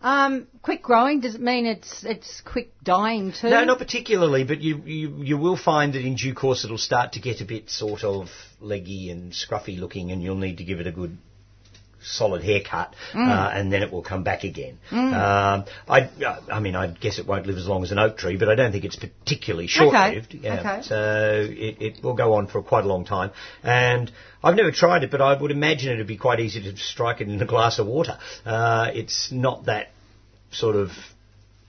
Um, 0.02 0.48
quick 0.62 0.84
growing, 0.84 1.22
does 1.22 1.34
it 1.34 1.42
mean 1.42 1.66
it's 1.66 2.04
it's 2.04 2.42
quick 2.42 2.72
dying 2.84 3.34
too? 3.34 3.50
No, 3.50 3.64
not 3.64 3.80
particularly, 3.80 4.44
but 4.44 4.62
you, 4.62 4.84
you 4.86 5.24
you 5.24 5.38
will 5.38 5.58
find 5.58 5.94
that 5.94 6.06
in 6.06 6.16
due 6.16 6.36
course 6.36 6.64
it'll 6.64 6.78
start 6.78 7.14
to 7.14 7.20
get 7.20 7.42
a 7.42 7.46
bit 7.46 7.70
sort 7.70 8.04
of 8.04 8.30
leggy 8.62 9.10
and 9.10 9.32
scruffy 9.34 9.80
looking, 9.80 10.12
and 10.12 10.22
you'll 10.22 10.36
need 10.36 10.58
to 10.58 10.64
give 10.64 10.80
it 10.80 10.86
a 10.86 10.92
good 10.92 11.18
solid 12.08 12.44
haircut, 12.44 12.94
Mm. 13.14 13.28
uh, 13.30 13.50
and 13.58 13.72
then 13.72 13.82
it 13.84 13.92
will 13.92 14.02
come 14.02 14.24
back 14.24 14.44
again. 14.44 14.78
Um, 14.92 15.66
I 15.88 16.10
I 16.52 16.60
mean 16.60 16.76
I 16.76 16.88
guess 16.88 17.20
it 17.20 17.28
won't 17.28 17.46
live 17.48 17.58
as 17.58 17.68
long 17.68 17.84
as 17.84 17.92
an 17.92 18.00
oak 18.00 18.18
tree, 18.18 18.38
but 18.38 18.50
I 18.50 18.56
don't 18.56 18.72
think 18.72 18.86
it's 18.86 18.96
particularly 18.96 19.68
short-lived. 19.68 20.34
Yeah. 20.34 20.60
okay. 20.60 20.82
So 20.84 21.48
it, 21.50 21.78
it 21.82 22.04
will 22.04 22.16
go 22.16 22.34
on 22.34 22.48
for 22.48 22.62
quite 22.62 22.86
a 22.86 22.88
long 22.88 23.06
time, 23.06 23.32
and 23.64 24.12
I've 24.44 24.56
never 24.56 24.72
tried 24.72 25.04
it, 25.04 25.12
but 25.12 25.22
I 25.22 25.34
would 25.40 25.52
imagine 25.52 25.92
it'd 25.94 26.08
be 26.08 26.18
quite 26.18 26.40
easy 26.40 26.62
to 26.64 26.78
strike 26.78 27.22
it 27.22 27.28
in 27.30 27.42
a 27.42 27.46
glass 27.46 27.80
of 27.80 27.88
water. 27.88 28.18
Uh, 28.46 28.92
it's 28.94 29.32
not 29.32 29.66
that 29.66 29.90
sort 30.52 30.76
of 30.76 30.92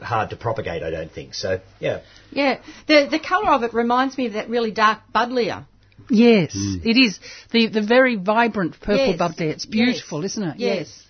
hard 0.01 0.31
to 0.31 0.37
propagate, 0.37 0.83
I 0.83 0.91
don't 0.91 1.11
think. 1.11 1.35
So 1.35 1.61
yeah. 1.81 2.01
Yeah, 2.31 2.61
the 2.87 3.09
the 3.11 3.19
colour 3.19 3.51
of 3.51 3.63
it 3.65 3.75
reminds 3.75 4.17
me 4.17 4.27
of 4.27 4.35
that 4.35 4.49
really 4.49 4.71
dark 4.71 5.01
buddleia. 5.15 5.65
Yes, 6.11 6.51
it 6.55 6.97
is 6.97 7.19
the 7.51 7.67
the 7.69 7.83
very 7.83 8.17
vibrant 8.17 8.81
purple 8.81 9.09
Yes. 9.09 9.19
buddleia. 9.19 9.51
It's 9.53 9.67
beautiful, 9.67 10.23
Yes. 10.23 10.33
isn't 10.33 10.43
it? 10.51 10.59
Yes. 10.59 11.05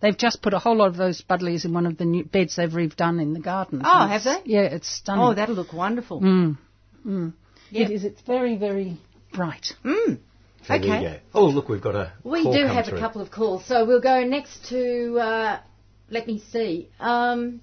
They've 0.00 0.16
just 0.16 0.42
put 0.42 0.52
a 0.52 0.58
whole 0.58 0.76
lot 0.76 0.88
of 0.88 0.96
those 0.96 1.22
buddleias 1.22 1.64
in 1.64 1.72
one 1.72 1.86
of 1.86 1.96
the 1.96 2.04
new 2.04 2.24
beds 2.24 2.56
they've 2.56 2.70
redone 2.70 3.20
in 3.22 3.32
the 3.32 3.40
garden. 3.40 3.80
Oh, 3.84 4.06
have 4.06 4.22
they? 4.24 4.38
Yeah, 4.44 4.62
it's 4.62 4.88
stunning. 4.88 5.24
Oh, 5.24 5.34
that'll 5.34 5.54
look 5.54 5.72
wonderful. 5.72 6.20
Mm. 6.20 6.58
Yeah. 7.70 7.82
It 7.86 7.90
is. 7.90 8.04
It's 8.04 8.20
very, 8.22 8.56
very 8.56 8.98
bright. 9.32 9.72
Mm. 9.84 10.18
So 10.66 10.68
there 10.68 10.76
Okay. 10.78 11.02
you 11.02 11.08
go. 11.08 11.16
Oh, 11.34 11.46
look, 11.46 11.68
we've 11.68 11.80
got 11.80 11.94
a. 11.94 12.12
We 12.22 12.42
call 12.42 12.52
do 12.52 12.66
come 12.66 12.76
have 12.76 12.86
through. 12.86 12.98
a 12.98 13.00
couple 13.00 13.22
of 13.22 13.30
calls, 13.30 13.64
so 13.66 13.84
we'll 13.86 14.00
go 14.00 14.22
next 14.24 14.66
to. 14.68 15.18
Uh, 15.18 15.58
let 16.10 16.26
me 16.26 16.42
see. 16.52 16.88
Um, 17.00 17.60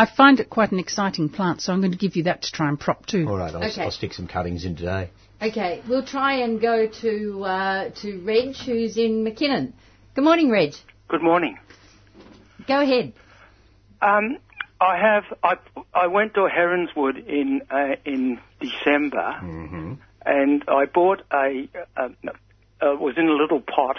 I 0.00 0.06
find 0.06 0.40
it 0.40 0.48
quite 0.48 0.72
an 0.72 0.78
exciting 0.78 1.28
plant, 1.28 1.60
so 1.60 1.74
I'm 1.74 1.80
going 1.80 1.92
to 1.92 1.98
give 1.98 2.16
you 2.16 2.22
that 2.22 2.40
to 2.42 2.52
try 2.52 2.68
and 2.70 2.80
prop 2.80 3.04
too. 3.04 3.28
All 3.28 3.36
right, 3.36 3.54
I'll, 3.54 3.62
Okay. 3.64 3.82
I'll 3.82 3.90
stick 3.90 4.14
some 4.14 4.26
cuttings 4.26 4.64
in 4.64 4.74
today. 4.74 5.10
okay, 5.42 5.82
we'll 5.86 6.06
try 6.06 6.36
and 6.44 6.58
go 6.58 6.86
to 7.02 7.44
uh, 7.44 7.90
to 8.00 8.20
Reg, 8.24 8.56
who's 8.56 8.96
in 8.96 9.22
McKinnon. 9.26 9.74
Good 10.14 10.24
morning, 10.24 10.48
Reg. 10.50 10.72
Good 11.08 11.22
morning. 11.22 11.58
Go 12.66 12.80
ahead. 12.80 13.12
Um, 14.00 14.38
I 14.80 14.96
have 14.96 15.24
I 15.44 15.56
I 15.92 16.06
went 16.06 16.32
to 16.34 16.48
Heronswood 16.48 17.18
in 17.28 17.60
uh, 17.70 17.96
in 18.06 18.40
December, 18.58 19.98
and 20.24 20.64
I 20.66 20.86
bought 20.86 21.20
a, 21.30 21.68
a, 21.94 22.08
a 22.80 22.96
was 22.96 23.16
in 23.18 23.28
a 23.28 23.32
little 23.32 23.60
pot 23.60 23.98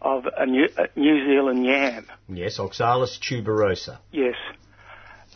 of 0.00 0.24
a 0.36 0.46
New, 0.46 0.68
a 0.78 0.86
New 0.96 1.26
Zealand 1.26 1.66
yam. 1.66 2.06
Yes, 2.28 2.60
Oxalis 2.60 3.18
tuberosa. 3.18 3.98
Yes. 4.12 4.36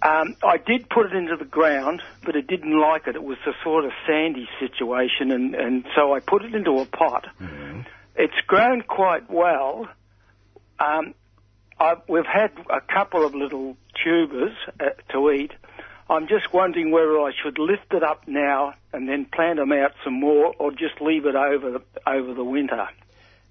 Um, 0.02 0.36
I 0.42 0.58
did 0.58 0.88
put 0.90 1.06
it 1.06 1.14
into 1.14 1.36
the 1.36 1.44
ground, 1.46 2.02
but 2.24 2.36
it 2.36 2.46
didn't 2.46 2.78
like 2.78 3.06
it. 3.06 3.16
It 3.16 3.22
was 3.22 3.38
a 3.46 3.52
sort 3.64 3.84
of 3.84 3.92
sandy 4.06 4.48
situation, 4.60 5.30
and, 5.32 5.54
and 5.54 5.84
so 5.96 6.12
I 6.14 6.20
put 6.20 6.44
it 6.44 6.54
into 6.54 6.78
a 6.80 6.86
pot. 6.86 7.26
It's 8.14 8.40
grown 8.46 8.82
quite 8.82 9.30
well. 9.30 9.88
Um, 10.78 11.14
I've, 11.80 12.02
we've 12.08 12.26
had 12.26 12.52
a 12.70 12.80
couple 12.80 13.24
of 13.26 13.34
little 13.34 13.76
tubers 14.04 14.52
uh, 14.80 14.90
to 15.12 15.30
eat. 15.30 15.52
I'm 16.08 16.28
just 16.28 16.52
wondering 16.52 16.92
whether 16.92 17.18
I 17.18 17.32
should 17.42 17.58
lift 17.58 17.92
it 17.92 18.02
up 18.02 18.28
now 18.28 18.74
and 18.92 19.08
then 19.08 19.26
plant 19.26 19.58
them 19.58 19.72
out 19.72 19.92
some 20.04 20.20
more, 20.20 20.54
or 20.58 20.70
just 20.70 21.00
leave 21.00 21.26
it 21.26 21.34
over 21.34 21.70
the, 21.72 21.82
over 22.06 22.32
the 22.32 22.44
winter. 22.44 22.88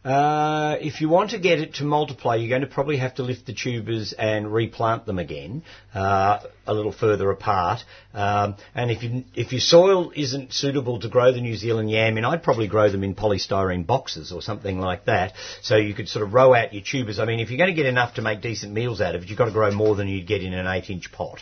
Uh, 0.06 0.78
if 0.82 1.02
you 1.02 1.10
want 1.10 1.32
to 1.32 1.40
get 1.40 1.60
it 1.60 1.74
to 1.74 1.84
multiply, 1.84 2.36
you're 2.36 2.50
going 2.50 2.62
to 2.62 2.68
probably 2.68 2.98
have 2.98 3.16
to 3.16 3.24
lift 3.24 3.48
the 3.48 3.54
tubers 3.56 4.14
and 4.14 4.54
replant 4.54 5.08
them 5.08 5.18
again 5.18 5.64
uh, 5.96 6.38
a 6.68 6.74
little 6.76 6.92
further 6.92 7.32
apart. 7.32 7.80
Um, 8.14 8.56
and 8.76 8.92
if 8.92 9.02
you, 9.02 9.24
if 9.34 9.52
your 9.52 9.62
soil 9.62 10.12
isn't 10.16 10.54
suitable 10.54 11.00
to 11.00 11.10
grow 11.10 11.32
the 11.32 11.42
New 11.42 11.56
Zealand 11.56 11.90
yam 11.90 12.20
in, 12.20 12.24
I'd 12.24 12.44
probably 12.44 12.68
grow 12.68 12.92
them 12.92 13.04
in 13.04 13.16
polystyrene 13.16 13.88
boxes 13.88 14.32
or 14.32 14.44
something 14.44 14.80
like 14.80 15.06
that. 15.06 15.34
So 15.64 15.76
you 15.76 15.96
could 15.96 16.08
sort 16.08 16.24
of 16.24 16.36
row 16.36 16.54
out 16.54 16.72
your 16.72 16.84
tubers. 16.84 17.18
I 17.18 17.26
mean, 17.26 17.40
if 17.40 17.50
you're 17.50 17.58
going 17.58 17.72
to 17.72 17.76
get 17.76 17.88
enough 17.88 18.14
to 18.16 18.22
make 18.22 18.42
decent 18.42 18.74
meals 18.74 19.02
out 19.02 19.16
of 19.16 19.24
it, 19.24 19.30
you've 19.30 19.40
got 19.40 19.46
to 19.46 19.52
grow 19.52 19.72
more 19.72 19.96
than 19.96 20.08
you'd 20.08 20.28
get 20.28 20.44
in 20.44 20.54
an 20.54 20.68
eight-inch 20.68 21.12
pot. 21.12 21.42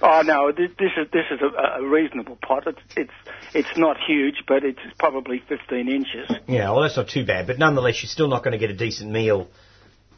Oh 0.00 0.22
no, 0.22 0.52
this, 0.52 0.70
this 0.78 0.90
is 0.96 1.10
this 1.12 1.24
is 1.30 1.40
a, 1.42 1.82
a 1.82 1.88
reasonable 1.88 2.36
pot. 2.36 2.66
It's 2.66 2.80
it's 2.96 3.12
it's 3.54 3.78
not 3.78 3.96
huge, 4.06 4.44
but 4.46 4.64
it's 4.64 4.80
probably 4.98 5.42
15 5.48 5.88
inches. 5.88 6.30
Yeah, 6.46 6.70
well, 6.70 6.82
that's 6.82 6.96
not 6.96 7.08
too 7.08 7.26
bad, 7.26 7.46
but 7.46 7.58
nonetheless, 7.58 8.02
you're 8.02 8.08
still 8.08 8.28
not 8.28 8.44
going 8.44 8.52
to 8.52 8.58
get 8.58 8.70
a 8.70 8.76
decent 8.76 9.10
meal 9.10 9.48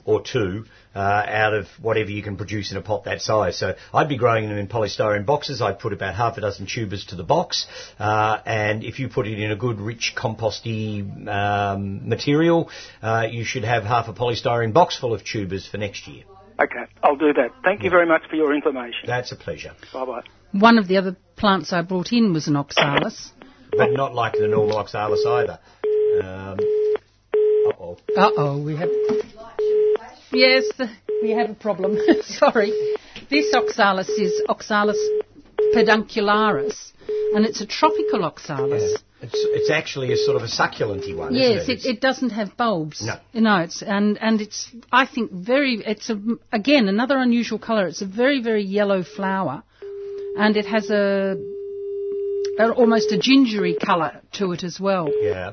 or 0.05 0.23
two 0.23 0.65
uh, 0.95 0.99
out 0.99 1.55
of 1.55 1.67
whatever 1.81 2.11
you 2.11 2.23
can 2.23 2.37
produce 2.37 2.73
in 2.73 2.77
a 2.77 2.83
pot 2.83 3.05
that 3.05 3.21
size. 3.21 3.59
So 3.59 3.75
I'd 3.93 4.09
be 4.09 4.17
growing 4.17 4.49
them 4.49 4.59
in 4.59 4.67
polystyrene 4.67 5.27
boxes. 5.27 5.63
I'd 5.63 5.79
put 5.79 5.93
about 5.93 6.15
half 6.15 6.37
a 6.37 6.41
dozen 6.41 6.67
tubers 6.67 7.07
to 7.07 7.17
the 7.17 7.23
box, 7.23 7.67
uh, 7.99 8.39
and 8.45 8.85
if 8.85 8.99
you 8.99 9.09
put 9.09 9.27
it 9.27 9.39
in 9.39 9.51
a 9.51 9.57
good, 9.57 9.81
rich, 9.81 10.15
composty 10.17 11.29
um, 11.29 12.09
material, 12.09 12.71
uh, 13.03 13.27
you 13.31 13.45
should 13.45 13.65
have 13.65 13.85
half 13.85 14.09
a 14.09 14.13
polystyrene 14.13 14.73
box 14.73 14.99
full 14.99 15.15
of 15.15 15.25
tubers 15.25 15.67
for 15.67 15.79
next 15.79 16.07
year. 16.07 16.25
Okay, 16.63 16.85
I'll 17.03 17.17
do 17.17 17.33
that. 17.33 17.51
Thank 17.65 17.83
you 17.83 17.91
very 17.91 18.07
much 18.07 18.23
for 18.29 18.37
your 18.37 18.55
information. 18.55 19.05
That's 19.07 19.33
a 19.33 19.37
pleasure, 19.37 19.73
Bye 19.93 20.05
bye. 20.05 20.23
One 20.53 20.79
of 20.79 20.89
the 20.89 20.97
other 20.99 21.17
plants 21.37 21.73
I 21.73 21.83
brought 21.83 22.13
in 22.13 22.33
was 22.35 22.49
an 22.49 22.57
oxalis. 22.57 23.33
but 23.77 23.93
not 23.93 24.15
like 24.15 24.35
the 24.35 24.49
normal 24.49 24.77
oxalis 24.77 25.25
either. 25.27 25.59
Um, 26.23 26.59
uh-oh. 27.69 27.97
Uh 28.17 28.31
oh, 28.37 28.63
we 28.63 28.77
have. 28.77 28.91
Yes, 30.33 30.65
the, 30.77 30.89
we 31.23 31.31
have 31.31 31.51
a 31.51 31.55
problem. 31.55 31.97
Sorry. 32.23 32.73
This 33.31 33.55
oxalis 33.55 34.09
is 34.09 34.43
Oxalis 34.49 34.99
peduncularis, 35.75 36.93
and 37.35 37.45
it's 37.45 37.61
a 37.61 37.67
tropical 37.67 38.25
oxalis. 38.25 38.97
It's, 39.23 39.35
it's 39.35 39.71
actually 39.71 40.13
a 40.13 40.17
sort 40.17 40.37
of 40.39 40.43
a 40.43 40.49
succulenty 40.49 41.15
one, 41.15 41.35
Yes, 41.35 41.63
isn't 41.65 41.71
it? 41.75 41.85
it, 41.85 41.97
it 41.97 42.01
doesn't 42.01 42.31
have 42.31 42.57
bulbs. 42.57 43.05
No. 43.05 43.17
Know, 43.41 43.59
it's 43.59 43.83
and 43.83 44.17
and 44.19 44.41
it's 44.41 44.71
I 44.91 45.07
think 45.07 45.31
very 45.31 45.83
it's 45.85 46.09
a 46.11 46.19
again 46.53 46.89
another 46.89 47.19
unusual 47.19 47.59
colour. 47.59 47.87
It's 47.87 48.01
a 48.03 48.07
very 48.07 48.41
very 48.43 48.65
yellow 48.65 49.03
flower, 49.03 49.63
and 50.39 50.57
it 50.57 50.65
has 50.67 50.91
a, 50.91 51.37
a 52.59 52.73
almost 52.73 53.13
a 53.13 53.19
gingery 53.19 53.77
colour 53.85 54.21
to 54.39 54.53
it 54.53 54.65
as 54.65 54.81
well. 54.81 55.09
yeah. 55.21 55.53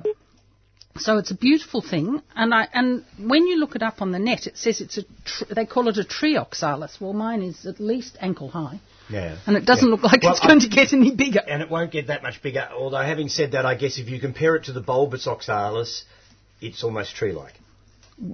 So 0.99 1.17
it's 1.19 1.29
a 1.29 1.35
beautiful 1.35 1.81
thing, 1.81 2.23
and 2.35 2.53
I 2.55 2.67
and 2.73 3.03
when 3.19 3.45
you 3.45 3.57
look 3.59 3.75
it 3.75 3.83
up 3.83 4.01
on 4.01 4.11
the 4.11 4.17
net, 4.17 4.47
it 4.47 4.57
says 4.57 4.81
it's 4.81 4.97
a 4.97 5.03
tr- 5.25 5.53
they 5.53 5.65
call 5.67 5.89
it 5.89 5.97
a 5.97 6.03
tree 6.03 6.37
oxalis. 6.37 6.97
Well, 6.99 7.13
mine 7.13 7.43
is 7.43 7.65
at 7.67 7.79
least 7.79 8.17
ankle 8.19 8.49
high, 8.49 8.79
Yeah. 9.09 9.37
and 9.45 9.55
it 9.55 9.65
doesn't 9.65 9.87
Yeah. 9.87 9.91
look 9.95 10.03
like 10.03 10.23
Well, 10.23 10.33
it's 10.33 10.41
I- 10.43 10.47
going 10.47 10.59
to 10.61 10.67
get 10.69 10.91
any 10.93 11.11
bigger. 11.11 11.39
and 11.47 11.61
it 11.61 11.69
won't 11.69 11.91
get 11.91 12.07
that 12.07 12.23
much 12.23 12.41
bigger. 12.41 12.67
Although, 12.77 12.97
having 12.97 13.29
said 13.29 13.51
that, 13.53 13.65
I 13.65 13.75
guess 13.75 13.97
if 13.97 14.09
you 14.09 14.19
compare 14.19 14.55
it 14.55 14.65
to 14.65 14.73
the 14.73 14.81
bulbous 14.81 15.27
oxalis, 15.27 16.03
it's 16.61 16.83
almost 16.83 17.15
tree-like. 17.15 17.53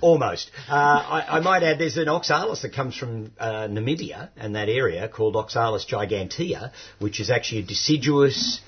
almost. 0.00 0.50
Uh, 0.68 0.72
I, 0.74 1.36
I 1.36 1.40
might 1.40 1.62
add, 1.62 1.78
there's 1.78 1.96
an 1.98 2.08
oxalis 2.08 2.62
that 2.62 2.72
comes 2.74 2.96
from 2.96 3.30
uh, 3.38 3.68
Namibia 3.68 4.30
and 4.36 4.56
that 4.56 4.68
area 4.68 5.08
called 5.08 5.36
Oxalis 5.36 5.84
gigantea, 5.90 6.72
which 6.98 7.20
is 7.20 7.30
actually 7.30 7.60
a 7.60 7.64
deciduous, 7.64 8.60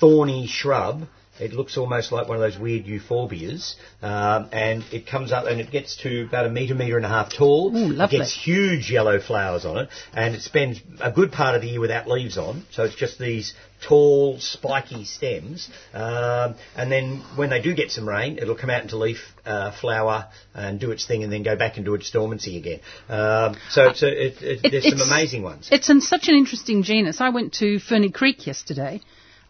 thorny 0.00 0.46
shrub. 0.46 1.06
It 1.38 1.52
looks 1.52 1.76
almost 1.76 2.12
like 2.12 2.28
one 2.28 2.36
of 2.36 2.40
those 2.40 2.58
weird 2.58 2.84
euphorbias, 2.86 3.74
um, 4.02 4.48
and 4.52 4.84
it 4.92 5.06
comes 5.06 5.32
up 5.32 5.46
and 5.46 5.60
it 5.60 5.70
gets 5.70 5.96
to 5.98 6.24
about 6.24 6.46
a 6.46 6.50
metre, 6.50 6.74
metre 6.74 6.96
and 6.96 7.04
a 7.06 7.08
half 7.08 7.32
tall. 7.32 7.76
Ooh, 7.76 7.88
lovely. 7.88 8.16
It 8.16 8.20
gets 8.20 8.32
huge 8.32 8.90
yellow 8.90 9.20
flowers 9.20 9.64
on 9.64 9.78
it, 9.78 9.88
and 10.14 10.34
it 10.34 10.42
spends 10.42 10.80
a 11.00 11.10
good 11.12 11.32
part 11.32 11.54
of 11.54 11.62
the 11.62 11.68
year 11.68 11.80
without 11.80 12.08
leaves 12.08 12.38
on. 12.38 12.64
So 12.72 12.84
it's 12.84 12.94
just 12.94 13.18
these 13.18 13.54
tall, 13.86 14.38
spiky 14.40 15.04
stems. 15.04 15.68
Um, 15.92 16.54
and 16.76 16.90
then 16.90 17.22
when 17.36 17.50
they 17.50 17.60
do 17.60 17.74
get 17.74 17.90
some 17.90 18.08
rain, 18.08 18.38
it'll 18.38 18.56
come 18.56 18.70
out 18.70 18.82
into 18.82 18.96
leaf, 18.96 19.18
uh, 19.44 19.72
flower, 19.78 20.28
and 20.54 20.80
do 20.80 20.90
its 20.90 21.06
thing, 21.06 21.22
and 21.24 21.32
then 21.32 21.42
go 21.42 21.56
back 21.56 21.76
into 21.76 21.94
its 21.94 22.10
dormancy 22.10 22.56
again. 22.56 22.80
Um, 23.08 23.56
so 23.68 23.90
it's 23.90 24.02
a, 24.02 24.08
it, 24.08 24.42
it, 24.42 24.60
It- 24.64 24.70
there's 24.70 24.88
some 24.98 25.06
amazing 25.06 25.42
ones. 25.42 25.68
It's 25.70 25.90
in 25.90 26.00
such 26.00 26.28
an 26.28 26.34
interesting 26.36 26.82
genus. 26.82 27.20
I 27.20 27.28
went 27.28 27.52
to 27.54 27.78
Ferny 27.78 28.10
Creek 28.10 28.46
yesterday, 28.46 29.00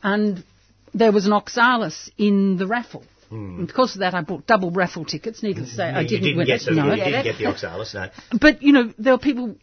and 0.03 0.43
there 0.97 1.13
was 1.13 1.27
an 1.27 1.33
oxalis 1.33 2.11
in 2.19 2.57
the 2.57 2.67
raffle. 2.67 3.05
And 3.29 3.67
because 3.67 3.97
of 3.97 4.01
that, 4.01 4.15
I 4.15 4.21
bought 4.21 4.47
double 4.47 4.71
raffle 4.71 5.05
tickets. 5.05 5.43
Needless 5.43 5.71
to 5.71 5.75
say, 5.75 5.85
I 5.85 6.05
didn't, 6.05 6.23
didn't 6.23 6.39
win 6.39 6.47
get 6.47 6.63
it. 6.63 6.67
the, 6.67 6.71
no. 6.71 6.95
you 6.95 7.05
didn't 7.05 7.25
get 7.25 7.39
the 7.39 7.47
oxalis, 7.47 7.93
no. 7.93 8.09
But 8.41 8.63
you 8.63 8.73
know, 8.73 8.95
there 8.99 9.15
were 9.15 9.19
people 9.19 9.57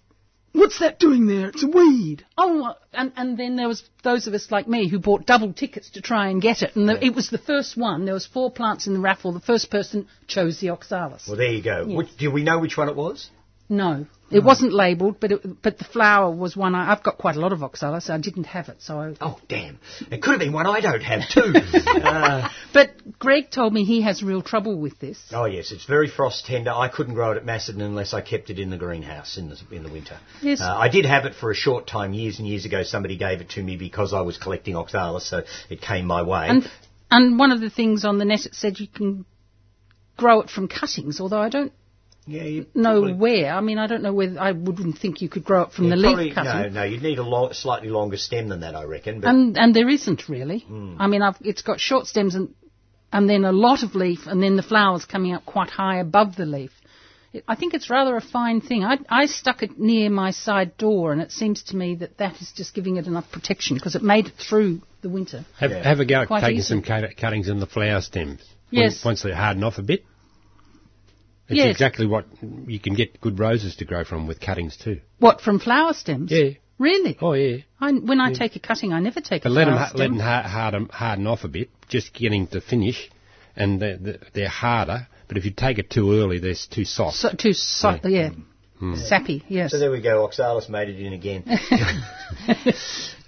What's 0.54 0.80
that 0.80 1.00
doing 1.00 1.26
there? 1.26 1.50
It's 1.50 1.64
a 1.64 1.68
weed. 1.68 2.26
Oh, 2.38 2.76
and, 2.94 3.12
and 3.16 3.38
then 3.38 3.56
there 3.56 3.68
was 3.68 3.84
those 4.04 4.28
of 4.28 4.36
us 4.36 4.52
like 4.52 4.68
me 4.68 4.88
who 4.88 5.00
bought 5.00 5.26
double 5.26 5.52
tickets 5.52 5.90
to 5.92 6.02
try 6.02 6.30
and 6.30 6.40
get 6.40 6.62
it. 6.62 6.76
And 6.76 6.88
the, 6.88 7.04
it 7.04 7.16
was 7.16 7.32
the 7.32 7.40
first 7.40 7.76
one. 7.76 8.06
There 8.06 8.14
was 8.14 8.28
four 8.28 8.52
plants 8.52 8.86
in 8.86 8.94
the 8.94 9.00
raffle. 9.00 9.32
The 9.32 9.40
first 9.40 9.72
person 9.72 10.08
chose 10.28 10.60
the 10.60 10.70
oxalis. 10.70 11.28
Well, 11.28 11.38
there 11.38 11.52
you 11.52 11.64
go. 11.64 11.86
Yes. 11.88 11.98
Which, 11.98 12.18
do 12.18 12.30
we 12.30 12.44
know 12.44 12.60
which 12.60 12.78
one 12.78 12.88
it 12.88 12.96
was? 12.96 13.32
No, 13.70 14.06
it 14.30 14.44
wasn't 14.44 14.74
labelled, 14.74 15.20
but 15.20 15.32
it, 15.32 15.62
but 15.62 15.78
the 15.78 15.84
flower 15.84 16.30
was 16.36 16.56
one. 16.56 16.76
I, 16.76 16.92
I've 16.92 17.04
got 17.04 17.18
quite 17.18 17.36
a 17.36 17.40
lot 17.40 17.54
of 17.54 17.64
oxalis. 17.64 18.06
So 18.06 18.14
I 18.14 18.18
didn't 18.18 18.46
have 18.46 18.68
it, 18.68 18.82
so. 18.82 19.00
I, 19.00 19.14
Oh, 19.22 19.40
damn. 19.48 19.80
It 20.12 20.22
could 20.22 20.32
have 20.32 20.40
been 20.40 20.54
one 20.54 20.66
I 20.68 20.82
don't 20.82 21.02
have, 21.02 21.22
too. 21.30 21.54
uh, 22.04 22.50
But 22.74 23.20
Greg 23.20 23.52
told 23.52 23.74
me 23.74 23.84
he 23.86 24.02
has 24.02 24.22
real 24.22 24.42
trouble 24.42 24.78
with 24.80 25.00
this. 25.00 25.20
oh, 25.32 25.46
yes, 25.46 25.72
it's 25.72 25.86
very 25.86 26.10
frost 26.10 26.46
tender. 26.46 26.72
I 26.72 26.88
couldn't 26.88 27.14
grow 27.14 27.32
it 27.32 27.38
at 27.38 27.46
Macedon 27.46 27.82
unless 27.82 28.14
I 28.14 28.22
kept 28.22 28.50
it 28.50 28.60
in 28.60 28.70
the 28.70 28.78
greenhouse 28.78 29.38
in 29.38 29.50
the, 29.50 29.58
in 29.72 29.84
the 29.84 29.92
winter. 29.92 30.20
Yes. 30.42 30.62
Uh, 30.62 30.76
I 30.76 30.90
did 30.90 31.06
have 31.06 31.26
it 31.26 31.36
for 31.36 31.52
a 31.52 31.56
short 31.56 31.88
time 31.88 32.14
years 32.14 32.40
and 32.40 32.48
years 32.48 32.66
ago. 32.66 32.84
Somebody 32.84 33.18
gave 33.18 33.40
it 33.40 33.52
to 33.52 33.64
me 33.64 33.78
because 33.78 34.14
I 34.14 34.22
was 34.22 34.38
collecting 34.38 34.76
oxalis, 34.76 35.30
so 35.30 35.44
it 35.70 35.80
came 35.82 36.06
my 36.06 36.22
way. 36.24 36.48
And 36.50 36.70
and 37.12 37.38
one 37.38 37.52
of 37.52 37.62
the 37.62 37.70
things 37.70 38.04
on 38.04 38.18
the 38.18 38.26
net 38.26 38.46
it 38.46 38.56
said 38.56 38.80
you 38.80 38.88
can 38.88 39.26
grow 40.18 40.42
it 40.42 40.50
from 40.50 40.68
cuttings, 40.68 41.22
although 41.22 41.42
I 41.42 41.50
don't 41.50 41.72
yeah, 42.26 42.44
you 42.44 42.66
know 42.74 43.02
probably- 43.02 43.14
where. 43.14 43.54
I 43.54 43.62
mean, 43.62 43.78
I 43.78 43.88
don't 43.88 44.02
know 44.04 44.14
whether 44.14 44.40
I 44.40 44.52
wouldn't 44.52 44.98
think 44.98 45.22
you 45.22 45.30
could 45.30 45.44
grow 45.44 45.64
it 45.64 45.72
from 45.74 45.86
yeah, 45.86 45.96
the 45.96 46.02
probably- 46.04 46.26
leaf 46.26 46.36
cutting. 46.36 46.74
No, 46.74 46.80
no, 46.82 46.84
you'd 46.84 47.04
need 47.04 47.20
a 47.20 47.24
lo- 47.24 47.52
slightly 47.52 47.90
longer 47.90 48.18
stem 48.18 48.50
than 48.50 48.62
that, 48.62 48.76
I 48.76 48.84
reckon. 48.84 49.20
But 49.22 49.30
And 49.30 49.58
and 49.58 49.76
there 49.76 49.90
isn't 49.90 50.30
really. 50.30 50.60
Hmm. 50.60 50.96
I 51.00 51.08
mean, 51.08 51.22
I've, 51.22 51.38
it's 51.42 51.62
got 51.62 51.80
short 51.80 52.08
stems 52.08 52.36
and 52.36 52.54
and 53.12 53.30
then 53.30 53.46
a 53.46 53.52
lot 53.52 53.84
of 53.84 53.94
leaf, 53.96 54.26
and 54.26 54.42
then 54.42 54.56
the 54.56 54.64
flowers 54.64 55.06
coming 55.06 55.34
up 55.34 55.46
quite 55.46 55.70
high 55.70 56.00
above 56.00 56.36
the 56.36 56.46
leaf. 56.46 56.72
It, 57.32 57.44
I 57.48 57.56
think 57.56 57.74
it's 57.76 57.90
rather 57.90 58.16
a 58.16 58.22
fine 58.22 58.60
thing. 58.62 58.84
I, 58.84 58.98
I 59.10 59.26
stuck 59.28 59.62
it 59.64 59.78
near 59.80 60.10
my 60.10 60.32
side 60.32 60.78
door, 60.78 61.12
and 61.14 61.22
it 61.22 61.32
seems 61.32 61.62
to 61.66 61.76
me 61.76 61.96
that 61.96 62.18
that 62.18 62.42
is 62.42 62.52
just 62.56 62.74
giving 62.74 62.98
it 62.98 63.06
enough 63.06 63.32
protection 63.32 63.76
because 63.76 63.96
it 63.96 64.02
made 64.04 64.28
it 64.28 64.34
through 64.38 64.82
the 65.02 65.10
winter. 65.10 65.46
Have, 65.60 65.72
Yeah. 65.72 65.84
have 65.84 66.00
a 66.00 66.06
go 66.06 66.22
at 66.22 66.28
taking 66.42 66.58
easy. 66.58 66.68
some 66.70 66.82
cut- 66.82 67.16
cuttings 67.18 67.50
in 67.50 67.60
the 67.60 67.66
flower 67.68 68.02
stems. 68.02 68.42
Yes. 68.72 69.06
once 69.06 69.22
they 69.22 69.32
harden 69.32 69.64
off 69.64 69.78
a 69.78 69.84
bit. 69.84 70.04
It's 71.50 71.58
Yes. 71.58 71.72
exactly 71.72 72.06
what 72.06 72.26
you 72.68 72.80
can 72.80 72.94
get 72.96 73.20
good 73.20 73.38
roses 73.40 73.76
to 73.78 73.86
grow 73.86 74.04
from 74.06 74.28
with 74.28 74.40
cuttings 74.40 74.78
too. 74.78 75.02
What 75.20 75.42
from 75.42 75.60
flower 75.60 75.94
stems? 75.94 76.32
Yeah. 76.32 76.52
Really? 76.80 77.18
Oh 77.22 77.34
yeah. 77.34 77.58
I, 77.80 77.92
when 77.92 78.20
I 78.20 78.32
take 78.34 78.56
a 78.56 78.60
cutting, 78.60 78.94
I 78.94 79.00
never 79.00 79.22
take 79.22 79.44
But 79.44 79.50
a 79.50 79.54
let 79.54 79.66
them 79.66 79.74
flower 79.76 79.86
ha- 79.86 79.90
stem. 79.90 80.00
let 80.00 80.08
them 80.10 80.20
ha- 80.20 80.48
harden, 80.48 80.90
harden 80.90 81.28
off 81.28 81.44
a 81.44 81.48
bit, 81.48 81.70
just 81.90 82.14
getting 82.14 82.48
to 82.48 82.62
finish, 82.62 83.10
and 83.56 83.82
they're, 83.82 83.98
they're- 83.98 84.20
they're 84.34 84.50
harder. 84.50 85.08
But 85.28 85.38
if 85.38 85.46
you 85.46 85.52
take 85.52 85.78
it 85.80 85.90
too 85.90 86.14
early, 86.20 86.40
they're 86.40 86.56
too 86.70 86.86
soft. 86.86 87.18
So, 87.18 87.30
too 87.38 87.54
soft, 87.54 88.06
yeah, 88.06 88.30
Hmm. 88.80 88.96
sappy. 88.96 89.44
Yes. 89.48 89.72
so 89.72 89.80
there 89.80 89.92
we 89.92 90.02
go. 90.02 90.24
Oxalis 90.26 90.68
made 90.70 90.90
it 90.90 91.00
in 91.00 91.14
again. 91.14 91.44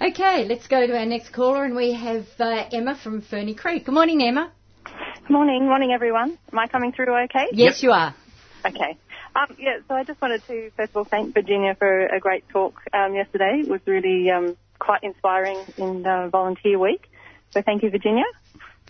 Okay, 0.02 0.46
let's 0.46 0.68
go 0.68 0.86
to 0.86 0.98
our 0.98 1.06
next 1.06 1.30
caller, 1.32 1.64
and 1.64 1.76
we 1.76 1.94
have 1.94 2.26
uh, 2.40 2.66
Emma 2.72 2.96
from 3.02 3.22
Ferny 3.22 3.54
Creek. 3.56 3.86
Good 3.86 3.94
morning, 3.94 4.22
Emma. 4.22 4.52
Good 4.86 5.34
morning, 5.34 5.66
morning 5.66 5.92
everyone. 5.92 6.38
Am 6.52 6.60
I 6.60 6.68
coming 6.68 6.92
through 6.92 7.24
okay? 7.26 7.48
Yes, 7.52 7.82
you 7.82 7.92
are. 7.92 8.16
Okay. 8.66 8.98
Um, 9.36 9.56
yeah, 9.58 9.80
so 9.88 9.96
I 9.96 10.04
just 10.04 10.22
wanted 10.22 10.44
to 10.48 10.72
first 10.78 10.92
of 10.92 10.98
all 10.98 11.06
thank 11.06 11.34
Virginia 11.34 11.76
for 11.78 12.06
a 12.06 12.20
great 12.20 12.48
talk 12.50 12.80
um, 12.94 13.16
yesterday. 13.16 13.62
It 13.66 13.68
was 13.68 13.82
really 13.86 14.30
um, 14.30 14.56
quite 14.80 15.04
inspiring 15.04 15.66
in 15.78 16.06
uh, 16.06 16.30
Volunteer 16.30 16.80
Week. 16.80 17.10
So 17.52 17.62
thank 17.62 17.84
you, 17.84 17.90
Virginia. 17.90 18.24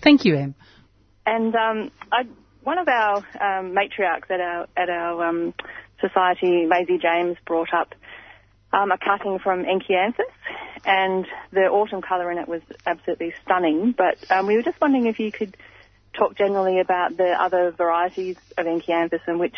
Thank 0.02 0.26
you, 0.26 0.36
Em. 0.36 0.56
And 1.26 1.56
um, 1.56 1.91
I, 2.12 2.24
one 2.64 2.78
of 2.78 2.88
our 2.88 3.18
um, 3.18 3.74
matriarchs 3.74 4.30
at 4.30 4.41
our 4.41 4.68
at 4.76 4.89
our 4.89 5.26
um, 5.26 5.54
society, 6.02 6.66
Maisie 6.66 7.00
James, 7.02 7.38
brought 7.46 7.74
up 7.74 7.96
um, 8.74 8.91
a 8.91 8.98
cutting 8.98 9.39
from 9.39 9.64
Enkianthus, 9.64 10.34
and 10.84 11.26
the 11.52 11.62
autumn 11.62 12.02
colour 12.02 12.32
in 12.32 12.38
it 12.38 12.48
was 12.48 12.62
absolutely 12.86 13.34
stunning. 13.43 13.96
But 13.98 14.18
um, 14.30 14.48
we 14.48 14.56
were 14.56 14.64
just 14.64 14.80
wondering 14.82 15.08
if 15.08 15.20
you 15.20 15.32
could 15.32 15.56
talk 16.18 16.38
generally 16.38 16.80
about 16.80 17.18
the 17.18 17.32
other 17.39 17.72
varieties 17.72 18.38
of 18.57 18.66
Enkianthus 18.66 19.22
and 19.28 19.39
which 19.39 19.55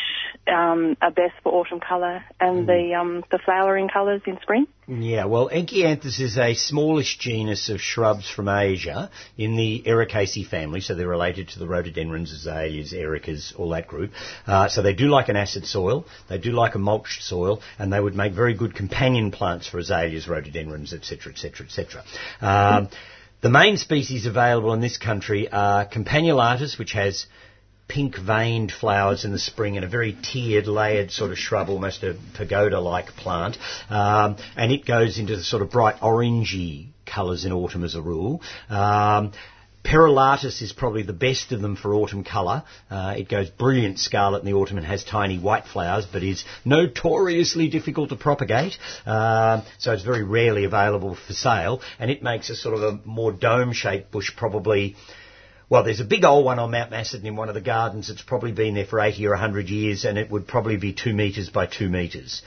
um, 0.48 0.98
are 1.02 1.12
best 1.12 1.34
for 1.44 1.54
autumn 1.54 1.80
colour 1.80 2.24
and 2.40 2.68
the 2.68 2.94
um, 2.94 3.24
the 3.32 3.40
flowering 3.44 3.90
colours 3.90 4.22
in 4.26 4.40
spring. 4.42 4.68
Yeah, 4.88 5.26
well, 5.26 5.50
Enkianthus 5.50 6.22
is 6.22 6.38
a 6.38 6.54
smallish 6.54 7.18
genus 7.18 7.68
of 7.68 7.82
shrubs 7.82 8.30
from 8.30 8.48
Asia 8.48 9.12
in 9.38 9.58
the 9.58 9.84
Ericaceae 9.86 10.48
family, 10.48 10.80
so 10.80 10.96
they're 10.96 11.10
related 11.10 11.50
to 11.50 11.60
the 11.60 11.68
rhododendrons, 11.68 12.32
azaleas, 12.32 12.94
ericas, 12.94 13.54
all 13.60 13.70
that 13.72 13.88
group. 13.88 14.12
Uh, 14.46 14.70
so 14.70 14.82
they 14.82 14.94
do 14.94 15.08
like 15.10 15.28
an 15.28 15.36
acid 15.36 15.66
soil, 15.66 16.06
they 16.30 16.38
do 16.38 16.52
like 16.52 16.76
a 16.76 16.80
mulched 16.80 17.22
soil, 17.22 17.62
and 17.78 17.92
they 17.92 18.00
would 18.00 18.16
make 18.16 18.32
very 18.32 18.54
good 18.54 18.76
companion 18.76 19.30
plants 19.30 19.68
for 19.68 19.78
azaleas, 19.78 20.26
rhododendrons, 20.26 20.94
etc., 20.94 21.34
etc., 21.34 21.66
etc. 21.66 22.04
The 23.40 23.50
main 23.50 23.78
species 23.78 24.26
available 24.26 24.74
in 24.74 24.82
this 24.82 24.98
country 24.98 25.48
are 25.52 25.86
Campanulatus, 25.86 26.80
which 26.80 26.94
has 26.94 27.28
pink 27.88 28.18
veined 28.18 28.72
flowers 28.72 29.26
in 29.26 29.32
the 29.32 29.38
spring 29.40 29.78
and 29.78 29.86
a 29.86 29.88
very 29.88 30.18
tiered, 30.24 30.66
layered 30.66 31.12
sort 31.12 31.32
of 31.32 31.38
shrub, 31.38 31.70
almost 31.70 32.04
a 32.04 32.18
pagoda-like 32.34 33.16
plant. 33.16 33.58
Um, 33.92 34.38
and 34.56 34.72
it 34.72 34.86
goes 34.88 35.20
into 35.20 35.36
the 35.36 35.44
sort 35.44 35.62
of 35.62 35.70
bright 35.70 36.00
orangey 36.02 36.88
colours 37.06 37.46
in 37.46 37.54
autumn 37.54 37.84
as 37.84 37.94
a 37.94 38.02
rule. 38.02 38.42
Um, 38.70 39.34
Perulatus 39.88 40.62
is 40.62 40.74
probably 40.74 41.04
the 41.04 41.14
best 41.14 41.54
of 41.54 41.62
them 41.62 41.78
for 41.78 41.94
autumn 41.94 42.26
colour. 42.26 42.64
Uh, 42.92 43.16
it 43.18 43.30
goes 43.30 43.50
brilliant 43.50 44.00
scarlet 44.00 44.40
in 44.40 44.46
the 44.46 44.54
autumn 44.54 44.78
and 44.78 44.86
has 44.86 45.06
tiny 45.06 45.40
white 45.40 45.66
flowers, 45.66 46.06
but 46.06 46.24
is 46.24 46.44
notoriously 46.66 47.70
difficult 47.70 48.10
to 48.10 48.18
propagate. 48.18 48.78
Um 49.06 49.64
so 49.78 49.94
it's 49.94 50.04
very 50.04 50.24
rarely 50.24 50.66
available 50.66 51.16
for 51.16 51.34
sale, 51.34 51.82
and 52.00 52.12
it 52.12 52.22
makes 52.22 52.50
a 52.50 52.56
sort 52.56 52.76
of 52.76 52.82
a 52.84 53.00
more 53.06 53.32
dome-shaped 53.32 54.12
bush, 54.12 54.36
probably. 54.36 54.96
Well, 55.70 55.84
there's 55.84 56.00
a 56.00 56.06
big 56.06 56.24
old 56.24 56.46
one 56.46 56.60
on 56.60 56.72
Mount 56.72 56.92
Macedon 56.92 57.26
in 57.26 57.36
one 57.36 57.50
of 57.50 57.56
the 57.56 57.62
gardens. 57.62 58.10
It's 58.10 58.22
probably 58.22 58.54
been 58.54 58.76
there 58.76 58.86
for 58.86 59.00
80 59.00 59.26
or 59.28 59.32
100 59.32 59.70
years, 59.70 60.06
and 60.06 60.18
it 60.18 60.30
would 60.30 60.48
probably 60.48 60.78
be 60.78 60.94
two 60.94 61.14
metres 61.14 61.50
by 61.50 61.66
two 61.66 61.90
metres. 61.90 62.42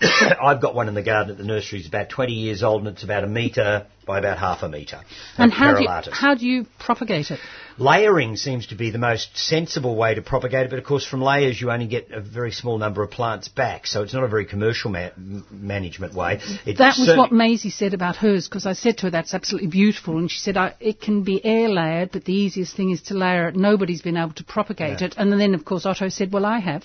I've 0.42 0.62
got 0.62 0.74
one 0.74 0.88
in 0.88 0.94
the 0.94 1.02
garden 1.02 1.30
at 1.32 1.38
the 1.38 1.44
nursery. 1.44 1.80
It's 1.80 1.88
about 1.88 2.08
20 2.08 2.32
years 2.32 2.62
old, 2.62 2.80
and 2.80 2.88
it's 2.88 3.04
about 3.04 3.24
a 3.24 3.26
metre 3.26 3.86
by 4.06 4.18
about 4.18 4.38
half 4.38 4.62
a 4.62 4.68
metre. 4.68 5.00
And 5.36 5.52
how 5.52 5.76
do, 5.76 5.82
you, 5.82 5.88
how 6.10 6.34
do 6.34 6.46
you 6.46 6.66
propagate 6.78 7.30
it? 7.30 7.38
Layering 7.78 8.36
seems 8.36 8.68
to 8.68 8.74
be 8.74 8.90
the 8.90 8.98
most 8.98 9.36
sensible 9.36 9.94
way 9.96 10.14
to 10.14 10.22
propagate 10.22 10.66
it, 10.66 10.70
but 10.70 10.78
of 10.78 10.84
course 10.84 11.04
from 11.06 11.20
layers 11.20 11.60
you 11.60 11.70
only 11.70 11.86
get 11.86 12.10
a 12.10 12.20
very 12.20 12.50
small 12.50 12.78
number 12.78 13.02
of 13.02 13.10
plants 13.10 13.48
back, 13.48 13.86
so 13.86 14.02
it's 14.02 14.14
not 14.14 14.24
a 14.24 14.28
very 14.28 14.46
commercial 14.46 14.90
ma- 14.90 15.10
management 15.50 16.14
way. 16.14 16.40
It 16.66 16.78
That 16.78 16.96
was 16.98 17.16
what 17.16 17.30
Maisie 17.30 17.70
said 17.70 17.92
about 17.94 18.16
hers, 18.16 18.48
because 18.48 18.66
I 18.66 18.72
said 18.72 18.98
to 18.98 19.06
her 19.06 19.10
that's 19.10 19.34
absolutely 19.34 19.68
beautiful, 19.68 20.16
and 20.18 20.30
she 20.30 20.38
said 20.38 20.56
I, 20.56 20.74
it 20.80 21.00
can 21.00 21.22
be 21.22 21.44
air 21.44 21.68
layered, 21.68 22.10
but 22.10 22.24
the 22.24 22.34
easiest 22.34 22.74
thing 22.74 22.90
is 22.90 23.02
to 23.02 23.14
layer 23.14 23.48
it. 23.48 23.56
Nobody's 23.56 24.02
been 24.02 24.16
able 24.16 24.34
to 24.34 24.44
propagate 24.44 25.00
Yeah. 25.00 25.08
it, 25.08 25.14
and 25.18 25.32
then 25.38 25.54
of 25.54 25.64
course 25.64 25.84
Otto 25.86 26.08
said, 26.08 26.32
"Well, 26.32 26.46
I 26.46 26.58
have." 26.58 26.84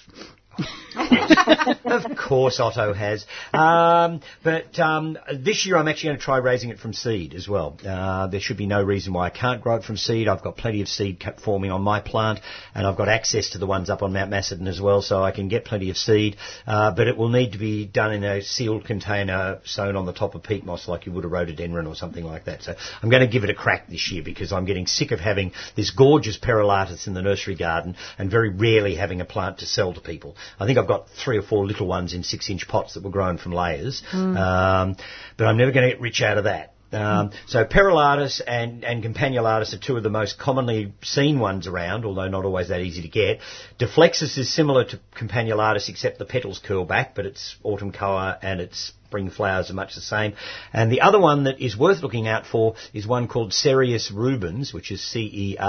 Of 1.86 2.18
course, 2.18 2.60
Otto 2.60 2.94
has. 2.94 3.26
Um, 3.54 4.22
but 4.44 4.80
um, 4.80 5.18
this 5.34 5.66
year 5.66 5.78
I'm 5.78 5.88
actually 5.88 6.10
going 6.10 6.20
to 6.20 6.24
try 6.24 6.38
raising 6.38 6.70
it 6.70 6.80
from 6.80 6.94
seed 6.94 7.34
as 7.34 7.48
well. 7.48 7.78
Uh, 7.86 8.28
there 8.28 8.40
should 8.40 8.58
be 8.58 8.66
no 8.66 8.84
reason 8.84 9.14
why 9.14 9.28
I 9.28 9.30
can't 9.30 9.62
grow 9.62 9.76
it 9.76 9.84
from 9.84 9.98
seed. 9.98 10.28
I've 10.28 10.44
got 10.44 10.58
plenty 10.58 10.82
of 10.82 10.88
seed 10.88 11.24
forming 11.44 11.72
on 11.72 11.82
my 11.82 12.00
plant, 12.00 12.40
and 12.74 12.88
I've 12.88 12.98
got 12.98 13.10
access 13.10 13.52
to 13.52 13.58
the 13.58 13.66
ones 13.66 13.90
up 13.90 14.02
on 14.02 14.14
Mount 14.14 14.30
Macedon 14.30 14.68
as 14.68 14.80
well, 14.80 15.02
so 15.02 15.24
I 15.24 15.32
can 15.32 15.48
get 15.48 15.66
plenty 15.66 15.90
of 15.90 15.98
seed. 15.98 16.38
Uh, 16.66 16.92
but 16.92 17.08
it 17.08 17.18
will 17.18 17.30
need 17.30 17.54
to 17.54 17.58
be 17.58 17.86
done 17.86 18.14
in 18.14 18.24
a 18.24 18.42
sealed 18.42 18.86
container, 18.86 19.60
sown 19.66 19.96
on 19.96 20.06
the 20.06 20.14
top 20.14 20.36
of 20.36 20.44
peat 20.44 20.66
moss 20.66 20.88
like 20.88 21.06
you 21.06 21.12
would 21.12 21.26
a 21.26 21.28
rhododendron 21.28 21.88
or 21.88 21.96
something 21.96 22.24
like 22.24 22.46
that. 22.46 22.64
So 22.64 22.76
I'm 23.02 23.10
going 23.10 23.22
to 23.26 23.32
give 23.32 23.44
it 23.44 23.50
a 23.50 23.56
crack 23.56 23.88
this 23.88 24.12
year 24.12 24.24
because 24.24 24.52
I'm 24.52 24.66
getting 24.66 24.88
sick 24.88 25.12
of 25.12 25.20
having 25.20 25.52
this 25.76 25.92
gorgeous 25.92 26.38
perulatus 26.38 27.08
in 27.08 27.14
the 27.14 27.22
nursery 27.22 27.56
garden 27.56 27.96
and 28.18 28.32
very 28.32 28.50
rarely 28.50 28.96
having 28.96 29.22
a 29.22 29.26
plant 29.26 29.60
to 29.60 29.66
sell 29.66 29.94
to 29.94 30.02
people. 30.02 30.36
I 30.60 30.66
think 30.66 30.78
I've 30.78 30.88
got 30.88 31.10
three 31.10 31.38
or 31.38 31.42
four 31.42 31.66
little 31.66 31.88
ones 31.88 32.14
in 32.14 32.24
six 32.24 32.50
inch 32.50 32.68
pots 32.68 32.94
that 32.94 33.04
were 33.04 33.10
grown 33.10 33.38
from 33.38 33.52
layers, 33.52 34.04
um, 34.38 34.96
but 35.38 35.48
I'm 35.48 35.58
never 35.58 35.72
going 35.72 35.90
to 35.90 35.94
get 35.94 36.02
rich 36.02 36.22
out 36.22 36.38
of 36.38 36.46
that. 36.46 36.76
Um, 36.92 37.32
so 37.48 37.66
Perulatus 37.66 38.42
and, 38.46 38.86
and 38.86 39.04
Campanulatus 39.04 39.74
are 39.74 39.78
two 39.78 39.98
of 39.98 40.04
the 40.04 40.10
most 40.10 40.40
commonly 40.40 40.94
seen 41.04 41.40
ones 41.40 41.68
around, 41.68 42.06
although 42.06 42.30
not 42.30 42.46
always 42.46 42.70
that 42.70 42.80
easy 42.82 43.02
to 43.02 43.10
get. 43.10 43.40
Deflexus 43.80 44.38
is 44.38 44.54
similar 44.54 44.86
to 44.86 45.00
Campanulatus 45.16 45.90
except 45.90 46.20
the 46.20 46.26
petals 46.26 46.60
curl 46.60 46.86
back, 46.86 47.16
but 47.16 47.26
it's 47.26 47.58
autumn 47.64 47.92
colour 47.92 48.38
and 48.42 48.62
its 48.62 48.94
spring 49.08 49.30
flowers 49.30 49.70
are 49.70 49.74
much 49.74 49.96
the 49.96 50.02
same. 50.02 50.34
And 50.72 50.92
the 50.92 51.02
other 51.02 51.20
one 51.20 51.44
that 51.46 51.60
is 51.62 51.78
worth 51.78 52.02
looking 52.02 52.28
out 52.28 52.46
for 52.46 52.76
is 52.94 53.06
one 53.08 53.28
called 53.28 53.52
cernuus 53.52 54.12
rubens, 54.14 54.74
which 54.74 54.92
is 54.92 55.04
C-E-R-U-U-S 55.04 55.60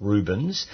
rubens. 0.00 0.66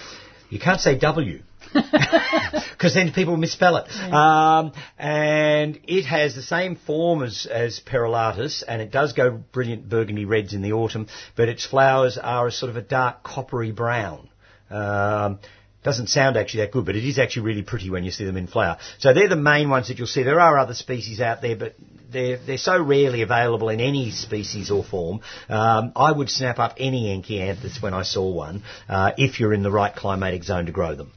You 0.50 0.60
can't 0.60 0.80
say 0.80 0.98
W. 0.98 1.42
Because 2.70 2.94
then 2.94 3.12
people 3.12 3.36
misspell 3.38 3.76
it. 3.76 3.90
Um, 4.12 4.72
and 4.98 5.80
it 5.84 6.04
has 6.04 6.34
the 6.34 6.42
same 6.42 6.76
form 6.76 7.22
as, 7.22 7.46
as 7.46 7.80
Perulatus, 7.80 8.62
and 8.66 8.82
it 8.82 8.90
does 8.90 9.14
go 9.14 9.30
brilliant 9.30 9.88
burgundy 9.88 10.26
reds 10.26 10.52
in 10.52 10.60
the 10.60 10.72
autumn, 10.72 11.06
but 11.34 11.48
its 11.48 11.64
flowers 11.64 12.18
are 12.18 12.46
a 12.48 12.52
sort 12.52 12.68
of 12.68 12.76
a 12.76 12.82
dark 12.82 13.22
coppery 13.22 13.70
brown. 13.70 14.28
Um, 14.70 15.38
Doesn't 15.82 16.08
sound 16.08 16.36
actually 16.36 16.60
that 16.64 16.72
good, 16.72 16.84
but 16.84 16.96
it 16.96 17.04
is 17.04 17.18
actually 17.18 17.42
really 17.46 17.62
pretty 17.62 17.90
when 17.90 18.04
you 18.04 18.10
see 18.10 18.24
them 18.24 18.36
in 18.36 18.46
flower. 18.46 18.78
So 18.98 19.12
they're 19.14 19.28
the 19.28 19.36
main 19.36 19.68
ones 19.70 19.88
that 19.88 19.98
you'll 19.98 20.06
see. 20.06 20.22
There 20.22 20.40
are 20.40 20.58
other 20.58 20.74
species 20.74 21.20
out 21.20 21.42
there, 21.42 21.56
but 21.56 21.74
they're, 22.10 22.38
they're 22.38 22.58
so 22.58 22.82
rarely 22.82 23.22
available 23.22 23.68
in 23.68 23.80
any 23.80 24.10
species 24.10 24.70
or 24.70 24.82
form. 24.82 25.20
Um, 25.48 25.92
I 25.94 26.10
would 26.10 26.30
snap 26.30 26.58
up 26.58 26.74
any 26.78 27.14
Enkianthus 27.14 27.82
when 27.82 27.94
I 27.94 28.02
saw 28.02 28.30
one, 28.30 28.62
uh, 28.88 29.12
if 29.18 29.40
you're 29.40 29.52
in 29.54 29.62
the 29.62 29.70
right 29.70 29.94
climatic 29.94 30.44
zone 30.44 30.66
to 30.66 30.72
grow 30.72 30.94
them. 30.94 31.12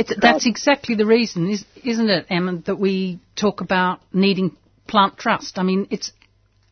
It's, 0.00 0.14
that's 0.18 0.46
exactly 0.46 0.94
the 0.94 1.04
reason, 1.04 1.50
is, 1.50 1.62
isn't 1.84 2.08
it, 2.08 2.24
Emma, 2.30 2.56
that 2.64 2.76
we 2.76 3.20
talk 3.36 3.60
about 3.60 4.00
needing 4.14 4.56
plant 4.88 5.18
trust. 5.18 5.58
I 5.58 5.62
mean, 5.62 5.88
it's. 5.90 6.10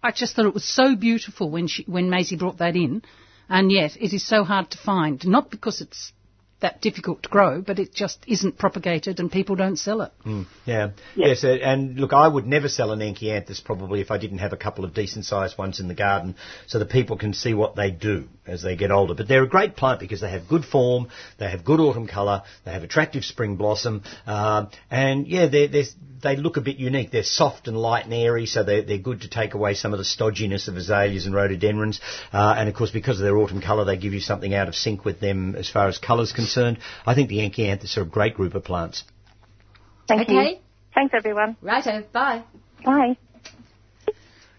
I 0.03 0.13
just 0.13 0.35
thought 0.35 0.47
it 0.47 0.55
was 0.55 0.65
so 0.65 0.97
beautiful 0.97 1.51
when 1.51 1.67
she, 1.67 1.85
when 1.85 2.09
Maisie 2.09 2.37
brought 2.37 2.59
that 2.59 2.75
in, 2.75 3.03
and 3.51 3.71
yet 3.71 3.99
it 4.01 4.15
is 4.15 4.27
so 4.27 4.45
hard 4.45 4.71
to 4.71 4.79
find. 4.79 5.27
Not 5.27 5.51
because 5.51 5.83
it's 5.83 6.13
that 6.61 6.81
difficult 6.81 7.23
to 7.23 7.29
grow, 7.29 7.63
but 7.63 7.79
it 7.79 7.95
just 7.95 8.19
isn't 8.27 8.59
propagated 8.59 9.21
and 9.21 9.31
people 9.31 9.55
don't 9.55 9.79
sell 9.79 10.03
it. 10.03 10.13
Mm, 10.27 10.47
yeah. 10.67 10.91
Yes, 11.15 11.45
uh, 11.45 11.49
and 11.49 11.97
look, 11.97 12.13
I 12.13 12.27
would 12.27 12.47
never 12.47 12.69
sell 12.69 12.91
an 12.91 12.99
Enkianthus 12.99 13.63
probably 13.65 14.01
if 14.01 14.11
I 14.11 14.19
didn't 14.19 14.39
have 14.39 14.53
a 14.53 14.57
couple 14.57 14.85
of 14.85 14.93
decent 14.93 15.25
sized 15.25 15.57
ones 15.57 15.79
in 15.79 15.87
the 15.87 15.95
garden 15.95 16.35
so 16.67 16.81
that 16.81 16.91
people 16.91 17.17
can 17.17 17.33
see 17.33 17.55
what 17.55 17.77
they 17.77 17.93
do 17.93 18.29
as 18.45 18.63
they 18.63 18.75
get 18.75 18.91
older. 18.91 19.15
But 19.15 19.29
they're 19.29 19.45
a 19.45 19.49
great 19.49 19.77
plant 19.77 20.01
because 20.01 20.21
they 20.21 20.31
have 20.31 20.49
good 20.49 20.65
form, 20.65 21.09
they 21.39 21.49
have 21.49 21.65
good 21.65 21.79
autumn 21.79 22.09
colour, 22.09 22.43
they 22.65 22.73
have 22.73 22.83
attractive 22.83 23.25
spring 23.25 23.55
blossom, 23.55 24.03
um, 24.27 24.71
and 24.91 25.29
yeah, 25.29 25.47
they're, 25.47 25.69
they're, 25.69 25.85
they 26.21 26.35
look 26.35 26.57
a 26.57 26.61
bit 26.61 26.79
unique. 26.79 27.13
They're 27.13 27.23
soft 27.23 27.69
and 27.69 27.77
light 27.77 28.05
and 28.05 28.13
airy, 28.13 28.47
so 28.47 28.65
they're, 28.65 28.83
they're 28.83 28.99
good 28.99 29.21
to 29.21 29.31
take 29.31 29.55
away 29.55 29.75
some 29.75 29.93
of 29.93 29.99
the 29.99 30.05
stodginess 30.05 30.67
of 30.67 30.77
azaleas 30.77 31.27
and 31.27 31.35
rhododendrons. 31.35 32.01
Uh, 32.33 32.57
and 32.59 32.69
of 32.69 32.75
course, 32.75 32.91
because 32.91 33.21
of 33.21 33.25
their 33.25 33.37
autumn 33.37 33.61
colour, 33.61 33.85
they 33.85 33.97
give 33.97 34.13
you 34.13 34.21
something 34.21 34.53
out 34.55 34.67
of 34.67 34.75
sync 34.75 35.05
with 35.05 35.21
them 35.21 35.55
as 35.55 35.71
far 35.71 35.87
as 35.87 35.99
colour's 35.99 36.33
concerned. 36.33 36.48
I 36.57 37.15
think 37.15 37.29
the 37.29 37.39
Enkianthus 37.39 37.97
are 37.97 38.03
a 38.03 38.07
great 38.07 38.35
group 38.35 38.55
of 38.55 38.65
plants. 38.65 39.05
Thank 40.07 40.23
Okay. 40.23 40.51
you. 40.51 40.57
Thanks, 40.95 41.15
everyone. 41.15 41.57
Righto, 41.63 42.05
bye. 42.13 42.43
Bye. 42.85 43.17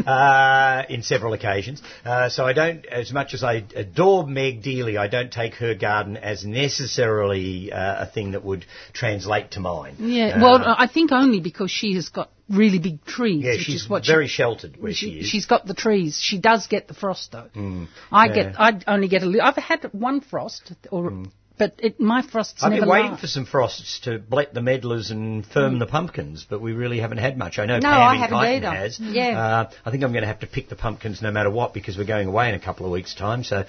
uh, 0.06 0.82
in 0.89 1.02
several 1.02 1.32
occasions. 1.32 1.82
Uh, 2.05 2.28
so 2.28 2.47
I 2.47 2.52
don't, 2.52 2.86
as 2.86 3.12
much 3.12 3.35
as 3.35 3.43
I 3.43 3.65
adore 3.74 4.27
Meg 4.27 4.62
dearly, 4.62 4.97
I 4.97 5.09
don't 5.09 5.32
take 5.32 5.55
her 5.55 5.74
garden 5.74 6.16
as 6.16 6.44
necessarily 6.44 7.73
uh, 7.73 8.05
a 8.05 8.06
thing 8.06 8.32
that 8.32 8.44
would 8.44 8.65
translate 8.93 9.52
to 9.52 9.60
mine. 9.60 9.97
yeah, 9.98 10.36
Uh, 10.36 10.43
well, 10.43 10.74
I 10.78 10.86
think 10.86 11.12
only 11.12 11.40
because 11.40 11.70
she 11.70 11.94
has 11.94 12.09
got 12.09 12.31
really 12.49 12.79
big 12.79 13.05
trees, 13.05 13.45
yeah, 13.45 13.57
she's 13.59 13.89
what 13.89 14.07
very 14.07 14.27
she, 14.27 14.35
sheltered 14.35 14.81
where 14.81 14.93
she, 14.93 15.20
is. 15.20 15.27
She's 15.27 15.47
got 15.47 15.66
the 15.66 15.75
trees. 15.75 16.19
She 16.20 16.39
does 16.39 16.66
get 16.66 16.89
the 16.89 16.95
frost 16.95 17.33
though. 17.33 17.49
Mm, 17.55 17.89
I 18.11 18.27
yeah. 18.27 18.35
get. 18.35 18.61
I 18.61 18.81
only 18.87 19.09
get 19.09 19.23
a 19.23 19.27
little. 19.27 19.43
I've 19.43 19.57
had 19.57 19.85
one 19.93 20.20
frost, 20.20 20.73
or 20.91 21.25
but 21.59 21.75
it, 21.79 21.99
my 22.01 22.23
frosts 22.23 22.62
I've 22.62 22.70
been 22.70 22.89
waiting 22.89 23.11
last. 23.11 23.20
for 23.20 23.27
some 23.27 23.45
frosts 23.45 24.01
to 24.05 24.19
blet 24.19 24.55
the 24.55 24.62
medlars 24.62 25.11
and 25.11 25.45
firm 25.45 25.79
the 25.81 25.87
pumpkins, 25.87 26.47
but 26.49 26.61
we 26.61 26.73
really 26.73 27.01
haven't 27.01 27.19
had 27.19 27.37
much. 27.37 27.59
I 27.59 27.66
know 27.66 27.79
No, 27.79 27.89
Pam 27.89 28.01
I 28.01 28.16
haven't 28.16 28.37
either. 28.39 28.70
has. 28.70 28.99
Yeah. 29.01 29.39
Uh, 29.39 29.70
I 29.85 29.91
think 29.91 30.05
I'm 30.05 30.12
going 30.12 30.23
to 30.23 30.29
have 30.29 30.41
to 30.41 30.47
pick 30.47 30.69
the 30.69 30.77
pumpkins 30.77 31.20
no 31.20 31.33
matter 31.33 31.51
what 31.51 31.75
because 31.75 31.99
we're 31.99 32.05
going 32.05 32.29
away 32.29 32.49
in 32.49 32.55
a 32.55 32.61
couple 32.61 32.87
of 32.87 32.93
weeks' 32.93 33.15
time. 33.15 33.43
So 33.43 33.65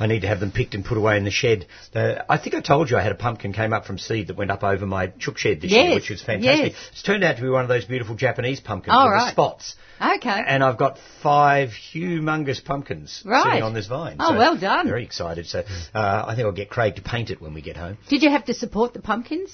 I 0.00 0.06
need 0.06 0.20
to 0.20 0.28
have 0.28 0.40
them 0.40 0.52
picked 0.52 0.74
and 0.74 0.84
put 0.84 0.96
away 0.98 1.16
in 1.16 1.24
the 1.24 1.30
shed. 1.30 1.66
Uh, 1.94 2.16
I 2.28 2.38
think 2.38 2.54
I 2.54 2.60
told 2.60 2.90
you 2.90 2.96
I 2.96 3.02
had 3.02 3.12
a 3.12 3.16
pumpkin 3.16 3.52
came 3.52 3.72
up 3.72 3.84
from 3.84 3.98
seed 3.98 4.28
that 4.28 4.36
went 4.36 4.50
up 4.50 4.62
over 4.62 4.86
my 4.86 5.08
chook 5.18 5.38
shed 5.38 5.60
this 5.60 5.72
year, 5.72 5.94
which 5.94 6.10
was 6.10 6.22
fantastic. 6.22 6.72
yes. 6.72 6.88
It's 6.92 7.02
turned 7.02 7.24
out 7.24 7.36
to 7.36 7.42
be 7.42 7.48
one 7.48 7.62
of 7.62 7.68
those 7.68 7.84
beautiful 7.84 8.14
Japanese 8.14 8.60
pumpkins 8.60 8.94
Oh, 8.98 9.04
with 9.06 9.12
right. 9.12 9.24
the 9.26 9.30
spots. 9.32 9.74
Okay. 10.00 10.42
And 10.46 10.62
I've 10.62 10.78
got 10.78 10.98
five 11.22 11.70
humongous 11.70 12.64
pumpkins 12.64 13.22
Right. 13.26 13.44
sitting 13.44 13.62
on 13.64 13.74
this 13.74 13.86
vine. 13.88 14.16
Oh, 14.20 14.30
So 14.30 14.36
well 14.38 14.56
done. 14.56 14.86
Very 14.88 15.04
excited. 15.04 15.46
So 15.46 15.64
uh, 15.94 16.24
I 16.26 16.34
think 16.36 16.46
I'll 16.46 16.52
get 16.52 16.70
Craig 16.70 16.96
to 16.96 17.02
paint 17.02 17.30
it 17.30 17.40
when 17.42 17.54
we 17.54 17.60
get 17.62 17.76
home. 17.76 17.98
Did 18.08 18.22
you 18.22 18.30
have 18.30 18.44
to 18.46 18.54
support 18.54 18.92
the 18.94 19.00
pumpkins? 19.00 19.50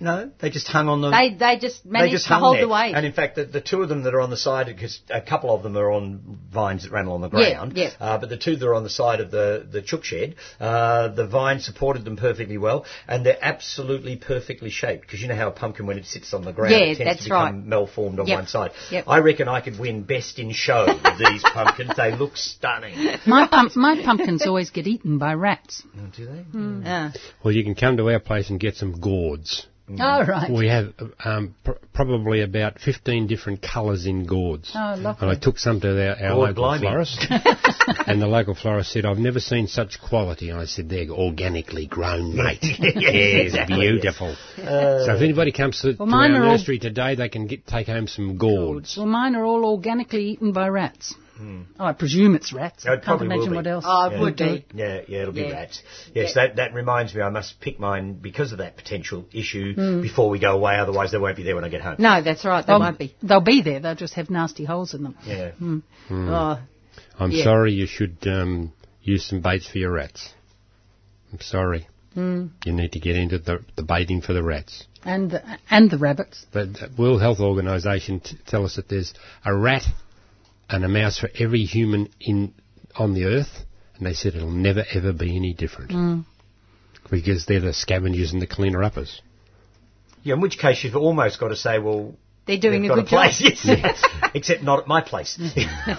No, 0.00 0.30
they 0.40 0.50
just 0.50 0.68
hung 0.68 0.88
on 0.88 1.00
the. 1.00 1.10
They 1.10 1.34
they 1.34 1.58
just 1.58 1.82
they 1.84 1.90
managed 1.90 2.12
just 2.12 2.26
to 2.26 2.32
hung 2.34 2.40
hold 2.42 2.56
there. 2.56 2.62
the 2.66 2.68
weight. 2.68 2.94
And 2.94 3.04
in 3.04 3.12
fact, 3.12 3.36
the, 3.36 3.44
the 3.44 3.60
two 3.60 3.82
of 3.82 3.88
them 3.88 4.02
that 4.04 4.14
are 4.14 4.20
on 4.20 4.30
the 4.30 4.36
side, 4.36 4.66
because 4.66 5.00
a 5.10 5.20
couple 5.20 5.54
of 5.54 5.62
them 5.62 5.76
are 5.76 5.90
on 5.90 6.38
vines 6.52 6.84
that 6.84 6.92
ran 6.92 7.06
along 7.06 7.22
the 7.22 7.28
ground. 7.28 7.76
yeah. 7.76 7.90
Uh, 7.98 8.18
but 8.18 8.28
the 8.28 8.36
two 8.36 8.56
that 8.56 8.66
are 8.66 8.74
on 8.74 8.84
the 8.84 8.90
side 8.90 9.20
of 9.20 9.30
the, 9.30 9.66
the 9.70 9.82
chook 9.82 10.04
shed, 10.04 10.36
uh, 10.60 11.08
the 11.08 11.26
vine 11.26 11.60
supported 11.60 12.04
them 12.04 12.16
perfectly 12.16 12.58
well, 12.58 12.84
and 13.08 13.26
they're 13.26 13.38
absolutely 13.42 14.16
perfectly 14.16 14.70
shaped. 14.70 15.02
Because 15.02 15.20
you 15.20 15.28
know 15.28 15.34
how 15.36 15.48
a 15.48 15.52
pumpkin, 15.52 15.86
when 15.86 15.98
it 15.98 16.06
sits 16.06 16.32
on 16.32 16.44
the 16.44 16.52
ground, 16.52 16.72
Yeah, 16.72 16.78
it 16.78 16.96
tends 16.98 17.10
that's 17.10 17.18
to 17.24 17.24
become 17.24 17.56
right. 17.56 17.64
malformed 17.66 18.20
on 18.20 18.26
Yep, 18.26 18.38
one 18.38 18.46
side. 18.46 18.70
yep. 18.90 19.04
I 19.08 19.18
reckon 19.18 19.48
I 19.48 19.60
could 19.60 19.78
win 19.78 20.02
best 20.02 20.38
in 20.38 20.52
show 20.52 20.86
with 20.86 21.18
these 21.18 21.42
pumpkins. 21.54 21.90
They 21.96 22.12
look 22.14 22.36
stunning. 22.36 23.16
my, 23.26 23.46
pump, 23.48 23.74
my 23.76 24.00
pumpkins 24.04 24.46
always 24.46 24.70
get 24.70 24.86
eaten 24.86 25.18
by 25.18 25.34
rats. 25.34 25.82
Oh, 25.96 26.06
do 26.16 26.26
they? 26.26 26.44
Ah. 26.86 27.12
Well, 27.42 27.52
you 27.52 27.64
can 27.64 27.74
come 27.74 27.96
to 27.96 28.10
our 28.10 28.20
place 28.20 28.50
and 28.50 28.60
get 28.60 28.76
some 28.76 29.00
gourds. 29.00 29.66
Oh 29.90 30.24
right. 30.24 30.50
We 30.50 30.68
have 30.68 30.92
um, 31.24 31.54
pr- 31.64 31.72
probably 31.94 32.42
about 32.42 32.78
15 32.78 33.26
different 33.26 33.62
colours 33.62 34.06
in 34.06 34.26
gourds. 34.26 34.70
Oh, 34.74 34.94
lovely. 34.98 35.28
And 35.28 35.30
I 35.36 35.40
took 35.40 35.58
some 35.58 35.80
to 35.80 35.88
our, 35.88 36.16
our 36.30 36.34
Gourd 36.34 36.48
local 36.58 36.62
blimey. 36.64 36.80
florist, 36.82 37.26
and 38.06 38.20
the 38.20 38.26
local 38.26 38.54
florist 38.54 38.92
said, 38.92 39.04
"I've 39.06 39.18
never 39.18 39.40
seen 39.40 39.66
such 39.66 40.00
quality." 40.00 40.50
And 40.50 40.60
I 40.60 40.66
said, 40.66 40.88
"They're 40.88 41.08
organically 41.10 41.86
grown, 41.86 42.36
mate. 42.44 42.58
Yes, 42.62 43.52
They're 43.52 43.66
beautiful." 43.66 44.34
so 44.56 45.14
if 45.14 45.22
anybody 45.22 45.52
comes 45.52 45.80
to, 45.82 45.94
to 45.94 46.06
mine 46.06 46.32
our 46.32 46.42
are 46.42 46.44
all- 46.46 46.52
nursery 46.52 46.78
today, 46.78 47.14
they 47.14 47.28
can 47.28 47.46
get 47.46 47.66
take 47.66 47.86
home 47.86 48.06
some 48.08 48.36
gourds. 48.36 48.96
Well, 48.96 49.06
mine 49.06 49.34
are 49.34 49.44
all 49.44 49.64
organically 49.64 50.24
eaten 50.30 50.52
by 50.52 50.68
rats. 50.68 51.14
Oh, 51.40 51.84
I 51.84 51.92
presume 51.92 52.34
it's 52.34 52.52
rats. 52.52 52.82
Hmm. 52.84 52.88
It 52.88 52.92
I 52.92 52.94
can't 52.96 53.04
probably 53.04 53.26
imagine 53.26 53.54
what 53.54 53.66
else. 53.66 53.84
Oh, 53.86 54.06
it 54.08 54.12
Yeah. 54.14 54.20
would 54.20 54.36
be. 54.36 54.64
Yeah, 54.74 55.00
yeah, 55.06 55.18
it'll 55.22 55.32
be 55.32 55.42
Yeah. 55.42 55.52
rats. 55.52 55.82
Yes, 56.14 56.34
that 56.34 56.56
that 56.56 56.74
reminds 56.74 57.14
me. 57.14 57.22
I 57.22 57.30
must 57.30 57.60
pick 57.60 57.78
mine 57.78 58.14
because 58.14 58.52
of 58.52 58.58
that 58.58 58.76
potential 58.76 59.26
issue 59.32 59.74
Hmm. 59.74 60.02
before 60.02 60.28
we 60.30 60.38
go 60.38 60.52
away. 60.52 60.76
Otherwise, 60.78 61.12
they 61.12 61.18
won't 61.18 61.36
be 61.36 61.42
there 61.44 61.54
when 61.54 61.64
I 61.64 61.68
get 61.68 61.80
home. 61.82 61.96
No, 61.98 62.20
that's 62.22 62.44
right. 62.44 62.66
There 62.66 62.74
They'll, 62.74 62.80
won't 62.84 62.98
be. 62.98 63.14
they'll 63.22 63.40
be 63.40 63.62
there. 63.62 63.80
They'll 63.80 63.94
just 63.94 64.14
have 64.14 64.30
nasty 64.30 64.64
holes 64.64 64.94
in 64.94 65.02
them. 65.02 65.14
Yeah. 65.24 65.52
Oh, 66.10 66.58
I'm 67.18 67.30
Yeah. 67.30 67.44
sorry, 67.44 67.72
you 67.72 67.86
should 67.86 68.16
um, 68.26 68.72
use 69.02 69.24
some 69.24 69.40
baits 69.40 69.66
for 69.66 69.78
your 69.78 69.92
rats. 69.92 70.32
I'm 71.32 71.40
sorry. 71.40 71.86
You 72.16 72.50
need 72.72 72.92
to 72.92 72.98
get 72.98 73.14
into 73.14 73.38
the, 73.38 73.60
the 73.76 73.84
baiting 73.84 74.22
for 74.22 74.32
the 74.32 74.42
rats. 74.42 74.84
And 75.04 75.30
the, 75.30 75.42
and 75.70 75.88
the 75.88 75.98
rabbits. 75.98 76.44
The 76.50 76.64
the 76.66 76.90
World 77.00 77.20
Health 77.20 77.38
Organization 77.38 78.18
t- 78.18 78.36
tell 78.46 78.64
us 78.64 78.74
that 78.74 78.88
there's 78.88 79.14
a 79.44 79.54
rat 79.54 79.84
and 80.68 80.84
a 80.84 80.88
mouse 80.88 81.18
for 81.18 81.30
every 81.38 81.62
human 81.64 82.08
in 82.20 82.54
on 82.96 83.14
the 83.14 83.24
earth, 83.24 83.64
and 83.96 84.06
they 84.06 84.12
said 84.14 84.34
it'll 84.34 84.50
never 84.50 84.84
ever 84.92 85.12
be 85.12 85.34
any 85.36 85.54
different 85.54 85.90
Mm. 85.90 86.24
because 87.10 87.46
they're 87.46 87.60
the 87.60 87.72
scavengers 87.72 88.32
and 88.32 88.42
the 88.42 88.46
cleaner 88.46 88.82
uppers. 88.82 89.22
Yeah, 90.22 90.34
in 90.34 90.40
which 90.40 90.58
case 90.58 90.82
you've 90.84 90.96
almost 90.96 91.38
got 91.40 91.48
to 91.48 91.56
say, 91.56 91.78
well, 91.78 92.14
They're 92.46 92.58
doing 92.58 92.82
they've 92.82 92.90
a 92.90 92.94
got 92.96 93.02
good 93.02 93.10
job. 93.10 93.20
place, 93.30 93.40
yes. 93.64 94.02
except 94.34 94.62
not 94.62 94.80
at 94.80 94.86
my 94.88 95.00
place. 95.00 95.38
yeah, 95.56 95.96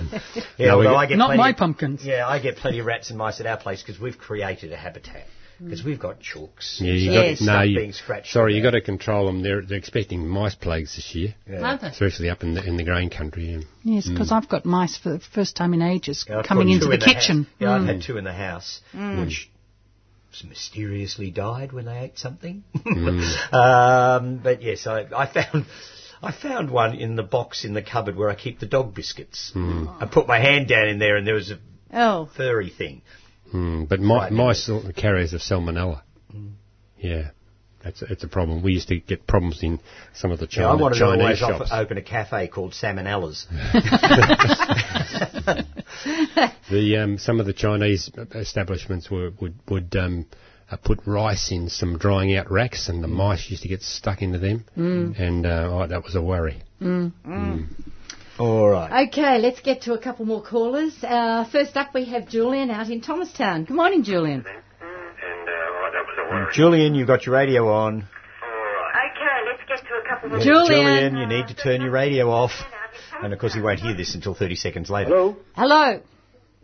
No, 0.60 0.78
although 0.78 0.96
I 0.96 1.06
get 1.06 1.18
Not 1.18 1.28
plenty 1.28 1.38
my 1.42 1.50
of- 1.52 1.58
pumpkins. 1.58 2.04
Yeah, 2.04 2.28
I 2.28 2.40
get 2.40 2.58
plenty 2.58 2.80
of 2.80 2.86
rats 2.86 3.10
and 3.10 3.18
mice 3.18 3.40
at 3.40 3.46
our 3.48 3.58
place 3.58 3.82
because 3.82 4.00
we've 4.00 4.18
created 4.18 4.72
a 4.74 4.78
habitat. 4.78 5.26
Because 5.62 5.84
we've 5.84 6.00
got 6.00 6.20
chooks. 6.22 6.80
Yeah, 6.80 6.94
you 6.94 7.12
Yes. 7.12 7.40
got 7.40 7.46
no, 7.46 7.62
you, 7.64 7.78
being 7.80 7.92
scratched 7.94 8.32
sorry, 8.32 8.54
you 8.56 8.64
around. 8.64 8.72
got 8.72 8.78
to 8.78 8.82
control 8.82 9.26
them. 9.26 9.42
They're 9.42 9.62
they're 9.62 9.78
expecting 9.78 10.26
mice 10.28 10.56
plagues 10.56 10.96
this 10.96 11.14
year, 11.14 11.36
Are 11.62 11.78
they? 11.78 11.88
especially 11.88 12.30
up 12.30 12.44
in 12.44 12.54
the 12.54 12.64
in 12.64 12.78
the 12.78 12.84
grain 12.84 13.10
country. 13.10 13.52
and- 13.54 13.66
Yes, 13.84 14.08
because 14.08 14.32
I've 14.32 14.48
got 14.48 14.66
mice 14.66 14.98
for 14.98 15.10
the 15.10 15.20
first 15.20 15.56
time 15.58 15.74
in 15.74 15.82
ages 15.82 16.26
Yeah, 16.30 16.44
coming 16.44 16.70
into 16.70 16.86
the 16.88 16.94
in 16.94 17.00
kitchen. 17.02 17.38
house. 17.44 17.54
Yeah, 17.60 17.72
I've 17.76 17.82
Mm. 17.82 17.88
had 17.88 18.02
two 18.04 18.18
in 18.18 18.24
the 18.24 18.34
house, 18.34 18.82
which 18.94 19.50
mysteriously 20.48 21.32
died 21.32 21.72
when 21.74 21.86
they 21.86 21.98
ate 22.00 22.18
something. 22.18 22.64
Mm. 22.76 23.54
um, 23.54 24.38
but 24.44 24.62
yes, 24.62 24.88
I, 24.88 25.06
I 25.16 25.26
found. 25.26 25.66
I 26.22 26.34
found 26.34 26.70
one 26.70 26.96
in 26.96 27.16
the 27.16 27.24
box 27.24 27.64
in 27.64 27.74
the 27.74 27.82
cupboard 27.82 28.18
where 28.18 28.30
I 28.30 28.36
keep 28.36 28.60
the 28.60 28.66
dog 28.66 28.94
biscuits. 28.94 29.54
Mm. 29.56 30.02
I 30.02 30.06
put 30.06 30.28
my 30.28 30.38
hand 30.38 30.68
down 30.68 30.90
in 30.90 31.00
there 31.00 31.16
and 31.16 31.26
there 31.26 31.36
was 31.36 31.50
a 31.50 31.60
Oh, 31.94 32.30
furry 32.36 32.70
thing. 32.70 33.02
Mm, 33.54 33.88
but 33.90 34.00
Right. 34.00 34.32
mice 34.32 34.70
are 34.70 34.92
carriers 34.94 35.34
of 35.34 35.42
salmonella. 35.42 36.02
Yeah, 36.98 37.30
that's 37.84 38.02
a, 38.02 38.06
it's 38.12 38.24
a 38.24 38.28
problem. 38.28 38.62
We 38.62 38.74
used 38.74 38.90
to 38.90 39.00
get 39.00 39.26
problems 39.26 39.64
in 39.64 39.80
some 40.14 40.32
of 40.32 40.40
the 40.40 40.48
Yeah, 40.52 40.68
I 40.70 40.76
wanted 40.76 40.96
to 40.96 41.00
Chinese 41.00 41.22
always 41.24 41.38
shops. 41.40 41.72
offer, 41.72 41.82
open 41.82 41.98
a 41.98 42.02
cafe 42.02 42.48
called 42.48 42.74
Salmonella's. 42.74 43.48
The 46.70 46.98
um, 46.98 47.18
some 47.18 47.40
of 47.40 47.48
the 47.48 47.54
Chinese 47.54 48.12
establishments 48.36 49.10
were, 49.10 49.32
would 49.42 49.56
would 49.70 49.96
um, 49.96 50.28
uh, 50.70 50.78
put 50.78 51.00
rice 51.08 51.52
in 51.52 51.68
some 51.70 51.98
drying 51.98 52.36
out 52.38 52.52
racks, 52.52 52.90
and 52.90 53.04
the 53.04 53.08
mice 53.08 53.50
used 53.50 53.64
to 53.64 53.70
get 53.70 53.82
stuck 53.82 54.22
into 54.22 54.38
them, 54.38 54.66
and 54.76 55.46
uh, 55.48 55.68
oh, 55.72 55.88
that 55.88 56.04
was 56.04 56.14
a 56.16 56.22
worry. 56.22 56.62
All 58.40 58.70
right. 58.70 59.08
okay. 59.08 59.38
Let's 59.40 59.60
get 59.60 59.82
to 59.82 59.94
a 59.94 59.98
couple 60.00 60.26
more 60.26 60.42
callers. 60.42 60.94
Uh, 61.04 61.44
first 61.52 61.76
up, 61.76 61.94
we 61.94 62.06
have 62.06 62.30
Julian 62.30 62.72
out 62.72 62.90
in 62.90 63.02
Thomastown. 63.02 63.66
Good 63.66 63.76
morning, 63.76 64.04
Julian. 64.04 64.46
Julian, 66.54 66.96
you've 66.96 67.08
got 67.08 67.26
your 67.26 67.36
radio 67.36 67.68
on. 67.72 68.08
All 68.42 68.50
right. 68.50 69.12
Okay, 69.12 69.50
let's 69.52 69.68
get 69.68 69.88
to 69.88 69.94
a 69.96 70.10
couple 70.10 70.30
more. 70.30 70.40
Julian. 70.40 70.68
Julian, 70.68 71.18
you 71.18 71.28
need 71.28 71.48
to 71.50 71.54
turn 71.54 71.82
your 71.82 71.92
radio 71.92 72.30
off. 72.30 72.52
And 73.22 73.34
of 73.34 73.40
course, 73.40 73.54
he 73.54 73.62
won't 73.62 73.80
hear 73.80 73.94
this 73.96 74.16
until 74.16 74.34
30 74.34 74.56
seconds 74.56 74.90
later. 74.90 75.10
Hello? 75.10 75.36
Hello. 75.56 76.02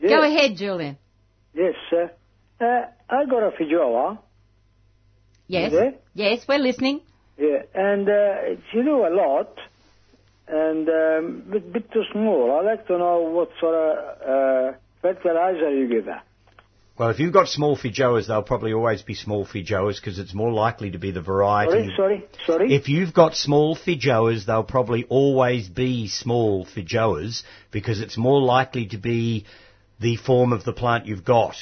Yes. 0.01 0.09
Go 0.09 0.23
ahead, 0.23 0.55
Julian. 0.55 0.97
Yes, 1.53 1.73
sir. 1.89 2.11
Uh, 2.59 2.65
I 3.09 3.25
got 3.25 3.43
a 3.43 3.51
Feijoa. 3.51 4.17
Yes. 5.47 5.73
Yes, 6.13 6.45
we're 6.47 6.59
listening. 6.59 7.01
Yeah, 7.37 7.63
and 7.73 8.07
uh, 8.07 8.61
she 8.71 8.81
do 8.81 9.05
a 9.05 9.11
lot, 9.13 9.57
and 10.47 10.89
um, 10.89 11.43
bit, 11.51 11.73
bit 11.73 11.91
too 11.91 12.03
small. 12.11 12.57
I'd 12.59 12.65
like 12.65 12.87
to 12.87 12.97
know 12.97 13.21
what 13.21 13.49
sort 13.59 13.75
of 13.75 13.97
uh, 14.21 14.77
fertilizer 15.01 15.69
you 15.69 15.87
give 15.87 16.05
her. 16.05 16.21
Well, 16.97 17.09
if 17.09 17.19
you've 17.19 17.33
got 17.33 17.49
small 17.49 17.77
Feijoas, 17.77 18.27
they'll 18.27 18.41
probably 18.41 18.71
always 18.71 19.01
be 19.01 19.15
small 19.15 19.45
Feijoas 19.45 19.99
because 19.99 20.17
it's 20.17 20.33
more 20.33 20.53
likely 20.53 20.91
to 20.91 20.97
be 20.97 21.11
the 21.11 21.21
variety. 21.21 21.93
Sorry, 21.93 21.95
sorry, 21.97 22.25
sorry. 22.45 22.73
If 22.73 22.87
you've 22.87 23.13
got 23.13 23.35
small 23.35 23.75
Feijoas, 23.75 24.45
they'll 24.45 24.63
probably 24.63 25.03
always 25.09 25.67
be 25.67 26.07
small 26.07 26.65
Feijoas 26.65 27.43
because 27.71 27.99
it's 27.99 28.17
more 28.17 28.41
likely 28.41 28.85
to 28.87 28.97
be 28.97 29.45
the 29.99 30.15
form 30.15 30.53
of 30.53 30.63
the 30.63 30.71
plant 30.71 31.05
you've 31.05 31.25
got. 31.25 31.55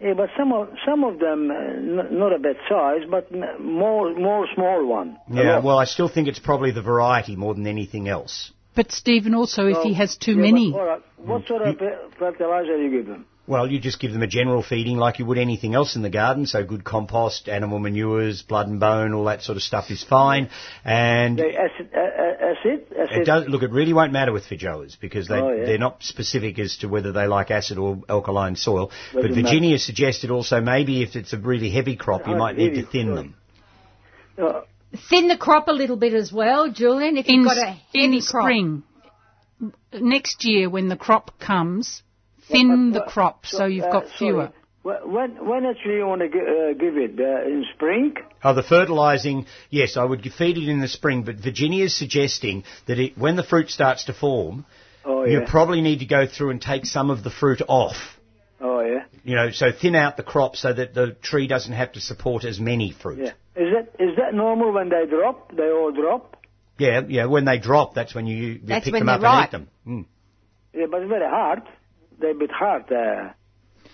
Yeah, 0.00 0.12
but 0.14 0.28
some 0.36 0.52
of 0.52 0.68
some 0.86 1.04
of 1.04 1.18
them 1.18 1.50
uh, 1.50 1.54
n- 1.54 2.18
not 2.18 2.34
a 2.34 2.38
bad 2.38 2.56
size, 2.68 3.02
but 3.10 3.28
m- 3.32 3.64
more 3.64 4.14
more 4.14 4.46
small 4.54 4.86
one. 4.86 5.18
Yeah, 5.30 5.54
lot. 5.56 5.64
well, 5.64 5.78
I 5.78 5.84
still 5.86 6.08
think 6.08 6.28
it's 6.28 6.38
probably 6.38 6.70
the 6.70 6.82
variety 6.82 7.34
more 7.34 7.54
than 7.54 7.66
anything 7.66 8.08
else. 8.08 8.52
But 8.74 8.92
Stephen, 8.92 9.34
also, 9.34 9.66
if 9.68 9.78
he 9.82 9.94
has 9.94 10.18
too 10.18 10.32
yeah, 10.32 10.42
many, 10.42 10.70
But, 10.70 10.78
all 10.78 10.86
right, 10.86 11.02
what 11.16 11.46
sort 11.46 11.62
of 11.62 11.78
fe- 11.78 11.96
fertilizer 12.18 12.76
you 12.76 12.90
give 12.90 13.06
them? 13.06 13.24
Well, 13.48 13.70
you 13.70 13.78
just 13.78 14.00
give 14.00 14.12
them 14.12 14.22
a 14.22 14.26
general 14.26 14.62
feeding 14.62 14.96
like 14.96 15.18
you 15.20 15.26
would 15.26 15.38
anything 15.38 15.74
else 15.74 15.94
in 15.94 16.02
the 16.02 16.10
garden. 16.10 16.46
So 16.46 16.64
good 16.64 16.82
compost, 16.84 17.48
animal 17.48 17.78
manures, 17.78 18.42
blood 18.42 18.66
and 18.66 18.80
bone, 18.80 19.12
all 19.14 19.24
that 19.26 19.42
sort 19.42 19.56
of 19.56 19.62
stuff 19.62 19.90
is 19.90 20.02
fine. 20.02 20.50
And 20.84 21.38
They 21.38 21.56
acid, 21.56 21.90
acid, 21.94 22.86
acid. 22.98 23.16
it 23.22 23.24
does 23.24 23.48
look. 23.48 23.62
It 23.62 23.70
really 23.70 23.92
won't 23.92 24.12
matter 24.12 24.32
with 24.32 24.44
Feijoas 24.46 24.96
because 25.00 25.28
they 25.28 25.36
Oh, 25.40 25.52
yeah. 25.52 25.64
they're 25.66 25.78
not 25.78 26.02
specific 26.02 26.58
as 26.58 26.76
to 26.78 26.88
whether 26.88 27.12
they 27.12 27.26
like 27.28 27.52
acid 27.52 27.78
or 27.78 28.02
alkaline 28.08 28.56
soil. 28.56 28.90
But 29.12 29.22
Doesn't 29.28 29.44
Virginia 29.44 29.78
suggested 29.78 30.30
also 30.32 30.60
maybe 30.60 31.02
if 31.02 31.14
it's 31.14 31.32
a 31.32 31.38
really 31.38 31.70
heavy 31.70 31.94
crop, 31.94 32.26
you 32.26 32.34
Oh, 32.34 32.38
might 32.38 32.56
need 32.56 32.74
to 32.74 32.82
thin 32.84 33.10
Oh. 33.10 33.14
them. 33.14 33.34
Uh, 34.36 34.60
Thin 35.10 35.28
the 35.28 35.36
crop 35.36 35.68
a 35.68 35.72
little 35.72 35.96
bit 35.96 36.14
as 36.14 36.32
well, 36.32 36.70
Julian, 36.70 37.16
if 37.16 37.26
in, 37.26 37.34
you've 37.36 37.44
got 37.46 37.58
a 37.58 37.66
heavy 37.72 38.04
in 38.16 38.20
crop. 38.22 38.42
spring, 38.44 38.82
next 39.92 40.44
year 40.44 40.70
when 40.70 40.88
the 40.88 40.96
crop 40.96 41.38
comes, 41.38 42.02
thin 42.48 42.92
but- 42.92 42.98
the 43.04 43.10
crop 43.10 43.46
so 43.46 43.64
you've 43.66 43.84
uh, 43.84 43.92
got 43.92 44.08
fewer. 44.18 44.52
Wh- 44.82 45.04
When 45.06 45.44
when 45.46 45.66
actually 45.66 45.96
you 45.96 46.06
want 46.06 46.20
to 46.22 46.28
gi- 46.28 46.38
uh, 46.38 46.72
give 46.78 46.96
it 46.96 47.18
uh, 47.18 47.48
in 47.48 47.64
spring? 47.74 48.14
Oh, 48.44 48.54
the 48.54 48.62
fertilising, 48.62 49.46
yes, 49.70 49.96
I 49.96 50.04
would 50.04 50.22
feed 50.22 50.56
it 50.58 50.68
in 50.68 50.80
the 50.80 50.86
spring, 50.88 51.24
but 51.24 51.36
Virginia's 51.36 51.94
suggesting 51.96 52.62
that 52.86 52.98
it, 52.98 53.18
when 53.18 53.34
the 53.36 53.42
fruit 53.42 53.68
starts 53.70 54.04
to 54.04 54.12
form, 54.12 54.64
Oh 55.04 55.24
yeah. 55.24 55.40
you 55.40 55.46
probably 55.46 55.80
need 55.80 55.98
to 56.00 56.06
go 56.06 56.26
through 56.26 56.50
and 56.50 56.60
take 56.62 56.86
some 56.86 57.10
of 57.10 57.24
the 57.24 57.30
fruit 57.30 57.62
off. 57.68 57.96
oh 58.60 58.80
yeah. 58.80 59.04
You 59.24 59.34
know, 59.34 59.50
so 59.50 59.72
thin 59.72 59.96
out 59.96 60.16
the 60.16 60.22
crop 60.22 60.54
so 60.54 60.72
that 60.72 60.94
the 60.94 61.16
tree 61.20 61.48
doesn't 61.48 61.72
have 61.72 61.92
to 61.92 62.00
support 62.00 62.44
as 62.44 62.60
many 62.60 62.92
fruit. 62.92 63.18
Yeah. 63.18 63.32
Is 63.64 63.72
that 63.74 63.86
is 63.98 64.16
that 64.18 64.34
normal 64.34 64.70
when 64.72 64.88
they 64.88 65.04
drop? 65.06 65.50
They 65.56 65.68
all 65.70 65.90
drop. 65.92 66.36
Yeah, 66.78 67.00
yeah, 67.08 67.24
when 67.26 67.44
they 67.44 67.58
drop, 67.58 67.94
that's 67.94 68.14
when 68.14 68.26
you, 68.26 68.36
you 68.36 68.60
That's 68.62 68.84
pick 68.84 68.92
when 68.92 69.06
them 69.06 69.08
up 69.08 69.22
ripe. 69.22 69.52
and 69.54 69.62
eat 69.64 69.84
them. 69.86 70.04
Mm. 70.04 70.04
Yeah, 70.78 70.86
but 70.90 71.00
it's 71.02 71.08
very 71.08 71.28
hard. 71.28 71.62
They're 72.20 72.30
a 72.32 72.34
bit 72.34 72.50
hard. 72.50 72.90
Uh, 72.90 73.30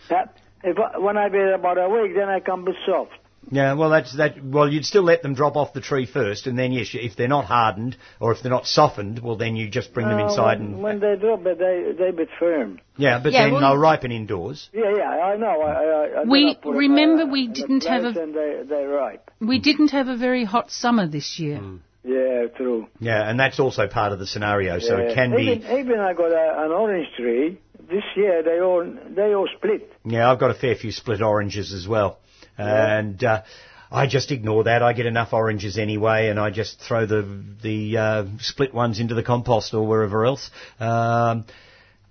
that, 0.09 0.36
if 0.62 0.78
I, 0.78 0.99
when 0.99 1.16
I 1.16 1.28
wait 1.28 1.53
about 1.55 1.78
a 1.78 1.89
week, 1.89 2.15
then 2.15 2.28
I 2.28 2.40
come 2.40 2.65
bit 2.65 2.77
soft. 2.86 3.12
Yeah, 3.51 3.73
well, 3.74 3.90
that's 3.90 4.16
that. 4.19 4.43
Well, 4.43 4.69
you'd 4.69 4.85
still 4.85 5.03
let 5.03 5.23
them 5.23 5.35
drop 5.35 5.57
off 5.57 5.73
the 5.73 5.81
tree 5.81 6.07
first, 6.07 6.47
and 6.47 6.57
then 6.57 6.70
yes, 6.70 6.90
if 6.94 7.16
they're 7.16 7.27
not 7.27 7.44
hardened 7.47 7.97
or 8.20 8.32
if 8.32 8.40
they're 8.40 8.53
not 8.53 8.66
softened, 8.66 9.19
well, 9.19 9.35
then 9.36 9.57
you 9.57 9.69
just 9.69 9.93
bring 9.93 10.07
them 10.07 10.20
Uh, 10.20 10.28
inside 10.28 10.61
when, 10.61 10.66
and 10.74 10.82
when 10.82 11.01
they 11.01 11.16
drop, 11.16 11.43
they 11.43 11.55
they 11.99 12.09
a 12.11 12.12
bit 12.12 12.28
firm. 12.39 12.78
yeah, 12.97 13.19
but 13.20 13.32
Yeah, 13.32 13.44
then 13.44 13.53
well- 13.55 13.61
they'll 13.62 13.78
ripen 13.78 14.12
indoors. 14.12 14.70
Yeah, 14.73 14.94
yeah, 14.97 15.11
I 15.11 15.36
know. 15.36 15.61
I, 15.61 15.73
I, 15.73 16.20
I 16.20 16.24
We- 16.24 16.57
then 16.62 16.73
I 16.73 16.77
remember 16.77 17.23
uh, 17.24 17.27
we 17.27 17.49
didn't 17.49 17.85
have 17.85 18.05
a- 18.05 18.12
they 18.12 18.62
they 18.65 18.85
ripe. 18.85 19.28
We 19.40 19.59
didn't 19.59 19.89
have 19.90 20.07
a 20.07 20.16
very 20.16 20.44
hot 20.44 20.70
summer 20.70 21.09
this 21.09 21.40
year. 21.40 21.61
Yeah, 22.05 22.47
true. 22.57 22.86
Yeah, 23.01 23.28
and 23.28 23.39
that's 23.40 23.59
also 23.59 23.86
part 23.89 24.12
of 24.12 24.19
the 24.20 24.27
scenario. 24.27 24.78
So 24.78 24.97
yeah. 24.99 25.05
it 25.05 25.15
can 25.15 25.32
even, 25.39 25.59
be. 25.61 25.66
Even 25.81 25.99
I 25.99 26.15
got 26.15 26.31
a, 26.31 26.65
an 26.65 26.70
orange 26.70 27.09
tree. 27.16 27.59
This 27.93 28.05
year 28.16 28.43
they 28.43 28.59
all 28.60 28.85
they 29.19 29.35
all 29.35 29.48
split. 29.56 29.93
Yeah, 30.05 30.31
I've 30.31 30.40
got 30.40 30.51
a 30.51 30.55
fair 30.55 30.74
few 30.74 30.93
split 30.93 31.20
oranges 31.20 31.74
as 31.74 31.86
well, 31.86 32.19
and 32.56 33.23
uh, 33.23 33.43
I 33.90 34.06
just 34.06 34.31
ignore 34.31 34.64
that. 34.64 34.82
I 34.82 34.94
get 34.94 35.05
enough 35.05 35.35
oranges 35.35 35.77
anyway, 35.77 36.28
and 36.28 36.40
I 36.40 36.48
just 36.51 36.81
throw 36.81 37.05
the 37.05 37.23
the 37.62 37.98
uh, 37.98 38.24
split 38.40 38.73
ones 38.73 38.98
into 38.98 39.14
the 39.14 39.23
compost 39.23 39.74
or 39.74 39.86
wherever 39.86 40.24
else. 40.24 40.51
Um, 40.81 41.44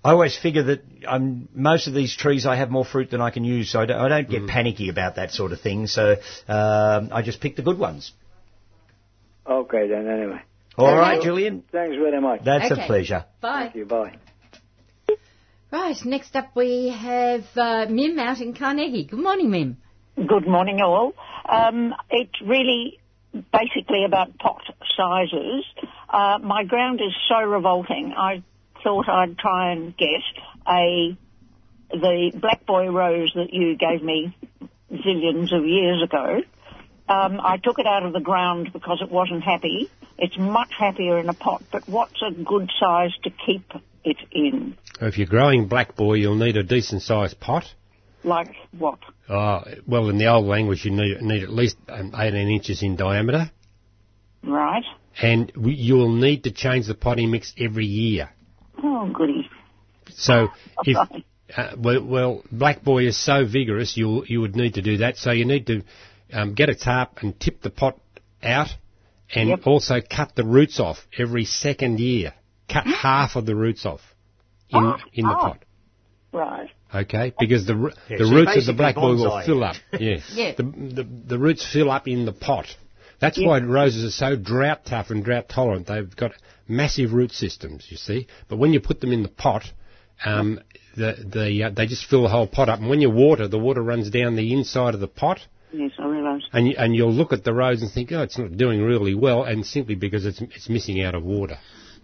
I 0.04 0.10
always 0.10 0.36
figure 0.36 0.62
that 0.64 0.84
um, 1.06 1.48
most 1.54 1.86
of 1.88 1.94
these 1.94 2.16
trees 2.16 2.46
I 2.46 2.56
have 2.56 2.70
more 2.70 2.84
fruit 2.84 3.10
than 3.10 3.20
I 3.20 3.30
can 3.30 3.44
use, 3.44 3.70
so 3.72 3.80
I 3.80 3.86
don't, 3.86 4.00
I 4.00 4.08
don't 4.08 4.28
get 4.28 4.46
panicky 4.48 4.88
about 4.88 5.16
that 5.16 5.32
sort 5.32 5.52
of 5.52 5.60
thing. 5.60 5.86
So 5.88 6.16
um, 6.48 7.10
I 7.12 7.22
just 7.24 7.40
pick 7.40 7.56
the 7.56 7.62
good 7.62 7.78
ones. 7.78 8.12
Okay, 9.48 9.88
then 9.88 10.08
anyway. 10.08 10.42
All 10.76 10.96
right, 10.96 11.18
Okay. 11.18 11.24
Julian. 11.26 11.64
Thanks 11.70 11.96
very 11.96 12.20
much. 12.20 12.44
That's 12.44 12.70
Okay. 12.72 12.82
a 12.82 12.86
pleasure. 12.86 13.24
Bye. 13.40 13.62
Thank 13.64 13.74
you. 13.76 13.84
Bye. 13.86 14.16
Right, 15.72 15.96
next 16.04 16.36
up 16.36 16.54
we 16.54 16.90
have 16.90 17.46
uh, 17.56 17.86
Mim 17.88 18.18
out 18.18 18.42
in 18.42 18.52
Carnegie. 18.52 19.04
Good 19.04 19.18
morning, 19.18 19.50
Mim. 19.50 19.78
Good 20.16 20.46
morning, 20.46 20.82
all. 20.82 21.14
Um, 21.48 21.94
it's 22.10 22.42
really 22.44 23.00
basically 23.32 24.04
about 24.04 24.36
pot 24.36 24.60
sizes. 24.94 25.64
Uh, 26.10 26.40
my 26.42 26.64
ground 26.64 27.00
is 27.00 27.14
so 27.26 27.42
revolting. 27.42 28.12
I 28.14 28.42
thought 28.82 29.08
I'd 29.08 29.38
try 29.38 29.72
and 29.72 29.96
get 29.96 30.20
a 30.68 31.16
the 31.90 32.32
black 32.38 32.66
boy 32.66 32.90
rose 32.90 33.32
that 33.34 33.54
you 33.54 33.74
gave 33.74 34.02
me 34.02 34.36
zillions 34.92 35.56
of 35.56 35.64
years 35.64 36.02
ago. 36.02 36.42
Um, 37.08 37.40
I 37.42 37.56
took 37.56 37.78
it 37.78 37.86
out 37.86 38.04
of 38.04 38.12
the 38.12 38.20
ground 38.20 38.74
because 38.74 39.00
it 39.00 39.10
wasn't 39.10 39.42
happy. 39.42 39.90
It's 40.18 40.36
much 40.36 40.72
happier 40.78 41.16
in 41.16 41.30
a 41.30 41.34
pot, 41.34 41.62
but 41.72 41.88
what's 41.88 42.20
a 42.20 42.30
good 42.30 42.70
size 42.78 43.12
to 43.24 43.30
keep 43.46 43.72
it 44.04 44.18
in? 44.32 44.76
If 45.00 45.18
you're 45.18 45.26
growing 45.26 45.66
black 45.68 45.96
boy, 45.96 46.14
you'll 46.14 46.36
need 46.36 46.56
a 46.56 46.62
decent 46.62 47.02
sized 47.02 47.40
pot. 47.40 47.64
Like 48.24 48.54
what? 48.78 48.98
Oh, 49.28 49.62
well, 49.86 50.08
in 50.08 50.18
the 50.18 50.26
old 50.28 50.46
language, 50.46 50.84
you 50.84 50.92
need, 50.92 51.20
need 51.22 51.42
at 51.42 51.50
least 51.50 51.76
um, 51.88 52.12
18 52.16 52.48
inches 52.48 52.82
in 52.82 52.94
diameter, 52.94 53.50
Right. 54.44 54.84
and 55.20 55.50
we, 55.56 55.74
you 55.74 55.94
will 55.94 56.12
need 56.14 56.44
to 56.44 56.52
change 56.52 56.86
the 56.86 56.94
potting 56.94 57.30
mix 57.32 57.52
every 57.58 57.86
year. 57.86 58.30
Oh, 58.82 59.10
goody. 59.12 59.48
So 60.10 60.48
if 60.84 60.96
uh, 61.56 61.72
well, 61.76 62.04
well, 62.04 62.42
black 62.52 62.82
boy 62.84 63.06
is 63.06 63.18
so 63.18 63.44
vigorous, 63.44 63.96
you 63.96 64.24
you 64.26 64.40
would 64.40 64.54
need 64.56 64.74
to 64.74 64.82
do 64.82 64.98
that. 64.98 65.16
So 65.16 65.32
you 65.32 65.44
need 65.44 65.66
to 65.66 65.82
um, 66.32 66.54
get 66.54 66.68
a 66.68 66.74
tarp 66.76 67.18
and 67.22 67.38
tip 67.40 67.60
the 67.60 67.70
pot 67.70 67.98
out, 68.42 68.68
and 69.34 69.48
Yep. 69.48 69.66
also 69.66 69.96
cut 70.00 70.34
the 70.36 70.44
roots 70.44 70.78
off 70.78 70.98
every 71.18 71.44
second 71.44 71.98
year. 71.98 72.34
Cut 72.72 72.86
half 73.02 73.34
of 73.36 73.46
the 73.46 73.56
roots 73.56 73.84
off 73.84 74.00
in 74.72 74.84
Oh, 74.84 74.96
in 75.12 75.24
the 75.26 75.32
oh. 75.36 75.40
pot. 75.40 75.58
Right. 76.32 76.70
Okay, 76.94 77.32
because 77.38 77.66
the 77.66 77.74
Yeah, 78.08 78.18
the 78.18 78.24
so 78.26 78.32
roots 78.34 78.56
of 78.56 78.66
the 78.66 78.72
basically 78.72 78.74
black 78.74 78.94
boy 78.94 79.14
will 79.14 79.42
fill 79.44 79.64
up. 79.64 79.76
Yes. 80.00 80.30
Yeah. 80.34 80.52
The, 80.56 80.62
the 80.62 81.06
the 81.32 81.38
roots 81.38 81.66
fill 81.70 81.90
up 81.90 82.08
in 82.08 82.24
the 82.24 82.32
pot. 82.32 82.66
That's 83.20 83.38
Yeah. 83.38 83.48
why 83.48 83.60
roses 83.60 84.04
are 84.04 84.10
so 84.10 84.36
drought 84.36 84.84
tough 84.86 85.10
and 85.10 85.24
drought 85.24 85.48
tolerant. 85.48 85.86
They've 85.86 86.14
got 86.16 86.32
massive 86.68 87.12
root 87.12 87.32
systems, 87.32 87.86
you 87.90 87.96
see. 87.96 88.26
But 88.48 88.58
when 88.58 88.72
you 88.72 88.80
put 88.80 89.00
them 89.00 89.12
in 89.12 89.22
the 89.22 89.28
pot, 89.28 89.64
um, 90.24 90.60
the 90.96 91.14
the 91.36 91.64
uh, 91.64 91.70
they 91.70 91.86
just 91.86 92.06
fill 92.06 92.22
the 92.22 92.28
whole 92.28 92.46
pot 92.46 92.68
up. 92.68 92.80
And 92.80 92.88
when 92.88 93.00
you 93.00 93.10
water, 93.10 93.46
the 93.48 93.58
water 93.58 93.82
runs 93.82 94.10
down 94.10 94.36
the 94.36 94.52
inside 94.52 94.94
of 94.94 95.00
the 95.00 95.08
pot, 95.08 95.38
Yes, 95.72 95.92
I 95.98 96.06
realise. 96.06 96.42
and 96.52 96.66
you, 96.68 96.74
and 96.78 96.94
you'll 96.96 97.12
look 97.12 97.32
at 97.32 97.44
the 97.44 97.52
rose 97.54 97.80
and 97.82 97.90
think, 97.90 98.10
oh, 98.12 98.22
it's 98.22 98.38
not 98.38 98.56
doing 98.56 98.82
really 98.82 99.14
well, 99.14 99.44
and 99.44 99.64
simply 99.66 99.94
because 99.94 100.24
it's 100.26 100.40
it's 100.40 100.68
missing 100.68 101.02
out 101.02 101.14
of 101.14 101.22
water. 101.22 101.58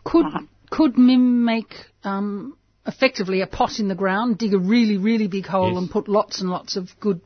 Could 0.04 0.26
Uh-huh. 0.26 0.40
Could 0.70 0.96
Mim 0.98 1.44
make 1.44 1.74
um, 2.04 2.56
effectively 2.86 3.40
a 3.42 3.46
pot 3.46 3.78
in 3.78 3.88
the 3.88 3.94
ground, 3.94 4.38
dig 4.38 4.54
a 4.54 4.58
really 4.58 4.96
really 4.96 5.28
big 5.28 5.46
hole, 5.46 5.68
Yes. 5.72 5.78
and 5.78 5.90
put 5.90 6.08
lots 6.08 6.40
and 6.40 6.50
lots 6.50 6.76
of 6.76 6.88
good 7.00 7.20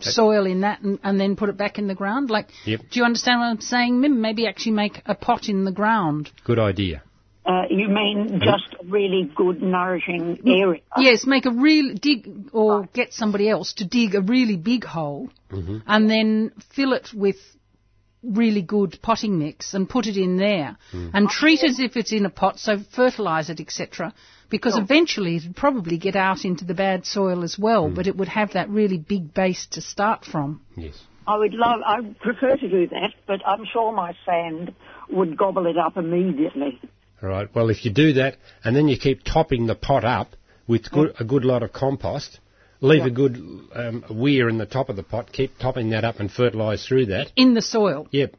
soil 0.00 0.46
in 0.46 0.60
that, 0.60 0.80
and, 0.82 0.98
and 1.02 1.18
then 1.20 1.34
put 1.34 1.48
it 1.48 1.56
back 1.56 1.78
in 1.78 1.88
the 1.88 1.94
ground? 1.94 2.30
Like, 2.30 2.48
Yep. 2.66 2.80
do 2.90 3.00
you 3.00 3.04
understand 3.04 3.40
what 3.40 3.46
I'm 3.46 3.60
saying, 3.60 4.00
Mim? 4.00 4.20
Maybe 4.20 4.46
actually 4.46 4.72
make 4.72 5.02
a 5.06 5.14
pot 5.14 5.48
in 5.48 5.64
the 5.64 5.72
ground. 5.72 6.30
Good 6.44 6.58
idea. 6.58 7.02
Uh, 7.44 7.62
you 7.70 7.88
mean 7.88 8.40
just 8.44 8.74
a 8.80 8.84
really 8.86 9.30
good, 9.34 9.62
nourishing 9.62 10.38
area? 10.46 10.82
Yes, 10.98 11.26
make 11.26 11.46
a 11.46 11.50
real 11.50 11.94
dig, 11.94 12.50
or 12.52 12.86
get 12.92 13.14
somebody 13.14 13.48
else 13.48 13.72
to 13.74 13.86
dig 13.86 14.14
a 14.14 14.20
really 14.20 14.56
big 14.56 14.84
hole, 14.84 15.30
Mm-hmm. 15.50 15.78
and 15.86 16.10
then 16.10 16.52
fill 16.76 16.92
it 16.92 17.08
with 17.14 17.36
really 18.22 18.62
good 18.62 18.98
potting 19.02 19.38
mix 19.38 19.74
and 19.74 19.88
put 19.88 20.06
it 20.06 20.16
in 20.16 20.36
there, 20.36 20.76
Mm. 20.92 21.10
and 21.14 21.28
treat 21.28 21.62
as 21.62 21.78
if 21.78 21.96
it's 21.96 22.12
in 22.12 22.26
a 22.26 22.30
pot. 22.30 22.58
So 22.58 22.78
fertilise 22.78 23.48
it, 23.50 23.60
etc. 23.60 24.12
Because 24.50 24.76
eventually 24.76 25.36
it'd 25.36 25.54
probably 25.54 25.98
get 25.98 26.16
out 26.16 26.44
into 26.44 26.64
the 26.64 26.74
bad 26.74 27.06
soil 27.06 27.44
as 27.44 27.58
well, 27.58 27.88
Mm. 27.88 27.94
but 27.94 28.06
it 28.06 28.16
would 28.16 28.28
have 28.28 28.52
that 28.54 28.68
really 28.70 28.98
big 28.98 29.34
base 29.34 29.66
to 29.72 29.80
start 29.80 30.24
from. 30.24 30.60
Yes. 30.76 31.00
I 31.26 31.36
would 31.36 31.52
love, 31.52 31.80
I 31.86 32.00
would 32.00 32.18
prefer 32.18 32.56
to 32.56 32.68
do 32.68 32.86
that, 32.88 33.12
but 33.26 33.46
I'm 33.46 33.64
sure 33.72 33.92
my 33.92 34.14
sand 34.24 34.72
would 35.10 35.36
gobble 35.36 35.66
it 35.66 35.76
up 35.76 35.96
immediately. 35.96 36.80
All 37.22 37.28
right. 37.28 37.48
Well, 37.54 37.68
if 37.68 37.84
you 37.84 37.90
do 37.90 38.14
that, 38.14 38.36
and 38.64 38.74
then 38.74 38.88
you 38.88 38.96
keep 38.96 39.24
topping 39.24 39.66
the 39.66 39.74
pot 39.74 40.04
up 40.04 40.34
with 40.66 40.90
good, 40.90 41.14
a 41.20 41.24
good 41.24 41.44
lot 41.44 41.62
of 41.62 41.72
compost, 41.72 42.40
leave 42.80 43.04
a 43.04 43.10
good 43.10 43.36
um, 43.74 44.04
weir 44.10 44.48
in 44.48 44.58
the 44.58 44.66
top 44.66 44.88
of 44.88 44.96
the 44.96 45.02
pot, 45.02 45.32
keep 45.32 45.58
topping 45.58 45.90
that 45.90 46.04
up 46.04 46.20
and 46.20 46.30
fertilise 46.30 46.86
through 46.86 47.06
that. 47.06 47.32
In 47.36 47.54
the 47.54 47.62
soil. 47.62 48.06
Yep. 48.10 48.34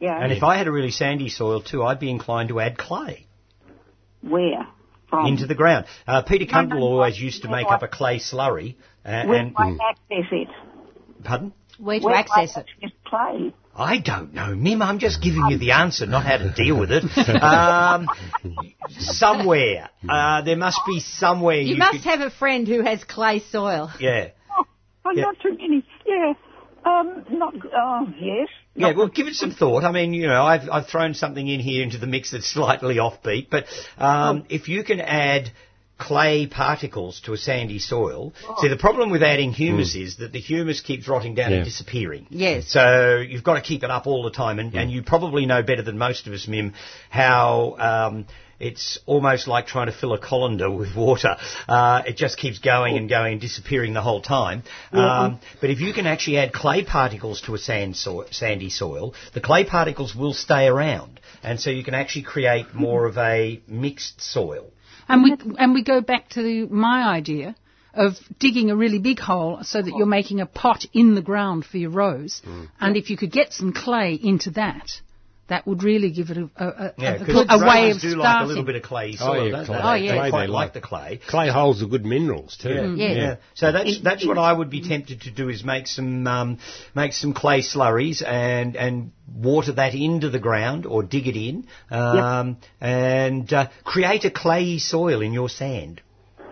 Yeah. 0.00 0.22
And 0.22 0.32
if 0.32 0.42
I 0.42 0.56
had 0.56 0.66
a 0.66 0.72
really 0.72 0.90
sandy 0.90 1.28
soil 1.28 1.60
too, 1.62 1.82
I'd 1.82 2.00
be 2.00 2.10
inclined 2.10 2.48
to 2.48 2.60
add 2.60 2.78
clay 2.78 3.26
Where? 4.22 4.66
From? 5.08 5.26
into 5.26 5.46
the 5.46 5.54
ground. 5.54 5.86
Uh, 6.06 6.22
Peter 6.22 6.44
No, 6.50 6.62
no, 6.62 6.68
Cundall 6.76 6.80
no. 6.80 6.86
always 6.86 7.20
used 7.20 7.42
to 7.42 7.48
make 7.50 7.66
No, 7.68 7.74
up 7.74 7.82
a 7.82 7.88
clay 7.88 8.18
slurry. 8.18 8.76
Uh, 9.04 9.24
Where 9.26 9.38
and 9.40 9.50
do 9.50 9.62
I 9.62 9.76
access 9.90 10.28
it? 10.32 10.48
pardon? 11.24 11.52
Where 11.78 11.98
to 11.98 12.04
Where 12.04 12.12
do 12.14 12.16
I 12.16 12.20
access 12.42 12.56
it? 12.56 12.66
access 12.82 12.90
clay? 13.04 13.52
I 13.80 13.98
don't 13.98 14.34
know, 14.34 14.54
Mim. 14.54 14.82
I'm 14.82 14.98
just 14.98 15.22
giving 15.22 15.46
you 15.48 15.58
the 15.58 15.70
answer, 15.72 16.06
not 16.06 16.24
how 16.26 16.36
to 16.36 16.52
deal 16.52 16.78
with 16.78 16.90
it. 16.92 17.04
Um, 17.40 18.06
somewhere. 18.90 19.88
Uh, 20.08 20.42
there 20.42 20.56
must 20.56 20.80
be 20.86 21.00
somewhere 21.00 21.56
You 21.56 21.74
you, 21.74 21.78
must 21.78 21.92
could, 21.92 22.00
have 22.02 22.20
a 22.20 22.30
friend 22.30 22.68
who 22.68 22.82
has 22.82 23.02
clay 23.04 23.40
soil. 23.40 23.90
Yeah. 23.98 24.30
Oh, 25.04 25.10
Yeah. 25.14 25.22
not 25.22 25.36
too 25.40 25.56
many. 25.56 25.84
Yeah. 26.06 26.34
Um, 26.84 27.24
not, 27.30 27.54
oh, 27.76 28.06
yes. 28.20 28.48
Yeah, 28.74 28.92
well, 28.96 29.08
give 29.08 29.26
it 29.26 29.34
some 29.34 29.50
thought. 29.50 29.84
I 29.84 29.92
mean, 29.92 30.14
you 30.14 30.26
know, 30.26 30.42
I've, 30.42 30.68
I've 30.70 30.86
thrown 30.86 31.14
something 31.14 31.46
in 31.46 31.60
here 31.60 31.82
into 31.82 31.98
the 31.98 32.06
mix 32.06 32.30
that's 32.30 32.46
slightly 32.50 32.96
offbeat, 32.96 33.48
but 33.50 33.64
um, 33.98 34.44
if 34.48 34.68
you 34.68 34.84
can 34.84 35.00
add 35.00 35.50
clay 36.00 36.46
particles 36.46 37.20
to 37.26 37.32
a 37.34 37.36
sandy 37.36 37.78
soil, 37.78 38.32
see, 38.60 38.68
the 38.68 38.76
problem 38.76 39.10
with 39.10 39.22
adding 39.22 39.52
humus 39.52 39.94
is 39.94 40.16
that 40.16 40.32
the 40.32 40.40
humus 40.40 40.80
keeps 40.80 41.06
rotting 41.06 41.34
down 41.34 41.50
Yeah. 41.50 41.58
and 41.58 41.64
disappearing. 41.64 42.26
Yes. 42.30 42.68
So 42.68 43.18
you've 43.18 43.44
got 43.44 43.54
to 43.54 43.60
keep 43.60 43.84
it 43.84 43.90
up 43.90 44.06
all 44.06 44.22
the 44.24 44.30
time, 44.30 44.58
and, 44.58 44.74
and 44.74 44.90
you 44.90 45.02
probably 45.02 45.46
know 45.46 45.62
better 45.62 45.82
than 45.82 45.98
most 45.98 46.26
of 46.26 46.32
us, 46.32 46.48
Mim, 46.48 46.72
how 47.10 47.76
um, 47.78 48.26
it's 48.58 48.98
almost 49.06 49.48
like 49.48 49.66
trying 49.66 49.86
to 49.86 49.92
fill 49.92 50.12
a 50.12 50.18
colander 50.18 50.70
with 50.70 50.94
water. 50.96 51.36
Uh, 51.68 52.02
it 52.06 52.16
just 52.16 52.36
keeps 52.38 52.58
going 52.58 52.96
and 52.96 53.08
going 53.08 53.32
and 53.32 53.40
disappearing 53.40 53.92
the 53.94 54.02
whole 54.02 54.20
time. 54.22 54.62
Um, 54.92 55.40
but 55.60 55.70
if 55.70 55.80
you 55.80 55.92
can 55.92 56.06
actually 56.06 56.38
add 56.38 56.52
clay 56.52 56.84
particles 56.84 57.40
to 57.42 57.54
a 57.54 57.58
sand 57.58 57.96
so- 57.96 58.26
sandy 58.30 58.70
soil, 58.70 59.14
the 59.34 59.40
clay 59.40 59.64
particles 59.64 60.14
will 60.14 60.34
stay 60.34 60.66
around, 60.66 61.20
and 61.42 61.58
so 61.60 61.70
you 61.70 61.84
can 61.84 61.94
actually 61.94 62.22
create 62.22 62.74
more 62.74 63.06
of 63.06 63.16
a 63.18 63.60
mixed 63.66 64.20
soil. 64.20 64.66
And 65.10 65.22
we 65.24 65.36
and 65.58 65.74
we 65.74 65.82
go 65.82 66.00
back 66.00 66.28
to 66.30 66.42
the, 66.42 66.66
my 66.66 67.02
idea 67.02 67.56
of 67.92 68.12
digging 68.38 68.70
a 68.70 68.76
really 68.76 68.98
big 68.98 69.18
hole 69.18 69.58
so 69.62 69.82
that 69.82 69.94
you're 69.96 70.06
making 70.06 70.40
a 70.40 70.46
pot 70.46 70.84
in 70.92 71.14
the 71.14 71.22
ground 71.22 71.64
for 71.64 71.78
your 71.78 71.90
rose. 71.90 72.40
Mm. 72.46 72.68
And 72.80 72.96
if 72.96 73.10
you 73.10 73.16
could 73.16 73.32
get 73.32 73.52
some 73.52 73.72
clay 73.72 74.14
into 74.14 74.50
that, 74.52 75.00
that 75.50 75.66
would 75.66 75.82
really 75.82 76.10
give 76.10 76.30
it 76.30 76.38
a, 76.38 76.48
a, 76.56 76.66
a, 76.66 76.94
Yeah, 76.96 77.14
a, 77.14 77.18
because 77.18 77.46
a 77.48 77.58
way 77.58 77.88
roses 77.88 77.96
of 77.96 78.00
do 78.02 78.10
starting. 78.12 78.18
like 78.20 78.42
a 78.44 78.46
little 78.46 78.64
bit 78.64 78.76
of 78.76 78.82
clay 78.82 79.12
soil, 79.16 79.28
Oh, 79.28 79.34
soil, 79.34 79.44
yeah, 79.46 79.52
don't 79.52 79.66
clay. 79.66 79.76
they? 79.76 79.82
Oh, 79.82 79.94
yeah. 79.94 80.12
They 80.12 80.18
Clay 80.18 80.30
quite 80.30 80.40
they 80.46 80.52
like 80.52 80.64
like. 80.64 80.72
the 80.72 80.80
clay. 80.80 81.20
Clay 81.28 81.48
holds 81.50 81.80
the 81.80 81.86
good 81.86 82.04
minerals 82.06 82.56
too. 82.56 82.94
Yeah. 82.96 83.12
Yeah. 83.12 83.36
So 83.54 83.72
that's 83.72 84.00
that's 84.02 84.26
what 84.26 84.38
I 84.38 84.52
would 84.52 84.70
be 84.70 84.80
tempted 84.80 85.20
to 85.22 85.30
do 85.30 85.48
is 85.50 85.62
make 85.64 85.86
some 85.86 86.26
um, 86.26 86.58
make 86.94 87.12
some 87.12 87.34
clay 87.34 87.60
slurries 87.60 88.22
and 88.26 88.76
and 88.76 89.12
water 89.32 89.72
that 89.72 89.94
into 89.94 90.30
the 90.30 90.38
ground 90.40 90.86
or 90.86 91.02
dig 91.02 91.26
it 91.28 91.36
in 91.36 91.66
um, 91.90 92.56
and 92.80 93.52
uh, 93.52 93.68
create 93.84 94.24
a 94.24 94.30
clayey 94.30 94.80
soil 94.80 95.20
in 95.20 95.32
your 95.32 95.48
sand. 95.48 96.00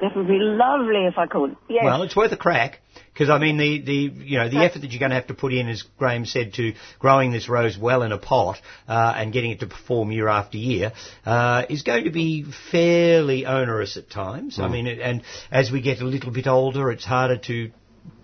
That 0.01 0.15
would 0.15 0.29
be 0.29 0.39
lovely 0.39 1.07
if 1.07 1.19
I 1.19 1.27
could. 1.27 1.57
Yes. 1.69 1.83
Well, 1.85 2.03
it's 2.05 2.15
worth 2.15 2.31
a 2.31 2.37
crack 2.37 2.79
because 3.19 3.31
I 3.31 3.39
mean 3.39 3.57
the, 3.57 3.81
the 3.81 4.25
you 4.25 4.39
know 4.39 4.49
the 4.49 4.59
effort 4.59 4.81
that 4.83 4.93
you're 4.93 5.01
going 5.01 5.11
to 5.11 5.17
have 5.17 5.27
to 5.27 5.35
put 5.35 5.53
in, 5.53 5.69
as 5.69 5.83
Graham 5.99 6.25
said, 6.25 6.55
to 6.55 6.75
growing 7.01 7.33
this 7.33 7.49
rose 7.49 7.77
well 7.77 8.03
in 8.03 8.13
a 8.13 8.19
pot 8.19 8.61
uh, 8.87 9.13
and 9.17 9.33
getting 9.33 9.51
it 9.51 9.61
to 9.61 9.67
perform 9.67 10.13
year 10.13 10.29
after 10.29 10.57
year 10.57 10.93
uh, 11.27 11.65
is 11.69 11.83
going 11.83 12.05
to 12.05 12.11
be 12.11 12.45
fairly 12.71 13.45
onerous 13.45 13.97
at 13.97 14.09
times. 14.09 14.61
I 14.61 14.69
mean, 14.69 14.87
it, 14.87 15.01
and 15.01 15.23
as 15.51 15.73
we 15.73 15.81
get 15.81 16.01
a 16.01 16.05
little 16.05 16.31
bit 16.31 16.47
older, 16.47 16.93
it's 16.93 17.05
harder 17.05 17.39
to 17.39 17.73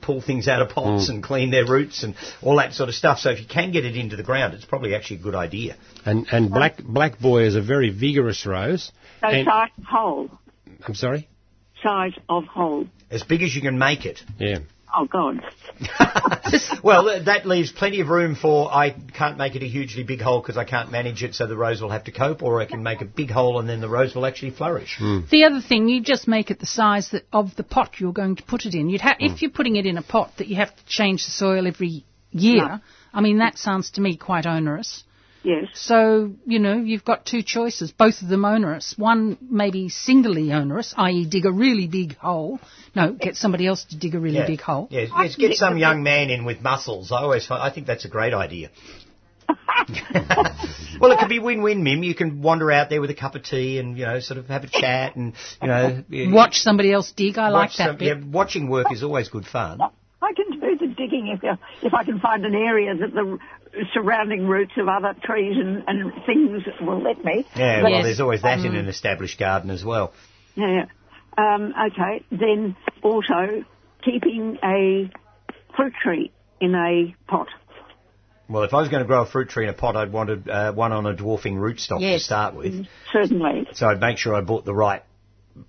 pull 0.01 0.21
things 0.21 0.47
out 0.47 0.63
of 0.63 0.69
pots 0.69 1.09
and 1.09 1.25
clean 1.25 1.51
their 1.51 1.67
roots 1.67 2.05
and 2.05 2.15
all 2.41 2.57
that 2.57 2.73
sort 2.73 2.89
of 2.89 2.95
stuff. 2.95 3.19
So 3.19 3.31
if 3.31 3.41
you 3.41 3.47
can 3.47 3.73
get 3.73 3.85
it 3.85 3.97
into 3.97 4.15
the 4.15 4.23
ground, 4.23 4.55
it's 4.55 4.65
probably 4.65 4.95
actually 4.95 5.17
a 5.17 5.23
good 5.23 5.35
idea. 5.35 5.77
And 6.05 6.29
and 6.31 6.51
black 6.51 6.81
black 6.85 7.19
boy 7.19 7.47
is 7.47 7.57
a 7.57 7.63
very 7.63 7.91
vigorous 7.91 8.47
rose. 8.47 8.93
so 9.21 9.27
and- 9.27 9.45
size 9.45 9.71
of 9.77 9.85
hole. 9.85 10.31
I'm 10.87 10.95
sorry. 10.95 11.29
Size 11.83 12.13
of 12.29 12.45
hole. 12.45 12.87
As 13.11 13.25
big 13.25 13.43
as 13.43 13.55
you 13.55 13.61
can 13.61 13.77
make 13.77 14.07
it. 14.07 14.21
Yeah. 14.39 14.59
Oh, 14.97 15.07
God. 15.07 15.41
well, 16.85 17.25
that 17.25 17.47
leaves 17.47 17.73
plenty 17.73 18.01
of 18.01 18.09
room 18.09 18.37
for 18.37 18.73
I 18.73 18.91
can't 18.91 19.37
make 19.37 19.57
it 19.57 19.63
a 19.63 19.67
hugely 19.67 20.05
big 20.05 20.21
hole 20.21 20.41
because 20.41 20.57
I 20.57 20.65
can't 20.65 20.91
manage 20.91 21.23
it, 21.23 21.35
so 21.35 21.47
the 21.47 21.57
rose 21.57 21.81
will 21.81 21.91
have 21.91 22.05
to 22.05 22.13
cope, 22.13 22.43
or 22.43 22.61
I 22.61 22.67
can 22.67 22.83
make 22.83 23.01
a 23.01 23.05
big 23.05 23.31
hole 23.31 23.59
and 23.59 23.69
then 23.69 23.81
the 23.81 23.89
rose 23.89 24.15
will 24.15 24.27
actually 24.27 24.53
flourish. 24.53 24.97
Hmm. 24.99 25.21
The 25.31 25.45
other 25.45 25.61
thing, 25.61 25.89
you 25.89 26.01
just 26.01 26.29
make 26.29 26.51
it 26.51 26.61
the 26.61 26.67
size 26.67 27.11
that, 27.11 27.25
of 27.33 27.57
the 27.57 27.65
pot 27.65 27.95
you're 27.99 28.13
going 28.13 28.37
to 28.37 28.43
put 28.45 28.67
it 28.67 28.75
in. 28.75 28.89
You'd 28.89 29.01
ha- 29.01 29.17
If 29.19 29.33
hmm. 29.33 29.37
you're 29.41 29.51
putting 29.51 29.77
it 29.77 29.87
in 29.87 29.99
a 29.99 30.03
pot 30.03 30.33
that 30.39 30.47
you 30.47 30.57
have 30.57 30.75
to 30.75 30.87
change 30.87 31.25
the 31.25 31.33
soil 31.33 31.67
every 31.67 32.05
year, 32.31 32.67
No. 32.69 32.81
I 33.13 33.21
mean, 33.21 33.39
that 33.39 33.59
sounds 33.59 33.93
to 33.93 34.01
me 34.01 34.17
quite 34.17 34.47
onerous. 34.47 35.05
Yes. 35.45 35.67
So, 35.75 36.33
you 36.47 36.59
know, 36.59 36.73
you've 36.75 37.05
got 37.05 37.27
two 37.27 37.43
choices, 37.43 37.93
both 37.93 38.23
of 38.23 38.29
them 38.29 38.47
onerous. 38.47 38.95
One 38.97 39.37
maybe 39.43 39.91
singly 39.91 40.51
onerous, 40.53 40.95
i.e. 40.97 41.27
dig 41.27 41.45
a 41.45 41.53
really 41.53 41.87
big 41.87 42.17
hole. 42.17 42.59
No, 42.97 43.13
get 43.13 43.37
somebody 43.37 43.67
else 43.67 43.85
to 43.91 43.97
dig 43.99 44.15
a 44.15 44.19
really 44.19 44.37
Yeah. 44.39 44.47
big 44.47 44.63
hole. 44.63 44.89
Yeah, 44.91 45.07
yes, 45.21 45.37
get 45.37 45.57
some 45.57 45.77
young 45.77 46.03
man 46.03 46.31
in 46.31 46.45
with 46.47 46.63
muscles. 46.63 47.13
I 47.13 47.19
always, 47.19 47.47
find, 47.47 47.63
I 47.63 47.71
think 47.71 47.87
that's 47.87 48.07
a 48.07 48.09
great 48.09 48.33
idea. 48.33 48.71
well, 50.99 51.13
it 51.13 51.19
could 51.19 51.29
be 51.29 51.39
win-win, 51.39 51.83
Mim. 51.83 52.03
You 52.03 52.15
can 52.15 52.41
wander 52.41 52.71
out 52.73 52.89
there 52.89 53.03
with 53.03 53.11
a 53.11 53.15
cup 53.15 53.35
of 53.35 53.43
tea 53.43 53.79
and 53.79 53.99
you 53.99 54.07
know, 54.07 54.21
sort 54.21 54.39
of 54.39 54.47
have 54.47 54.65
a 54.65 54.69
chat 54.69 55.17
and 55.17 55.35
you 55.61 55.69
know, 55.69 56.03
Watch 56.35 56.57
somebody 56.61 56.91
else 56.91 57.13
dig, 57.13 57.37
I 57.37 57.51
like 57.51 57.71
that 57.77 57.89
some- 57.89 57.97
bit. 57.99 58.07
Yeah, 58.19 58.25
watching 58.27 58.71
work 58.71 58.91
is 58.93 59.03
always 59.03 59.29
good 59.29 59.45
fun. 59.47 59.81
I 60.23 60.33
can 60.33 60.59
do 60.59 60.79
the 60.79 60.87
digging 60.95 61.29
if, 61.29 61.41
if 61.83 61.93
I 61.93 62.03
can 62.03 62.19
find 62.19 62.47
an 62.47 62.55
area 62.55 62.95
that 62.97 63.13
the 63.13 63.39
surrounding 63.93 64.47
roots 64.47 64.73
of 64.77 64.89
other 64.89 65.15
trees 65.23 65.57
and, 65.59 65.85
and 65.87 66.13
things 66.27 66.63
will 66.81 67.03
let 67.03 67.25
me. 67.25 67.47
Yeah, 67.57 67.83
But- 67.83 67.91
well, 67.93 68.03
there's 68.03 68.21
always 68.21 68.43
that 68.43 68.61
in 68.61 68.75
an 68.77 68.89
established 68.89 69.39
garden 69.39 69.71
as 69.71 69.85
well. 69.85 70.13
Yeah. 70.55 70.87
Um, 71.37 71.75
okay. 71.93 72.25
Then 72.31 72.77
also 73.03 73.65
keeping 74.05 74.59
a 74.63 75.11
fruit 75.77 75.93
tree 76.03 76.31
in 76.61 76.75
a 76.75 77.15
pot? 77.29 77.49
Well, 78.49 78.63
if 78.65 78.75
I 78.75 78.81
was 78.81 78.89
going 78.89 79.03
to 79.03 79.07
grow 79.07 79.23
a 79.23 79.27
fruit 79.27 79.49
tree 79.49 79.65
in 79.65 79.71
a 79.71 79.75
pot, 79.75 79.97
I'd 79.97 80.13
want 80.13 80.49
uh, 80.49 80.73
one 80.73 80.93
on 80.93 81.07
a 81.07 81.15
dwarfing 81.15 81.57
rootstock 81.57 82.01
Yes. 82.01 82.21
to 82.21 82.25
start 82.27 82.55
with. 82.55 82.87
Certainly. 83.13 83.69
So 83.73 83.87
I'd 83.87 84.01
make 84.01 84.19
sure 84.19 84.35
I 84.35 84.43
bought 84.43 84.65
the 84.65 84.75
right 84.75 85.03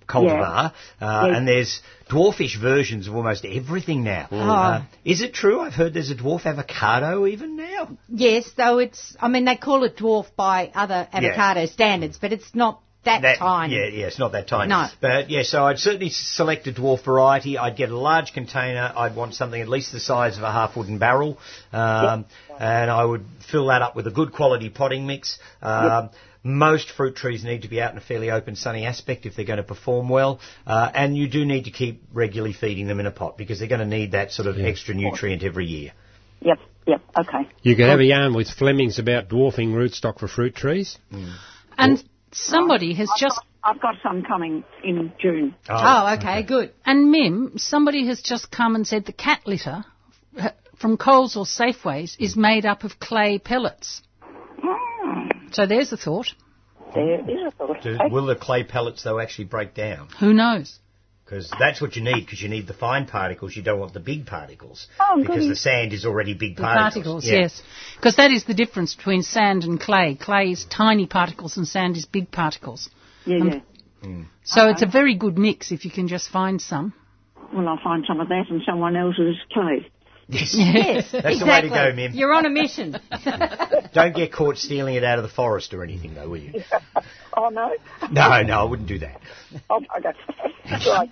cultivar. 0.08 0.72
Uh, 1.00 1.26
Yes. 1.28 1.36
And 1.36 1.48
there's 1.48 1.80
dwarfish 2.10 2.60
versions 2.60 3.08
of 3.08 3.14
almost 3.16 3.44
everything 3.44 4.04
now. 4.04 4.28
Oh. 4.30 4.36
Uh, 4.38 4.82
is 5.04 5.20
it 5.22 5.34
true? 5.34 5.60
I've 5.60 5.74
heard 5.74 5.94
there's 5.94 6.10
a 6.10 6.14
dwarf 6.14 6.46
avocado 6.46 7.26
even 7.26 7.56
now. 7.56 7.96
Yes, 8.08 8.50
though 8.56 8.78
it's, 8.78 9.16
I 9.20 9.28
mean, 9.28 9.44
they 9.44 9.56
call 9.56 9.84
it 9.84 9.96
dwarf 9.96 10.26
by 10.36 10.70
other 10.74 11.08
avocado 11.12 11.66
standards, 11.66 12.18
but 12.20 12.32
it's 12.32 12.54
not 12.54 12.80
that, 13.04 13.22
That- 13.22 13.38
tiny. 13.38 13.76
Yeah, 13.76 13.86
yeah, 13.86 14.06
it's 14.06 14.18
not 14.18 14.32
that 14.32 14.48
tiny. 14.48 14.68
No. 14.68 14.86
But 15.00 15.30
yeah, 15.30 15.42
so 15.44 15.64
I'd 15.64 15.78
certainly 15.78 16.10
select 16.10 16.66
a 16.66 16.72
dwarf 16.72 17.04
variety. 17.04 17.56
I'd 17.56 17.76
get 17.76 17.90
a 17.90 17.96
large 17.96 18.32
container. 18.32 18.92
I'd 18.96 19.14
want 19.14 19.34
something 19.34 19.60
at 19.60 19.68
least 19.68 19.92
the 19.92 20.00
size 20.00 20.36
of 20.36 20.42
a 20.42 20.50
half 20.50 20.76
wooden 20.76 20.98
barrel. 20.98 21.38
Um, 21.72 22.24
And 22.58 22.90
I 22.90 23.04
would 23.04 23.26
fill 23.52 23.66
that 23.66 23.82
up 23.82 23.94
with 23.94 24.06
a 24.06 24.10
good 24.10 24.32
quality 24.32 24.70
potting 24.70 25.06
mix. 25.06 25.38
Um, 25.60 26.08
Most 26.46 26.90
fruit 26.90 27.16
trees 27.16 27.44
need 27.44 27.62
to 27.62 27.68
be 27.68 27.80
out 27.80 27.92
in 27.92 27.98
a 27.98 28.00
fairly 28.00 28.30
open, 28.30 28.54
sunny 28.56 28.86
aspect 28.86 29.26
if 29.26 29.34
they're 29.34 29.44
going 29.44 29.56
to 29.56 29.62
perform 29.64 30.08
well. 30.08 30.40
Uh, 30.66 30.90
and 30.94 31.16
you 31.16 31.28
do 31.28 31.44
need 31.44 31.64
to 31.64 31.70
keep 31.70 32.02
regularly 32.12 32.52
feeding 32.52 32.86
them 32.86 33.00
in 33.00 33.06
a 33.06 33.10
pot 33.10 33.36
because 33.36 33.58
they're 33.58 33.68
going 33.68 33.80
to 33.80 33.86
need 33.86 34.12
that 34.12 34.32
sort 34.32 34.46
of 34.46 34.58
extra 34.58 34.94
nutrient 34.94 35.42
every 35.42 35.66
year. 35.66 35.92
Yep, 36.40 36.58
yep, 36.86 37.02
okay. 37.18 37.48
You 37.62 37.74
could 37.74 37.86
have 37.86 38.00
a 38.00 38.04
yarn 38.04 38.34
with 38.34 38.48
Flemings 38.48 38.98
about 38.98 39.28
dwarfing 39.28 39.72
rootstock 39.72 40.20
for 40.20 40.28
fruit 40.28 40.54
trees. 40.54 40.98
And 41.76 42.02
somebody 42.32 42.94
has 42.94 43.10
just 43.18 43.40
I've 43.66 43.80
got 43.80 43.96
some 44.00 44.22
coming 44.22 44.62
in 44.84 45.12
June. 45.20 45.56
Oh, 45.68 46.14
okay, 46.16 46.44
good. 46.44 46.72
And 46.84 47.10
Mim, 47.10 47.54
somebody 47.56 48.06
has 48.06 48.22
just 48.22 48.52
come 48.52 48.76
and 48.76 48.86
said 48.86 49.06
the 49.06 49.12
cat 49.12 49.40
litter 49.44 49.84
uh, 50.38 50.50
from 50.78 50.96
Coles 50.96 51.36
or 51.36 51.44
Safeways 51.44 52.16
is 52.20 52.36
made 52.36 52.64
up 52.64 52.84
of 52.84 53.00
clay 53.00 53.40
pellets. 53.40 54.02
So 55.56 55.64
there's 55.64 55.90
a 55.90 55.96
thought. 55.96 56.28
There 56.94 57.20
is 57.30 57.40
a 57.46 57.50
thought. 57.50 57.80
Do, 57.82 57.96
will 58.10 58.26
the 58.26 58.36
clay 58.36 58.62
pellets, 58.62 59.02
though, 59.02 59.18
actually 59.18 59.46
break 59.46 59.72
down? 59.74 60.08
Who 60.20 60.34
knows? 60.34 60.78
Because 61.24 61.50
that's 61.58 61.80
what 61.80 61.96
you 61.96 62.02
need, 62.04 62.20
because 62.26 62.42
you 62.42 62.50
need 62.50 62.66
the 62.66 62.74
fine 62.74 63.06
particles, 63.06 63.56
you 63.56 63.62
don't 63.62 63.80
want 63.80 63.94
the 63.94 64.00
big 64.00 64.26
particles. 64.26 64.86
Oh, 65.00 65.16
because 65.18 65.36
goody. 65.36 65.48
the 65.48 65.56
sand 65.56 65.94
is 65.94 66.04
already 66.04 66.34
big 66.34 66.56
The 66.56 66.62
particles. 66.62 67.24
particles, 67.24 67.26
Yeah. 67.26 67.38
yes. 67.40 67.62
Because 67.96 68.16
that 68.16 68.30
is 68.32 68.44
the 68.44 68.52
difference 68.52 68.94
between 68.94 69.22
sand 69.22 69.64
and 69.64 69.80
clay. 69.80 70.14
Clay 70.14 70.50
is 70.50 70.66
tiny 70.66 71.06
particles 71.06 71.56
and 71.56 71.66
sand 71.66 71.96
is 71.96 72.04
big 72.04 72.30
particles. 72.30 72.90
Yeah, 73.24 73.38
Um, 73.40 73.62
yeah. 74.04 74.22
So 74.44 74.68
it's 74.68 74.82
a 74.82 74.86
very 74.86 75.14
good 75.14 75.38
mix 75.38 75.72
if 75.72 75.86
you 75.86 75.90
can 75.90 76.06
just 76.06 76.28
find 76.28 76.60
some. 76.60 76.92
Well, 77.52 77.66
I'll 77.66 77.80
find 77.82 78.04
some 78.06 78.20
of 78.20 78.28
that 78.28 78.44
and 78.50 78.60
someone 78.68 78.94
else's 78.94 79.36
clay. 79.54 79.90
Yes. 80.28 80.54
Yes, 80.56 81.12
That's 81.12 81.38
the 81.38 81.46
way 81.46 81.62
to 81.62 81.68
go, 81.68 81.92
Mim. 81.94 82.12
You're 82.14 82.34
on 82.34 82.46
a 82.46 82.50
mission. 82.50 82.96
Don't 83.94 84.14
get 84.14 84.32
caught 84.32 84.56
stealing 84.56 84.96
it 84.96 85.04
out 85.04 85.18
of 85.18 85.22
the 85.22 85.30
forest 85.30 85.72
or 85.72 85.84
anything, 85.84 86.14
though, 86.14 86.28
will 86.28 86.38
you? 86.38 86.62
Oh, 87.38 87.50
no? 87.50 87.70
No, 88.10 88.40
no, 88.40 88.60
I 88.60 88.64
wouldn't 88.64 88.88
do 88.88 88.98
that. 89.00 89.20
Oh, 89.68 89.82
okay. 89.98 90.08
right. 90.88 91.10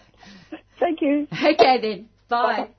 Thank 0.81 1.03
you. 1.03 1.29
okay 1.31 1.79
then. 1.83 2.09
Bye. 2.31 2.71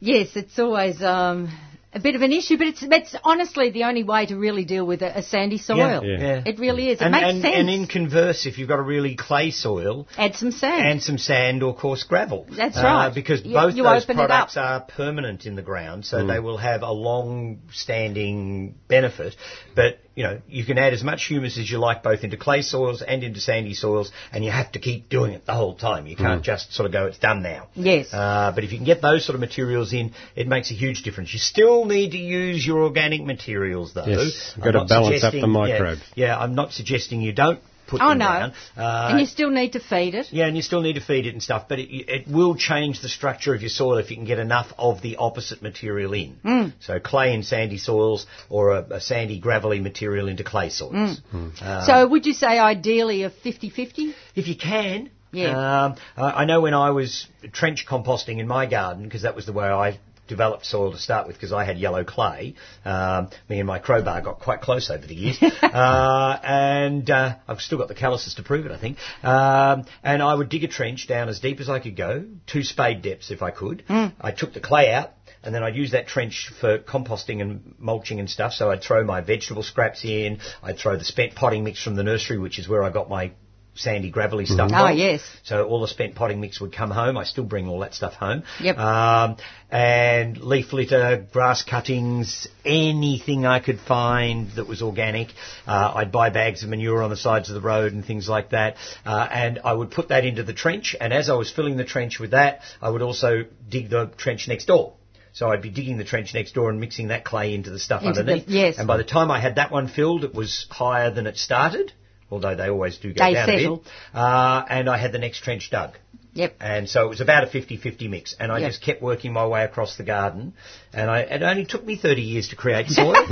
Yes, 0.00 0.28
it's 0.34 0.58
always 0.58 1.02
um, 1.02 1.50
a 1.94 2.00
bit 2.00 2.14
of 2.14 2.22
an 2.22 2.32
issue, 2.32 2.56
but 2.56 2.66
it's 2.68 2.82
it's 2.82 3.14
honestly 3.22 3.70
the 3.70 3.84
only 3.84 4.02
way 4.02 4.24
to 4.26 4.36
really 4.36 4.64
deal 4.64 4.86
with 4.86 5.02
a, 5.02 5.18
a 5.18 5.22
sandy 5.22 5.58
soil. 5.58 6.02
Yeah, 6.04 6.18
yeah. 6.18 6.42
It 6.46 6.58
really 6.58 6.88
is. 6.88 7.00
It 7.00 7.04
and, 7.04 7.12
makes 7.12 7.24
and, 7.24 7.42
sense. 7.42 7.54
and 7.56 7.68
in 7.70 7.86
converse, 7.86 8.46
if 8.46 8.58
you've 8.58 8.68
got 8.68 8.78
a 8.78 8.82
really 8.82 9.14
clay 9.14 9.50
soil, 9.50 10.08
Add 10.16 10.34
some 10.36 10.50
sand. 10.52 10.86
and 10.86 11.02
some 11.02 11.18
sand 11.18 11.62
or 11.62 11.74
coarse 11.74 12.04
gravel. 12.04 12.46
That's 12.50 12.76
Uh, 12.78 12.82
right. 12.82 13.14
because 13.14 13.44
You- 13.44 13.52
both 13.54 13.74
you 13.76 13.82
those 13.82 14.04
open 14.04 14.16
products 14.16 14.56
are 14.56 14.80
permanent 14.80 15.44
in 15.46 15.54
the 15.54 15.62
ground, 15.62 16.06
so 16.06 16.26
they 16.26 16.38
will 16.40 16.56
have 16.58 16.82
a 16.82 16.92
long-standing 16.92 18.74
benefit. 18.88 19.36
But 19.74 19.98
you 20.14 20.24
know, 20.24 20.40
you 20.48 20.64
can 20.64 20.76
add 20.78 20.92
as 20.92 21.02
much 21.02 21.26
humus 21.26 21.56
as 21.58 21.70
you 21.70 21.78
like, 21.78 22.02
both 22.02 22.22
into 22.22 22.36
clay 22.36 22.62
soils 22.62 23.00
and 23.02 23.24
into 23.24 23.40
sandy 23.40 23.74
soils, 23.74 24.12
and 24.32 24.44
you 24.44 24.50
have 24.50 24.70
to 24.72 24.78
keep 24.78 25.08
doing 25.08 25.32
it 25.32 25.46
the 25.46 25.54
whole 25.54 25.74
time. 25.74 26.06
You 26.06 26.16
can't 26.16 26.42
just 26.42 26.74
sort 26.74 26.86
of 26.86 26.92
go, 26.92 27.06
"It's 27.06 27.18
done 27.18 27.42
now." 27.42 27.68
Yes. 27.74 28.12
Uh, 28.12 28.52
but 28.54 28.62
if 28.64 28.72
you 28.72 28.78
can 28.78 28.84
get 28.84 29.00
those 29.00 29.24
sort 29.24 29.34
of 29.34 29.40
materials 29.40 29.92
in, 29.92 30.12
it 30.36 30.46
makes 30.46 30.70
a 30.70 30.74
huge 30.74 31.02
difference. 31.02 31.32
You 31.32 31.38
still 31.38 31.84
need 31.86 32.10
to 32.12 32.18
use 32.18 32.66
your 32.66 32.82
organic 32.82 33.24
materials, 33.24 33.94
though. 33.94 34.04
Yes, 34.06 34.52
you've 34.56 34.66
I'm 34.66 34.72
got 34.72 34.80
to 34.80 34.86
balance 34.86 35.24
up 35.24 35.32
the 35.32 35.40
suggesting- 35.40 35.52
yeah. 35.68 36.26
Yeah, 36.26 36.38
I'm 36.38 36.54
not 36.54 36.72
suggesting 36.72 37.20
you 37.22 37.32
don't 37.32 37.60
put 37.92 38.00
oh 38.02 38.08
them 38.08 38.18
no. 38.18 38.24
down. 38.26 38.52
Uh, 38.76 39.08
and 39.10 39.20
you 39.20 39.26
still 39.26 39.50
need 39.50 39.72
to 39.72 39.80
feed 39.80 40.14
it. 40.14 40.26
yeah, 40.32 40.46
and 40.46 40.56
you 40.56 40.62
still 40.62 40.80
need 40.80 40.94
to 40.94 41.00
feed 41.00 41.26
it 41.26 41.34
and 41.34 41.42
stuff, 41.42 41.66
but 41.68 41.78
it, 41.78 41.90
it 41.90 42.28
will 42.28 42.54
change 42.56 43.00
the 43.02 43.08
structure 43.08 43.54
of 43.54 43.60
your 43.60 43.70
soil 43.70 43.98
if 43.98 44.10
you 44.10 44.16
can 44.16 44.24
get 44.24 44.38
enough 44.38 44.72
of 44.78 45.02
the 45.02 45.16
opposite 45.16 45.62
material 45.62 46.12
in. 46.14 46.38
Mm. 46.44 46.72
So 46.80 46.98
clay 46.98 47.34
in 47.34 47.42
sandy 47.42 47.78
soils 47.78 48.26
or 48.48 48.70
a, 48.70 48.82
a 48.94 49.00
sandy 49.00 49.38
gravelly 49.38 49.80
material 49.80 50.28
into 50.28 50.44
clay 50.44 50.70
soils. 50.70 51.20
Uh, 51.60 51.86
so 51.86 52.08
would 52.08 52.26
you 52.26 52.32
say 52.32 52.58
ideally 52.58 53.22
a 53.24 53.30
50-50? 53.30 54.14
if 54.34 54.48
you 54.48 54.56
can. 54.56 55.10
Yeah. 55.32 55.84
Um, 55.84 55.96
I 56.16 56.42
I 56.42 56.44
know 56.44 56.60
when 56.60 56.74
I 56.74 56.90
was 56.90 57.26
trench 57.52 57.86
composting 57.86 58.38
in 58.38 58.46
my 58.46 58.66
garden, 58.66 59.04
because 59.04 59.22
that 59.22 59.34
was 59.34 59.46
the 59.46 59.52
way 59.52 59.66
I 59.66 59.98
developed 60.28 60.64
soil 60.66 60.92
to 60.92 60.98
start 60.98 61.26
with, 61.26 61.36
because 61.36 61.52
I 61.52 61.64
had 61.64 61.78
yellow 61.78 62.04
clay. 62.04 62.54
Um, 62.84 63.30
me 63.48 63.58
and 63.58 63.66
my 63.66 63.78
crowbar 63.78 64.22
got 64.22 64.40
quite 64.40 64.60
close 64.60 64.90
over 64.90 65.06
the 65.06 65.14
years. 65.14 65.38
uh, 65.62 66.38
and 66.42 67.08
uh, 67.10 67.36
I've 67.48 67.60
still 67.60 67.78
got 67.78 67.88
the 67.88 67.94
calluses 67.94 68.34
to 68.34 68.42
prove 68.42 68.66
it, 68.66 68.72
I 68.72 68.78
think. 68.78 68.98
Um, 69.22 69.84
and 70.02 70.22
I 70.22 70.34
would 70.34 70.48
dig 70.48 70.64
a 70.64 70.68
trench 70.68 71.08
down 71.08 71.28
as 71.28 71.40
deep 71.40 71.60
as 71.60 71.68
I 71.68 71.78
could 71.78 71.96
go, 71.96 72.24
two 72.46 72.62
spade 72.62 73.02
depths 73.02 73.30
if 73.30 73.42
I 73.42 73.50
could. 73.50 73.84
I 74.20 74.32
took 74.32 74.54
the 74.54 74.60
clay 74.60 74.92
out. 74.92 75.12
And 75.44 75.52
then 75.52 75.64
I'd 75.64 75.74
use 75.74 75.90
that 75.90 76.06
trench 76.06 76.52
for 76.60 76.78
composting 76.78 77.40
and 77.40 77.74
mulching 77.78 78.20
and 78.20 78.30
stuff. 78.30 78.52
So 78.52 78.70
I'd 78.70 78.82
throw 78.82 79.02
my 79.02 79.22
vegetable 79.22 79.64
scraps 79.64 80.04
in. 80.04 80.38
I'd 80.62 80.78
throw 80.78 80.96
the 80.96 81.04
spent 81.04 81.34
potting 81.34 81.64
mix 81.64 81.82
from 81.82 81.96
the 81.96 82.04
nursery, 82.04 82.38
which 82.38 82.60
is 82.60 82.68
where 82.68 82.84
I 82.84 82.90
got 82.90 83.08
my 83.08 83.32
sandy 83.74 84.10
gravelly 84.10 84.44
stuff 84.46 84.70
Oh, 84.72 84.88
yes. 84.90 85.22
So 85.44 85.66
all 85.66 85.80
the 85.80 85.88
spent 85.88 86.14
potting 86.14 86.40
mix 86.40 86.60
would 86.60 86.72
come 86.74 86.90
home. 86.90 87.16
I 87.16 87.24
still 87.24 87.44
bring 87.44 87.68
all 87.68 87.80
that 87.80 87.94
stuff 87.94 88.12
home. 88.14 88.42
Yep. 88.60 88.76
Um, 88.76 89.36
and 89.70 90.36
leaf 90.38 90.72
litter, 90.74 91.26
grass 91.32 91.62
cuttings, 91.62 92.46
anything 92.64 93.46
I 93.46 93.60
could 93.60 93.80
find 93.80 94.50
that 94.56 94.68
was 94.68 94.82
organic. 94.82 95.28
Uh, 95.66 95.92
I'd 95.96 96.12
buy 96.12 96.28
bags 96.30 96.62
of 96.62 96.68
manure 96.68 97.02
on 97.02 97.10
the 97.10 97.16
sides 97.16 97.48
of 97.48 97.54
the 97.54 97.60
road 97.62 97.92
and 97.92 98.04
things 98.04 98.28
like 98.28 98.50
that. 98.50 98.76
Uh, 99.06 99.26
and 99.30 99.60
I 99.64 99.72
would 99.72 99.90
put 99.90 100.08
that 100.08 100.24
into 100.24 100.42
the 100.42 100.52
trench. 100.52 100.94
And 101.00 101.12
as 101.12 101.30
I 101.30 101.34
was 101.34 101.50
filling 101.50 101.76
the 101.76 101.84
trench 101.84 102.18
with 102.20 102.32
that, 102.32 102.60
I 102.82 102.90
would 102.90 103.02
also 103.02 103.44
dig 103.68 103.88
the 103.90 104.10
trench 104.18 104.48
next 104.48 104.66
door. 104.66 104.94
So 105.32 105.48
I'd 105.50 105.62
be 105.62 105.70
digging 105.70 105.96
the 105.96 106.04
trench 106.04 106.34
next 106.34 106.52
door 106.52 106.68
and 106.68 106.78
mixing 106.78 107.08
that 107.08 107.24
clay 107.24 107.54
into 107.54 107.70
the 107.70 107.78
stuff 107.78 108.02
Into 108.02 108.22
the- 108.22 108.32
underneath. 108.32 108.48
yes. 108.48 108.76
And 108.78 108.86
by 108.86 108.98
the 108.98 109.04
time 109.04 109.30
I 109.30 109.40
had 109.40 109.54
that 109.54 109.70
one 109.72 109.88
filled, 109.88 110.24
it 110.24 110.34
was 110.34 110.66
higher 110.70 111.10
than 111.10 111.26
it 111.26 111.38
started. 111.38 111.92
Although 112.32 112.54
they 112.56 112.70
always 112.70 112.96
do 112.96 113.12
go 113.12 113.22
They 113.22 113.34
down 113.34 113.46
settle. 113.46 113.74
a 113.74 113.78
bit. 113.78 113.86
Uh, 114.14 114.64
and 114.70 114.88
I 114.88 114.96
had 114.96 115.12
the 115.12 115.18
next 115.18 115.40
trench 115.44 115.70
dug. 115.70 115.90
Yep. 116.34 116.56
And 116.60 116.88
so 116.88 117.04
it 117.04 117.08
was 117.08 117.20
about 117.20 117.44
a 117.44 117.46
50-50 117.46 118.08
mix. 118.08 118.34
And 118.40 118.50
I 118.50 118.58
Yep. 118.60 118.70
just 118.70 118.82
kept 118.82 119.02
working 119.02 119.32
my 119.32 119.46
way 119.46 119.64
across 119.64 119.96
the 119.96 120.02
garden. 120.02 120.54
And 120.94 121.10
I, 121.10 121.20
it 121.20 121.42
only 121.42 121.64
took 121.66 121.84
me 121.84 121.96
30 121.96 122.22
years 122.22 122.48
to 122.48 122.56
create 122.56 122.88
soil. 122.88 123.14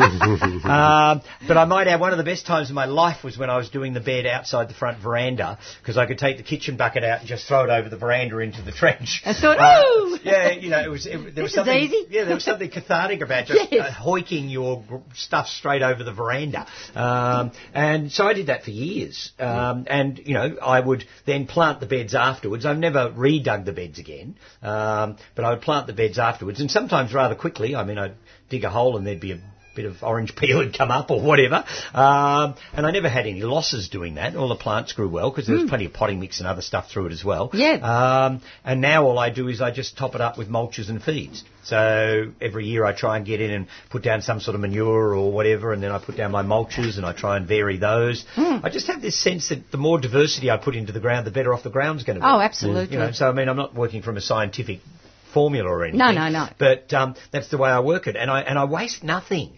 um, 0.64 1.22
but 1.46 1.56
I 1.56 1.64
might 1.66 1.86
add, 1.86 2.00
one 2.00 2.12
of 2.12 2.18
the 2.18 2.24
best 2.24 2.46
times 2.46 2.68
of 2.70 2.74
my 2.74 2.84
life 2.86 3.22
was 3.24 3.38
when 3.38 3.50
I 3.50 3.56
was 3.56 3.70
doing 3.70 3.92
the 3.94 4.00
bed 4.00 4.26
outside 4.26 4.68
the 4.68 4.74
front 4.74 4.98
veranda, 5.02 5.58
because 5.80 5.96
I 5.96 6.06
could 6.06 6.18
take 6.18 6.36
the 6.36 6.42
kitchen 6.42 6.76
bucket 6.76 7.04
out 7.04 7.20
and 7.20 7.28
just 7.28 7.46
throw 7.46 7.64
it 7.64 7.70
over 7.70 7.88
the 7.88 7.96
veranda 7.96 8.38
into 8.38 8.62
the 8.62 8.72
trench. 8.72 9.22
I 9.24 9.32
thought, 9.34 9.58
Uh, 9.58 10.18
yeah, 10.22 10.50
you 10.52 10.68
know, 10.70 10.80
it 10.82 10.90
was, 10.90 11.06
it, 11.06 11.34
there 11.34 11.44
was 11.44 11.54
something, 11.54 11.74
easy. 11.76 12.06
yeah, 12.10 12.24
there 12.24 12.34
was 12.34 12.44
something 12.44 12.70
cathartic 12.70 13.20
about 13.22 13.46
just 13.46 13.72
Yes. 13.72 13.88
uh, 13.88 13.92
hoiking 13.92 14.48
your 14.48 14.82
gr- 14.86 14.96
stuff 15.14 15.46
straight 15.48 15.82
over 15.82 16.02
the 16.04 16.12
veranda. 16.12 16.66
Um, 16.94 17.52
and 17.74 18.10
so 18.12 18.26
I 18.26 18.32
did 18.34 18.46
that 18.48 18.64
for 18.64 18.70
years. 18.72 19.32
Um, 19.38 19.86
and, 19.88 20.18
you 20.18 20.34
know, 20.34 20.56
I 20.62 20.80
would 20.80 21.04
then 21.26 21.46
plant 21.46 21.80
the 21.80 21.86
beds 21.86 22.14
afterwards. 22.14 22.66
I've 22.66 22.78
never 22.78 22.89
redug 22.92 23.64
the 23.64 23.72
beds 23.72 23.98
again. 23.98 24.36
Um, 24.62 25.16
but 25.34 25.44
I 25.44 25.50
would 25.50 25.62
plant 25.62 25.86
the 25.86 25.92
beds 25.92 26.18
afterwards 26.18 26.60
and 26.60 26.70
sometimes 26.70 27.12
rather 27.12 27.34
quickly. 27.34 27.74
I 27.74 27.84
mean, 27.84 27.98
I'd 27.98 28.14
dig 28.48 28.64
a 28.64 28.70
hole 28.70 28.96
and 28.96 29.06
there'd 29.06 29.20
be 29.20 29.32
a 29.32 29.40
bit 29.74 29.84
of 29.84 30.02
orange 30.02 30.34
peel 30.36 30.60
had 30.60 30.76
come 30.76 30.90
up 30.90 31.10
or 31.10 31.20
whatever. 31.22 31.64
Um, 31.94 32.54
and 32.72 32.86
I 32.86 32.90
never 32.90 33.08
had 33.08 33.26
any 33.26 33.42
losses 33.42 33.88
doing 33.88 34.14
that. 34.14 34.36
All 34.36 34.48
the 34.48 34.56
plants 34.56 34.92
grew 34.92 35.08
well 35.08 35.30
because 35.30 35.46
there 35.46 35.56
was 35.56 35.68
plenty 35.68 35.86
of 35.86 35.92
potting 35.92 36.20
mix 36.20 36.40
and 36.40 36.48
other 36.48 36.62
stuff 36.62 36.90
through 36.90 37.06
it 37.06 37.12
as 37.12 37.24
well. 37.24 37.50
Yeah. 37.52 37.74
Um, 37.74 38.42
and 38.64 38.80
now 38.80 39.04
all 39.04 39.18
I 39.18 39.30
do 39.30 39.48
is 39.48 39.60
I 39.60 39.70
just 39.70 39.96
top 39.96 40.14
it 40.14 40.20
up 40.20 40.38
with 40.38 40.48
mulches 40.48 40.88
and 40.88 41.02
feeds. 41.02 41.44
So 41.62 42.32
every 42.40 42.66
year 42.66 42.84
I 42.84 42.92
try 42.92 43.16
and 43.16 43.26
get 43.26 43.40
in 43.40 43.50
and 43.50 43.66
put 43.90 44.02
down 44.02 44.22
some 44.22 44.40
sort 44.40 44.54
of 44.54 44.60
manure 44.60 45.14
or 45.14 45.30
whatever, 45.30 45.72
and 45.72 45.82
then 45.82 45.92
I 45.92 45.98
put 45.98 46.16
down 46.16 46.30
my 46.30 46.42
mulches 46.42 46.96
and 46.96 47.04
I 47.04 47.12
try 47.12 47.36
and 47.36 47.46
vary 47.46 47.76
those. 47.76 48.24
I 48.36 48.70
just 48.70 48.86
have 48.86 49.02
this 49.02 49.18
sense 49.22 49.50
that 49.50 49.70
the 49.70 49.76
more 49.76 50.00
diversity 50.00 50.50
I 50.50 50.56
put 50.56 50.74
into 50.74 50.92
the 50.92 51.00
ground, 51.00 51.26
the 51.26 51.30
better 51.30 51.52
off 51.52 51.62
the 51.62 51.70
ground's 51.70 52.04
going 52.04 52.16
to 52.16 52.22
be. 52.22 52.26
Oh, 52.26 52.40
absolutely. 52.40 52.94
You 52.94 52.98
know, 52.98 53.12
so 53.12 53.28
I 53.28 53.32
mean, 53.32 53.48
I'm 53.48 53.56
not 53.56 53.74
working 53.74 54.02
from 54.02 54.16
a 54.16 54.20
scientific 54.20 54.80
formula 55.32 55.68
or 55.70 55.84
anything. 55.84 55.98
No, 55.98 56.12
no, 56.12 56.28
no. 56.28 56.48
But 56.58 56.92
um, 56.92 57.14
that's 57.30 57.48
the 57.50 57.58
way 57.58 57.70
I 57.70 57.80
work 57.80 58.06
it, 58.06 58.16
and 58.16 58.30
I 58.30 58.40
and 58.40 58.58
I 58.58 58.64
waste 58.64 59.04
nothing. 59.04 59.52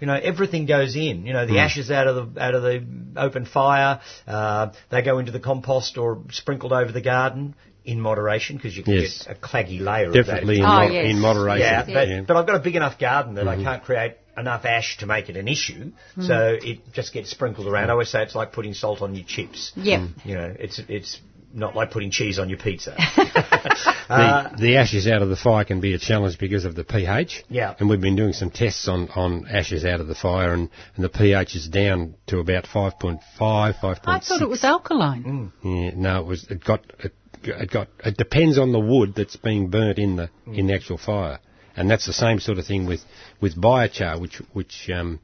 You 0.00 0.06
know, 0.06 0.14
everything 0.14 0.66
goes 0.66 0.94
in. 0.96 1.26
You 1.26 1.32
know, 1.32 1.46
the 1.46 1.54
Mm. 1.54 1.64
ashes 1.64 1.90
out 1.90 2.06
of 2.06 2.34
the 2.34 2.42
out 2.42 2.54
of 2.54 2.62
the 2.62 2.84
open 3.16 3.44
fire, 3.46 4.00
uh, 4.26 4.68
they 4.90 5.02
go 5.02 5.18
into 5.18 5.32
the 5.32 5.40
compost 5.40 5.96
or 5.98 6.22
sprinkled 6.30 6.72
over 6.72 6.92
the 6.92 7.00
garden 7.00 7.54
in 7.84 8.00
moderation 8.00 8.56
because 8.56 8.76
you 8.76 8.82
can 8.82 8.94
Yes. 8.94 9.22
get 9.26 9.36
a 9.36 9.40
claggy 9.40 9.80
layer 9.80 10.10
Definitely 10.10 10.56
in, 10.58 10.64
of 10.64 10.68
that. 10.70 10.88
mod- 10.92 11.04
in 11.04 11.20
moderation. 11.20 11.60
Yeah, 11.60 11.82
but, 11.86 12.08
Yeah. 12.08 12.20
but 12.26 12.36
I've 12.36 12.46
got 12.46 12.56
a 12.56 12.60
big 12.60 12.74
enough 12.76 12.98
garden 12.98 13.34
that 13.34 13.44
Mhm. 13.46 13.60
I 13.60 13.62
can't 13.62 13.84
create 13.84 14.14
enough 14.36 14.64
ash 14.66 14.98
to 14.98 15.06
make 15.06 15.30
it 15.30 15.36
an 15.36 15.48
issue, 15.48 15.92
Mm. 16.18 16.26
so 16.26 16.58
it 16.62 16.92
just 16.92 17.12
gets 17.14 17.30
sprinkled 17.30 17.66
around. 17.68 17.88
I 17.88 17.92
always 17.92 18.10
say 18.10 18.22
it's 18.22 18.34
like 18.34 18.52
putting 18.52 18.74
salt 18.74 19.00
on 19.02 19.14
your 19.14 19.24
chips. 19.24 19.72
Yep. 19.76 20.00
You 20.24 20.34
know, 20.34 20.54
it's 20.58 20.78
it's 20.88 21.20
not 21.52 21.74
like 21.74 21.90
putting 21.90 22.10
cheese 22.10 22.38
on 22.38 22.48
your 22.48 22.58
pizza. 22.58 22.94
the, 23.16 23.96
Uh, 24.08 24.56
the 24.56 24.76
ashes 24.76 25.06
out 25.08 25.22
of 25.22 25.28
the 25.28 25.36
fire 25.36 25.64
can 25.64 25.80
be 25.80 25.94
a 25.94 25.98
challenge 25.98 26.38
because 26.38 26.64
of 26.64 26.74
the 26.74 26.84
pH. 26.84 27.44
Yeah. 27.48 27.74
And 27.78 27.88
we've 27.88 28.00
been 28.00 28.16
doing 28.16 28.32
some 28.32 28.50
tests 28.50 28.86
on, 28.88 29.08
on 29.10 29.46
ashes 29.48 29.84
out 29.84 30.00
of 30.00 30.06
the 30.06 30.14
fire, 30.14 30.52
and, 30.52 30.70
and 30.94 31.04
the 31.04 31.08
pH 31.08 31.56
is 31.56 31.68
down 31.68 32.14
to 32.28 32.38
about 32.38 32.64
5.5, 32.64 33.20
5.6. 33.38 33.98
I 34.06 34.20
thought 34.20 34.42
it 34.42 34.48
was 34.48 34.64
alkaline. 34.64 35.52
Yeah, 35.64 35.90
no, 35.96 36.20
it 36.20 36.26
was. 36.26 36.46
It 36.48 36.62
got. 36.62 36.84
It, 37.00 37.12
it 37.42 37.70
got. 37.70 37.88
It 38.04 38.16
depends 38.16 38.58
on 38.58 38.72
the 38.72 38.80
wood 38.80 39.14
that's 39.14 39.36
being 39.36 39.68
burnt 39.70 39.98
in 39.98 40.16
the 40.16 40.30
in 40.46 40.66
the 40.68 40.74
actual 40.74 40.98
fire, 40.98 41.38
and 41.76 41.90
that's 41.90 42.06
the 42.06 42.12
same 42.12 42.38
sort 42.40 42.58
of 42.58 42.66
thing 42.66 42.86
with 42.86 43.04
with 43.40 43.60
biochar, 43.60 44.20
which 44.20 44.40
which 44.52 44.90
um, 44.92 45.20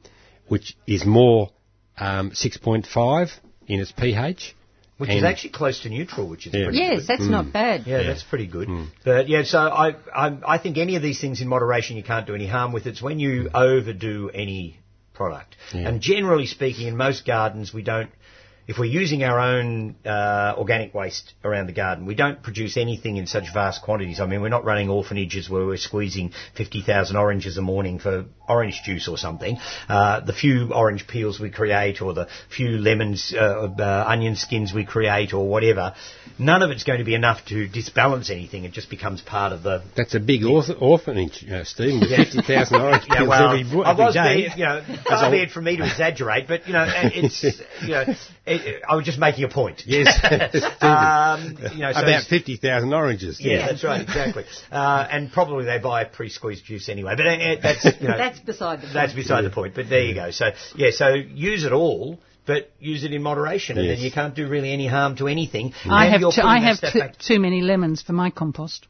which 0.47 0.75
is 0.87 1.05
more 1.05 1.49
um, 1.97 2.31
6.5 2.31 3.31
in 3.67 3.79
its 3.79 3.91
pH. 3.91 4.55
Which 4.97 5.09
is 5.09 5.23
actually 5.23 5.49
close 5.51 5.81
to 5.81 5.89
neutral, 5.89 6.27
which 6.27 6.47
is 6.47 6.53
Yeah. 6.53 6.65
pretty 6.65 6.77
Yes, 6.77 6.99
good. 6.99 7.07
that's 7.07 7.27
not 7.29 7.45
mm. 7.45 7.51
bad. 7.53 7.87
Yeah, 7.87 8.01
Yeah. 8.01 8.07
that's 8.07 8.23
pretty 8.23 8.47
good. 8.47 8.67
Mm. 8.67 8.87
But 9.03 9.27
yeah, 9.27 9.43
so 9.43 9.59
I, 9.59 9.95
I 10.15 10.37
I 10.55 10.57
think 10.57 10.77
any 10.77 10.95
of 10.95 11.01
these 11.01 11.19
things 11.19 11.41
in 11.41 11.47
moderation 11.47 11.97
you 11.97 12.03
can't 12.03 12.25
do 12.27 12.35
any 12.35 12.47
harm 12.47 12.71
with. 12.73 12.85
It's 12.85 13.01
when 13.01 13.19
you 13.19 13.43
mm. 13.45 13.49
overdo 13.53 14.29
any 14.33 14.79
product. 15.13 15.55
Yeah. 15.73 15.87
And 15.87 16.01
generally 16.01 16.45
speaking, 16.45 16.87
in 16.87 16.97
most 16.97 17.25
gardens 17.25 17.73
we 17.73 17.81
don't. 17.83 18.09
If 18.65 18.77
we're 18.79 18.85
using 18.85 19.25
our 19.25 19.37
own 19.41 19.95
uh, 20.05 20.53
organic 20.57 20.93
waste 20.93 21.33
around 21.43 21.67
the 21.67 21.73
garden, 21.73 22.05
we 22.05 22.15
don't 22.15 22.41
produce 22.41 22.77
anything 22.77 23.17
in 23.17 23.27
such 23.27 23.51
vast 23.53 23.81
quantities. 23.81 24.21
I 24.21 24.25
mean, 24.25 24.41
we're 24.41 24.47
not 24.47 24.63
running 24.63 24.87
orphanages 24.89 25.49
where 25.49 25.65
we're 25.65 25.75
squeezing 25.75 26.31
50,000 26.55 27.17
oranges 27.17 27.57
a 27.57 27.61
morning 27.61 27.99
for 27.99 28.23
orange 28.47 28.81
juice 28.83 29.07
or 29.07 29.17
something. 29.17 29.57
Uh, 29.87 30.19
the 30.21 30.33
few 30.33 30.71
orange 30.73 31.07
peels 31.07 31.39
we 31.39 31.49
create 31.49 32.01
or 32.01 32.13
the 32.13 32.27
few 32.55 32.69
lemons, 32.77 33.33
uh, 33.37 33.69
uh, 33.79 34.05
onion 34.07 34.35
skins 34.35 34.73
we 34.73 34.85
create 34.85 35.33
or 35.33 35.47
whatever, 35.47 35.93
none 36.37 36.61
of 36.61 36.69
it's 36.71 36.83
going 36.83 36.99
to 36.99 37.05
be 37.05 37.15
enough 37.15 37.45
to 37.45 37.67
disbalance 37.67 38.29
anything. 38.29 38.63
It 38.65 38.71
just 38.73 38.89
becomes 38.89 39.21
part 39.21 39.53
of 39.53 39.63
the 39.63 39.83
That's 39.95 40.15
a 40.15 40.19
big 40.19 40.41
orph- 40.41 40.81
orphanage, 40.81 41.45
uh, 41.49 41.63
Stephen. 41.63 41.99
with 42.01 42.09
50,000 42.09 42.75
orange 42.81 43.03
yeah, 43.07 43.17
peels 43.17 43.29
well, 43.29 43.47
every, 43.51 43.63
bo- 43.63 43.83
I 43.83 43.93
was 43.93 44.13
day. 44.13 44.35
being, 44.35 44.51
you 44.57 44.65
know, 44.65 44.83
far 45.07 45.31
be 45.31 45.37
it 45.41 45.51
from 45.51 45.63
me 45.65 45.77
to 45.77 45.83
exaggerate, 45.85 46.47
but 46.47 46.67
you 46.67 46.73
know, 46.73 46.85
it's, 46.87 47.43
you 47.43 47.89
know, 47.89 48.01
it, 48.01 48.15
it- 48.45 48.83
I 48.89 48.95
was 48.95 49.05
just 49.05 49.19
making 49.19 49.43
a 49.45 49.49
point. 49.49 49.83
Yes. 49.93 50.07
um, 50.81 51.57
you 51.73 51.79
know, 51.81 51.91
so 51.93 52.01
About 52.01 52.23
50,000 52.23 52.93
oranges. 52.93 53.39
yeah, 53.39 53.67
that's 53.67 53.83
right, 53.83 54.01
exactly. 54.01 54.43
Uh, 54.71 55.07
and 55.09 55.31
probably 55.31 55.65
they 55.65 55.77
buy 55.79 56.03
pre-squeezed 56.03 56.65
juice 56.65 56.89
anyway, 56.89 57.13
but 57.15 57.25
uh, 57.27 57.55
that's, 57.61 57.85
you 58.01 58.07
know, 58.07 58.17
That's 58.17 58.32
beside 58.39 58.77
the 58.79 58.83
point. 58.83 58.93
that's 58.93 59.13
beside 59.13 59.41
the 59.43 59.49
point. 59.49 59.75
But 59.75 59.89
there 59.89 60.03
you 60.03 60.13
go. 60.15 60.31
So 60.31 60.51
yeah, 60.75 60.89
so 60.91 61.13
use 61.13 61.63
it 61.63 61.71
all. 61.73 62.19
But 62.45 62.71
use 62.79 63.05
it 63.05 63.13
in 63.13 63.23
moderation, 63.23 63.77
and 63.77 63.87
Yes. 63.87 63.95
then 63.97 64.03
you 64.05 64.11
can't 64.11 64.35
do 64.35 64.49
really 64.49 64.73
any 64.73 64.85
harm 64.85 65.15
to 65.15 65.29
anything. 65.29 65.73
I 65.89 66.07
have 66.07 66.19
you're 66.19 66.29
too, 66.31 66.41
putting 66.41 66.49
I 66.49 66.59
that 66.59 66.65
have 66.65 66.77
stuff 66.91 67.17
too, 67.17 67.39
many 67.39 67.61
lemons 67.61 68.01
for 68.01 68.11
my 68.11 68.31
compost. 68.31 68.85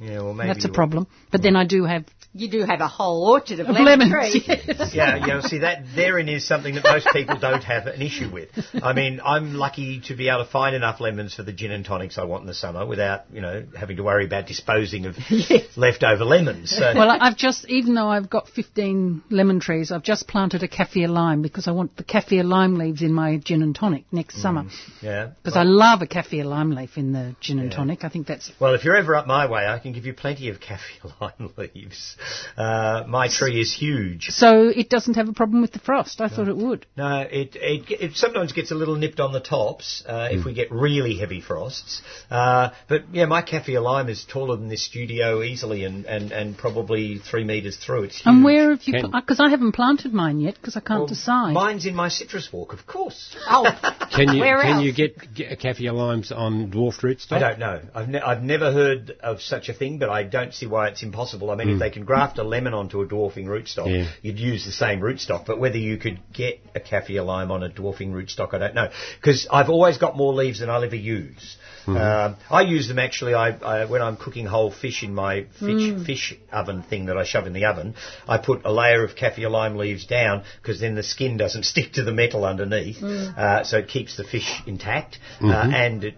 Yeah, 0.00 0.22
well, 0.22 0.34
maybe 0.34 0.48
That's 0.48 0.64
a 0.64 0.68
you- 0.68 0.74
problem. 0.74 1.06
But 1.30 1.40
then 1.42 1.54
I 1.54 1.64
do 1.66 1.84
have 1.84 2.04
You 2.36 2.48
do 2.50 2.62
have 2.64 2.80
a 2.80 2.88
whole 2.88 3.26
orchard 3.30 3.60
of, 3.60 3.68
Of 3.68 3.74
lemon 3.74 4.10
lemons, 4.10 4.32
trees. 4.32 4.44
yes. 4.46 4.94
yeah, 4.94 5.26
yeah. 5.26 5.40
See 5.40 5.58
that 5.58 5.84
therein 5.94 6.28
is 6.28 6.46
something 6.46 6.74
that 6.74 6.84
most 6.84 7.08
people 7.12 7.38
don't 7.38 7.64
have 7.64 7.86
an 7.86 8.02
issue 8.02 8.30
with. 8.30 8.50
I 8.82 8.92
mean, 8.92 9.20
I'm 9.24 9.54
lucky 9.54 10.00
to 10.08 10.14
be 10.16 10.28
able 10.28 10.44
to 10.44 10.50
find 10.50 10.76
enough 10.76 11.00
lemons 11.00 11.34
for 11.34 11.42
the 11.42 11.52
gin 11.52 11.70
and 11.70 11.84
tonics 11.84 12.18
I 12.18 12.24
want 12.24 12.42
in 12.42 12.46
the 12.46 12.54
summer 12.54 12.84
without, 12.86 13.24
you 13.32 13.40
know, 13.40 13.64
having 13.78 13.96
to 13.96 14.02
worry 14.02 14.24
about 14.26 14.46
disposing 14.46 15.06
of 15.06 15.16
leftover 15.76 16.24
lemons. 16.24 16.70
So, 16.70 16.92
well, 16.94 17.10
I- 17.10 17.18
I've 17.20 17.36
just, 17.36 17.68
even 17.68 17.94
though 17.94 18.08
I've 18.08 18.28
got 18.30 18.48
15 18.48 19.22
lemon 19.30 19.60
trees, 19.60 19.90
I've 19.90 20.02
just 20.02 20.28
planted 20.28 20.62
a 20.62 20.68
kaffir 20.68 21.08
lime 21.08 21.42
because 21.42 21.66
I 21.68 21.72
want 21.72 21.96
the 21.96 22.04
kaffir 22.04 22.44
lime 22.44 22.74
leaves 22.76 23.02
in 23.02 23.12
my 23.12 23.38
gin 23.38 23.62
and 23.62 23.74
tonic 23.74 24.04
next 24.12 24.36
mm, 24.36 24.42
summer. 24.42 24.64
yeah. 25.00 25.30
Because 25.42 25.56
I 25.56 25.62
love 25.62 26.02
a 26.02 26.06
kaffir 26.06 26.44
lime 26.44 26.70
leaf 26.72 26.96
in 26.96 27.12
the 27.12 27.34
gin 27.40 27.58
and 27.58 27.70
tonic. 27.70 28.04
I 28.04 28.08
think 28.08 28.26
that's 28.26 28.50
Well, 28.60 28.74
if 28.74 28.84
you're 28.84 28.96
ever 28.96 29.16
up 29.16 29.26
my 29.26 29.50
way, 29.50 29.66
I 29.66 29.78
can 29.78 29.92
give 29.92 30.06
you 30.06 30.12
plenty 30.14 30.48
of 30.50 30.60
kaffir 30.60 31.12
lime 31.20 31.50
leaves. 31.56 32.16
Uh, 32.56 33.04
my 33.06 33.28
tree 33.28 33.60
is 33.60 33.72
huge. 33.74 34.28
so 34.30 34.68
it 34.68 34.88
doesn't 34.88 35.14
have 35.14 35.28
a 35.28 35.32
problem 35.32 35.60
with 35.62 35.72
the 35.72 35.78
frost. 35.78 36.20
I 36.20 36.28
thought 36.28 36.48
it 36.48 36.56
would. 36.56 36.86
No, 36.96 37.20
it, 37.20 37.56
it 37.56 37.84
it 37.90 38.16
sometimes 38.16 38.52
gets 38.52 38.70
a 38.70 38.74
little 38.74 38.96
nipped 38.96 39.20
on 39.20 39.32
the 39.32 39.40
tops 39.40 40.02
uh, 40.06 40.28
if 40.30 40.44
we 40.44 40.54
get 40.54 40.70
really 40.72 41.16
heavy 41.18 41.40
frosts. 41.40 42.02
Uh, 42.30 42.70
but 42.88 43.02
yeah, 43.12 43.26
my 43.26 43.42
kaffir 43.42 43.82
lime 43.82 44.08
is 44.08 44.24
taller 44.24 44.56
than 44.56 44.68
this 44.68 44.84
studio 44.84 45.42
easily, 45.42 45.84
and, 45.84 46.04
and, 46.06 46.32
and 46.32 46.56
probably 46.58 47.18
three 47.18 47.44
metres 47.44 47.76
through. 47.76 48.04
It's 48.04 48.16
huge. 48.16 48.26
And 48.26 48.44
where 48.44 48.70
have 48.70 48.82
you? 48.84 48.94
Can- 48.94 49.10
Because 49.10 49.40
I 49.40 49.50
haven't 49.50 49.72
planted 49.72 50.12
mine 50.12 50.40
yet 50.40 50.54
because 50.56 50.76
I 50.76 50.80
can't 50.80 51.00
Well, 51.00 51.06
decide. 51.08 51.52
Mine's 51.52 51.86
in 51.86 51.94
my 51.94 52.08
citrus 52.08 52.52
walk, 52.52 52.72
of 52.72 52.86
course. 52.86 53.36
Oh, 53.48 53.64
Can 54.16 54.34
you 54.34 54.40
Where 54.40 54.60
can 54.62 54.76
else? 54.76 54.84
you 54.84 54.92
get, 54.94 55.34
get 55.34 55.58
kaffir 55.60 55.92
limes 55.92 56.32
on 56.32 56.70
dwarfed 56.70 57.02
rootstock? 57.02 57.32
I 57.32 57.38
don't 57.38 57.58
know. 57.58 57.80
I've, 57.94 58.08
ne- 58.08 58.20
I've 58.20 58.42
never 58.42 58.72
heard 58.72 59.10
of 59.22 59.40
such 59.40 59.68
a 59.68 59.74
thing, 59.74 59.98
but 59.98 60.08
I 60.08 60.22
don't 60.22 60.54
see 60.54 60.66
why 60.66 60.88
it's 60.88 61.02
impossible. 61.02 61.50
I 61.50 61.56
mean, 61.56 61.70
if 61.70 61.78
they 61.78 61.90
can 61.90 62.04
graft 62.16 62.38
a 62.38 62.42
lemon 62.42 62.74
onto 62.74 63.00
a 63.02 63.06
dwarfing 63.06 63.46
rootstock, 63.46 63.88
Yeah. 63.88 64.06
you'd 64.22 64.38
use 64.38 64.64
the 64.64 64.72
same 64.72 65.00
rootstock. 65.00 65.44
But 65.46 65.58
whether 65.58 65.78
you 65.78 65.96
could 65.98 66.18
get 66.32 66.60
a 66.74 66.80
kaffir 66.80 67.24
lime 67.24 67.50
on 67.50 67.62
a 67.62 67.68
dwarfing 67.68 68.12
rootstock, 68.12 68.54
I 68.54 68.58
don't 68.58 68.74
know. 68.74 68.90
Because 69.20 69.46
I've 69.50 69.68
always 69.70 69.98
got 69.98 70.16
more 70.16 70.32
leaves 70.32 70.60
than 70.60 70.70
I'll 70.70 70.84
ever 70.84 70.96
use. 70.96 71.56
Um, 71.86 72.36
I 72.50 72.62
use 72.62 72.88
them 72.88 72.98
actually 72.98 73.34
I, 73.34 73.50
I, 73.50 73.84
when 73.84 74.02
I'm 74.02 74.16
cooking 74.16 74.44
whole 74.44 74.72
fish 74.72 75.04
in 75.04 75.14
my 75.14 75.46
fish, 75.60 76.04
fish 76.04 76.34
oven 76.50 76.82
thing 76.82 77.06
that 77.06 77.16
I 77.16 77.24
shove 77.24 77.46
in 77.46 77.52
the 77.52 77.64
oven. 77.66 77.94
I 78.26 78.38
put 78.38 78.62
a 78.64 78.72
layer 78.72 79.04
of 79.04 79.14
kaffir 79.14 79.48
lime 79.48 79.76
leaves 79.76 80.04
down 80.04 80.42
because 80.60 80.80
then 80.80 80.96
the 80.96 81.04
skin 81.04 81.36
doesn't 81.36 81.64
stick 81.72 81.92
to 81.92 82.02
the 82.02 82.12
metal 82.12 82.44
underneath, 82.44 83.00
uh, 83.02 83.62
so 83.62 83.78
it 83.78 83.86
keeps 83.88 84.16
the 84.16 84.24
fish 84.24 84.62
intact 84.66 85.18
uh, 85.40 85.52
and 85.52 86.02
it 86.02 86.14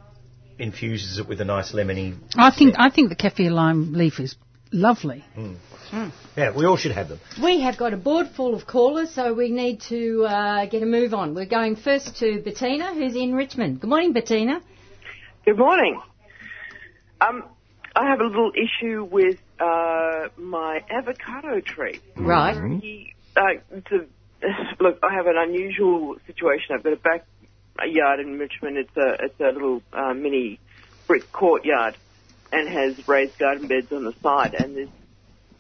infuses 0.58 1.18
it 1.18 1.28
with 1.28 1.40
a 1.42 1.44
nice 1.44 1.72
lemony. 1.72 2.16
I 2.34 2.50
think 2.50 2.76
I 2.78 2.88
think 2.88 3.10
the 3.10 3.16
kaffir 3.16 3.50
lime 3.50 3.92
leaf 3.92 4.20
is 4.20 4.36
lovely. 4.72 5.22
Yeah, 5.92 6.56
we 6.56 6.66
all 6.66 6.76
should 6.76 6.92
have 6.92 7.08
them. 7.08 7.20
we 7.42 7.60
have 7.60 7.76
got 7.76 7.92
a 7.92 7.96
board 7.96 8.28
full 8.36 8.54
of 8.54 8.66
callers, 8.66 9.14
so 9.14 9.34
we 9.34 9.50
need 9.50 9.80
to 9.88 10.24
uh, 10.24 10.66
get 10.66 10.82
a 10.82 10.86
move 10.86 11.14
on. 11.14 11.34
We're 11.34 11.46
going 11.46 11.76
first 11.76 12.16
to 12.18 12.40
Bettina, 12.40 12.94
who's 12.94 13.16
in 13.16 13.34
Richmond. 13.34 13.80
Good 13.80 13.90
morning, 13.90 14.12
Bettina. 14.12 14.60
Good 15.44 15.58
morning. 15.58 16.00
Um, 17.20 17.44
I 17.96 18.08
have 18.10 18.20
a 18.20 18.24
little 18.24 18.52
issue 18.54 19.04
with 19.04 19.38
uh, 19.58 20.28
my 20.36 20.84
avocado 20.88 21.60
tree. 21.60 22.00
Right. 22.16 22.80
He, 22.80 23.14
uh, 23.36 23.40
to, 23.88 24.06
look, 24.80 24.98
I 25.02 25.14
have 25.14 25.26
an 25.26 25.36
unusual 25.36 26.16
situation. 26.26 26.76
I've 26.76 26.84
got 26.84 26.92
a 26.92 27.18
backyard 27.76 28.20
in 28.20 28.38
Richmond. 28.38 28.76
It's 28.76 28.96
a 28.96 29.24
it's 29.24 29.40
a 29.40 29.52
little 29.52 29.82
uh, 29.92 30.14
mini 30.14 30.60
brick 31.06 31.32
courtyard, 31.32 31.96
and 32.52 32.68
has 32.68 33.08
raised 33.08 33.38
garden 33.38 33.66
beds 33.66 33.90
on 33.90 34.04
the 34.04 34.14
side. 34.22 34.54
And 34.54 34.76
this 34.76 34.88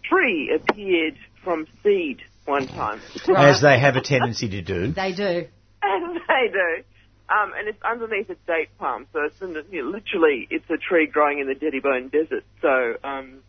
tree 0.08 0.52
appeared 0.54 1.16
from 1.44 1.66
seed 1.82 2.22
one 2.44 2.66
time. 2.66 3.00
As 3.36 3.60
they 3.60 3.78
have 3.78 3.96
a 3.96 4.00
tendency 4.00 4.48
to 4.48 4.62
do. 4.62 4.92
They 4.96 5.12
do. 5.12 5.46
And 5.82 6.16
they 6.16 6.52
do. 6.52 6.84
Um, 7.30 7.52
and 7.56 7.68
it's 7.68 7.82
underneath 7.82 8.30
a 8.30 8.36
date 8.46 8.70
palm, 8.78 9.06
so 9.12 9.20
it's 9.24 9.40
in 9.42 9.52
the, 9.52 9.62
you 9.70 9.84
know, 9.84 9.90
literally 9.90 10.48
it's 10.50 10.68
a 10.70 10.78
tree 10.78 11.06
growing 11.06 11.40
in 11.40 11.46
the 11.46 11.54
Deadybone 11.54 12.10
Desert. 12.10 12.42
So 12.62 12.96
um, 13.04 13.40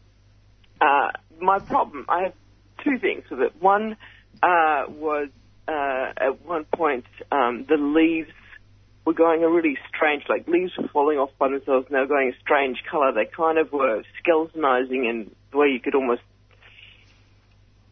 uh, 0.81 1.11
my 1.39 1.59
problem, 1.59 2.05
I 2.09 2.23
have 2.23 2.33
two 2.83 2.99
things 2.99 3.23
with 3.31 3.39
it. 3.39 3.53
One 3.61 3.95
uh, 4.43 4.83
was 4.89 5.29
uh, 5.67 6.11
at 6.17 6.45
one 6.45 6.65
point 6.65 7.05
um, 7.31 7.65
the 7.69 7.77
leaves 7.77 8.31
were 9.05 9.13
going 9.13 9.43
a 9.43 9.49
really 9.49 9.77
strange, 9.87 10.23
like 10.29 10.47
leaves 10.47 10.71
were 10.77 10.87
falling 10.89 11.17
off 11.17 11.31
by 11.39 11.49
themselves, 11.49 11.87
and 11.87 11.95
they 11.95 11.99
were 11.99 12.07
going 12.07 12.33
a 12.35 12.39
strange 12.41 12.83
colour. 12.89 13.11
They 13.13 13.25
kind 13.25 13.57
of 13.57 13.71
were 13.71 14.03
skeletonizing 14.21 15.09
in 15.09 15.31
the 15.51 15.57
way 15.57 15.67
you 15.67 15.79
could 15.79 15.95
almost, 15.95 16.21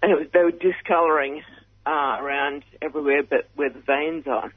and 0.01 0.11
it 0.11 0.15
was, 0.15 0.27
they 0.33 0.43
were 0.43 0.51
discolouring 0.51 1.41
uh, 1.85 2.17
around 2.21 2.63
everywhere, 2.81 3.23
but 3.23 3.47
where 3.55 3.69
the 3.69 3.79
veins 3.79 4.25
are. 4.27 4.51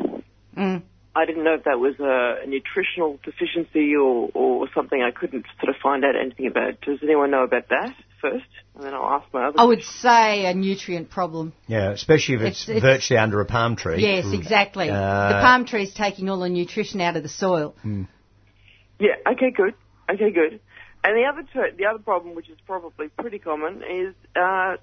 Mm. 0.56 0.82
I 1.14 1.26
didn't 1.26 1.42
know 1.42 1.54
if 1.54 1.64
that 1.64 1.78
was 1.80 1.98
a, 1.98 2.44
a 2.44 2.46
nutritional 2.46 3.18
deficiency 3.24 3.96
or, 3.96 4.30
or 4.32 4.68
something 4.74 5.02
I 5.02 5.10
couldn't 5.10 5.44
sort 5.60 5.74
of 5.74 5.80
find 5.82 6.04
out 6.04 6.14
anything 6.20 6.46
about. 6.46 6.80
Does 6.82 7.00
anyone 7.02 7.32
know 7.32 7.42
about 7.42 7.68
that 7.70 7.94
first? 8.20 8.44
And 8.76 8.84
then 8.84 8.94
I'll 8.94 9.20
ask 9.20 9.32
my 9.32 9.48
other 9.48 9.58
I 9.58 9.64
would 9.64 9.82
say 9.82 10.46
a 10.46 10.54
nutrient 10.54 11.10
problem. 11.10 11.52
Yeah, 11.66 11.90
especially 11.90 12.36
if 12.36 12.40
it's, 12.42 12.62
It's- 12.68 12.76
it's- 12.76 12.82
virtually 12.82 13.18
under 13.18 13.40
a 13.40 13.44
palm 13.44 13.74
tree. 13.74 14.00
Yes, 14.00 14.26
exactly. 14.32 14.88
Uh, 14.88 15.28
the 15.28 15.40
palm 15.40 15.64
tree 15.64 15.82
is 15.84 15.94
taking 15.94 16.28
all 16.28 16.38
the 16.38 16.48
nutrition 16.48 17.00
out 17.00 17.16
of 17.16 17.22
the 17.24 17.28
soil. 17.28 17.74
Yeah. 17.84 19.14
Okay. 19.32 19.50
Good. 19.50 19.74
Okay. 20.08 20.30
Good. 20.30 20.60
And 21.02 21.16
the 21.16 21.24
other 21.24 21.42
ter- 21.52 21.72
the 21.76 21.86
other 21.86 21.98
problem, 21.98 22.34
which 22.34 22.50
is 22.50 22.58
probably 22.66 23.08
pretty 23.08 23.38
common, 23.38 23.82
is 23.82 24.14
uh, 24.36 24.76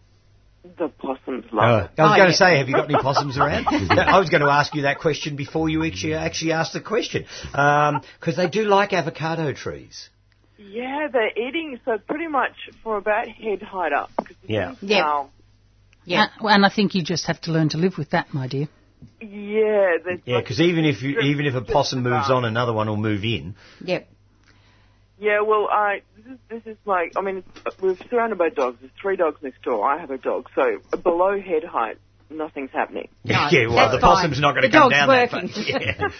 The 0.77 0.89
possums 0.89 1.45
Oh, 1.51 1.55
love 1.55 1.63
uh, 1.65 1.67
I 1.67 1.81
was 1.81 1.89
oh, 1.97 2.13
it. 2.13 2.17
going 2.17 2.17
to 2.17 2.25
yeah. 2.27 2.31
say, 2.31 2.57
have 2.57 2.67
you 2.67 2.75
got 2.75 2.89
any 2.89 2.99
possums 3.01 3.37
around? 3.37 3.65
I 3.91 4.19
was 4.19 4.29
going 4.29 4.41
to 4.41 4.49
ask 4.49 4.73
you 4.75 4.83
that 4.83 4.99
question 4.99 5.35
before 5.35 5.69
you 5.69 5.83
actually, 5.85 6.13
actually 6.15 6.51
asked 6.53 6.73
the 6.73 6.81
question. 6.81 7.25
Um, 7.53 8.01
because 8.19 8.35
they 8.35 8.47
do 8.49 8.63
like 8.65 8.93
avocado 8.93 9.53
trees. 9.53 10.09
Yeah, 10.57 11.07
they're 11.11 11.29
eating, 11.37 11.79
so 11.85 11.97
pretty 11.97 12.27
much 12.27 12.51
for 12.83 12.97
about 12.97 13.27
head 13.27 13.61
height 13.61 13.93
up. 13.93 14.09
Yeah. 14.43 14.75
Yeah. 14.81 14.99
now- 14.99 15.29
Yeah. 16.05 16.23
Uh, 16.23 16.27
and, 16.41 16.49
and 16.55 16.65
I 16.65 16.69
think 16.69 16.95
you 16.95 17.03
just 17.03 17.27
have 17.27 17.39
to 17.41 17.51
learn 17.51 17.69
to 17.69 17.77
live 17.77 17.97
with 17.97 18.09
that, 18.11 18.33
my 18.33 18.47
dear. 18.47 18.67
Yeah, 19.21 19.97
Yeah, 20.25 20.39
because 20.39 20.59
even 20.59 20.83
if 20.85 21.01
you, 21.03 21.19
even 21.19 21.45
if 21.45 21.53
a 21.55 21.61
possum 21.61 22.01
moves 22.03 22.29
on, 22.31 22.45
another 22.45 22.73
one 22.73 22.87
will 22.87 22.97
move 22.97 23.23
in. 23.23 23.55
Yep. 23.83 24.09
Yeah, 25.19 25.41
well, 25.41 25.67
I 25.71 26.01
this 26.15 26.25
is 26.33 26.39
this 26.49 26.61
is 26.65 26.77
like 26.85 27.13
I 27.15 27.21
mean 27.21 27.43
we're 27.81 27.97
surrounded 28.09 28.37
by 28.37 28.49
dogs. 28.49 28.77
There's 28.79 28.91
three 29.01 29.15
dogs 29.15 29.41
next 29.41 29.63
door. 29.63 29.87
I 29.87 29.99
have 29.99 30.11
a 30.11 30.17
dog, 30.17 30.49
so 30.53 30.79
below 30.97 31.39
head 31.39 31.63
height, 31.63 31.97
nothing's 32.29 32.71
happening. 32.71 33.09
No, 33.23 33.47
yeah, 33.51 33.67
well, 33.67 33.75
that's 33.77 33.93
the 33.95 33.99
fine. 34.01 34.15
possum's 34.15 34.39
not 34.39 34.51
going 34.53 34.63
to 34.63 34.71
come 34.71 34.89
down 34.89 35.07
working. 35.07 35.47
that 35.47 35.97
far. 35.97 36.11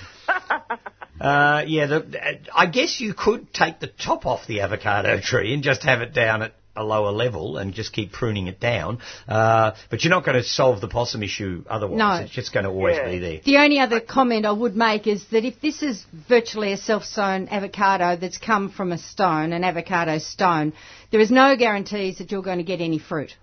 Yeah. 0.59 0.77
Uh, 1.19 1.63
yeah, 1.65 1.87
the, 1.87 2.39
I 2.53 2.67
guess 2.67 2.99
you 2.99 3.15
could 3.15 3.51
take 3.51 3.79
the 3.79 3.87
top 3.87 4.27
off 4.27 4.45
the 4.45 4.61
avocado 4.61 5.19
tree 5.19 5.51
and 5.51 5.63
just 5.63 5.81
have 5.81 6.01
it 6.01 6.13
down 6.13 6.43
at 6.43 6.53
a 6.77 6.83
lower 6.83 7.11
level 7.11 7.57
and 7.57 7.73
just 7.73 7.91
keep 7.93 8.11
pruning 8.11 8.47
it 8.47 8.59
down. 8.59 8.99
Uh, 9.27 9.71
but 9.89 10.03
you're 10.03 10.11
not 10.11 10.23
going 10.25 10.37
to 10.37 10.43
solve 10.43 10.79
the 10.81 10.87
possum 10.87 11.23
issue 11.23 11.63
otherwise. 11.69 11.97
No. 11.97 12.13
It's 12.23 12.33
just 12.33 12.53
going 12.53 12.65
to 12.65 12.69
always 12.69 12.97
Yeah. 12.97 13.09
be 13.11 13.19
there. 13.19 13.39
The 13.43 13.57
only 13.57 13.79
other 13.79 13.99
comment 13.99 14.45
I 14.45 14.51
would 14.51 14.75
make 14.75 15.07
is 15.07 15.25
that 15.31 15.43
if 15.43 15.59
this 15.61 15.81
is 15.83 16.05
virtually 16.29 16.71
a 16.71 16.77
self-sown 16.77 17.49
avocado 17.49 18.15
that's 18.15 18.37
come 18.37 18.69
from 18.69 18.91
a 18.91 18.97
stone, 18.97 19.53
an 19.53 19.63
avocado 19.63 20.19
stone, 20.19 20.73
there 21.11 21.19
is 21.19 21.31
no 21.31 21.55
guarantees 21.55 22.19
that 22.19 22.31
you're 22.31 22.41
going 22.43 22.59
to 22.59 22.63
get 22.63 22.81
any 22.81 22.99
fruit. 22.99 23.35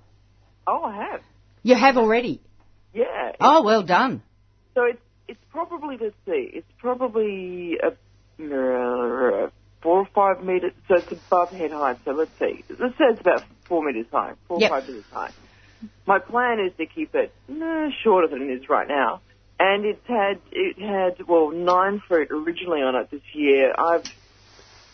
Oh, 0.67 0.83
I 0.83 0.97
have. 1.11 1.21
You 1.63 1.75
have 1.75 1.97
already. 1.97 2.41
Yeah. 2.93 3.33
Oh, 3.41 3.63
well 3.63 3.83
done. 3.83 4.23
So 4.75 4.85
it's 4.85 5.01
it's 5.27 5.41
probably 5.51 5.97
let's 6.01 6.15
see, 6.27 6.51
it's 6.53 6.73
probably 6.79 7.79
a 7.83 7.93
four 9.85 9.99
or 10.01 10.09
five 10.15 10.43
meters. 10.45 10.73
So 10.89 10.97
it's 10.97 11.13
above 11.13 11.51
head 11.51 11.71
height. 11.71 11.99
So 12.05 12.11
let's 12.11 12.33
see. 12.41 12.65
Let's 12.71 12.99
say 12.99 13.05
it's 13.13 13.21
about 13.21 13.45
four 13.69 13.85
meters 13.85 14.07
high, 14.11 14.33
four 14.49 14.59
Yep. 14.61 14.71
or 14.71 14.81
five 14.81 14.89
meters 14.89 15.05
high. 15.13 15.31
My 16.07 16.19
plan 16.19 16.59
is 16.59 16.73
to 16.79 16.87
keep 16.87 17.15
it 17.15 17.33
no, 17.47 17.91
shorter 18.03 18.27
than 18.27 18.43
it 18.43 18.53
is 18.61 18.69
right 18.69 18.89
now. 18.89 19.21
And 19.61 19.85
it's 19.85 20.05
had 20.09 20.41
it 20.51 20.79
had 20.81 21.29
well 21.29 21.51
nine 21.53 22.03
fruit 22.09 22.29
originally 22.33 22.81
on 22.81 22.97
it 22.97 23.11
this 23.13 23.23
year. 23.35 23.73
I've 23.79 24.03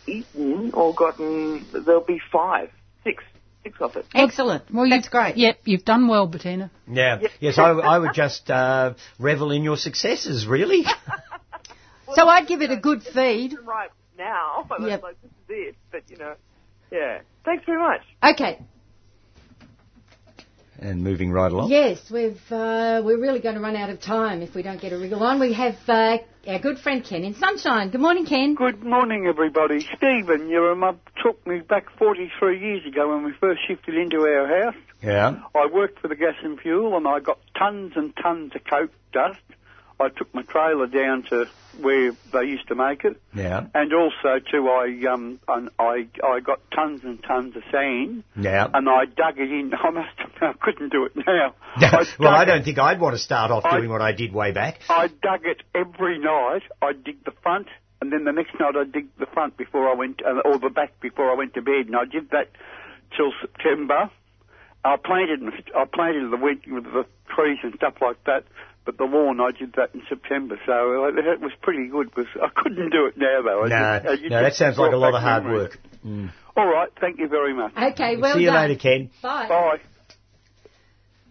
eaten 0.07 0.73
or 0.75 0.93
gotten 0.95 1.67
there'll 1.87 2.05
be 2.05 2.21
five, 2.33 2.69
six, 3.05 3.23
six 3.63 3.79
of 3.81 3.97
it. 3.97 4.07
Excellent. 4.15 4.65
Well, 4.73 4.87
you- 4.87 4.91
That's 4.91 5.09
great. 5.09 5.37
Yep, 5.37 5.61
you've 5.65 5.85
done 5.85 6.09
well, 6.09 6.27
Bettina. 6.27 6.71
Yeah. 6.91 7.21
Yes, 7.39 7.59
I, 7.59 7.71
I 7.71 7.99
would 7.99 8.13
just 8.15 8.51
uh, 8.51 8.95
revel 9.19 9.51
in 9.53 9.63
your 9.63 9.77
successes, 9.77 10.47
really. 10.47 10.85
So 12.13 12.27
I'd 12.27 12.49
give 12.49 12.61
it 12.61 12.73
a 12.73 12.77
good 12.77 13.05
feed. 13.05 13.55
Right 13.65 13.91
now, 14.21 14.65
but 14.69 14.81
Yep. 14.83 15.03
like 15.03 15.17
this 15.23 15.31
is 15.31 15.47
it. 15.49 15.77
But 15.91 16.03
you 16.09 16.17
know, 16.19 16.35
yeah. 16.93 17.21
Thanks 17.45 17.65
very 17.67 17.79
much. 17.81 18.03
Okay. 18.23 18.61
and 20.79 21.03
moving 21.03 21.31
right 21.31 21.53
along. 21.53 21.71
Yes, 21.71 21.99
we've 22.11 22.41
uh, 22.51 23.03
we're 23.05 23.21
really 23.21 23.41
going 23.41 23.55
to 23.57 23.61
run 23.61 23.77
out 23.77 23.91
of 23.91 24.01
time 24.01 24.41
if 24.43 24.55
we 24.55 24.63
don't 24.63 24.81
get 24.81 24.93
a 24.93 24.99
wriggle 24.99 25.23
on. 25.23 25.39
We 25.41 25.53
have 25.55 25.77
uh, 25.89 26.19
our 26.47 26.59
good 26.59 26.79
friend 26.79 27.05
Ken 27.05 27.23
in 27.25 27.35
Sunshine. 27.35 27.91
Good 27.91 28.01
morning, 28.01 28.25
Ken. 28.27 28.55
Good 28.55 28.83
morning, 28.83 29.27
everybody. 29.27 29.81
Stephen, 29.97 30.49
you 30.49 30.67
rem- 30.67 30.99
took 31.23 31.47
me 31.47 31.61
back 31.61 31.85
43 31.99 32.59
years 32.61 32.87
ago 32.87 33.11
when 33.15 33.25
we 33.25 33.33
first 33.41 33.61
shifted 33.69 33.95
into 33.95 34.19
our 34.23 34.47
house. 34.65 34.81
Yeah. 35.03 35.41
I 35.55 35.67
worked 35.73 35.99
for 36.01 36.09
the 36.09 36.17
gas 36.17 36.35
and 36.43 36.59
fuel, 36.59 36.97
and 36.97 37.07
I 37.07 37.21
got 37.21 37.39
tons 37.59 37.93
and 37.97 38.15
tons 38.23 38.53
of 38.55 38.63
coke 38.65 38.91
dust. 39.13 39.39
I 40.01 40.09
took 40.09 40.35
my 40.35 40.43
trailer 40.43 40.87
down 40.87 41.25
to 41.25 41.45
where 41.81 42.13
they 42.33 42.45
used 42.45 42.67
to 42.69 42.75
make 42.75 43.05
it, 43.05 43.21
Yeah. 43.35 43.67
and 43.75 43.93
also 43.93 44.39
too, 44.51 44.69
I 44.69 45.05
um, 45.13 45.39
I 45.79 46.07
I 46.25 46.41
got 46.41 46.61
tons 46.75 47.03
and 47.05 47.23
tons 47.23 47.55
of 47.57 47.63
sand, 47.71 48.25
Yeah. 48.37 48.67
and 48.73 48.89
I 48.89 49.05
dug 49.05 49.39
it 49.39 49.51
in. 49.51 49.73
I 49.81 49.91
must 49.91 50.09
I 50.41 50.53
couldn't 50.61 50.91
do 50.91 51.05
it 51.05 51.13
now. 51.17 51.55
I 51.77 52.07
well, 52.19 52.35
I 52.35 52.45
don't 52.45 52.65
think 52.65 52.79
I'd 52.79 52.99
want 53.01 53.15
to 53.15 53.23
start 53.23 53.51
off 53.51 53.65
I- 53.65 53.79
doing 53.79 53.91
what 53.91 54.03
I 54.03 54.13
did 54.13 54.33
way 54.33 54.53
back. 54.53 54.81
I 54.89 55.09
dug 55.09 55.45
it 55.45 55.63
every 55.75 56.19
night. 56.19 56.63
I'd 56.83 57.05
dig 57.05 57.25
the 57.25 57.33
front, 57.43 57.69
and 58.01 58.13
then 58.13 58.25
the 58.25 58.33
next 58.33 58.59
night 58.59 58.75
I'd 58.77 58.93
dig 58.93 59.09
the 59.19 59.27
front 59.27 59.57
before 59.57 59.89
I 59.89 59.95
went, 59.95 60.23
uh, 60.25 60.41
or 60.45 60.59
the 60.59 60.71
back 60.71 60.99
before 61.01 61.31
I 61.31 61.35
went 61.35 61.55
to 61.55 61.63
bed. 61.63 61.87
And 61.87 61.97
I 61.97 62.05
did 62.07 62.31
that 62.31 62.49
till 63.17 63.33
September. 63.41 64.11
I 64.83 64.97
planted, 64.97 65.43
I 65.77 65.85
planted 65.85 66.31
the 66.33 66.39
wheat 66.39 66.63
with 66.67 66.85
the 66.85 67.05
trees 67.35 67.59
and 67.63 67.75
stuff 67.75 67.95
like 68.01 68.23
that. 68.25 68.45
But 68.85 68.97
the 68.97 69.05
lawn, 69.05 69.41
I 69.41 69.51
did 69.57 69.75
that 69.75 69.95
in 69.95 70.03
September, 70.09 70.59
so 70.67 71.05
uh, 71.05 71.09
it 71.09 71.41
was 71.41 71.53
pretty 71.61 71.89
good. 71.89 72.15
Was 72.17 72.27
I 72.43 72.49
couldn't 72.55 72.91
do 72.91 73.07
it 73.07 73.17
now 73.19 73.43
though. 73.43 73.65
I 73.65 73.69
No, 73.69 73.99
just- 73.99 74.07
uh, 74.07 74.13
you 74.25 74.31
no, 74.31 74.43
that 74.43 74.55
sounds 74.55 74.79
like 74.79 74.93
a 74.93 74.97
lot 74.97 75.15
of 75.15 75.21
hard 75.23 75.45
memories. 75.45 75.63
work. 75.71 75.79
Mm. 76.05 76.31
All 76.57 76.67
right, 76.67 76.89
thank 77.01 77.19
you 77.19 77.29
very 77.29 77.53
much. 77.55 77.73
Okay, 77.77 78.17
well 78.17 78.35
See 78.35 78.41
you 78.41 78.47
done. 78.51 78.69
later, 78.69 78.81
Ken. 78.81 79.11
Bye. 79.23 79.49
Bye. 79.49 79.81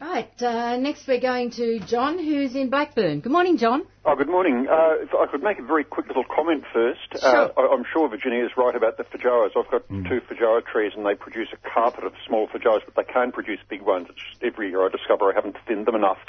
Right, 0.01 0.41
uh, 0.41 0.77
next 0.77 1.05
we're 1.09 1.19
going 1.19 1.51
to 1.51 1.79
John, 1.81 2.17
who's 2.17 2.55
in 2.55 2.69
Blackburn. 2.69 3.19
Good 3.19 3.33
morning, 3.33 3.57
John. 3.57 3.83
Oh, 4.05 4.15
good 4.15 4.29
morning. 4.29 4.65
Uh, 4.71 4.93
if 5.03 5.09
I 5.13 5.25
could 5.29 5.43
make 5.43 5.59
a 5.59 5.63
very 5.63 5.83
quick 5.83 6.07
little 6.07 6.23
comment 6.23 6.63
first. 6.73 7.21
Uh, 7.21 7.49
I, 7.57 7.67
I'm 7.73 7.83
sure 7.91 8.07
Virginia 8.07 8.45
is 8.45 8.51
right 8.55 8.73
about 8.75 8.95
the 8.95 9.03
Feijoas. 9.03 9.49
I've 9.57 9.69
got 9.69 9.89
two 9.89 10.21
Feijoa 10.21 10.65
trees 10.65 10.93
and 10.95 11.05
they 11.05 11.15
produce 11.15 11.49
a 11.51 11.57
carpet 11.69 12.05
of 12.05 12.13
small 12.25 12.47
Feijoas, 12.47 12.79
but 12.85 12.95
they 12.95 13.11
can't 13.11 13.33
produce 13.33 13.59
big 13.69 13.81
ones. 13.81 14.07
It's 14.09 14.19
just 14.31 14.41
every 14.41 14.69
year 14.69 14.85
I 14.85 14.89
discover 14.89 15.31
I 15.33 15.35
haven't 15.35 15.57
thinned 15.67 15.85
them 15.85 15.95
enough. 15.95 16.19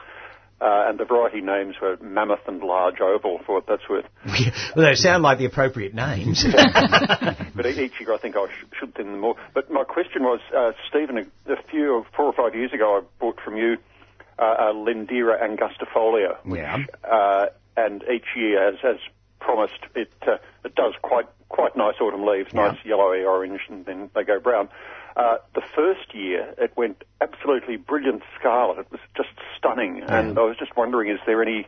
Uh, 0.61 0.89
and 0.89 0.99
the 0.99 1.07
variety 1.07 1.41
names 1.41 1.77
were 1.81 1.97
Mammoth 2.03 2.47
and 2.47 2.63
Large 2.63 3.01
Oval, 3.01 3.41
for 3.47 3.55
what 3.57 3.67
that's 3.67 3.89
worth. 3.89 4.05
well, 4.77 4.87
they 4.87 4.95
sound 4.95 5.23
like 5.23 5.39
the 5.39 5.47
appropriate 5.47 5.95
names. 5.95 6.45
but 7.55 7.67
each 7.67 7.93
year 7.99 8.13
I 8.13 8.19
think 8.19 8.37
I 8.37 8.47
sh- 8.47 8.67
should 8.79 8.95
thin 8.95 9.07
them 9.07 9.21
more. 9.21 9.37
But 9.55 9.71
my 9.71 9.85
question 9.85 10.23
was, 10.23 10.41
uh, 10.55 10.73
Stephen, 10.89 11.17
a, 11.17 11.53
a 11.53 11.63
few, 11.71 12.05
four 12.15 12.27
or 12.27 12.35
five 12.35 12.55
years 12.55 12.75
ago 12.75 12.99
I 12.99 13.01
bought 13.19 13.41
from 13.43 13.57
you 13.57 13.79
uh, 14.39 14.71
a 14.71 14.75
Lindera 14.75 15.41
angustifolia. 15.43 16.37
yeah. 16.47 16.79
uh, 17.11 17.47
and 17.77 18.03
each 18.03 18.27
year, 18.37 18.69
as, 18.69 18.75
as 18.85 18.97
promised, 19.41 19.81
it 19.95 20.13
uh, 20.27 20.37
it 20.65 20.75
does 20.75 20.95
quite 21.03 21.27
quite 21.49 21.77
nice 21.77 21.95
autumn 22.01 22.27
leaves, 22.27 22.53
nice 22.53 22.77
yellowy 22.85 23.25
orange, 23.25 23.61
and 23.69 23.85
then 23.87 24.11
they 24.15 24.25
go 24.25 24.39
brown. 24.41 24.69
Uh, 25.17 25.39
the 25.55 25.63
first 25.75 26.15
year, 26.15 26.55
it 26.59 26.73
went 26.77 27.03
absolutely 27.21 27.77
brilliant 27.77 28.23
scarlet. 28.39 28.79
It 28.79 28.93
was 28.93 29.01
just 29.17 29.30
stunning, 29.73 30.03
and 30.03 30.39
I 30.39 30.43
was 30.43 30.57
just 30.59 30.77
wondering, 30.77 31.11
is 31.11 31.19
there 31.27 31.43
any 31.43 31.67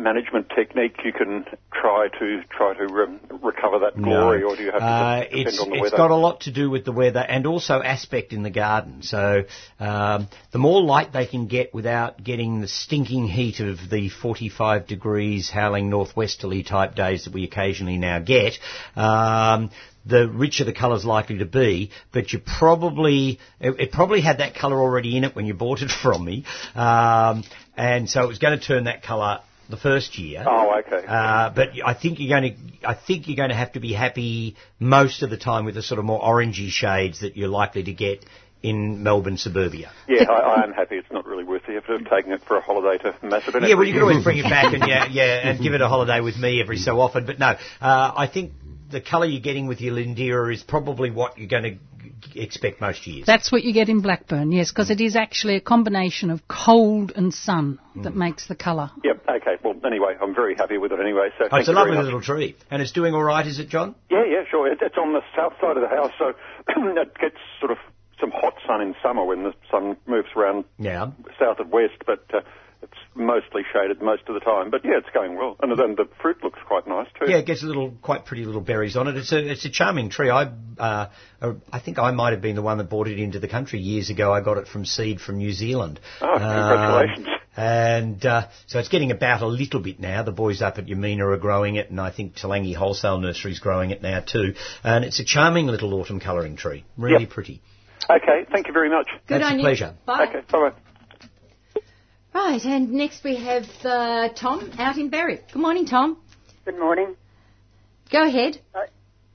management 0.00 0.48
technique 0.54 0.96
you 1.04 1.12
can 1.12 1.44
try 1.72 2.08
to 2.18 2.42
try 2.50 2.74
to 2.74 2.84
um, 2.84 3.20
recover 3.42 3.80
that 3.80 4.00
glory, 4.00 4.42
or 4.42 4.56
do 4.56 4.62
you 4.62 4.70
have 4.72 4.80
to 4.80 4.86
Uh, 4.86 5.20
depend 5.20 5.46
it's, 5.46 5.60
on 5.60 5.68
the 5.68 5.74
it's 5.74 5.82
weather? 5.82 5.86
It's 5.86 5.96
got 5.96 6.10
a 6.10 6.16
lot 6.16 6.40
to 6.42 6.50
do 6.50 6.70
with 6.70 6.84
the 6.84 6.92
weather 6.92 7.20
and 7.20 7.46
also 7.46 7.80
aspect 7.82 8.32
in 8.32 8.42
the 8.42 8.50
garden. 8.50 9.02
So 9.02 9.44
um, 9.78 10.28
the 10.52 10.58
more 10.58 10.82
light 10.82 11.12
they 11.12 11.26
can 11.26 11.46
get 11.46 11.74
without 11.74 12.22
getting 12.22 12.60
the 12.60 12.68
stinking 12.68 13.28
heat 13.28 13.60
of 13.60 13.78
the 13.90 14.08
45 14.08 14.86
degrees 14.86 15.50
howling 15.50 15.90
northwesterly 15.90 16.62
type 16.62 16.94
days 16.94 17.24
that 17.24 17.34
we 17.34 17.44
occasionally 17.44 17.98
now 17.98 18.18
get, 18.18 18.58
um, 18.96 19.70
the 20.06 20.28
richer 20.28 20.64
the 20.64 20.72
colour's 20.72 21.04
likely 21.04 21.38
to 21.38 21.44
be. 21.46 21.90
But 22.12 22.32
you 22.32 22.40
probably 22.40 23.38
it, 23.60 23.78
it 23.78 23.92
probably 23.92 24.22
had 24.22 24.38
that 24.38 24.54
colour 24.54 24.80
already 24.80 25.16
in 25.16 25.24
it 25.24 25.36
when 25.36 25.46
you 25.46 25.54
bought 25.54 25.82
it 25.82 25.90
from 25.90 26.24
me, 26.24 26.44
um, 26.74 27.44
and 27.76 28.08
so 28.08 28.24
it 28.24 28.28
was 28.28 28.38
going 28.38 28.58
to 28.58 28.64
turn 28.64 28.84
that 28.84 29.02
colour 29.02 29.40
the 29.70 29.76
first 29.76 30.18
year. 30.18 30.44
Oh, 30.46 30.78
okay. 30.80 31.06
Uh, 31.06 31.50
but 31.50 31.70
I 31.84 31.94
think 31.94 32.18
you're 32.18 32.40
going 32.40 32.54
to, 32.54 32.88
I 32.88 32.94
think 32.94 33.28
you're 33.28 33.36
going 33.36 33.50
to 33.50 33.54
have 33.56 33.72
to 33.72 33.80
be 33.80 33.92
happy 33.92 34.56
most 34.78 35.22
of 35.22 35.30
the 35.30 35.36
time 35.36 35.64
with 35.64 35.74
the 35.74 35.82
sort 35.82 35.98
of 35.98 36.04
more 36.04 36.20
orangey 36.20 36.68
shades 36.68 37.20
that 37.20 37.36
you're 37.36 37.48
likely 37.48 37.82
to 37.84 37.92
get 37.92 38.24
in 38.62 39.02
Melbourne 39.02 39.38
suburbia. 39.38 39.90
Yeah, 40.06 40.24
I, 40.30 40.60
I 40.60 40.64
am 40.64 40.72
happy. 40.72 40.96
It's 40.96 41.10
not 41.10 41.26
really 41.26 41.44
worth 41.44 41.62
the 41.66 41.76
effort 41.76 41.94
of 41.94 42.08
taking 42.10 42.32
it 42.32 42.42
for 42.42 42.58
a 42.58 42.60
holiday 42.60 43.02
to 43.04 43.26
Macedon. 43.26 43.64
Yeah, 43.64 43.74
well, 43.74 43.86
you 43.86 43.94
can 43.94 44.02
always 44.02 44.22
bring 44.22 44.38
it 44.38 44.44
back 44.44 44.74
and 44.74 44.84
yeah, 44.86 45.06
yeah, 45.10 45.48
and 45.48 45.62
give 45.62 45.72
it 45.72 45.80
a 45.80 45.88
holiday 45.88 46.20
with 46.20 46.36
me 46.36 46.60
every 46.60 46.76
so 46.76 47.00
often. 47.00 47.24
But 47.24 47.38
no, 47.38 47.56
uh, 47.80 48.12
I 48.16 48.26
think 48.26 48.52
the 48.90 49.00
colour 49.00 49.26
you're 49.26 49.40
getting 49.40 49.66
with 49.66 49.80
your 49.80 49.94
Lindera 49.94 50.52
is 50.52 50.62
probably 50.62 51.10
what 51.10 51.38
you're 51.38 51.48
going 51.48 51.62
to 51.62 51.78
expect 52.34 52.80
most 52.80 53.06
years. 53.06 53.26
That's 53.26 53.50
what 53.52 53.62
you 53.64 53.72
get 53.72 53.88
in 53.88 54.00
Blackburn, 54.00 54.52
yes, 54.52 54.70
because 54.70 54.90
it 54.90 55.00
is 55.00 55.16
actually 55.16 55.56
a 55.56 55.60
combination 55.60 56.30
of 56.30 56.40
cold 56.48 57.12
and 57.14 57.32
sun 57.32 57.78
that 58.02 58.14
makes 58.14 58.46
the 58.48 58.54
colour. 58.54 58.90
Yep. 59.04 59.24
Okay. 59.28 59.56
Well, 59.62 59.74
anyway, 59.84 60.14
I'm 60.20 60.34
very 60.34 60.54
happy 60.54 60.78
with 60.78 60.92
it 60.92 61.00
anyway. 61.00 61.28
So 61.38 61.48
Oh, 61.50 61.56
it's 61.56 61.68
a 61.68 61.72
lovely 61.72 61.96
little 61.96 62.22
tree, 62.22 62.56
and 62.70 62.80
it's 62.82 62.92
doing 62.92 63.14
all 63.14 63.22
right, 63.22 63.46
is 63.46 63.58
it, 63.58 63.68
John? 63.68 63.94
Yeah, 64.10 64.24
yeah, 64.28 64.42
sure. 64.50 64.70
It, 64.70 64.78
it's 64.82 64.96
on 64.96 65.12
the 65.12 65.22
south 65.36 65.54
side 65.60 65.76
of 65.76 65.82
the 65.82 65.88
house, 65.88 66.12
so 66.18 66.32
it 66.68 67.18
gets 67.18 67.36
sort 67.58 67.72
of 67.72 67.78
some 68.20 68.30
hot 68.30 68.54
sun 68.66 68.80
in 68.82 68.94
summer 69.02 69.24
when 69.24 69.44
the 69.44 69.52
sun 69.70 69.96
moves 70.06 70.28
around 70.36 70.64
Yeah. 70.78 71.10
south 71.38 71.58
and 71.58 71.70
west. 71.70 72.02
But 72.06 72.24
uh, 72.34 72.40
it's 72.82 72.96
mostly 73.14 73.62
shaded 73.72 74.00
most 74.02 74.22
of 74.28 74.34
the 74.34 74.40
time. 74.40 74.70
But 74.70 74.84
yeah, 74.84 74.98
it's 74.98 75.08
going 75.12 75.36
well, 75.36 75.56
and 75.62 75.78
then 75.78 75.94
the 75.96 76.08
fruit 76.20 76.42
looks 76.42 76.58
quite 76.66 76.86
nice 76.86 77.08
too. 77.18 77.30
Yeah, 77.30 77.38
it 77.38 77.46
gets 77.46 77.62
a 77.62 77.66
little, 77.66 77.92
quite 78.02 78.24
pretty 78.24 78.44
little 78.44 78.60
berries 78.60 78.96
on 78.96 79.08
it. 79.08 79.16
It's 79.16 79.32
a, 79.32 79.50
it's 79.50 79.64
a 79.64 79.70
charming 79.70 80.10
tree. 80.10 80.30
I, 80.30 80.52
uh, 80.78 81.08
uh, 81.42 81.52
I 81.72 81.80
think 81.80 81.98
I 81.98 82.10
might 82.12 82.32
have 82.32 82.40
been 82.42 82.56
the 82.56 82.62
one 82.62 82.78
that 82.78 82.88
brought 82.90 83.08
it 83.08 83.18
into 83.18 83.38
the 83.38 83.48
country 83.48 83.80
years 83.80 84.10
ago. 84.10 84.32
I 84.32 84.40
got 84.40 84.58
it 84.58 84.68
from 84.68 84.84
seed 84.84 85.20
from 85.20 85.38
New 85.38 85.52
Zealand. 85.52 86.00
Oh, 86.20 86.38
congratulations. 86.38 87.26
Um, 87.28 87.34
and 87.56 88.24
uh, 88.24 88.46
so 88.68 88.78
it's 88.78 88.88
getting 88.88 89.10
about 89.10 89.42
a 89.42 89.46
little 89.46 89.80
bit 89.80 90.00
now. 90.00 90.22
The 90.22 90.32
boys 90.32 90.62
up 90.62 90.78
at 90.78 90.86
Yamina 90.86 91.20
are 91.20 91.36
growing 91.36 91.76
it, 91.76 91.90
and 91.90 92.00
I 92.00 92.10
think 92.10 92.36
Talangi 92.36 92.74
Wholesale 92.74 93.18
Nursery 93.18 93.52
is 93.52 93.58
growing 93.58 93.90
it 93.90 94.02
now 94.02 94.20
too. 94.20 94.54
And 94.84 95.04
it's 95.04 95.20
a 95.20 95.24
charming 95.24 95.66
little 95.66 95.92
autumn 95.94 96.20
colouring 96.20 96.56
tree. 96.56 96.84
Really 96.96 97.24
Yep. 97.24 97.30
pretty. 97.30 97.60
Okay, 98.08 98.46
thank 98.50 98.66
you 98.66 98.72
very 98.72 98.88
much. 98.88 99.08
Good 99.26 99.40
That's 99.40 99.44
on 99.44 99.52
a 99.52 99.56
you. 99.56 99.62
pleasure. 99.62 99.94
Bye. 100.06 100.26
Okay, 100.28 100.40
bye 100.50 100.70
bye. 100.70 100.89
Right, 102.32 102.64
and 102.64 102.92
next 102.92 103.24
we 103.24 103.36
have 103.36 103.64
uh, 103.84 104.28
Tom 104.30 104.70
out 104.78 104.98
in 104.98 105.10
Berwick. 105.10 105.52
Good 105.52 105.62
morning, 105.62 105.86
Tom. 105.86 106.16
Good 106.64 106.78
morning. 106.78 107.16
Go 108.10 108.22
ahead. 108.26 108.60
Uh, 108.74 108.80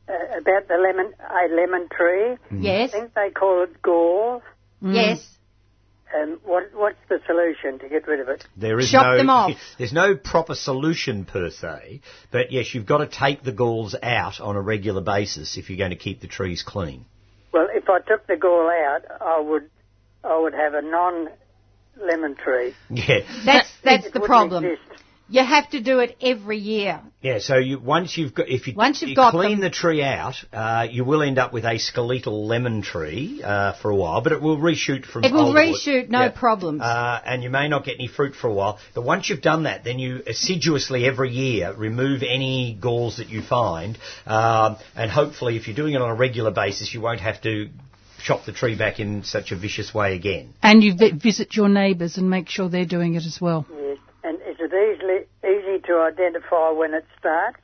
about 0.07 0.67
the 0.67 0.75
lemon, 0.75 1.13
a 1.19 1.53
lemon 1.53 1.89
tree. 1.89 2.37
Yes. 2.51 2.91
I 2.93 2.99
think 2.99 3.13
they 3.13 3.29
call 3.31 3.63
it 3.63 3.81
gall. 3.81 4.41
Yes. 4.81 5.27
And 6.13 6.37
what, 6.45 6.69
what's 6.73 6.99
the 7.09 7.19
solution 7.25 7.79
to 7.79 7.89
get 7.89 8.07
rid 8.07 8.21
of 8.21 8.29
it? 8.29 8.45
There 8.55 8.79
is 8.79 8.91
Chop 8.91 9.05
no, 9.07 9.17
them 9.17 9.29
off. 9.29 9.51
There's 9.77 9.91
no 9.91 10.15
proper 10.15 10.55
solution 10.55 11.25
per 11.25 11.49
se, 11.49 12.01
but 12.31 12.51
yes, 12.51 12.73
you've 12.73 12.85
got 12.85 12.99
to 12.99 13.07
take 13.07 13.43
the 13.43 13.51
galls 13.51 13.95
out 14.01 14.39
on 14.39 14.55
a 14.55 14.61
regular 14.61 15.01
basis 15.01 15.57
if 15.57 15.69
you're 15.69 15.77
going 15.77 15.89
to 15.89 15.97
keep 15.97 16.21
the 16.21 16.27
trees 16.27 16.63
clean. 16.63 17.05
Well, 17.51 17.67
if 17.73 17.89
I 17.89 17.99
took 17.99 18.27
the 18.27 18.37
gall 18.37 18.69
out, 18.69 19.01
I 19.19 19.41
would, 19.41 19.69
I 20.23 20.39
would 20.39 20.53
have 20.53 20.73
a 20.75 20.81
non-lemon 21.97 22.35
tree. 22.35 22.73
Yeah, 22.89 23.19
That's 23.45 23.69
that's 23.83 24.05
It 24.07 24.13
the 24.13 24.21
problem. 24.21 24.65
exist. 24.65 24.81
You 25.27 25.43
have 25.43 25.67
to 25.71 25.81
do 25.81 26.01
it 26.01 26.15
every 26.21 26.59
year. 26.59 27.01
yeah. 27.19 27.39
So 27.39 27.55
you 27.57 27.79
once 27.79 28.15
you've 28.15 28.35
got 28.35 28.47
if 28.47 28.67
you, 28.67 28.75
Once 28.75 29.01
you've 29.01 29.09
you 29.09 29.15
got 29.15 29.31
clean 29.31 29.53
them- 29.53 29.61
the 29.61 29.69
tree 29.71 30.03
out, 30.03 30.35
uh, 30.53 30.85
you 30.87 31.03
will 31.03 31.23
end 31.23 31.39
up 31.39 31.51
with 31.51 31.65
a 31.65 31.79
skeletal 31.79 32.45
lemon 32.45 32.83
tree 32.83 33.41
uh, 33.43 33.73
for 33.73 33.89
a 33.89 33.95
while, 33.95 34.21
but 34.21 34.33
it 34.33 34.39
will 34.43 34.57
reshoot 34.59 35.03
from. 35.03 35.23
It 35.23 35.33
will 35.33 35.47
older 35.47 35.63
wood. 35.65 35.73
reshoot, 35.73 36.09
no 36.09 36.25
Yeah. 36.25 36.29
problems. 36.29 36.79
Uh, 36.83 37.19
and 37.25 37.41
you 37.41 37.49
may 37.49 37.67
not 37.69 37.85
get 37.85 37.95
any 37.95 38.05
fruit 38.07 38.35
for 38.35 38.47
a 38.49 38.53
while. 38.53 38.77
But 38.93 39.01
once 39.03 39.27
you've 39.27 39.41
done 39.41 39.63
that, 39.63 39.83
then 39.83 39.97
you 39.97 40.21
assiduously 40.27 41.05
every 41.07 41.31
year 41.31 41.73
remove 41.73 42.21
any 42.21 42.77
galls 42.79 43.17
that 43.17 43.29
you 43.29 43.41
find, 43.41 43.97
um, 44.27 44.75
and 44.95 45.09
hopefully, 45.09 45.55
if 45.57 45.65
you're 45.67 45.75
doing 45.75 45.95
it 45.95 46.03
on 46.03 46.11
a 46.11 46.15
regular 46.15 46.51
basis, 46.51 46.93
you 46.93 47.01
won't 47.01 47.21
have 47.21 47.41
to 47.41 47.69
chop 48.25 48.45
the 48.45 48.51
tree 48.51 48.75
back 48.75 48.99
in 48.99 49.23
such 49.23 49.51
a 49.51 49.55
vicious 49.55 49.93
way 49.93 50.15
again. 50.15 50.53
And 50.63 50.83
you 50.83 50.95
vi- 50.95 51.11
visit 51.11 51.55
your 51.55 51.69
neighbours 51.69 52.17
and 52.17 52.27
make 52.29 52.49
sure 52.49 52.69
they're 52.69 52.85
doing 52.85 53.13
it 53.13 53.25
as 53.25 53.39
well. 53.39 53.65
Yes. 53.69 53.99
And 54.23 54.37
is 54.41 54.57
it 54.59 54.73
easily 54.73 55.19
easy 55.43 55.79
to 55.87 55.99
identify 55.99 56.71
when 56.71 56.95
it 56.95 57.05
starts? 57.19 57.59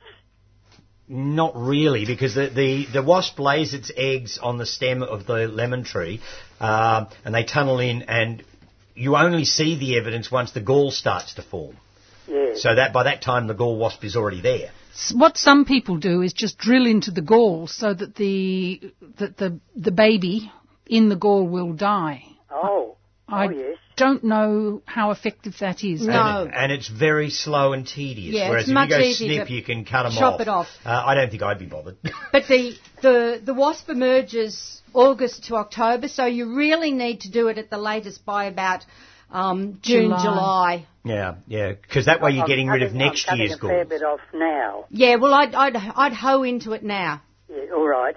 Not 1.08 1.56
really, 1.56 2.06
because 2.06 2.36
the, 2.36 2.48
the, 2.48 2.86
the 2.92 3.02
wasp 3.02 3.38
lays 3.40 3.74
its 3.74 3.90
eggs 3.96 4.38
on 4.38 4.56
the 4.56 4.64
stem 4.64 5.02
of 5.02 5.26
the 5.26 5.48
lemon 5.48 5.82
tree, 5.82 6.20
um, 6.60 7.08
and 7.24 7.34
they 7.34 7.42
tunnel 7.42 7.80
in, 7.80 8.02
and 8.02 8.44
you 8.94 9.16
only 9.16 9.44
see 9.44 9.76
the 9.76 9.98
evidence 9.98 10.30
once 10.30 10.52
the 10.52 10.60
gall 10.60 10.92
starts 10.92 11.34
to 11.34 11.42
form. 11.42 11.76
Yes. 12.28 12.62
So 12.62 12.74
that 12.76 12.92
by 12.92 13.02
that 13.02 13.20
time 13.20 13.48
the 13.48 13.54
gall 13.54 13.76
wasp 13.76 14.04
is 14.04 14.14
already 14.14 14.40
there. 14.40 14.70
S- 14.92 15.12
What 15.16 15.36
some 15.36 15.64
people 15.64 15.96
do 15.96 16.22
is 16.22 16.32
just 16.32 16.58
drill 16.58 16.86
into 16.86 17.10
the 17.10 17.22
gall 17.22 17.66
so 17.66 17.94
that 17.94 18.14
the 18.16 18.92
that 19.18 19.36
the 19.36 19.58
the 19.76 19.90
baby 19.90 20.52
in 20.86 21.08
the 21.08 21.16
gall 21.16 21.46
will 21.46 21.72
die. 21.72 22.24
Oh. 22.50 22.96
I 23.28 23.46
oh 23.46 23.50
yes. 23.50 23.78
don't 23.96 24.22
know 24.24 24.82
how 24.84 25.10
effective 25.10 25.54
that 25.60 25.82
is. 25.82 26.02
And, 26.06 26.52
and 26.52 26.70
it's 26.70 26.88
very 26.88 27.30
slow 27.30 27.72
and 27.72 27.86
tedious. 27.86 28.34
Yeah, 28.34 28.50
Whereas 28.50 28.64
it's 28.64 28.70
if 28.70 28.74
much 28.74 28.90
you 28.90 28.96
go 28.98 29.12
snip, 29.12 29.50
you 29.50 29.62
can 29.62 29.84
cut 29.86 30.02
them 30.02 30.12
chop 30.12 30.34
off. 30.34 30.40
it 30.40 30.48
off. 30.48 30.66
Uh, 30.84 31.02
I 31.06 31.14
don't 31.14 31.30
think 31.30 31.42
I'd 31.42 31.58
be 31.58 31.64
bothered. 31.66 31.96
But 32.32 32.46
the, 32.48 32.74
the, 33.00 33.40
the 33.42 33.54
wasp 33.54 33.88
emerges 33.88 34.82
August 34.92 35.44
to 35.44 35.56
October, 35.56 36.08
so 36.08 36.26
you 36.26 36.54
really 36.54 36.90
need 36.90 37.20
to 37.20 37.30
do 37.30 37.48
it 37.48 37.56
at 37.56 37.70
the 37.70 37.78
latest 37.78 38.26
by 38.26 38.44
about 38.46 38.84
um, 39.32 39.78
June, 39.82 40.04
July. 40.10 40.22
July. 40.22 40.86
yeah, 41.04 41.34
yeah, 41.46 41.72
because 41.72 42.06
that 42.06 42.20
way 42.20 42.32
you're 42.32 42.42
I'm 42.42 42.48
getting 42.48 42.68
rid 42.68 42.82
of 42.82 42.92
next 42.94 43.26
I'm 43.28 43.32
cutting 43.38 43.46
year's 43.46 43.58
a 43.58 43.66
fair 43.66 43.84
bit 43.84 44.02
off 44.02 44.20
now. 44.32 44.86
Yeah, 44.90 45.16
well, 45.16 45.34
I'd, 45.34 45.54
I'd, 45.54 45.76
I'd 45.76 46.12
hoe 46.12 46.42
into 46.42 46.72
it 46.72 46.82
now. 46.84 47.22
Yeah, 47.48 47.72
all 47.74 47.86
right. 47.88 48.16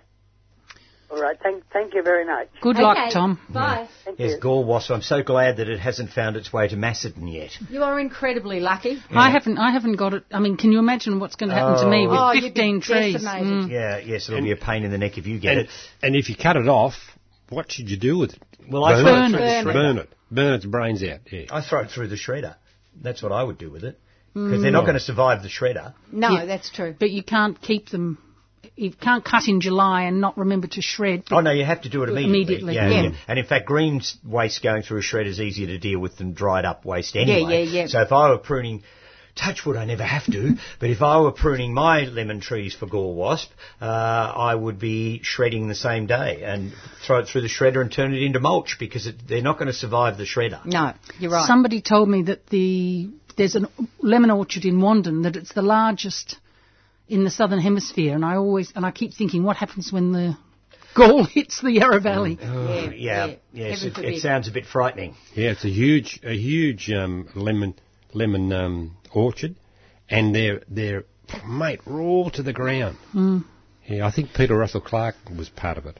All 1.12 1.22
right. 1.22 1.38
Thank, 1.42 1.64
thank 1.72 1.94
you 1.94 2.02
very 2.02 2.26
much. 2.26 2.50
Good 2.62 2.76
Okay, 2.78 2.84
luck, 2.84 3.14
Tom. 3.14 3.40
Bye. 3.50 3.88
Thank 4.04 4.20
Yes, 4.20 4.32
you. 4.32 4.40
gall 4.40 4.66
wasp. 4.66 4.90
I'm 4.90 5.04
so 5.04 5.22
glad 5.22 5.58
that 5.58 5.70
it 5.70 5.80
hasn't 5.80 6.10
found 6.10 6.36
its 6.36 6.52
way 6.52 6.68
to 6.68 6.76
Macedon 6.76 7.28
yet. 7.28 7.52
You 7.70 7.84
are 7.84 8.00
incredibly 8.00 8.60
lucky. 8.60 9.02
I 9.12 9.30
haven't 9.30 9.58
I 9.60 9.72
haven't 9.72 9.98
got 9.98 10.16
it. 10.16 10.24
I 10.32 10.40
mean, 10.40 10.58
can 10.58 10.72
you 10.72 10.80
imagine 10.80 11.20
what's 11.20 11.36
going 11.36 11.50
to 11.50 11.56
happen 11.56 11.84
to 11.84 11.90
me 11.90 12.08
with 12.08 12.18
Oh, 12.20 12.34
15 12.34 12.82
trees? 12.82 13.24
Mm. 13.24 13.70
Yeah, 13.70 14.00
yes, 14.00 14.28
it'll 14.28 14.42
be 14.42 14.52
a 14.52 14.56
pain 14.58 14.84
in 14.84 14.92
the 14.92 14.98
neck 14.98 15.18
if 15.20 15.28
you 15.28 15.40
get 15.40 15.52
And, 15.58 15.60
it. 15.68 15.70
and 16.02 16.16
if 16.16 16.28
you 16.30 16.36
cut 16.36 16.56
it 16.58 16.68
off, 16.68 16.96
what 17.50 17.72
should 17.72 17.90
you 17.90 17.98
do 17.98 18.18
with 18.18 18.34
it? 18.34 18.42
Well, 18.68 18.84
I 18.84 19.02
burn, 19.04 19.32
throw 19.32 19.40
it. 19.42 19.44
it 19.46 19.64
Burn 19.64 19.70
it. 19.70 19.74
Burn 19.74 19.98
it. 20.00 20.10
Burn 20.32 20.54
its 20.54 20.66
brains 20.66 21.04
out. 21.04 21.20
Yeah. 21.32 21.46
I 21.52 21.62
throw 21.62 21.82
it 21.82 21.92
through 21.92 22.08
the 22.08 22.16
shredder. 22.16 22.56
That's 23.02 23.22
what 23.22 23.32
I 23.32 23.44
would 23.44 23.58
do 23.58 23.70
with 23.70 23.84
it. 23.84 24.00
Because 24.34 24.62
they're 24.62 24.72
not 24.72 24.82
hmm. 24.82 24.88
going 24.88 25.00
to 25.00 25.04
survive 25.04 25.44
the 25.44 25.50
shredder. 25.50 25.94
No, 26.12 26.30
Yeah. 26.32 26.46
that's 26.46 26.70
true. 26.70 26.94
But 26.98 27.12
you 27.12 27.24
can't 27.24 27.62
keep 27.62 27.90
them. 27.90 28.18
You 28.76 28.92
can't 28.92 29.24
cut 29.24 29.48
in 29.48 29.62
July 29.62 30.04
and 30.04 30.20
not 30.20 30.38
remember 30.38 30.68
to 30.68 30.82
shred. 30.82 31.24
Oh 31.32 31.40
no, 31.40 31.52
you 31.52 31.64
have 31.64 31.84
to 31.84 31.90
do 31.90 32.04
it 32.04 32.10
immediately. 32.10 32.40
Immediately, 32.40 32.76
yeah, 32.76 32.90
yeah. 32.90 33.12
And 33.28 33.40
in 33.40 33.46
fact, 33.46 33.66
green 33.66 33.98
s- 34.00 34.18
waste 34.26 34.62
going 34.62 34.82
through 34.82 34.98
a 34.98 35.02
shredder 35.02 35.28
is 35.28 35.40
easier 35.40 35.68
to 35.68 35.78
deal 35.78 36.00
with 36.00 36.18
than 36.18 36.34
dried 36.34 36.66
up 36.66 36.84
waste 36.84 37.16
anyway. 37.16 37.64
yeah, 37.64 37.82
yeah. 37.82 37.88
So 37.88 38.02
if 38.02 38.12
I 38.12 38.32
were 38.32 38.38
pruning, 38.38 38.84
touch 39.36 39.66
wood, 39.66 39.76
I 39.76 39.86
never 39.86 40.04
have 40.04 40.26
to, 40.32 40.56
but 40.80 40.90
if 40.90 41.02
I 41.02 41.20
were 41.20 41.32
pruning 41.32 41.74
my 41.74 42.02
lemon 42.02 42.40
trees 42.40 42.74
for 42.74 42.88
gall 42.88 43.14
wasp, 43.16 43.52
uh, 43.82 43.86
I 43.86 44.56
would 44.56 44.80
be 44.80 45.22
shredding 45.24 45.68
the 45.68 45.76
same 45.76 46.08
day 46.08 46.44
and 46.44 46.74
throw 47.06 47.20
it 47.20 47.28
through 47.28 47.42
the 47.42 47.50
shredder 47.50 47.82
and 47.82 47.92
turn 47.92 48.14
it 48.14 48.24
into 48.24 48.40
mulch 48.40 48.78
because 48.80 49.08
it, 49.08 49.16
they're 49.28 49.42
not 49.42 49.58
going 49.58 49.68
to 49.68 49.74
survive 49.74 50.18
the 50.18 50.24
shredder. 50.24 50.66
No, 50.66 50.94
you're 51.20 51.32
right. 51.32 51.46
Somebody 51.46 51.82
told 51.82 52.10
me 52.10 52.24
that 52.24 52.48
the 52.48 53.10
there's 53.38 53.56
a 53.56 53.68
lemon 54.02 54.32
orchard 54.32 54.66
in 54.66 54.80
Wandin 54.80 55.24
that 55.24 55.36
it's 55.36 55.54
the 55.54 55.62
largest 55.62 56.38
in 57.08 57.24
the 57.24 57.30
southern 57.30 57.60
hemisphere, 57.60 58.16
and 58.16 58.26
I 58.26 58.36
always 58.36 58.72
and 58.76 58.86
I 58.86 58.92
keep 58.92 59.14
thinking, 59.14 59.44
what 59.44 59.58
happens 59.58 59.92
when 59.92 60.12
the 60.12 60.38
gall 60.96 61.24
hits 61.32 61.62
the 61.62 61.72
Yarra 61.72 62.00
Valley? 62.00 62.40
Oh, 62.42 62.90
yeah, 62.90 63.28
yeah. 63.28 63.36
yes, 63.54 63.84
it, 63.84 63.98
it 63.98 64.22
sounds 64.22 64.48
a 64.48 64.52
bit 64.52 64.66
frightening. 64.66 65.16
Yeah, 65.34 65.52
it's 65.52 65.66
a 65.66 65.70
huge, 65.70 66.20
a 66.24 66.36
huge 66.36 66.90
um, 66.90 67.30
lemon 67.36 67.76
lemon 68.16 68.52
um, 68.54 68.98
orchard, 69.14 69.56
and 70.10 70.34
they're 70.36 70.62
they're 70.68 71.04
mate 71.48 71.82
raw 71.86 72.30
to 72.30 72.44
the 72.44 72.54
ground. 72.54 72.98
Mm. 73.14 73.44
Yeah, 73.88 74.08
I 74.08 74.12
think 74.12 74.34
Peter 74.34 74.56
Russell-Clarke 74.58 75.16
was 75.38 75.50
part 75.50 75.78
of 75.78 75.86
it. 75.86 76.00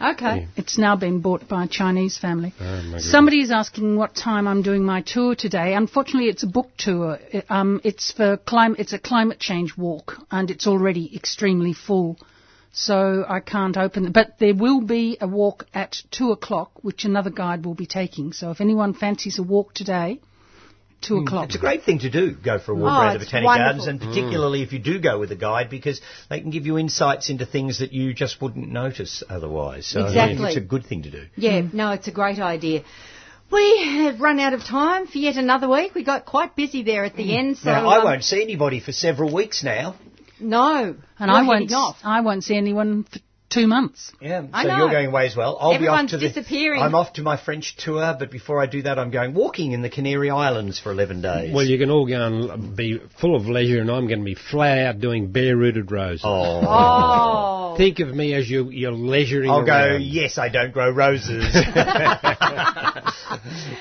Okay. 0.00 0.48
It's 0.56 0.76
now 0.76 0.94
been 0.96 1.20
bought 1.20 1.48
by 1.48 1.64
a 1.64 1.68
Chinese 1.68 2.18
family. 2.18 2.52
Oh. 2.60 2.98
Somebody 2.98 3.40
is 3.40 3.50
asking 3.50 3.96
what 3.96 4.14
time 4.14 4.46
I'm 4.46 4.62
doing 4.62 4.84
my 4.84 5.00
tour 5.00 5.34
today. 5.34 5.74
Unfortunately, 5.74 6.28
it's 6.28 6.42
a 6.42 6.46
book 6.46 6.70
tour. 6.76 7.18
Um, 7.48 7.80
it's 7.82 8.12
for 8.12 8.36
climate. 8.36 8.78
It's 8.78 8.92
a 8.92 8.98
climate 8.98 9.38
change 9.38 9.76
walk, 9.76 10.14
and 10.30 10.50
it's 10.50 10.66
already 10.66 11.16
extremely 11.16 11.72
full, 11.72 12.18
so 12.72 13.24
I 13.26 13.40
can't 13.40 13.76
open. 13.78 14.06
it. 14.06 14.12
But 14.12 14.38
there 14.38 14.54
will 14.54 14.82
be 14.82 15.16
a 15.18 15.26
walk 15.26 15.66
at 15.72 15.96
two 16.10 16.30
o'clock, 16.30 16.72
which 16.82 17.06
another 17.06 17.30
guide 17.30 17.64
will 17.64 17.74
be 17.74 17.86
taking. 17.86 18.34
So 18.34 18.50
if 18.50 18.60
anyone 18.60 18.92
fancies 18.92 19.38
a 19.38 19.42
walk 19.42 19.72
today, 19.72 20.20
two 21.00 21.18
hmm. 21.18 21.26
o'clock. 21.26 21.46
It's 21.46 21.56
a 21.56 21.58
great 21.58 21.84
thing 21.84 22.00
to 22.00 22.10
do, 22.10 22.32
go 22.32 22.58
for 22.58 22.72
a 22.72 22.74
walk 22.74 22.84
Oh, 22.84 23.00
around 23.00 23.14
the 23.14 23.22
it's 23.22 23.24
Botanic 23.26 23.46
wonderful. 23.46 23.66
Gardens, 23.66 23.86
and 23.86 24.02
hmm. 24.02 24.08
particularly 24.08 24.62
if 24.62 24.72
you 24.72 24.78
do 24.78 24.98
go 24.98 25.18
with 25.18 25.32
a 25.32 25.36
guide, 25.36 25.70
because 25.70 26.00
they 26.28 26.40
can 26.40 26.50
give 26.50 26.66
you 26.66 26.78
insights 26.78 27.30
into 27.30 27.46
things 27.46 27.80
that 27.80 27.92
you 27.92 28.14
just 28.14 28.40
wouldn't 28.40 28.70
notice 28.70 29.22
otherwise. 29.28 29.86
So 29.86 30.00
I 30.00 30.02
think 30.04 30.16
Exactly. 30.16 30.46
it's 30.48 30.56
a 30.56 30.60
good 30.60 30.86
thing 30.86 31.02
to 31.02 31.10
do. 31.10 31.26
Yeah, 31.36 31.62
hmm. 31.62 31.76
no, 31.76 31.92
it's 31.92 32.08
a 32.08 32.12
great 32.12 32.38
idea. 32.38 32.82
We 33.50 33.84
have 33.84 34.20
run 34.20 34.40
out 34.40 34.54
of 34.54 34.64
time 34.64 35.06
for 35.06 35.18
yet 35.18 35.36
another 35.36 35.68
week. 35.68 35.94
We 35.94 36.02
got 36.02 36.24
quite 36.24 36.56
busy 36.56 36.82
there 36.82 37.04
at 37.04 37.14
the 37.14 37.36
end, 37.36 37.58
so 37.58 37.70
now, 37.70 37.88
I 37.88 37.98
um, 37.98 38.04
won't 38.04 38.24
see 38.24 38.42
anybody 38.42 38.80
for 38.80 38.90
several 38.90 39.32
weeks 39.32 39.62
now. 39.62 39.94
No, 40.40 40.96
and 41.18 41.30
I 41.30 41.42
won't. 41.46 41.70
heading. 41.70 41.94
I 42.04 42.20
won't 42.20 42.44
see 42.44 42.56
anyone 42.56 43.04
for 43.04 43.20
two 43.48 43.66
months. 43.66 44.12
Yeah, 44.20 44.46
I 44.52 44.62
so 44.62 44.68
know. 44.68 44.76
you're 44.78 44.90
going 44.90 45.06
away 45.06 45.26
as 45.26 45.36
well. 45.36 45.56
I'll 45.60 45.72
Everyone's 45.72 46.10
be 46.10 46.16
off 46.16 46.20
to 46.20 46.28
the, 46.28 46.34
disappearing. 46.34 46.82
I'm 46.82 46.94
off 46.94 47.14
to 47.14 47.22
my 47.22 47.36
French 47.36 47.76
tour, 47.76 48.14
but 48.18 48.30
before 48.30 48.60
I 48.60 48.66
do 48.66 48.82
that, 48.82 48.98
I'm 48.98 49.10
going 49.10 49.34
walking 49.34 49.72
in 49.72 49.82
the 49.82 49.90
Canary 49.90 50.30
Islands 50.30 50.78
for 50.78 50.92
11 50.92 51.22
days. 51.22 51.54
Well, 51.54 51.64
you 51.64 51.78
can 51.78 51.90
all 51.90 52.06
go 52.06 52.26
and 52.26 52.76
be 52.76 53.00
full 53.20 53.36
of 53.36 53.46
leisure, 53.46 53.80
and 53.80 53.90
I'm 53.90 54.06
going 54.06 54.20
to 54.20 54.24
be 54.24 54.34
flat 54.34 54.78
out 54.78 55.00
doing 55.00 55.32
bare 55.32 55.56
rooted 55.56 55.90
roses. 55.90 56.22
oh. 56.24 56.62
Oh, 56.66 57.74
think, 57.76 57.96
think 57.98 58.08
of 58.08 58.14
me 58.14 58.34
as 58.34 58.48
you, 58.48 58.70
you're 58.70 58.92
leisuring 58.92 59.50
I'll 59.50 59.64
go, 59.64 59.96
yes, 60.00 60.38
I 60.38 60.48
don't 60.48 60.72
grow 60.72 60.90
roses. 60.90 61.56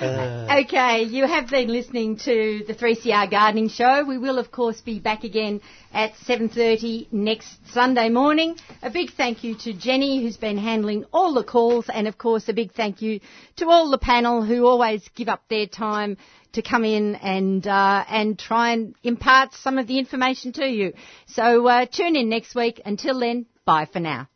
Uh. 0.01 0.61
Okay, 0.63 1.03
you 1.03 1.25
have 1.25 1.49
been 1.49 1.67
listening 1.67 2.17
to 2.17 2.63
the 2.67 2.73
3CR 2.73 3.29
Gardening 3.29 3.69
Show. 3.69 4.03
We 4.05 4.17
will, 4.17 4.37
of 4.37 4.51
course, 4.51 4.81
be 4.81 4.99
back 4.99 5.23
again 5.23 5.61
at 5.95 6.13
7.30 6.27 7.07
next 7.13 7.57
Sunday 7.71 8.09
morning. 8.09 8.57
A 8.83 8.89
big 8.89 9.11
thank 9.13 9.45
you 9.45 9.55
to 9.59 9.73
Jenny, 9.73 10.21
who's 10.21 10.35
been 10.35 10.57
handling 10.57 11.05
all 11.13 11.33
the 11.33 11.43
calls, 11.43 11.85
and 11.87 12.05
of 12.05 12.17
course, 12.17 12.49
a 12.49 12.53
big 12.53 12.73
thank 12.73 13.01
you 13.01 13.21
to 13.55 13.69
all 13.69 13.89
the 13.89 13.97
panel 13.97 14.43
who 14.43 14.67
always 14.67 15.07
give 15.15 15.29
up 15.29 15.43
their 15.49 15.67
time 15.67 16.17
to 16.51 16.61
come 16.61 16.83
in 16.83 17.15
and 17.15 17.65
uh, 17.65 18.03
and 18.09 18.37
try 18.37 18.73
and 18.73 18.93
impart 19.03 19.53
some 19.53 19.77
of 19.77 19.87
the 19.87 19.97
information 19.97 20.51
to 20.53 20.65
you. 20.65 20.93
So 21.27 21.65
uh, 21.65 21.85
tune 21.85 22.17
in 22.17 22.27
next 22.27 22.55
week. 22.55 22.81
Until 22.85 23.19
then, 23.19 23.45
bye 23.65 23.87
for 23.91 24.01
now. 24.01 24.27